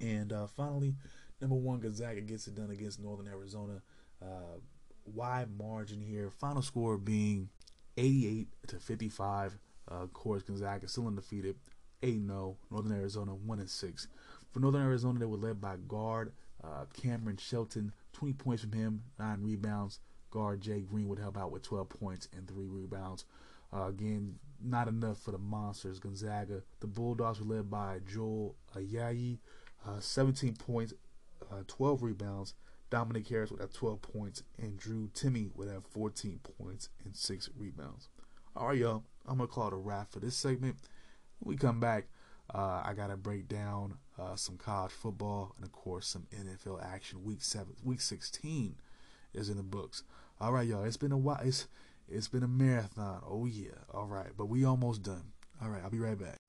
And 0.00 0.32
uh, 0.32 0.46
finally, 0.46 0.94
number 1.40 1.56
one, 1.56 1.80
Gonzaga 1.80 2.20
gets 2.20 2.46
it 2.46 2.54
done 2.54 2.70
against 2.70 3.00
Northern 3.00 3.28
Arizona. 3.28 3.82
Uh, 4.20 4.58
wide 5.06 5.48
margin 5.56 6.00
here. 6.00 6.30
Final 6.30 6.62
score 6.62 6.98
being 6.98 7.48
88 7.96 8.48
to 8.68 8.76
55. 8.76 9.58
Uh, 9.90 9.94
of 9.94 10.12
course, 10.12 10.42
Gonzaga 10.42 10.88
still 10.88 11.06
undefeated. 11.06 11.56
8 12.02 12.26
0. 12.26 12.56
Northern 12.70 12.92
Arizona 12.92 13.34
1 13.34 13.58
and 13.60 13.70
6. 13.70 14.08
For 14.50 14.60
Northern 14.60 14.82
Arizona, 14.82 15.18
they 15.18 15.26
were 15.26 15.36
led 15.36 15.60
by 15.60 15.76
guard 15.88 16.32
uh, 16.62 16.84
Cameron 17.00 17.36
Shelton. 17.36 17.92
20 18.12 18.34
points 18.34 18.62
from 18.62 18.72
him, 18.72 19.02
9 19.18 19.38
rebounds. 19.42 20.00
Guard 20.30 20.60
Jay 20.60 20.80
Green 20.80 21.08
would 21.08 21.18
help 21.18 21.36
out 21.36 21.52
with 21.52 21.62
12 21.62 21.88
points 21.88 22.28
and 22.36 22.48
3 22.48 22.66
rebounds. 22.66 23.24
Uh, 23.74 23.86
again, 23.86 24.36
not 24.62 24.88
enough 24.88 25.18
for 25.18 25.32
the 25.32 25.38
Monsters. 25.38 25.98
Gonzaga. 25.98 26.62
The 26.80 26.86
Bulldogs 26.86 27.40
were 27.40 27.56
led 27.56 27.70
by 27.70 28.00
Joel 28.06 28.56
Ayayi, 28.76 29.38
uh, 29.86 30.00
17 30.00 30.54
points, 30.54 30.94
uh, 31.50 31.62
12 31.66 32.02
rebounds. 32.02 32.54
Dominick 32.90 33.26
Harris 33.28 33.50
would 33.50 33.60
have 33.60 33.72
12 33.72 34.02
points, 34.02 34.42
and 34.58 34.76
Drew 34.76 35.08
Timme 35.14 35.50
would 35.56 35.68
have 35.68 35.86
14 35.86 36.40
points 36.58 36.90
and 37.04 37.16
6 37.16 37.48
rebounds. 37.56 38.08
All 38.54 38.68
right, 38.68 38.78
y'all. 38.78 39.02
I'm 39.26 39.38
to 39.38 39.46
call 39.46 39.68
it 39.68 39.72
a 39.72 39.76
wrap 39.76 40.12
for 40.12 40.20
this 40.20 40.36
segment. 40.36 40.76
When 41.38 41.54
we 41.54 41.56
come 41.56 41.80
back, 41.80 42.08
uh, 42.54 42.82
I 42.84 42.92
got 42.94 43.06
to 43.06 43.16
break 43.16 43.48
down 43.48 43.94
uh, 44.18 44.36
some 44.36 44.58
college 44.58 44.92
football 44.92 45.54
and, 45.56 45.64
of 45.64 45.72
course, 45.72 46.06
some 46.06 46.26
NFL 46.38 46.84
action. 46.84 47.24
Week 47.24 47.42
seven, 47.42 47.74
Week 47.82 48.00
16 48.00 48.76
is 49.32 49.48
in 49.48 49.56
the 49.56 49.62
books. 49.62 50.02
All 50.40 50.52
right, 50.52 50.66
y'all. 50.66 50.84
It's 50.84 50.98
been 50.98 51.12
a 51.12 51.16
while. 51.16 51.40
It's 51.42 51.66
it's 52.12 52.28
been 52.28 52.42
a 52.42 52.48
marathon. 52.48 53.22
Oh, 53.26 53.46
yeah. 53.46 53.70
All 53.92 54.06
right. 54.06 54.30
But 54.36 54.46
we 54.46 54.64
almost 54.64 55.02
done. 55.02 55.32
All 55.62 55.68
right. 55.70 55.82
I'll 55.82 55.90
be 55.90 55.98
right 55.98 56.18
back. 56.18 56.41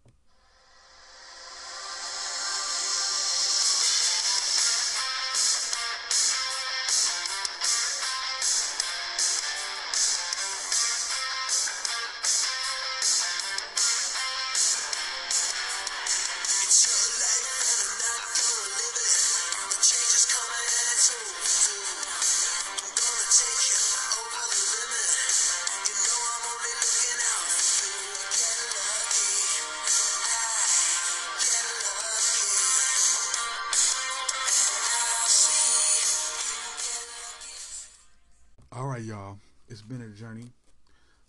Y'all. 39.04 39.38
It's 39.68 39.82
been 39.82 40.02
a 40.02 40.10
journey, 40.10 40.54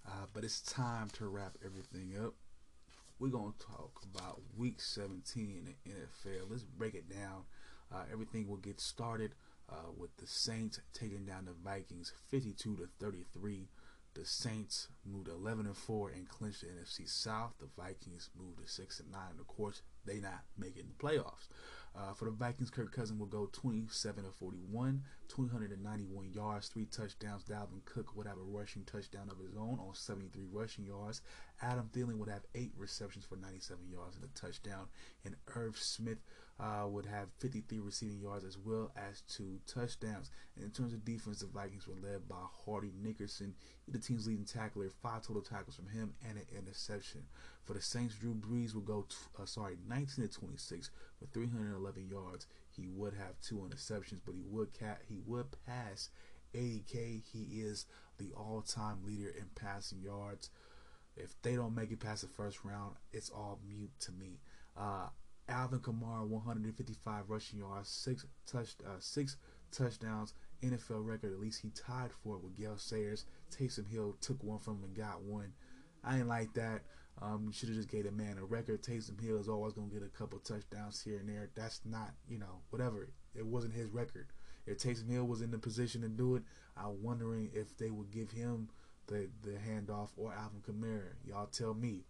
uh, 0.06 0.26
but 0.32 0.44
it's 0.44 0.60
time 0.60 1.08
to 1.14 1.26
wrap 1.26 1.56
everything 1.64 2.14
up. 2.24 2.34
We're 3.18 3.30
going 3.30 3.52
to 3.52 3.66
talk 3.66 4.00
about 4.14 4.40
week 4.56 4.80
17 4.80 5.24
in 5.34 5.64
the 5.64 5.90
NFL. 5.90 6.50
Let's 6.50 6.62
break 6.62 6.94
it 6.94 7.10
down. 7.10 7.44
Uh, 7.92 8.04
everything 8.12 8.46
will 8.46 8.58
get 8.58 8.80
started 8.80 9.32
uh, 9.68 9.90
with 9.96 10.16
the 10.18 10.26
Saints 10.26 10.80
taking 10.92 11.24
down 11.24 11.46
the 11.46 11.68
Vikings 11.68 12.12
52 12.28 12.76
to 12.76 12.88
33. 13.00 13.66
The 14.14 14.24
Saints 14.24 14.86
moved 15.04 15.26
11 15.26 15.66
and 15.66 15.76
4 15.76 16.10
and 16.10 16.28
clinched 16.28 16.60
the 16.60 16.68
NFC 16.68 17.08
South. 17.08 17.54
The 17.58 17.66
Vikings 17.76 18.30
moved 18.38 18.64
to 18.64 18.70
6 18.70 19.00
and 19.00 19.10
9. 19.10 19.20
And 19.32 19.40
of 19.40 19.48
course, 19.48 19.82
they 20.04 20.20
not 20.20 20.44
making 20.56 20.84
the 20.86 21.04
playoffs. 21.04 21.48
Uh, 21.96 22.12
for 22.12 22.24
the 22.24 22.30
Vikings, 22.32 22.70
Kirk 22.70 22.90
Cousins 22.90 23.20
will 23.20 23.26
go 23.26 23.48
27 23.52 24.24
of 24.24 24.34
41, 24.34 25.02
291 25.28 26.32
yards, 26.32 26.66
three 26.66 26.86
touchdowns. 26.86 27.44
Dalvin 27.44 27.84
Cook 27.84 28.16
would 28.16 28.26
have 28.26 28.36
a 28.36 28.42
rushing 28.42 28.82
touchdown 28.84 29.30
of 29.30 29.38
his 29.38 29.54
own 29.56 29.78
on 29.78 29.94
73 29.94 30.42
rushing 30.50 30.84
yards. 30.84 31.22
Adam 31.62 31.88
Thielen 31.92 32.18
would 32.18 32.28
have 32.28 32.42
eight 32.56 32.72
receptions 32.76 33.24
for 33.24 33.36
97 33.36 33.88
yards 33.88 34.16
and 34.16 34.24
a 34.24 34.28
touchdown. 34.28 34.88
And 35.24 35.36
Irv 35.54 35.78
Smith 35.78 36.18
uh, 36.60 36.86
would 36.86 37.06
have 37.06 37.28
53 37.38 37.80
receiving 37.80 38.20
yards 38.20 38.44
as 38.44 38.56
well 38.56 38.92
as 38.96 39.22
two 39.22 39.58
touchdowns. 39.66 40.30
And 40.56 40.64
in 40.64 40.70
terms 40.70 40.92
of 40.92 41.04
defense, 41.04 41.40
the 41.40 41.46
Vikings 41.46 41.88
were 41.88 41.94
led 41.94 42.28
by 42.28 42.36
Hardy 42.64 42.92
Nickerson, 43.02 43.54
the 43.88 43.98
team's 43.98 44.26
leading 44.26 44.44
tackler, 44.44 44.88
five 45.02 45.22
total 45.22 45.42
tackles 45.42 45.76
from 45.76 45.88
him 45.88 46.14
and 46.26 46.38
an 46.38 46.46
interception. 46.56 47.24
For 47.64 47.74
the 47.74 47.82
Saints, 47.82 48.14
Drew 48.14 48.34
Brees 48.34 48.74
will 48.74 48.82
go, 48.82 49.06
t- 49.08 49.16
uh, 49.40 49.46
sorry, 49.46 49.76
19 49.88 50.28
to 50.28 50.32
26 50.32 50.90
for 51.18 51.26
311 51.26 52.08
yards. 52.08 52.46
He 52.70 52.86
would 52.86 53.14
have 53.14 53.40
two 53.42 53.56
interceptions, 53.68 54.20
but 54.24 54.34
he 54.34 54.42
would 54.48 54.72
cat 54.72 55.00
he 55.08 55.18
would 55.26 55.46
pass 55.66 56.10
80k. 56.54 57.22
He 57.32 57.60
is 57.60 57.86
the 58.18 58.32
all-time 58.36 58.98
leader 59.04 59.30
in 59.30 59.46
passing 59.56 60.00
yards. 60.02 60.50
If 61.16 61.40
they 61.42 61.54
don't 61.54 61.74
make 61.74 61.90
it 61.90 62.00
past 62.00 62.22
the 62.22 62.28
first 62.28 62.64
round, 62.64 62.96
it's 63.12 63.30
all 63.30 63.60
mute 63.66 63.92
to 64.00 64.12
me. 64.12 64.40
Uh, 64.76 65.08
Alvin 65.48 65.80
Kamara, 65.80 66.26
155 66.26 67.28
rushing 67.28 67.58
yards, 67.58 67.88
six 67.88 68.26
touch, 68.46 68.74
uh, 68.86 68.98
six 68.98 69.36
touchdowns, 69.70 70.34
NFL 70.62 71.04
record. 71.04 71.32
At 71.32 71.40
least 71.40 71.60
he 71.62 71.70
tied 71.70 72.12
for 72.12 72.36
it 72.36 72.42
with 72.42 72.56
Gale 72.56 72.78
Sayers. 72.78 73.24
Taysom 73.50 73.88
Hill 73.90 74.16
took 74.20 74.42
one 74.42 74.58
from 74.58 74.78
him 74.78 74.84
and 74.84 74.96
got 74.96 75.22
one. 75.22 75.52
I 76.02 76.18
ain't 76.18 76.28
like 76.28 76.52
that. 76.54 76.82
Um, 77.22 77.44
you 77.46 77.52
should 77.52 77.68
have 77.68 77.76
just 77.76 77.90
gave 77.90 78.04
the 78.04 78.12
man 78.12 78.38
a 78.38 78.44
record. 78.44 78.82
Taysom 78.82 79.20
Hill 79.20 79.38
is 79.38 79.48
always 79.48 79.74
to 79.74 79.80
get 79.82 80.02
a 80.02 80.18
couple 80.18 80.38
touchdowns 80.40 81.02
here 81.02 81.18
and 81.18 81.28
there. 81.28 81.50
That's 81.54 81.80
not, 81.84 82.10
you 82.28 82.38
know, 82.38 82.62
whatever. 82.70 83.08
It 83.34 83.46
wasn't 83.46 83.74
his 83.74 83.90
record. 83.90 84.26
If 84.66 84.78
Taysom 84.78 85.10
Hill 85.10 85.24
was 85.24 85.42
in 85.42 85.50
the 85.50 85.58
position 85.58 86.00
to 86.02 86.08
do 86.08 86.36
it, 86.36 86.42
I'm 86.76 87.02
wondering 87.02 87.50
if 87.54 87.76
they 87.76 87.90
would 87.90 88.10
give 88.10 88.30
him 88.30 88.68
the 89.06 89.28
the 89.42 89.50
handoff 89.50 90.08
or 90.16 90.32
Alvin 90.32 90.62
Kamara. 90.62 91.12
Y'all 91.24 91.46
tell 91.46 91.74
me. 91.74 92.04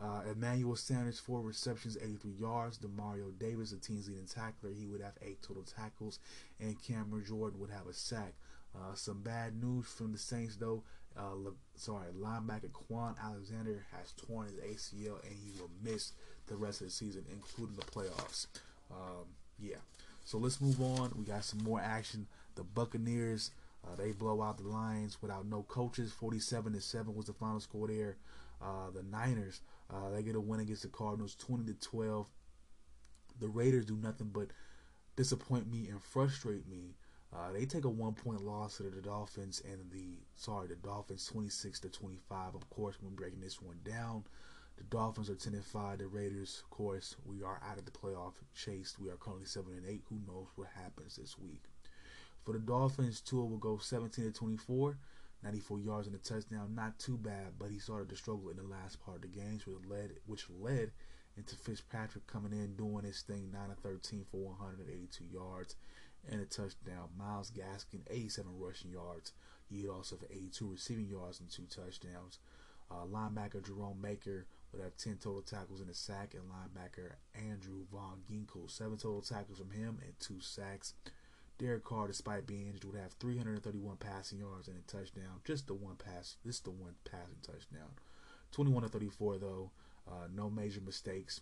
Uh, 0.00 0.20
Emmanuel 0.30 0.76
Sanders, 0.76 1.18
four 1.18 1.40
receptions, 1.40 1.96
83 2.00 2.32
yards. 2.38 2.78
Demario 2.78 3.36
Davis, 3.38 3.70
the 3.72 3.78
team's 3.78 4.08
leading 4.08 4.26
tackler, 4.26 4.70
he 4.70 4.86
would 4.86 5.00
have 5.00 5.14
eight 5.22 5.42
total 5.42 5.64
tackles, 5.64 6.20
and 6.60 6.80
Cameron 6.82 7.24
Jordan 7.26 7.58
would 7.58 7.70
have 7.70 7.86
a 7.88 7.94
sack. 7.94 8.34
Uh, 8.76 8.94
some 8.94 9.22
bad 9.22 9.60
news 9.60 9.86
from 9.86 10.12
the 10.12 10.18
Saints, 10.18 10.56
though. 10.56 10.82
Uh, 11.18 11.34
Le- 11.34 11.52
sorry, 11.74 12.06
linebacker 12.16 12.70
Kwon 12.70 13.16
Alexander 13.20 13.84
has 13.92 14.12
torn 14.12 14.46
his 14.46 14.54
ACL, 14.54 15.20
and 15.24 15.34
he 15.34 15.50
will 15.58 15.70
miss 15.82 16.12
the 16.46 16.54
rest 16.54 16.80
of 16.80 16.86
the 16.88 16.92
season, 16.92 17.24
including 17.32 17.74
the 17.74 17.82
playoffs. 17.82 18.46
Um, 18.90 19.26
yeah. 19.58 19.76
So 20.24 20.38
let's 20.38 20.60
move 20.60 20.80
on. 20.80 21.12
We 21.18 21.24
got 21.24 21.44
some 21.44 21.64
more 21.64 21.80
action. 21.80 22.26
The 22.54 22.62
Buccaneers 22.62 23.50
uh, 23.88 23.96
they 23.96 24.12
blow 24.12 24.42
out 24.42 24.58
the 24.58 24.68
Lions 24.68 25.18
without 25.22 25.46
no 25.46 25.62
coaches. 25.62 26.12
47 26.12 26.72
to 26.72 26.80
7 26.80 27.14
was 27.14 27.26
the 27.26 27.32
final 27.32 27.60
score 27.60 27.88
there. 27.88 28.16
Uh, 28.60 28.90
the 28.92 29.02
Niners, 29.02 29.60
uh, 29.92 30.10
they 30.10 30.22
get 30.22 30.34
a 30.34 30.40
win 30.40 30.60
against 30.60 30.82
the 30.82 30.88
Cardinals 30.88 31.34
20 31.36 31.72
to 31.72 31.74
12. 31.74 32.28
The 33.40 33.48
Raiders 33.48 33.86
do 33.86 33.96
nothing 33.96 34.30
but 34.32 34.48
disappoint 35.16 35.70
me 35.70 35.88
and 35.88 36.02
frustrate 36.02 36.68
me. 36.68 36.96
Uh, 37.34 37.52
they 37.52 37.66
take 37.66 37.84
a 37.84 37.88
one 37.88 38.14
point 38.14 38.42
loss 38.42 38.78
to 38.78 38.84
the 38.84 39.02
Dolphins 39.02 39.62
and 39.70 39.90
the 39.90 40.18
sorry 40.34 40.68
the 40.68 40.76
Dolphins 40.76 41.26
26 41.26 41.80
to 41.80 41.88
25. 41.88 42.54
Of 42.54 42.70
course, 42.70 42.96
we're 43.02 43.10
breaking 43.10 43.40
this 43.40 43.60
one 43.60 43.78
down. 43.84 44.24
The 44.78 44.84
Dolphins 44.84 45.28
are 45.28 45.34
10 45.34 45.54
and 45.54 45.64
5. 45.64 45.98
The 45.98 46.06
Raiders, 46.06 46.62
of 46.64 46.70
course, 46.70 47.16
we 47.24 47.42
are 47.42 47.60
out 47.68 47.78
of 47.78 47.84
the 47.84 47.90
playoff 47.90 48.34
chase. 48.54 48.96
We 48.98 49.10
are 49.10 49.16
currently 49.16 49.46
7 49.46 49.72
and 49.72 49.86
8. 49.86 50.02
Who 50.08 50.20
knows 50.26 50.46
what 50.54 50.68
happens 50.74 51.16
this 51.16 51.36
week? 51.38 51.64
For 52.44 52.52
the 52.52 52.60
Dolphins, 52.60 53.20
Tua 53.20 53.44
will 53.44 53.58
go 53.58 53.78
17 53.78 54.24
to 54.24 54.32
24, 54.32 54.96
94 55.42 55.78
yards 55.80 56.06
and 56.06 56.16
a 56.16 56.18
touchdown. 56.18 56.74
Not 56.74 56.98
too 56.98 57.16
bad, 57.16 57.54
but 57.58 57.70
he 57.70 57.78
started 57.78 58.08
to 58.10 58.16
struggle 58.16 58.48
in 58.50 58.56
the 58.56 58.62
last 58.62 59.00
part 59.04 59.16
of 59.16 59.22
the 59.22 59.28
game, 59.28 59.60
which 59.64 59.86
led, 59.86 60.10
which 60.26 60.46
led 60.60 60.90
into 61.36 61.54
Fitzpatrick 61.54 62.26
coming 62.26 62.52
in 62.52 62.74
doing 62.74 63.04
his 63.04 63.22
thing, 63.22 63.50
9 63.52 63.70
of 63.70 63.78
13 63.78 64.24
for 64.30 64.48
182 64.48 65.24
yards 65.32 65.76
and 66.30 66.40
a 66.40 66.44
touchdown. 66.44 67.08
Myles 67.16 67.52
Gaskin, 67.52 68.00
87 68.10 68.50
rushing 68.58 68.90
yards. 68.90 69.32
He 69.70 69.88
also 69.88 70.16
have 70.16 70.30
82 70.30 70.70
receiving 70.70 71.08
yards 71.08 71.40
and 71.40 71.50
two 71.50 71.66
touchdowns. 71.70 72.38
Uh, 72.90 73.04
linebacker 73.04 73.64
Jerome 73.64 73.98
Baker 74.00 74.46
would 74.72 74.82
have 74.82 74.96
10 74.96 75.18
total 75.22 75.42
tackles 75.42 75.80
and 75.80 75.90
a 75.90 75.94
sack, 75.94 76.34
and 76.34 76.44
linebacker 76.44 77.12
Andrew 77.34 77.84
Van 77.92 78.22
Ginkel, 78.28 78.70
7 78.70 78.96
total 78.96 79.20
tackles 79.20 79.58
from 79.58 79.70
him 79.70 79.98
and 80.02 80.14
2 80.20 80.40
sacks. 80.40 80.94
Derek 81.58 81.84
Carr, 81.84 82.06
despite 82.06 82.46
being 82.46 82.66
injured, 82.66 82.84
would 82.84 83.00
have 83.00 83.12
331 83.14 83.96
passing 83.96 84.38
yards 84.38 84.68
and 84.68 84.78
a 84.78 84.82
touchdown. 84.90 85.40
Just 85.44 85.66
the 85.66 85.74
one 85.74 85.96
pass. 85.96 86.36
This 86.44 86.56
is 86.56 86.60
the 86.60 86.70
one 86.70 86.94
passing 87.04 87.38
touchdown. 87.42 87.90
21 88.52 88.84
to 88.84 88.88
34 88.88 89.38
though. 89.38 89.70
Uh, 90.08 90.28
no 90.34 90.48
major 90.48 90.80
mistakes. 90.80 91.40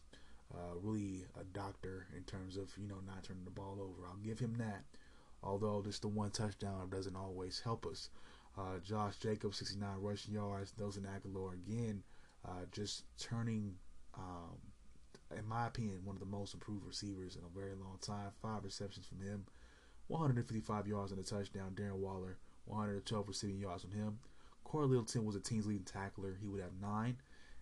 Uh, 0.54 0.74
really 0.80 1.24
a 1.38 1.44
doctor 1.44 2.06
in 2.16 2.22
terms 2.22 2.56
of 2.56 2.70
you 2.78 2.86
know 2.86 3.00
not 3.06 3.24
turning 3.24 3.44
the 3.44 3.50
ball 3.50 3.78
over. 3.80 4.06
I'll 4.06 4.16
give 4.24 4.38
him 4.38 4.56
that. 4.58 4.84
Although 5.42 5.82
just 5.84 6.02
the 6.02 6.08
one 6.08 6.30
touchdown 6.30 6.88
doesn't 6.88 7.16
always 7.16 7.60
help 7.60 7.86
us. 7.86 8.08
Uh, 8.58 8.78
Josh 8.82 9.16
Jacobs, 9.18 9.58
69 9.58 9.88
rushing 10.00 10.34
yards. 10.34 10.72
Nelson 10.78 11.06
Agholor 11.06 11.52
again, 11.52 12.02
uh, 12.48 12.64
just 12.72 13.04
turning, 13.18 13.74
um, 14.16 14.56
in 15.36 15.46
my 15.46 15.66
opinion, 15.66 16.00
one 16.04 16.16
of 16.16 16.20
the 16.20 16.26
most 16.26 16.54
improved 16.54 16.86
receivers 16.86 17.36
in 17.36 17.42
a 17.44 17.58
very 17.58 17.74
long 17.74 17.98
time. 18.00 18.30
Five 18.40 18.64
receptions 18.64 19.06
from 19.06 19.20
him. 19.20 19.44
155 20.08 20.86
yards 20.86 21.12
and 21.12 21.20
a 21.20 21.24
touchdown. 21.24 21.72
Darren 21.74 21.96
Waller, 21.96 22.38
112 22.66 23.28
receiving 23.28 23.58
yards 23.58 23.82
from 23.82 23.92
him. 23.92 24.18
Cory 24.64 24.86
Littleton 24.86 25.24
was 25.24 25.34
the 25.34 25.40
team's 25.40 25.66
leading 25.66 25.84
tackler. 25.84 26.36
He 26.40 26.48
would 26.48 26.60
have 26.60 26.80
nine. 26.80 27.16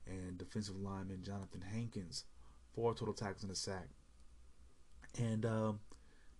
And 0.07 0.37
defensive 0.37 0.77
lineman 0.77 1.23
Johnathan 1.23 1.65
Hankins, 1.73 2.25
four 2.75 2.95
total 2.95 3.15
tackles 3.15 3.43
and 3.43 3.53
a 3.53 3.55
sack. 3.55 3.89
And 5.19 5.47
um, 5.47 5.81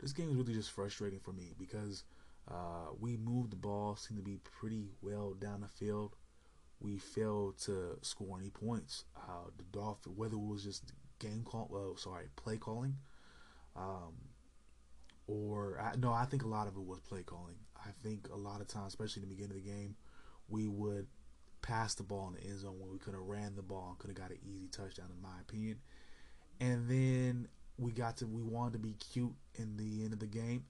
this 0.01 0.12
game 0.12 0.28
is 0.28 0.36
really 0.36 0.52
just 0.52 0.70
frustrating 0.70 1.20
for 1.20 1.32
me 1.32 1.52
because 1.59 2.05
uh, 2.51 2.93
we 3.01 3.16
moved 3.16 3.52
the 3.52 3.56
ball, 3.56 3.97
seemed 3.97 4.18
to 4.18 4.24
be 4.24 4.39
pretty 4.59 4.90
well 5.01 5.32
down 5.32 5.62
the 5.62 5.68
field. 5.68 6.16
We 6.81 6.98
failed 6.98 7.59
to 7.60 7.97
score 8.02 8.36
any 8.39 8.51
points. 8.51 9.05
Uh, 9.16 9.48
the 9.56 9.64
Dolphins, 9.64 10.14
whether 10.16 10.35
it 10.35 10.40
was 10.40 10.64
just 10.64 10.93
game 11.18 11.43
call, 11.44 11.68
well, 11.70 11.97
sorry, 11.97 12.26
play 12.36 12.59
calling, 12.59 12.97
um, 13.76 14.12
or 15.26 15.80
I, 15.80 15.96
no, 15.96 16.12
I 16.12 16.24
think 16.24 16.42
a 16.42 16.48
lot 16.48 16.66
of 16.66 16.76
it 16.76 16.84
was 16.84 17.01
play 17.01 17.22
calling. 17.22 17.56
I 17.76 17.90
think 18.02 18.28
a 18.32 18.36
lot 18.36 18.60
of 18.60 18.68
times, 18.68 18.88
especially 18.88 19.22
in 19.22 19.28
the 19.28 19.34
beginning 19.34 19.56
of 19.56 19.64
the 19.64 19.70
game, 19.70 19.96
we 20.48 20.66
would 20.66 21.06
pass 21.62 21.94
the 21.94 22.02
ball 22.02 22.28
in 22.28 22.34
the 22.34 22.51
end 22.51 22.60
zone 22.60 22.78
when 22.78 22.90
we 22.90 22.98
could 22.98 23.14
have 23.14 23.22
ran 23.22 23.55
the 23.56 23.62
ball 23.62 23.88
and 23.90 23.98
could 23.98 24.10
have 24.10 24.16
got 24.16 24.30
an 24.30 24.38
easy 24.44 24.68
touchdown, 24.68 25.06
in 25.14 25.22
my 25.22 25.40
opinion. 25.40 25.78
And 26.60 26.88
then 26.88 27.48
we 27.78 27.92
got 27.92 28.18
to 28.18 28.26
we 28.26 28.42
wanted 28.42 28.74
to 28.74 28.78
be 28.78 28.92
cute 28.94 29.34
in 29.56 29.76
the 29.76 30.05
end 30.05 30.12
of 30.12 30.20
the 30.20 30.26
game, 30.26 30.64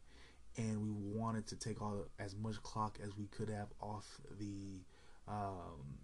and 0.57 0.81
we 0.81 0.91
wanted 0.91 1.47
to 1.49 1.57
take 1.57 1.83
all 1.83 2.07
as 2.19 2.35
much 2.37 2.63
clock 2.63 2.99
as 3.03 3.17
we 3.17 3.27
could 3.27 3.51
have 3.51 3.69
off 3.81 4.21
the, 4.39 4.83
um, 5.29 5.99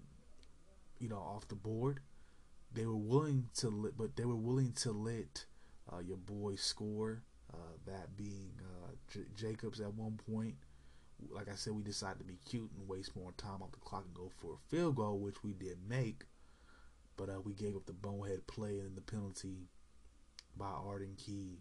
you 0.99 1.09
know, 1.09 1.19
off 1.19 1.47
the 1.49 1.55
board. 1.55 2.01
They 2.73 2.87
were 2.87 2.97
willing 2.97 3.49
to, 3.59 3.69
let, 3.69 3.97
but 3.97 4.17
they 4.17 4.25
were 4.25 4.37
willing 4.37 4.73
to 4.83 4.93
let 4.93 5.45
uh, 5.93 5.99
your 5.99 6.19
boy 6.19 6.55
score 6.57 7.23
uh, 7.53 7.77
that 7.87 8.17
being 8.17 8.53
uh, 8.61 8.93
J- 9.13 9.27
Jacobs 9.35 9.81
at 9.81 9.95
one 9.95 10.19
point. 10.31 10.55
Like 11.31 11.51
I 11.51 11.55
said, 11.55 11.75
we 11.75 11.83
decided 11.83 12.19
to 12.19 12.25
be 12.25 12.39
cute 12.49 12.71
and 12.79 12.89
waste 12.89 13.15
more 13.15 13.33
time 13.37 13.63
off 13.63 13.73
the 13.73 13.79
clock 13.79 14.05
and 14.07 14.15
go 14.15 14.31
for 14.41 14.55
a 14.55 14.71
field 14.71 14.97
goal, 14.97 15.19
which 15.19 15.43
we 15.45 15.53
did 15.53 15.77
make. 15.87 16.25
But 17.17 17.29
uh, 17.29 17.41
we 17.45 17.53
gave 17.53 17.77
up 17.77 17.85
the 17.85 17.93
bonehead 17.93 18.47
play 18.47 18.79
and 18.79 18.97
the 18.97 19.03
penalty 19.03 19.69
by 20.57 20.71
Arden 20.71 21.15
Key. 21.19 21.59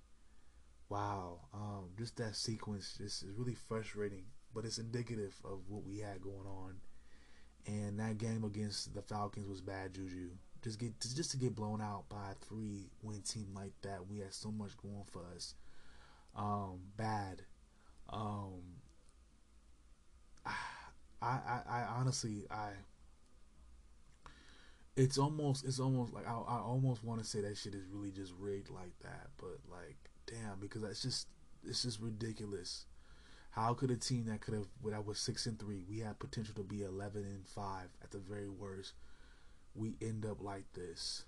Wow, 0.88 1.42
um, 1.54 1.90
just 1.98 2.18
that 2.18 2.36
sequence 2.36 2.96
just 2.98 3.24
is 3.24 3.36
really 3.36 3.54
frustrating, 3.68 4.24
but 4.56 4.66
it's 4.66 4.80
indicative 4.80 5.36
of 5.44 5.60
what 5.68 5.84
we 5.84 6.00
had 6.00 6.22
going 6.22 6.48
on. 6.48 6.76
And 7.68 8.00
that 8.00 8.18
game 8.18 8.44
against 8.44 8.96
the 8.96 9.02
Falcons 9.02 9.48
was 9.48 9.62
bad 9.62 9.94
juju. 9.94 10.30
Just 10.64 10.80
get 10.80 11.00
just 11.00 11.32
to 11.32 11.38
get 11.38 11.56
blown 11.56 11.82
out 11.82 12.10
by 12.10 12.32
a 12.32 12.46
three 12.46 12.90
win 13.04 13.22
team 13.22 13.50
like 13.54 13.74
that. 13.82 14.08
We 14.10 14.20
had 14.20 14.34
so 14.34 14.52
much 14.52 14.78
going 14.78 15.04
for 15.12 15.22
us 15.36 15.54
um, 16.36 16.80
bad. 16.98 17.42
Um, 18.12 18.62
I, 20.46 20.54
I, 21.22 21.62
I 21.70 21.86
honestly, 21.98 22.46
I, 22.50 22.70
it's 24.96 25.18
almost, 25.18 25.66
it's 25.66 25.80
almost 25.80 26.14
like 26.14 26.28
I, 26.28 26.32
I 26.32 26.60
almost 26.60 27.04
want 27.04 27.22
to 27.22 27.26
say 27.26 27.42
that 27.42 27.58
shit 27.58 27.76
is 27.76 27.86
really 27.92 28.12
just 28.12 28.34
rigged 28.40 28.70
like 28.70 28.98
that, 29.02 29.30
but 29.38 29.60
like, 29.70 29.98
damn, 30.26 30.60
because 30.60 30.82
that's 30.82 31.02
just, 31.02 31.28
it's 31.68 31.84
just 31.84 32.00
ridiculous. 32.02 32.86
How 33.52 33.74
could 33.74 33.92
a 33.92 33.98
team 33.98 34.26
that 34.26 34.42
could 34.42 34.54
have, 34.54 34.68
that 34.86 35.06
was 35.06 35.20
six 35.20 35.46
and 35.46 35.60
three, 35.60 35.84
we 35.90 36.00
had 36.00 36.20
potential 36.20 36.54
to 36.56 36.64
be 36.64 36.84
eleven 36.84 37.24
and 37.24 37.48
five 37.48 37.90
at 38.04 38.12
the 38.12 38.20
very 38.20 38.50
worst, 38.50 38.94
we 39.76 39.96
end 40.02 40.26
up 40.26 40.42
like 40.42 40.72
this? 40.74 41.26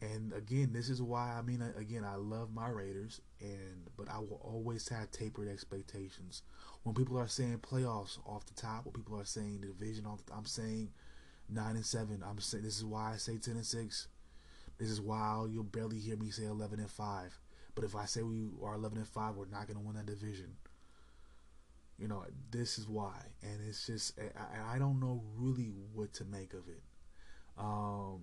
And 0.00 0.32
again, 0.34 0.72
this 0.72 0.90
is 0.90 1.00
why 1.00 1.34
I 1.38 1.42
mean 1.42 1.62
again 1.78 2.04
I 2.04 2.16
love 2.16 2.52
my 2.52 2.68
Raiders 2.68 3.20
and 3.40 3.88
but 3.96 4.08
I 4.10 4.18
will 4.18 4.40
always 4.44 4.88
have 4.90 5.10
tapered 5.10 5.48
expectations. 5.48 6.42
When 6.82 6.94
people 6.94 7.18
are 7.18 7.28
saying 7.28 7.58
playoffs 7.58 8.18
off 8.26 8.46
the 8.46 8.54
top, 8.54 8.84
when 8.84 8.92
people 8.92 9.18
are 9.18 9.24
saying 9.24 9.60
the 9.62 9.68
division 9.68 10.06
off 10.06 10.24
the, 10.26 10.34
I'm 10.34 10.44
saying 10.44 10.90
9 11.48 11.76
and 11.76 11.86
7. 11.86 12.22
I'm 12.28 12.38
saying 12.38 12.64
this 12.64 12.76
is 12.76 12.84
why 12.84 13.12
I 13.14 13.16
say 13.16 13.38
10 13.38 13.54
and 13.54 13.66
6. 13.66 14.08
This 14.78 14.90
is 14.90 15.00
why 15.00 15.46
you'll 15.50 15.64
barely 15.64 15.98
hear 15.98 16.16
me 16.16 16.30
say 16.30 16.44
11 16.44 16.78
and 16.78 16.90
5. 16.90 17.38
But 17.74 17.84
if 17.84 17.94
I 17.94 18.04
say 18.04 18.22
we 18.22 18.48
are 18.62 18.74
11 18.74 18.98
and 18.98 19.08
5, 19.08 19.34
we're 19.36 19.46
not 19.46 19.66
going 19.66 19.78
to 19.78 19.84
win 19.84 19.96
that 19.96 20.06
division. 20.06 20.56
You 21.98 22.08
know, 22.08 22.24
this 22.50 22.78
is 22.78 22.88
why. 22.88 23.14
And 23.42 23.60
it's 23.66 23.86
just 23.86 24.18
I, 24.18 24.76
I 24.76 24.78
don't 24.78 25.00
know 25.00 25.22
really 25.36 25.72
what 25.94 26.12
to 26.14 26.24
make 26.24 26.52
of 26.52 26.68
it. 26.68 26.82
Um 27.58 28.20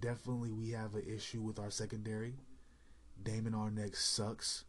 definitely 0.00 0.50
we 0.52 0.70
have 0.70 0.94
an 0.94 1.04
issue 1.06 1.42
with 1.42 1.58
our 1.58 1.70
secondary. 1.70 2.34
Damon 3.22 3.52
Arnette 3.52 3.96
sucks. 3.96 4.64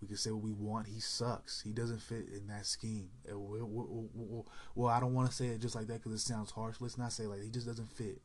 We 0.00 0.08
can 0.08 0.16
say 0.16 0.30
what 0.30 0.42
we 0.42 0.52
want. 0.52 0.86
He 0.86 0.98
sucks. 1.00 1.60
He 1.60 1.72
doesn't 1.72 2.00
fit 2.00 2.28
in 2.34 2.46
that 2.48 2.66
scheme. 2.66 3.10
Well, 3.28 4.88
I 4.88 4.98
don't 4.98 5.14
want 5.14 5.28
to 5.28 5.34
say 5.34 5.48
it 5.48 5.60
just 5.60 5.74
like 5.74 5.88
that 5.88 6.02
because 6.02 6.14
it 6.14 6.24
sounds 6.24 6.50
harsh. 6.50 6.76
Let's 6.80 6.96
not 6.96 7.12
say 7.12 7.26
like 7.26 7.42
he 7.42 7.50
just 7.50 7.66
doesn't 7.66 7.92
fit. 7.92 8.22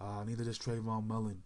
Uh, 0.00 0.24
neither 0.24 0.44
does 0.44 0.58
Trayvon 0.58 1.06
Mullen. 1.06 1.42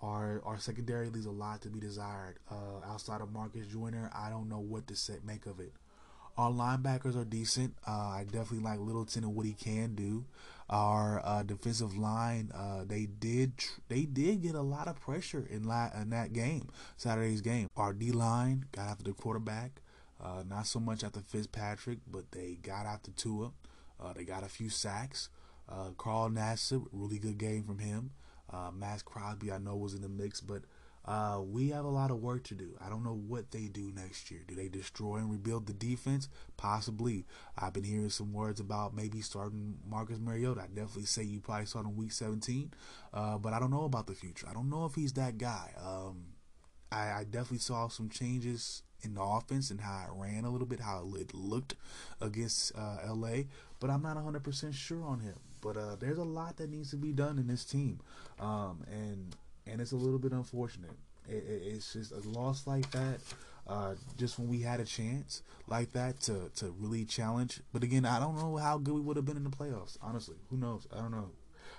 Our 0.00 0.42
our 0.44 0.58
secondary 0.58 1.08
leaves 1.08 1.26
a 1.26 1.30
lot 1.30 1.62
to 1.62 1.68
be 1.70 1.80
desired. 1.80 2.38
Uh, 2.50 2.84
outside 2.86 3.20
of 3.20 3.32
Marcus 3.32 3.66
Joyner, 3.66 4.10
I 4.14 4.28
don't 4.30 4.48
know 4.48 4.60
what 4.60 4.86
to 4.88 4.96
say, 4.96 5.14
make 5.24 5.46
of 5.46 5.60
it. 5.60 5.72
Our 6.36 6.50
linebackers 6.50 7.16
are 7.16 7.24
decent. 7.24 7.74
Uh, 7.86 7.90
I 7.90 8.24
definitely 8.24 8.64
like 8.64 8.80
Littleton 8.80 9.22
and 9.24 9.34
what 9.34 9.46
he 9.46 9.52
can 9.52 9.94
do. 9.94 10.24
Our 10.68 11.20
uh, 11.24 11.42
defensive 11.42 11.96
line, 11.96 12.50
uh, 12.54 12.84
they 12.86 13.06
did 13.06 13.58
tr- 13.58 13.80
they 13.88 14.04
did 14.04 14.42
get 14.42 14.54
a 14.54 14.62
lot 14.62 14.88
of 14.88 14.98
pressure 15.00 15.46
in, 15.48 15.70
in 16.00 16.10
that 16.10 16.32
game, 16.32 16.70
Saturday's 16.96 17.42
game. 17.42 17.68
Our 17.76 17.92
D 17.92 18.10
line 18.12 18.64
got 18.72 18.88
after 18.88 19.04
the 19.04 19.12
quarterback. 19.12 19.82
Uh, 20.20 20.42
not 20.48 20.66
so 20.66 20.80
much 20.80 21.04
after 21.04 21.20
Fitzpatrick, 21.20 21.98
but 22.10 22.32
they 22.32 22.58
got 22.62 22.86
after 22.86 23.10
Tua. 23.10 23.52
Uh, 24.00 24.12
they 24.14 24.24
got 24.24 24.42
a 24.42 24.48
few 24.48 24.70
sacks. 24.70 25.28
Uh, 25.68 25.90
Carl 25.98 26.30
Nassib, 26.30 26.86
really 26.92 27.18
good 27.18 27.38
game 27.38 27.64
from 27.64 27.78
him. 27.78 28.10
Maxx 28.72 29.02
Crosby, 29.02 29.50
I 29.50 29.58
know, 29.58 29.74
was 29.74 29.94
in 29.94 30.02
the 30.02 30.08
mix, 30.08 30.40
but 30.40 30.62
uh, 31.06 31.40
we 31.44 31.68
have 31.70 31.84
a 31.84 31.90
lot 31.90 32.10
of 32.10 32.22
work 32.22 32.44
to 32.44 32.54
do. 32.54 32.76
I 32.84 32.88
don't 32.88 33.04
know 33.04 33.14
what 33.14 33.50
they 33.50 33.66
do 33.66 33.92
next 33.94 34.30
year. 34.30 34.40
Do 34.46 34.54
they 34.54 34.68
destroy 34.68 35.16
and 35.16 35.30
rebuild 35.30 35.66
the 35.66 35.74
defense? 35.74 36.28
Possibly. 36.56 37.26
I've 37.58 37.74
been 37.74 37.84
hearing 37.84 38.10
some 38.10 38.32
words 38.32 38.58
about 38.60 38.94
maybe 38.94 39.20
starting 39.20 39.78
Marcus 39.86 40.18
Mariota. 40.18 40.62
I 40.62 40.66
definitely 40.66 41.04
say 41.04 41.22
you 41.22 41.40
probably 41.40 41.66
start 41.66 41.84
in 41.84 41.96
week 41.96 42.12
17, 42.12 42.72
uh, 43.12 43.38
but 43.38 43.52
I 43.52 43.58
don't 43.58 43.70
know 43.70 43.84
about 43.84 44.06
the 44.06 44.14
future. 44.14 44.46
I 44.48 44.54
don't 44.54 44.70
know 44.70 44.86
if 44.86 44.94
he's 44.94 45.12
that 45.14 45.36
guy. 45.36 45.72
Um, 45.78 46.26
I, 46.90 47.20
I 47.20 47.24
definitely 47.24 47.58
saw 47.58 47.88
some 47.88 48.08
changes 48.08 48.82
in 49.02 49.14
the 49.14 49.22
offense 49.22 49.70
and 49.70 49.80
how 49.80 50.06
it 50.08 50.18
ran 50.18 50.44
a 50.44 50.50
little 50.50 50.66
bit, 50.66 50.80
how 50.80 51.06
it 51.16 51.34
looked 51.34 51.74
against 52.20 52.72
uh, 52.76 52.98
LA, 53.06 53.42
but 53.80 53.90
I'm 53.90 54.02
not 54.02 54.16
100% 54.16 54.72
sure 54.72 55.04
on 55.04 55.20
him. 55.20 55.34
But 55.60 55.76
uh, 55.76 55.96
there's 55.96 56.18
a 56.18 56.24
lot 56.24 56.56
that 56.58 56.70
needs 56.70 56.90
to 56.90 56.96
be 56.96 57.12
done 57.12 57.38
in 57.38 57.46
this 57.46 57.64
team, 57.64 58.00
um, 58.38 58.84
and 58.90 59.34
and 59.66 59.80
it's 59.80 59.92
a 59.92 59.96
little 59.96 60.18
bit 60.18 60.32
unfortunate. 60.32 60.96
It, 61.28 61.44
it, 61.48 61.62
it's 61.64 61.92
just 61.94 62.12
a 62.12 62.20
loss 62.28 62.66
like 62.66 62.90
that, 62.90 63.20
uh, 63.66 63.94
just 64.18 64.38
when 64.38 64.48
we 64.48 64.60
had 64.60 64.80
a 64.80 64.84
chance 64.84 65.42
like 65.66 65.92
that 65.92 66.20
to 66.20 66.50
to 66.56 66.74
really 66.78 67.04
challenge. 67.04 67.60
But 67.72 67.82
again, 67.82 68.04
I 68.04 68.18
don't 68.20 68.36
know 68.36 68.56
how 68.56 68.78
good 68.78 68.94
we 68.94 69.00
would 69.00 69.16
have 69.16 69.24
been 69.24 69.36
in 69.36 69.44
the 69.44 69.50
playoffs. 69.50 69.96
Honestly, 70.02 70.36
who 70.50 70.56
knows? 70.56 70.86
I 70.92 70.98
don't 70.98 71.12
know. 71.12 71.30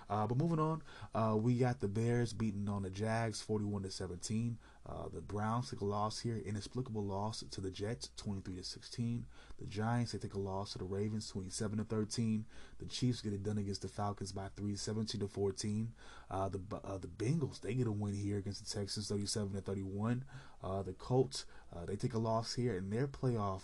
Uh, 0.10 0.28
but 0.28 0.38
moving 0.38 0.60
on, 0.60 0.82
uh, 1.14 1.36
we 1.36 1.56
got 1.56 1.80
the 1.80 1.88
Bears 1.88 2.34
beating 2.34 2.68
on 2.70 2.84
the 2.84 2.90
Jags, 2.90 3.42
forty-one 3.42 3.84
to 3.84 3.92
seventeen. 3.92 4.58
Uh, 4.88 5.08
the 5.12 5.22
Browns 5.22 5.72
take 5.72 5.82
a 5.82 5.86
loss 5.86 6.20
here, 6.20 6.38
inexplicable 6.46 7.04
loss 7.04 7.44
to 7.50 7.62
the 7.62 7.72
Jets, 7.72 8.12
23 8.18 8.58
to 8.58 8.64
16. 8.64 9.26
The 9.58 9.66
Giants 9.66 10.12
they 10.12 10.20
take 10.20 10.36
a 10.36 10.40
loss 10.40 10.74
to 10.74 10.78
the 10.78 10.86
Ravens, 10.86 11.30
27 11.30 11.80
to 11.80 11.84
13. 11.84 12.46
The 12.80 12.86
Chiefs 12.86 13.22
get 13.22 13.34
it 13.34 13.42
done 13.42 13.58
against 13.58 13.82
the 13.82 13.88
Falcons 13.88 14.32
by 14.32 14.48
three, 14.56 14.76
17 14.76 15.22
to 15.22 15.28
14. 15.28 15.92
Uh, 16.30 16.50
the 16.50 16.62
uh, 16.84 16.98
the 17.00 17.08
Bengals 17.08 17.62
they 17.62 17.74
get 17.74 17.88
a 17.88 17.92
win 17.92 18.14
here 18.14 18.38
against 18.38 18.64
the 18.64 18.80
Texans, 18.80 19.08
37 19.08 19.54
to 19.54 19.62
31. 19.62 20.24
Uh, 20.64 20.84
the 20.84 20.94
Colts 20.94 21.46
uh, 21.76 21.86
they 21.86 21.96
take 21.96 22.14
a 22.14 22.20
loss 22.20 22.54
here, 22.54 22.78
and 22.78 22.92
their 22.92 23.08
playoff 23.08 23.62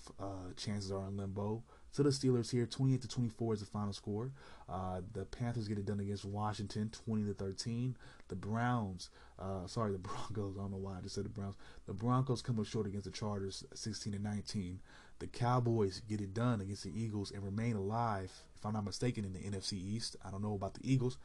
chances 0.58 0.92
are 0.92 1.08
in 1.08 1.18
limbo 1.18 1.64
to 1.94 2.04
the 2.04 2.10
Steelers 2.10 2.52
here. 2.52 2.66
28 2.66 3.02
to 3.02 3.08
24 3.08 3.54
is 3.54 3.60
the 3.60 3.66
final 3.66 3.94
score. 3.94 4.32
Uh, 4.70 5.02
the 5.14 5.26
Panthers 5.26 5.68
get 5.68 5.78
it 5.78 5.86
done 5.86 6.00
against 6.00 6.26
Washington, 6.26 6.90
20 7.06 7.26
to 7.26 7.34
13. 7.34 7.98
The 8.30 8.36
Browns, 8.36 9.10
uh, 9.40 9.68
sorry, 9.68 9.92
the 9.92 9.98
Broncos. 10.00 10.56
I 10.58 10.62
don't 10.62 10.72
know 10.72 10.78
why 10.78 10.98
I 10.98 11.02
just 11.02 11.16
said 11.16 11.26
the 11.26 11.30
Browns. 11.30 11.56
The 11.88 11.94
Broncos 11.94 12.42
come 12.42 12.60
up 12.60 12.66
short 12.66 12.88
against 12.88 13.06
the 13.06 13.12
Chargers, 13.12 13.64
16 13.74 14.14
to 14.14 14.20
19. 14.20 14.80
The 15.20 15.28
Cowboys 15.28 16.02
get 16.10 16.22
it 16.22 16.34
done 16.34 16.62
against 16.62 16.84
the 16.84 17.00
Eagles 17.00 17.32
and 17.32 17.44
remain 17.44 17.76
alive, 17.76 18.32
if 18.56 18.66
I'm 18.66 18.74
not 18.74 18.86
mistaken, 18.86 19.24
in 19.24 19.34
the 19.34 19.40
NFC 19.40 19.74
East. 19.74 20.16
I 20.26 20.32
don't 20.32 20.42
know 20.42 20.56
about 20.56 20.74
the 20.74 20.92
Eagles. 20.92 21.18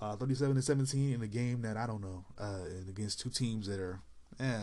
Uh, 0.00 0.16
37 0.16 0.56
to 0.56 0.62
17 0.62 1.12
in 1.12 1.22
a 1.22 1.26
game 1.26 1.60
that 1.62 1.76
I 1.76 1.86
don't 1.86 2.00
know, 2.00 2.24
uh, 2.38 2.64
and 2.64 2.88
against 2.88 3.20
two 3.20 3.28
teams 3.28 3.66
that 3.66 3.78
are, 3.78 4.00
eh, 4.40 4.58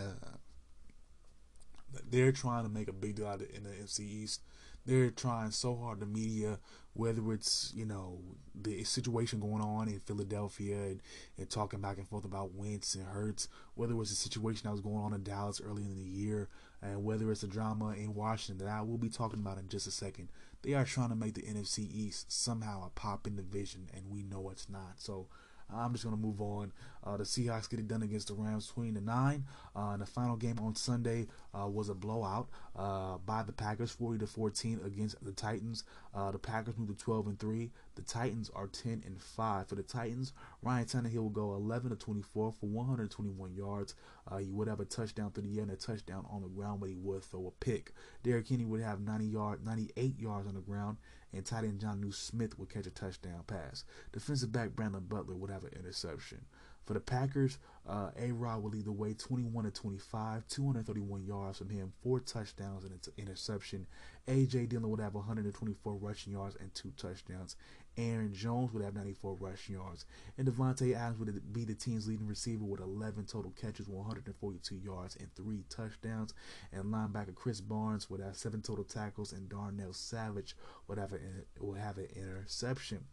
they're 2.09 2.31
trying 2.31 2.63
to 2.63 2.69
make 2.69 2.87
a 2.87 2.93
big 2.93 3.15
deal 3.15 3.27
out 3.27 3.41
of 3.41 3.49
in 3.53 3.63
the 3.63 3.69
NFC 3.69 3.99
East 3.99 4.41
they're 4.89 5.11
trying 5.11 5.51
so 5.51 5.75
hard, 5.75 5.99
the 5.99 6.05
media, 6.05 6.59
whether 6.93 7.31
it's, 7.31 7.71
you 7.75 7.85
know, 7.85 8.19
the 8.59 8.83
situation 8.83 9.39
going 9.39 9.61
on 9.61 9.87
in 9.87 9.99
Philadelphia 9.99 10.75
and, 10.75 11.01
and 11.37 11.49
talking 11.49 11.79
back 11.79 11.97
and 11.97 12.07
forth 12.07 12.25
about 12.25 12.55
Wentz 12.55 12.95
and 12.95 13.05
Hurts, 13.05 13.47
whether 13.75 13.93
it 13.93 13.97
was 13.97 14.11
a 14.11 14.15
situation 14.15 14.61
that 14.65 14.71
was 14.71 14.81
going 14.81 14.97
on 14.97 15.13
in 15.13 15.23
Dallas 15.23 15.61
early 15.63 15.83
in 15.83 15.95
the 15.95 16.09
year, 16.09 16.49
and 16.81 17.03
whether 17.03 17.31
it's 17.31 17.43
a 17.43 17.47
drama 17.47 17.91
in 17.91 18.15
Washington 18.15 18.65
that 18.65 18.71
I 18.71 18.81
will 18.81 18.97
be 18.97 19.09
talking 19.09 19.39
about 19.39 19.59
in 19.59 19.67
just 19.69 19.85
a 19.87 19.91
second. 19.91 20.29
They 20.63 20.73
are 20.73 20.85
trying 20.85 21.09
to 21.09 21.15
make 21.15 21.35
the 21.35 21.43
NFC 21.43 21.87
East 21.93 22.31
somehow 22.31 22.85
a 22.85 22.89
pop 22.89 23.27
in 23.27 23.35
division, 23.35 23.89
and 23.93 24.09
we 24.09 24.23
know 24.23 24.49
it's 24.49 24.69
not. 24.69 24.93
So 24.97 25.27
I'm 25.73 25.91
just 25.93 26.03
going 26.03 26.15
to 26.15 26.21
move 26.21 26.41
on. 26.41 26.73
Uh, 27.03 27.17
the 27.17 27.23
Seahawks 27.23 27.69
get 27.69 27.79
it 27.79 27.87
done 27.87 28.01
against 28.01 28.27
the 28.27 28.33
Rams 28.33 28.67
20 28.67 28.93
to 28.93 29.01
9. 29.01 29.45
Uh, 29.75 29.79
and 29.91 30.01
the 30.01 30.05
final 30.05 30.35
game 30.35 30.59
on 30.59 30.75
Sunday 30.75 31.27
uh, 31.57 31.67
was 31.67 31.89
a 31.89 31.93
blowout 31.93 32.47
uh, 32.75 33.17
by 33.25 33.43
the 33.43 33.51
Packers 33.51 33.91
40 33.91 34.19
to 34.19 34.27
14 34.27 34.81
against 34.85 35.23
the 35.23 35.31
Titans. 35.31 35.83
Uh, 36.13 36.31
the 36.31 36.39
Packers 36.39 36.77
moved 36.77 36.97
to 36.97 37.03
12 37.03 37.27
and 37.27 37.39
3. 37.39 37.71
The 37.95 38.01
Titans 38.01 38.49
are 38.55 38.67
10 38.67 39.03
and 39.05 39.21
5. 39.21 39.67
For 39.67 39.75
the 39.75 39.83
Titans, 39.83 40.33
Ryan 40.61 40.85
Tannehill 40.85 41.15
will 41.15 41.29
go 41.29 41.53
11 41.55 41.89
to 41.91 41.95
24 41.95 42.51
for 42.51 42.65
121 42.65 43.53
yards. 43.53 43.95
Uh, 44.29 44.37
he 44.37 44.51
would 44.51 44.67
have 44.67 44.79
a 44.79 44.85
touchdown 44.85 45.31
through 45.31 45.43
the 45.43 45.57
air 45.57 45.63
and 45.63 45.71
a 45.71 45.75
touchdown 45.75 46.25
on 46.31 46.41
the 46.41 46.49
ground, 46.49 46.79
but 46.79 46.89
he 46.89 46.95
would 46.95 47.23
throw 47.23 47.47
a 47.47 47.63
pick. 47.63 47.93
Derrick 48.23 48.47
Henry 48.47 48.65
would 48.65 48.81
have 48.81 49.01
90 49.01 49.25
yard, 49.25 49.65
98 49.65 50.19
yards 50.19 50.47
on 50.47 50.55
the 50.55 50.61
ground 50.61 50.97
and 51.33 51.45
tight 51.45 51.63
end 51.63 51.83
New 51.99 52.11
Smith 52.11 52.57
would 52.57 52.69
catch 52.69 52.87
a 52.87 52.91
touchdown 52.91 53.43
pass. 53.45 53.83
Defensive 54.11 54.51
back 54.51 54.75
Brandon 54.75 55.05
Butler 55.07 55.35
would 55.35 55.51
have 55.51 55.63
an 55.63 55.73
interception. 55.75 56.45
For 56.89 56.95
the 56.95 57.01
Packers, 57.01 57.59
uh, 57.87 58.09
A 58.17 58.31
Rod 58.31 58.63
will 58.63 58.71
lead 58.71 58.85
the 58.85 58.91
way 58.91 59.13
21 59.13 59.65
to 59.65 59.69
25, 59.69 60.47
231 60.47 61.23
yards 61.23 61.59
from 61.59 61.69
him, 61.69 61.93
four 62.01 62.19
touchdowns 62.19 62.83
and 62.83 62.93
an 62.93 62.99
interception. 63.15 63.85
A.J. 64.27 64.65
Dillon 64.65 64.89
would 64.89 64.99
have 64.99 65.13
124 65.13 65.93
rushing 65.93 66.33
yards 66.33 66.55
and 66.59 66.73
two 66.73 66.91
touchdowns. 66.97 67.57
Aaron 67.95 68.33
Jones 68.33 68.73
would 68.73 68.83
have 68.83 68.95
94 68.95 69.37
rushing 69.39 69.75
yards. 69.75 70.05
And 70.39 70.47
Davante 70.47 70.95
Adams 70.95 71.19
would 71.19 71.53
be 71.53 71.63
the 71.63 71.75
team's 71.75 72.07
leading 72.07 72.25
receiver 72.25 72.65
with 72.65 72.79
11 72.79 73.25
total 73.25 73.51
catches, 73.51 73.87
142 73.87 74.75
yards, 74.77 75.15
and 75.15 75.31
three 75.35 75.65
touchdowns. 75.69 76.33
And 76.73 76.85
linebacker 76.85 77.35
Krys 77.35 77.61
Barnes 77.61 78.09
would 78.09 78.19
have 78.19 78.35
seven 78.35 78.63
total 78.63 78.83
tackles, 78.83 79.31
and 79.31 79.47
Darnell 79.47 79.93
Savage 79.93 80.55
would 80.87 80.97
have, 80.97 81.13
would 81.59 81.77
have 81.77 81.99
an 81.99 82.07
interception. 82.15 83.05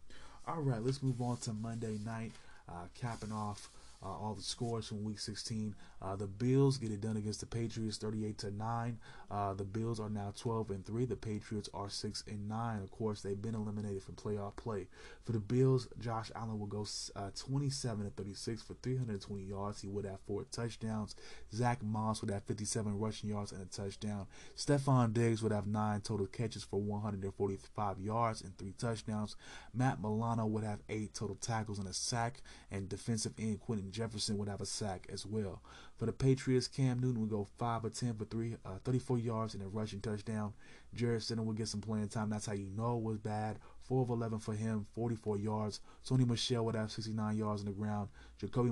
All 0.47 0.61
right, 0.61 0.81
let's 0.81 1.03
move 1.03 1.21
on 1.21 1.35
to 1.39 1.51
Monday 1.51 1.99
night, 2.05 2.31
Uh, 2.69 2.85
capping 2.99 3.31
off 3.31 3.69
uh, 4.03 4.07
all 4.07 4.33
the 4.35 4.43
scores 4.43 4.87
from 4.87 5.03
Week 5.03 5.19
16. 5.19 5.75
Uh, 6.01 6.15
the 6.15 6.27
Bills 6.27 6.77
get 6.77 6.91
it 6.91 7.01
done 7.01 7.17
against 7.17 7.39
the 7.39 7.45
Patriots, 7.45 7.97
38 7.97 8.37
to 8.39 8.51
nine. 8.51 8.99
Uh, 9.29 9.53
the 9.53 9.63
Bills 9.63 9.99
are 9.99 10.09
now 10.09 10.31
12 10.37 10.69
and 10.69 10.85
three. 10.85 11.05
The 11.05 11.15
Patriots 11.15 11.69
are 11.73 11.89
six 11.89 12.23
and 12.27 12.47
nine. 12.47 12.81
Of 12.81 12.91
course, 12.91 13.21
they've 13.21 13.41
been 13.41 13.55
eliminated 13.55 14.03
from 14.03 14.15
playoff 14.15 14.55
play. 14.55 14.87
For 15.25 15.31
the 15.31 15.39
Bills, 15.39 15.87
Josh 15.99 16.31
Allen 16.35 16.59
will 16.59 16.67
go 16.67 16.85
uh, 17.15 17.31
27 17.35 18.05
and 18.05 18.15
36 18.15 18.61
for 18.61 18.75
320 18.75 19.43
yards. 19.43 19.81
He 19.81 19.87
would 19.87 20.05
have 20.05 20.19
four 20.27 20.45
touchdowns. 20.51 21.15
Zack 21.53 21.83
Moss 21.83 22.21
would 22.21 22.31
have 22.31 22.43
57 22.43 22.97
rushing 22.99 23.29
yards 23.29 23.51
and 23.51 23.61
a 23.61 23.65
touchdown. 23.65 24.27
Stefon 24.55 25.13
Diggs 25.13 25.41
would 25.41 25.51
have 25.51 25.67
nine 25.67 26.01
total 26.01 26.27
catches 26.27 26.63
for 26.63 26.79
145 26.79 27.99
yards 27.99 28.41
and 28.41 28.57
three 28.57 28.73
touchdowns. 28.77 29.35
Matt 29.73 30.01
Milano 30.01 30.45
would 30.45 30.63
have 30.63 30.79
eight 30.87 31.13
total 31.13 31.35
tackles 31.35 31.79
and 31.79 31.87
a 31.87 31.93
sack, 31.93 32.41
and 32.71 32.87
defensive 32.87 33.33
end 33.37 33.59
Quinton 33.87 34.03
Jefferson 34.03 34.37
would 34.37 34.49
have 34.49 34.61
a 34.61 34.65
sack 34.65 35.07
as 35.11 35.25
well. 35.25 35.61
For 35.97 36.05
the 36.05 36.11
Patriots, 36.11 36.67
Cam 36.67 36.99
Newton 36.99 37.21
would 37.21 37.29
go 37.29 37.47
5 37.57 37.85
of 37.85 37.93
10 37.93 38.15
for 38.15 38.25
three, 38.25 38.55
uh, 38.65 38.79
34 38.83 39.17
yards 39.17 39.53
and 39.53 39.63
a 39.63 39.67
rushing 39.67 40.01
touchdown. 40.01 40.53
Jarrett 40.93 41.21
Stidham 41.21 41.45
would 41.45 41.57
get 41.57 41.69
some 41.69 41.81
playing 41.81 42.09
time. 42.09 42.29
That's 42.29 42.45
how 42.45 42.53
you 42.53 42.69
know 42.75 42.97
it 42.97 43.03
was 43.03 43.17
bad. 43.17 43.59
4 43.87 44.03
of 44.03 44.09
11 44.09 44.39
for 44.39 44.53
him, 44.53 44.85
44 44.93 45.37
yards. 45.37 45.79
Sony 46.05 46.27
Michel 46.27 46.65
would 46.65 46.75
have 46.75 46.91
69 46.91 47.37
yards 47.37 47.61
on 47.61 47.67
the 47.67 47.71
ground. 47.71 48.09
Jacoby, 48.39 48.71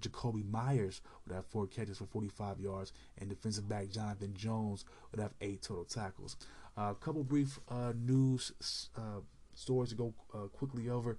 Jakobi 0.00 0.48
Meyers 0.48 1.00
would 1.26 1.34
have 1.34 1.46
4 1.46 1.66
catches 1.66 1.98
for 1.98 2.06
45 2.06 2.60
yards. 2.60 2.92
And 3.18 3.28
defensive 3.28 3.68
back 3.68 3.90
Jonathan 3.90 4.32
Jones 4.34 4.84
would 5.10 5.20
have 5.20 5.34
8 5.40 5.62
total 5.62 5.84
tackles. 5.84 6.36
A 6.76 6.80
uh, 6.80 6.94
couple 6.94 7.24
brief 7.24 7.58
uh, 7.68 7.92
news 7.96 8.52
uh, 8.96 9.20
stories 9.54 9.90
to 9.90 9.96
go 9.96 10.14
uh, 10.32 10.46
quickly 10.48 10.88
over. 10.88 11.18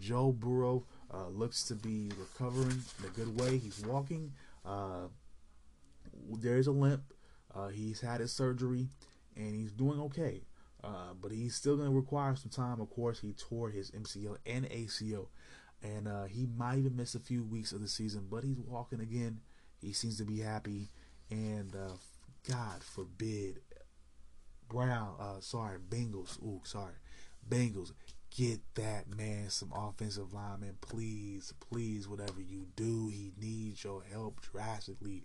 Joe 0.00 0.32
Burrow 0.32 0.84
uh, 1.12 1.28
looks 1.28 1.62
to 1.64 1.74
be 1.74 2.10
recovering 2.18 2.82
in 2.98 3.04
a 3.04 3.08
good 3.08 3.40
way. 3.40 3.58
He's 3.58 3.84
walking. 3.84 4.32
Uh, 4.64 5.08
there's 6.38 6.66
a 6.66 6.72
limp. 6.72 7.02
Uh, 7.54 7.68
he's 7.68 8.00
had 8.00 8.20
his 8.20 8.32
surgery, 8.32 8.88
and 9.36 9.54
he's 9.54 9.72
doing 9.72 10.00
okay. 10.00 10.42
Uh, 10.84 11.14
but 11.20 11.32
he's 11.32 11.54
still 11.54 11.76
going 11.76 11.88
to 11.88 11.96
require 11.96 12.36
some 12.36 12.50
time. 12.50 12.80
Of 12.80 12.90
course, 12.90 13.20
he 13.20 13.32
tore 13.32 13.70
his 13.70 13.90
MCL 13.90 14.36
and 14.46 14.68
ACL, 14.70 15.28
and 15.82 16.06
uh, 16.06 16.24
he 16.24 16.46
might 16.46 16.78
even 16.78 16.96
miss 16.96 17.14
a 17.14 17.20
few 17.20 17.42
weeks 17.42 17.72
of 17.72 17.80
the 17.80 17.88
season. 17.88 18.26
But 18.30 18.44
he's 18.44 18.58
walking 18.58 19.00
again. 19.00 19.40
He 19.80 19.92
seems 19.92 20.18
to 20.18 20.24
be 20.24 20.40
happy, 20.40 20.90
and 21.30 21.74
uh, 21.74 21.94
God 22.48 22.82
forbid, 22.82 23.60
Brown. 24.68 25.40
Sorry, 25.40 25.78
Bengals. 25.78 26.40
Ooh, 26.42 26.60
sorry, 26.64 26.94
Bengals 27.48 27.92
get 28.34 28.60
that 28.74 29.08
man 29.08 29.50
some 29.50 29.72
offensive 29.74 30.32
lineman, 30.32 30.76
please, 30.80 31.52
please, 31.70 32.08
whatever 32.08 32.40
you 32.40 32.66
do, 32.76 33.08
he 33.08 33.32
needs 33.40 33.82
your 33.84 34.02
help 34.10 34.40
drastically. 34.40 35.22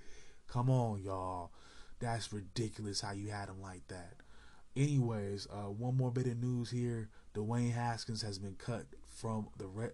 Come 0.48 0.70
on, 0.70 1.02
y'all. 1.02 1.52
That's 2.00 2.34
ridiculous 2.34 3.02
how 3.02 3.14
you 3.14 3.30
had 3.30 3.50
him 3.50 3.62
like 3.62 3.88
that. 3.88 4.16
Anyways, 4.76 5.48
uh, 5.52 5.70
one 5.70 5.96
more 5.96 6.12
bit 6.12 6.28
of 6.28 6.38
news 6.42 6.72
here. 6.72 7.10
Dwayne 7.36 7.74
Haskins 7.74 8.22
has 8.24 8.40
been 8.40 8.56
cut 8.56 8.86
from 9.16 9.48
the 9.58 9.68
Red, 9.68 9.94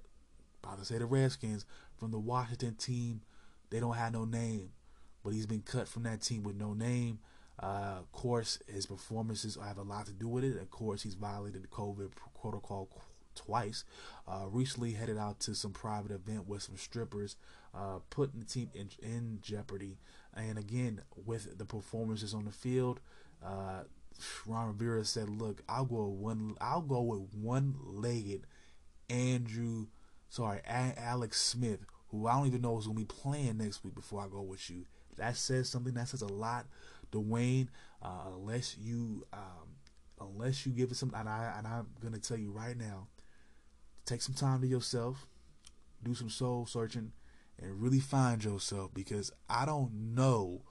about 0.63 0.79
to 0.79 0.85
say 0.85 0.97
the 0.97 1.05
Redskins, 1.05 1.65
from 1.97 2.11
the 2.11 2.19
Washington 2.19 2.75
team. 2.75 3.21
They 3.69 3.79
don't 3.79 3.95
have 3.95 4.13
no 4.13 4.25
name, 4.25 4.71
but 5.23 5.33
he's 5.33 5.45
been 5.45 5.61
cut 5.61 5.87
from 5.87 6.03
that 6.03 6.21
team 6.21 6.43
with 6.43 6.55
no 6.55 6.73
name. 6.73 7.19
Uh, 7.61 7.97
of 7.99 8.11
course, 8.11 8.59
his 8.67 8.85
performances 8.85 9.57
have 9.61 9.77
a 9.77 9.81
lot 9.81 10.05
to 10.05 10.13
do 10.13 10.27
with 10.27 10.43
it. 10.43 10.57
Of 10.57 10.71
course, 10.71 11.03
he's 11.03 11.15
violated 11.15 11.63
the 11.63 11.67
COVID 11.67 12.11
protocol 12.39 12.89
twice. 13.35 13.83
Uh, 14.27 14.45
recently 14.49 14.93
headed 14.93 15.17
out 15.17 15.39
to 15.41 15.53
some 15.53 15.71
private 15.71 16.11
event 16.11 16.47
with 16.47 16.63
some 16.63 16.77
strippers, 16.77 17.35
uh, 17.75 17.99
putting 18.09 18.39
the 18.39 18.45
team 18.45 18.69
in, 18.73 18.89
in, 19.01 19.39
jeopardy. 19.41 19.97
And 20.35 20.57
again, 20.57 21.01
with 21.25 21.57
the 21.57 21.65
performances 21.65 22.33
on 22.33 22.45
the 22.45 22.51
field, 22.51 23.01
uh, 23.45 23.83
Ron 24.45 24.67
Rivera 24.67 25.03
said, 25.05 25.29
"Look, 25.29 25.63
I'll 25.67 25.85
go 25.85 26.05
one. 26.07 26.55
I'll 26.61 26.81
go 26.81 27.01
with 27.01 27.33
one-legged 27.33 28.45
Andrew, 29.09 29.87
sorry, 30.29 30.61
Alex 30.65 31.41
Smith, 31.41 31.79
who 32.09 32.27
I 32.27 32.37
don't 32.37 32.47
even 32.47 32.61
know 32.61 32.77
is 32.77 32.85
going 32.85 32.97
to 32.97 33.01
be 33.01 33.21
playing 33.21 33.57
next 33.57 33.83
week 33.83 33.95
before 33.95 34.21
I 34.21 34.27
go 34.27 34.41
with 34.41 34.69
you. 34.69 34.85
That 35.17 35.35
says 35.35 35.69
something. 35.69 35.93
That 35.93 36.07
says 36.07 36.21
a 36.21 36.27
lot. 36.27 36.65
Dwayne, 37.11 37.67
uh, 38.01 38.27
unless 38.35 38.77
you, 38.77 39.25
um, 39.33 39.75
unless 40.19 40.65
you 40.65 40.71
give 40.71 40.91
it 40.91 40.97
some, 40.97 41.13
and 41.15 41.27
I 41.27 41.53
and 41.57 41.67
I'm 41.67 41.87
to 42.13 42.19
tell 42.19 42.37
you 42.37 42.51
right 42.51 42.77
now, 42.77 43.07
take 44.05 44.21
some 44.21 44.35
time 44.35 44.61
to 44.61 44.67
yourself, 44.67 45.27
do 46.03 46.13
some 46.13 46.29
soul 46.29 46.65
searching, 46.65 47.11
and 47.61 47.81
really 47.81 47.99
find 47.99 48.43
yourself 48.43 48.93
because 48.93 49.31
I 49.49 49.65
don't 49.65 50.15
know 50.15 50.63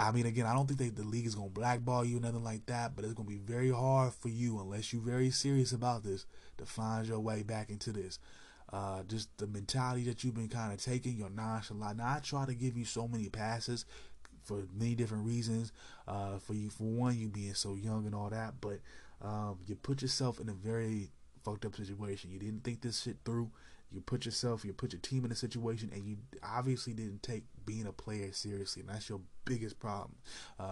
I 0.00 0.12
mean, 0.12 0.26
again, 0.26 0.46
I 0.46 0.54
don't 0.54 0.68
think 0.68 0.78
they, 0.78 0.90
the 0.90 1.02
league 1.02 1.26
is 1.26 1.34
to 1.34 1.40
blackball 1.40 2.04
you 2.04 2.18
or 2.18 2.20
nothing 2.20 2.44
like 2.44 2.66
that, 2.66 2.94
but 2.94 3.04
it's 3.04 3.14
to 3.14 3.24
be 3.24 3.38
very 3.38 3.70
hard 3.70 4.14
for 4.14 4.28
you, 4.28 4.60
unless 4.60 4.92
you're 4.92 5.02
very 5.02 5.30
serious 5.30 5.72
about 5.72 6.04
this, 6.04 6.24
to 6.58 6.66
find 6.66 7.06
your 7.06 7.18
way 7.18 7.42
back 7.42 7.68
into 7.70 7.92
this. 7.92 8.20
Uh, 8.72 9.02
just 9.04 9.36
the 9.38 9.46
mentality 9.46 10.04
that 10.04 10.22
you've 10.22 10.34
been 10.34 10.48
kind 10.48 10.72
of 10.72 10.80
taking, 10.80 11.16
your 11.16 11.30
nonchalant. 11.30 11.96
Now, 11.96 12.14
I 12.16 12.20
try 12.20 12.46
to 12.46 12.54
give 12.54 12.76
you 12.76 12.84
so 12.84 13.08
many 13.08 13.28
passes 13.28 13.86
for 14.48 14.64
many 14.76 14.94
different 14.94 15.24
reasons. 15.24 15.72
Uh, 16.08 16.38
for 16.38 16.54
you, 16.54 16.70
for 16.70 16.84
one, 16.84 17.16
you 17.16 17.28
being 17.28 17.54
so 17.54 17.74
young 17.74 18.06
and 18.06 18.14
all 18.14 18.30
that, 18.30 18.54
but 18.60 18.80
um, 19.22 19.58
you 19.66 19.76
put 19.76 20.02
yourself 20.02 20.40
in 20.40 20.48
a 20.48 20.54
very 20.54 21.10
fucked 21.44 21.64
up 21.64 21.76
situation. 21.76 22.30
You 22.30 22.38
didn't 22.38 22.64
think 22.64 22.80
this 22.80 23.02
shit 23.02 23.18
through 23.24 23.50
you 23.90 24.00
put 24.02 24.26
yourself, 24.26 24.64
you 24.64 24.72
put 24.72 24.92
your 24.92 25.00
team 25.00 25.24
in 25.24 25.32
a 25.32 25.36
situation, 25.36 25.90
and 25.92 26.04
you 26.04 26.18
obviously 26.42 26.92
didn't 26.92 27.22
take 27.22 27.44
being 27.64 27.86
a 27.86 27.92
player 27.92 28.32
seriously, 28.32 28.80
and 28.80 28.90
that's 28.90 29.08
your 29.08 29.20
biggest 29.44 29.78
problem. 29.80 30.14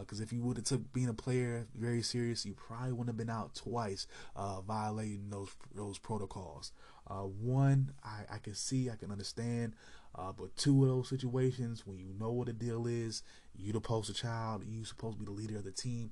Because 0.01 0.21
uh, 0.21 0.23
if 0.23 0.33
you 0.33 0.43
would 0.43 0.59
have 0.59 0.67
took 0.67 0.93
being 0.93 1.09
a 1.09 1.15
player 1.15 1.67
very 1.75 2.03
serious, 2.03 2.45
you 2.45 2.53
probably 2.55 2.93
wouldn't 2.93 3.09
have 3.09 3.17
been 3.17 3.31
out 3.31 3.55
twice 3.55 4.07
uh, 4.35 4.61
violating 4.61 5.31
those 5.31 5.51
those 5.75 5.99
protocols. 5.99 6.73
Uh, 7.09 7.23
one, 7.23 7.93
I, 8.05 8.35
I 8.35 8.39
can 8.39 8.55
see, 8.55 8.91
I 8.91 8.97
can 8.97 9.11
understand, 9.13 9.75
uh, 10.15 10.33
but 10.33 10.55
two 10.57 10.83
of 10.83 10.91
those 10.91 11.09
situations 11.09 11.87
when 11.87 11.99
you 11.99 12.13
know 12.19 12.33
what 12.33 12.49
the 12.49 12.53
deal 12.53 12.87
is, 12.87 13.23
you 13.59 13.73
the 13.73 13.81
poster 13.81 14.13
child, 14.13 14.65
you 14.67 14.85
supposed 14.85 15.19
to 15.19 15.25
be 15.25 15.27
the 15.27 15.33
leader 15.33 15.59
of 15.59 15.65
the 15.65 15.73
team. 15.73 16.11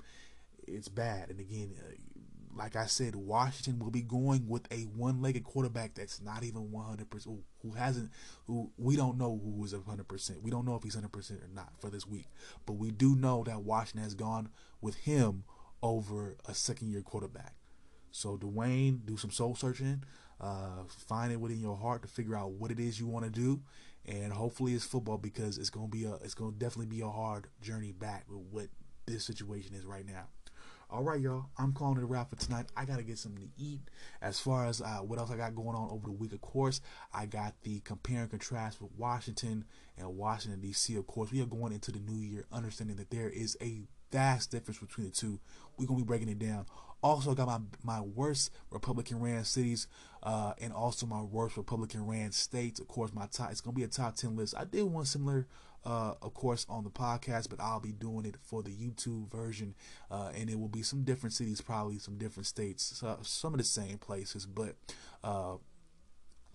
It's 0.67 0.89
bad, 0.89 1.31
and 1.31 1.41
again, 1.41 1.75
uh, 1.79 1.93
like 2.57 2.77
I 2.77 2.87
said, 2.87 3.17
Washington 3.17 3.79
will 3.79 3.91
be 3.91 4.03
going 4.03 4.49
with 4.49 4.71
a 4.73 4.83
one-legged 4.83 5.45
quarterback 5.45 5.95
that's 5.95 6.23
not 6.23 6.45
even 6.45 6.69
100%, 6.71 7.39
who 7.63 7.73
hasn't, 7.73 8.11
who 8.47 8.71
we 8.77 8.97
don't 8.97 9.19
know 9.19 9.41
who 9.43 9.65
is 9.65 9.75
100%. 9.75 10.43
We 10.43 10.51
don't 10.51 10.65
know 10.65 10.77
if 10.77 10.83
he's 10.83 10.97
100% 10.97 11.31
or 11.33 11.49
not 11.53 11.73
for 11.81 11.91
this 11.91 12.07
week. 12.07 12.29
But 12.65 12.75
we 12.75 12.91
do 12.91 13.17
know 13.17 13.43
that 13.45 13.63
Washington 13.63 14.05
has 14.05 14.15
gone 14.15 14.51
with 14.81 14.97
him 14.97 15.45
over 15.83 16.37
a 16.47 16.55
second-year 16.55 17.03
quarterback. 17.03 17.55
So 18.11 18.37
Dwayne, 18.37 19.05
do 19.05 19.17
some 19.17 19.31
soul 19.31 19.57
searching, 19.57 20.05
uh, 20.41 20.85
find 20.89 21.33
it 21.33 21.41
within 21.41 21.61
your 21.61 21.77
heart 21.77 22.03
to 22.03 22.09
figure 22.09 22.37
out 22.37 22.53
what 22.53 22.71
it 22.71 22.79
is 22.79 23.01
you 23.01 23.09
want 23.09 23.25
to 23.25 23.31
do, 23.31 23.61
and 24.07 24.33
hopefully 24.33 24.75
it's 24.75 24.85
football 24.85 25.19
because 25.19 25.59
it's 25.59 25.71
gonna 25.71 25.89
be 25.89 26.05
a, 26.05 26.15
it's 26.17 26.35
gonna 26.35 26.53
definitely 26.53 26.95
be 26.95 27.03
a 27.03 27.09
hard 27.09 27.47
journey 27.61 27.93
back 27.93 28.25
with 28.29 28.41
what 28.51 28.67
this 29.07 29.25
situation 29.25 29.75
is 29.75 29.85
right 29.85 30.07
now. 30.07 30.27
All 30.91 31.03
right, 31.03 31.21
y'all. 31.21 31.47
I'm 31.59 31.73
calling 31.73 31.99
it 31.99 32.05
a 32.05 32.07
wrap 32.07 32.31
for 32.31 32.37
tonight. 32.37 32.67
I 32.77 32.85
gotta 32.85 33.03
get 33.03 33.19
something 33.19 33.43
to 33.43 33.63
eat. 33.63 33.81
As 34.21 34.39
far 34.39 34.67
as 34.67 34.81
uh, 34.81 34.99
what 34.99 35.19
else 35.19 35.31
I 35.31 35.37
got 35.37 35.55
going 35.55 35.75
on 35.75 35.91
over 35.91 36.07
the 36.07 36.13
week, 36.13 36.33
of 36.33 36.41
course, 36.41 36.81
I 37.13 37.27
got 37.27 37.55
the 37.63 37.81
compare 37.81 38.21
and 38.21 38.31
contrast 38.31 38.81
with 38.81 38.93
Washington 38.97 39.65
and 39.99 40.17
Washington 40.17 40.61
D.C. 40.61 40.95
Of 40.97 41.07
course, 41.07 41.33
we 41.33 41.41
are 41.43 41.47
going 41.47 41.73
into 41.73 41.91
the 41.91 41.99
new 41.99 42.21
year, 42.21 42.47
understanding 42.53 42.97
that 42.97 43.11
there 43.11 43.29
is 43.29 43.57
a 43.61 43.83
vast 44.15 44.51
difference 44.51 44.79
between 44.79 45.07
the 45.07 45.13
two. 45.13 45.41
We're 45.77 45.87
gonna 45.87 46.01
be 46.01 46.07
breaking 46.07 46.29
it 46.29 46.39
down. 46.39 46.67
Also, 47.03 47.35
got 47.35 47.47
my 47.47 47.59
my 47.83 48.01
worst 48.01 48.51
Republican 48.71 49.21
ran 49.21 49.45
cities, 49.45 49.89
uh, 50.23 50.55
and 50.61 50.73
also 50.73 51.05
my 51.05 51.21
worst 51.21 51.57
Republican 51.57 52.07
ran 52.07 52.33
states. 52.33 52.81
Of 52.81 52.89
course, 52.89 53.13
my 53.13 53.27
top. 53.27 53.51
It's 53.51 53.61
gonna 53.61 53.75
be 53.75 53.83
a 53.83 53.89
top 53.89 54.17
ten 54.17 54.37
list. 54.37 54.55
I 54.57 54.65
did 54.65 54.85
one 54.85 55.05
similar 55.05 55.47
uh, 55.85 56.15
of 56.23 56.33
course, 56.33 56.65
on 56.69 56.85
the 56.85 56.91
podcast, 56.91 57.51
but 57.51 57.61
I'll 57.61 57.81
be 57.81 57.93
doing 57.93 58.25
it 58.25 58.37
for 58.43 58.63
the 58.63 58.71
YouTube 58.71 59.31
version, 59.31 59.75
uh, 60.11 60.31
and 60.35 60.49
it 60.49 60.59
will 60.59 60.69
be 60.69 60.83
some 60.83 61.03
different 61.03 61.35
cities, 61.35 61.61
probably 61.61 61.99
some 61.99 62.17
different 62.17 62.47
states, 62.47 62.83
so, 62.97 63.19
some 63.23 63.53
of 63.53 63.59
the 63.59 63.65
same 63.65 63.99
places, 63.99 64.47
but. 64.47 64.77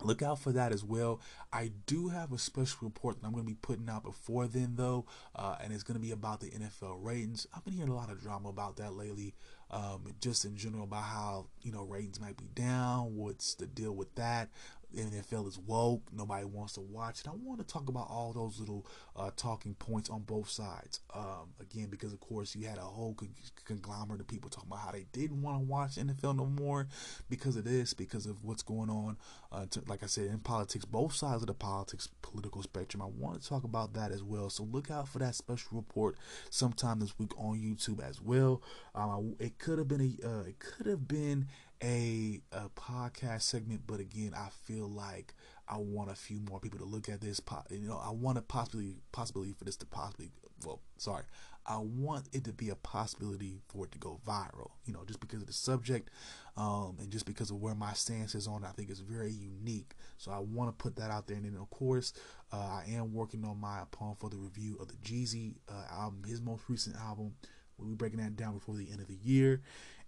Look 0.02 0.22
out 0.22 0.38
for 0.38 0.52
that 0.52 0.72
as 0.72 0.84
well. 0.84 1.20
I 1.52 1.72
do 1.86 2.08
have 2.08 2.32
a 2.32 2.38
special 2.38 2.78
report 2.82 3.20
that 3.20 3.26
I'm 3.26 3.32
going 3.32 3.44
to 3.44 3.50
be 3.50 3.58
putting 3.60 3.88
out 3.88 4.04
before 4.04 4.46
then, 4.46 4.74
though, 4.76 5.06
uh, 5.34 5.56
and 5.62 5.72
it's 5.72 5.82
going 5.82 5.98
to 5.98 6.04
be 6.04 6.12
about 6.12 6.40
the 6.40 6.50
NFL 6.50 6.98
ratings. 7.02 7.46
I've 7.54 7.64
been 7.64 7.74
hearing 7.74 7.90
a 7.90 7.96
lot 7.96 8.10
of 8.10 8.20
drama 8.20 8.48
about 8.48 8.76
that 8.76 8.94
lately, 8.94 9.34
um, 9.70 10.12
just 10.20 10.44
in 10.44 10.56
general 10.56 10.84
about 10.84 11.04
how 11.04 11.46
you 11.62 11.72
know 11.72 11.82
ratings 11.82 12.20
might 12.20 12.36
be 12.36 12.48
down. 12.54 13.16
What's 13.16 13.54
the 13.54 13.66
deal 13.66 13.92
with 13.92 14.14
that? 14.14 14.50
The 14.92 15.02
NFL 15.02 15.48
is 15.48 15.58
woke. 15.58 16.02
Nobody 16.12 16.44
wants 16.44 16.74
to 16.74 16.80
watch 16.80 17.20
it. 17.20 17.28
I 17.28 17.32
want 17.32 17.60
to 17.60 17.66
talk 17.66 17.88
about 17.88 18.08
all 18.10 18.32
those 18.32 18.58
little 18.58 18.86
uh, 19.16 19.30
talking 19.36 19.74
points 19.74 20.10
on 20.10 20.22
both 20.22 20.48
sides. 20.48 21.00
Um, 21.14 21.54
again, 21.60 21.88
because 21.90 22.12
of 22.12 22.20
course 22.20 22.54
you 22.54 22.66
had 22.66 22.78
a 22.78 22.82
whole 22.82 23.16
conglomerate 23.64 24.20
of 24.20 24.28
people 24.28 24.50
talking 24.50 24.68
about 24.68 24.80
how 24.80 24.92
they 24.92 25.06
didn't 25.12 25.42
want 25.42 25.58
to 25.58 25.64
watch 25.64 25.96
NFL 25.96 26.36
no 26.36 26.46
more 26.46 26.88
because 27.28 27.56
of 27.56 27.64
this, 27.64 27.94
because 27.94 28.26
of 28.26 28.44
what's 28.44 28.62
going 28.62 28.90
on. 28.90 29.16
Uh, 29.52 29.66
to, 29.70 29.82
like 29.88 30.02
I 30.02 30.06
said, 30.06 30.26
in 30.26 30.38
politics, 30.38 30.84
both 30.84 31.12
sides 31.12 31.42
of 31.42 31.48
the 31.48 31.54
politics 31.54 32.08
political 32.22 32.62
spectrum. 32.62 33.02
I 33.02 33.06
want 33.06 33.40
to 33.40 33.48
talk 33.48 33.64
about 33.64 33.94
that 33.94 34.12
as 34.12 34.22
well. 34.22 34.50
So 34.50 34.62
look 34.64 34.90
out 34.90 35.08
for 35.08 35.18
that 35.18 35.34
special 35.34 35.76
report 35.76 36.16
sometime 36.50 37.00
this 37.00 37.18
week 37.18 37.36
on 37.38 37.58
YouTube 37.58 38.06
as 38.06 38.20
well. 38.20 38.62
Um, 38.94 39.36
it 39.38 39.58
could 39.58 39.78
have 39.78 39.88
been 39.88 40.00
a 40.22 40.26
uh, 40.26 40.42
it 40.42 40.58
could 40.58 40.86
have 40.86 41.08
been 41.08 41.48
a, 41.82 42.40
a 42.52 42.68
podcast 42.70 43.42
segment, 43.42 43.82
but 43.86 44.00
again, 44.00 44.32
I 44.36 44.48
feel 44.64 44.88
like 44.88 45.34
I 45.68 45.76
want 45.78 46.10
a 46.10 46.14
few 46.14 46.40
more 46.40 46.60
people 46.60 46.78
to 46.78 46.84
look 46.84 47.08
at 47.08 47.20
this. 47.20 47.40
You 47.70 47.88
know, 47.88 48.00
I 48.02 48.10
want 48.10 48.38
a 48.38 48.42
possibly 48.42 48.96
possibility 49.12 49.52
for 49.52 49.64
this 49.64 49.76
to 49.76 49.86
possibly. 49.86 50.30
Well, 50.64 50.80
sorry, 50.98 51.22
I 51.64 51.78
want 51.78 52.28
it 52.32 52.44
to 52.44 52.52
be 52.52 52.68
a 52.68 52.74
possibility 52.74 53.60
for 53.68 53.86
it 53.86 53.92
to 53.92 53.98
go 53.98 54.20
viral. 54.26 54.72
You 54.84 54.92
know, 54.92 55.04
just 55.06 55.20
because 55.20 55.40
of 55.40 55.46
the 55.46 55.54
subject, 55.54 56.10
um, 56.56 56.96
and 57.00 57.10
just 57.10 57.24
because 57.24 57.50
of 57.50 57.62
where 57.62 57.74
my 57.74 57.92
stance 57.94 58.34
is 58.34 58.46
on, 58.46 58.64
it, 58.64 58.66
I 58.68 58.72
think 58.72 58.90
it's 58.90 59.00
very 59.00 59.32
unique. 59.32 59.94
So 60.18 60.32
I 60.32 60.38
want 60.38 60.68
to 60.68 60.82
put 60.82 60.96
that 60.96 61.10
out 61.10 61.28
there. 61.28 61.36
And 61.36 61.46
then, 61.46 61.56
of 61.58 61.70
course, 61.70 62.12
uh, 62.52 62.56
I 62.56 62.84
am 62.92 63.14
working 63.14 63.44
on 63.44 63.58
my 63.58 63.82
poem 63.90 64.16
for 64.18 64.28
the 64.28 64.36
review 64.36 64.76
of 64.80 64.88
the 64.88 64.96
Jeezy 64.96 65.54
uh, 65.68 65.84
album, 65.90 66.24
his 66.26 66.42
most 66.42 66.64
recent 66.68 66.96
album. 66.96 67.34
We'll 67.78 67.88
be 67.88 67.94
breaking 67.94 68.20
that 68.20 68.36
down 68.36 68.54
before 68.54 68.76
the 68.76 68.90
end 68.90 69.00
of 69.00 69.08
the 69.08 69.18
year. 69.22 69.62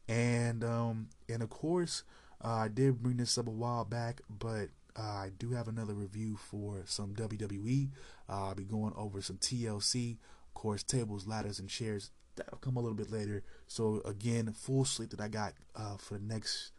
And 0.09 0.65
um, 0.65 1.09
and 1.29 1.43
of 1.43 1.51
course, 1.51 2.03
uh, 2.45 2.49
I 2.49 2.69
did 2.69 3.03
bring 3.03 3.19
this 3.19 3.39
up 3.39 3.47
a 3.47 3.51
while 3.51 3.85
back, 3.85 4.21
but 4.29 4.69
uh, 4.99 5.03
I 5.03 5.31
do 5.39 5.51
have 5.53 5.69
another 5.69 5.95
review 5.95 6.37
for 6.37 6.83
some 6.87 7.15
WWE. 7.15 7.91
Uh, 8.29 8.49
I'll 8.49 8.55
be 8.55 8.65
going 8.65 8.93
over 8.97 9.23
some 9.23 9.39
TLC, 9.39 10.13
of 10.13 10.55
course, 10.55 10.83
tables, 10.83 11.27
ladders, 11.27 11.59
and 11.59 11.69
chairs. 11.69 12.11
That'll 12.37 12.59
come 12.59 12.77
a 12.77 12.81
little 12.81 12.97
bit 12.97 13.11
later. 13.11 13.43
So 13.67 14.03
again, 14.05 14.53
full 14.53 14.85
slate 14.85 15.11
that 15.11 15.21
I 15.21 15.29
got 15.29 15.55
uh, 15.77 15.97
for 15.97 16.19
the 16.19 16.25
next 16.25 16.73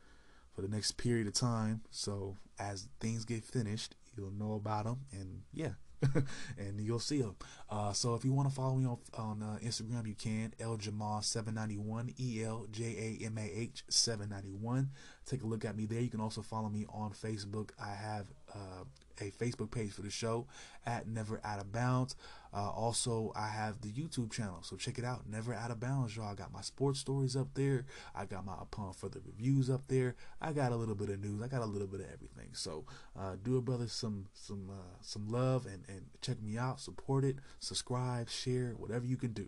for 0.53 0.61
the 0.61 0.67
next 0.67 0.93
period 0.93 1.27
of 1.27 1.33
time. 1.33 1.81
So 1.89 2.37
as 2.59 2.87
things 2.99 3.25
get 3.25 3.43
finished, 3.43 3.95
you'll 4.15 4.31
know 4.31 4.53
about 4.53 4.85
them, 4.85 5.01
and 5.11 5.43
yeah. 5.53 5.71
and 6.57 6.79
you'll 6.79 6.99
see 6.99 7.21
them. 7.21 7.35
Uh, 7.69 7.93
so 7.93 8.15
if 8.15 8.23
you 8.25 8.33
want 8.33 8.49
to 8.49 8.55
follow 8.55 8.75
me 8.75 8.85
on, 8.85 8.97
on 9.17 9.43
uh, 9.43 9.57
Instagram, 9.63 10.07
you 10.07 10.15
can. 10.15 10.53
Eljamal791, 10.59 12.19
E 12.19 12.43
L 12.43 12.67
J 12.71 13.17
A 13.21 13.25
M 13.25 13.37
A 13.37 13.41
H 13.41 13.83
791. 13.89 14.89
Take 15.25 15.43
a 15.43 15.47
look 15.47 15.65
at 15.65 15.75
me 15.75 15.85
there. 15.85 16.01
You 16.01 16.09
can 16.09 16.21
also 16.21 16.41
follow 16.41 16.69
me 16.69 16.85
on 16.89 17.11
Facebook. 17.11 17.71
I 17.81 17.93
have 17.93 18.27
uh, 18.53 18.83
a 19.23 19.31
Facebook 19.31 19.71
page 19.71 19.91
for 19.91 20.01
the 20.01 20.09
show 20.09 20.47
at 20.85 21.07
Never 21.07 21.39
Out 21.43 21.59
of 21.59 21.71
Bounds. 21.71 22.15
Uh, 22.55 22.69
also, 22.69 23.31
I 23.35 23.47
have 23.47 23.81
the 23.81 23.91
YouTube 23.91 24.31
channel, 24.31 24.59
so 24.61 24.75
check 24.75 24.99
it 24.99 25.05
out. 25.05 25.27
Never 25.27 25.53
Out 25.53 25.71
of 25.71 25.79
Bounds, 25.79 26.15
y'all. 26.15 26.31
I 26.31 26.35
got 26.35 26.53
my 26.53 26.61
sports 26.61 26.99
stories 26.99 27.35
up 27.35 27.47
there. 27.55 27.85
I 28.13 28.25
got 28.25 28.45
my 28.45 28.53
upon 28.59 28.93
for 28.93 29.09
the 29.09 29.21
reviews 29.25 29.69
up 29.69 29.87
there. 29.87 30.15
I 30.39 30.53
got 30.53 30.71
a 30.71 30.75
little 30.75 30.93
bit 30.93 31.09
of 31.09 31.19
news. 31.19 31.41
I 31.41 31.47
got 31.47 31.61
a 31.61 31.65
little 31.65 31.87
bit 31.87 32.01
of 32.01 32.07
everything. 32.13 32.49
So, 32.53 32.85
uh, 33.19 33.37
do 33.41 33.57
a 33.57 33.61
brother 33.61 33.87
some 33.87 34.27
some 34.33 34.69
uh, 34.69 34.97
some 35.01 35.29
love 35.29 35.65
and 35.65 35.83
and 35.87 36.05
check 36.21 36.41
me 36.41 36.57
out. 36.57 36.79
Support 36.79 37.25
it. 37.25 37.37
Subscribe, 37.59 38.29
share, 38.29 38.75
whatever 38.77 39.05
you 39.05 39.17
can 39.17 39.33
do. 39.33 39.47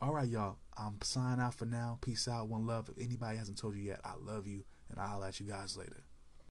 All 0.00 0.14
right, 0.14 0.28
y'all. 0.28 0.56
I'm 0.78 0.98
signing 1.02 1.40
out 1.42 1.54
for 1.54 1.66
now. 1.66 1.98
Peace 2.00 2.26
out. 2.28 2.48
One 2.48 2.66
love. 2.66 2.88
If 2.88 3.04
anybody 3.04 3.36
hasn't 3.36 3.58
told 3.58 3.76
you 3.76 3.82
yet, 3.82 4.00
I 4.04 4.12
love 4.18 4.46
you, 4.46 4.64
and 4.90 4.98
I'll 4.98 5.18
let 5.18 5.40
you 5.40 5.46
guys 5.46 5.76
later. 5.76 6.05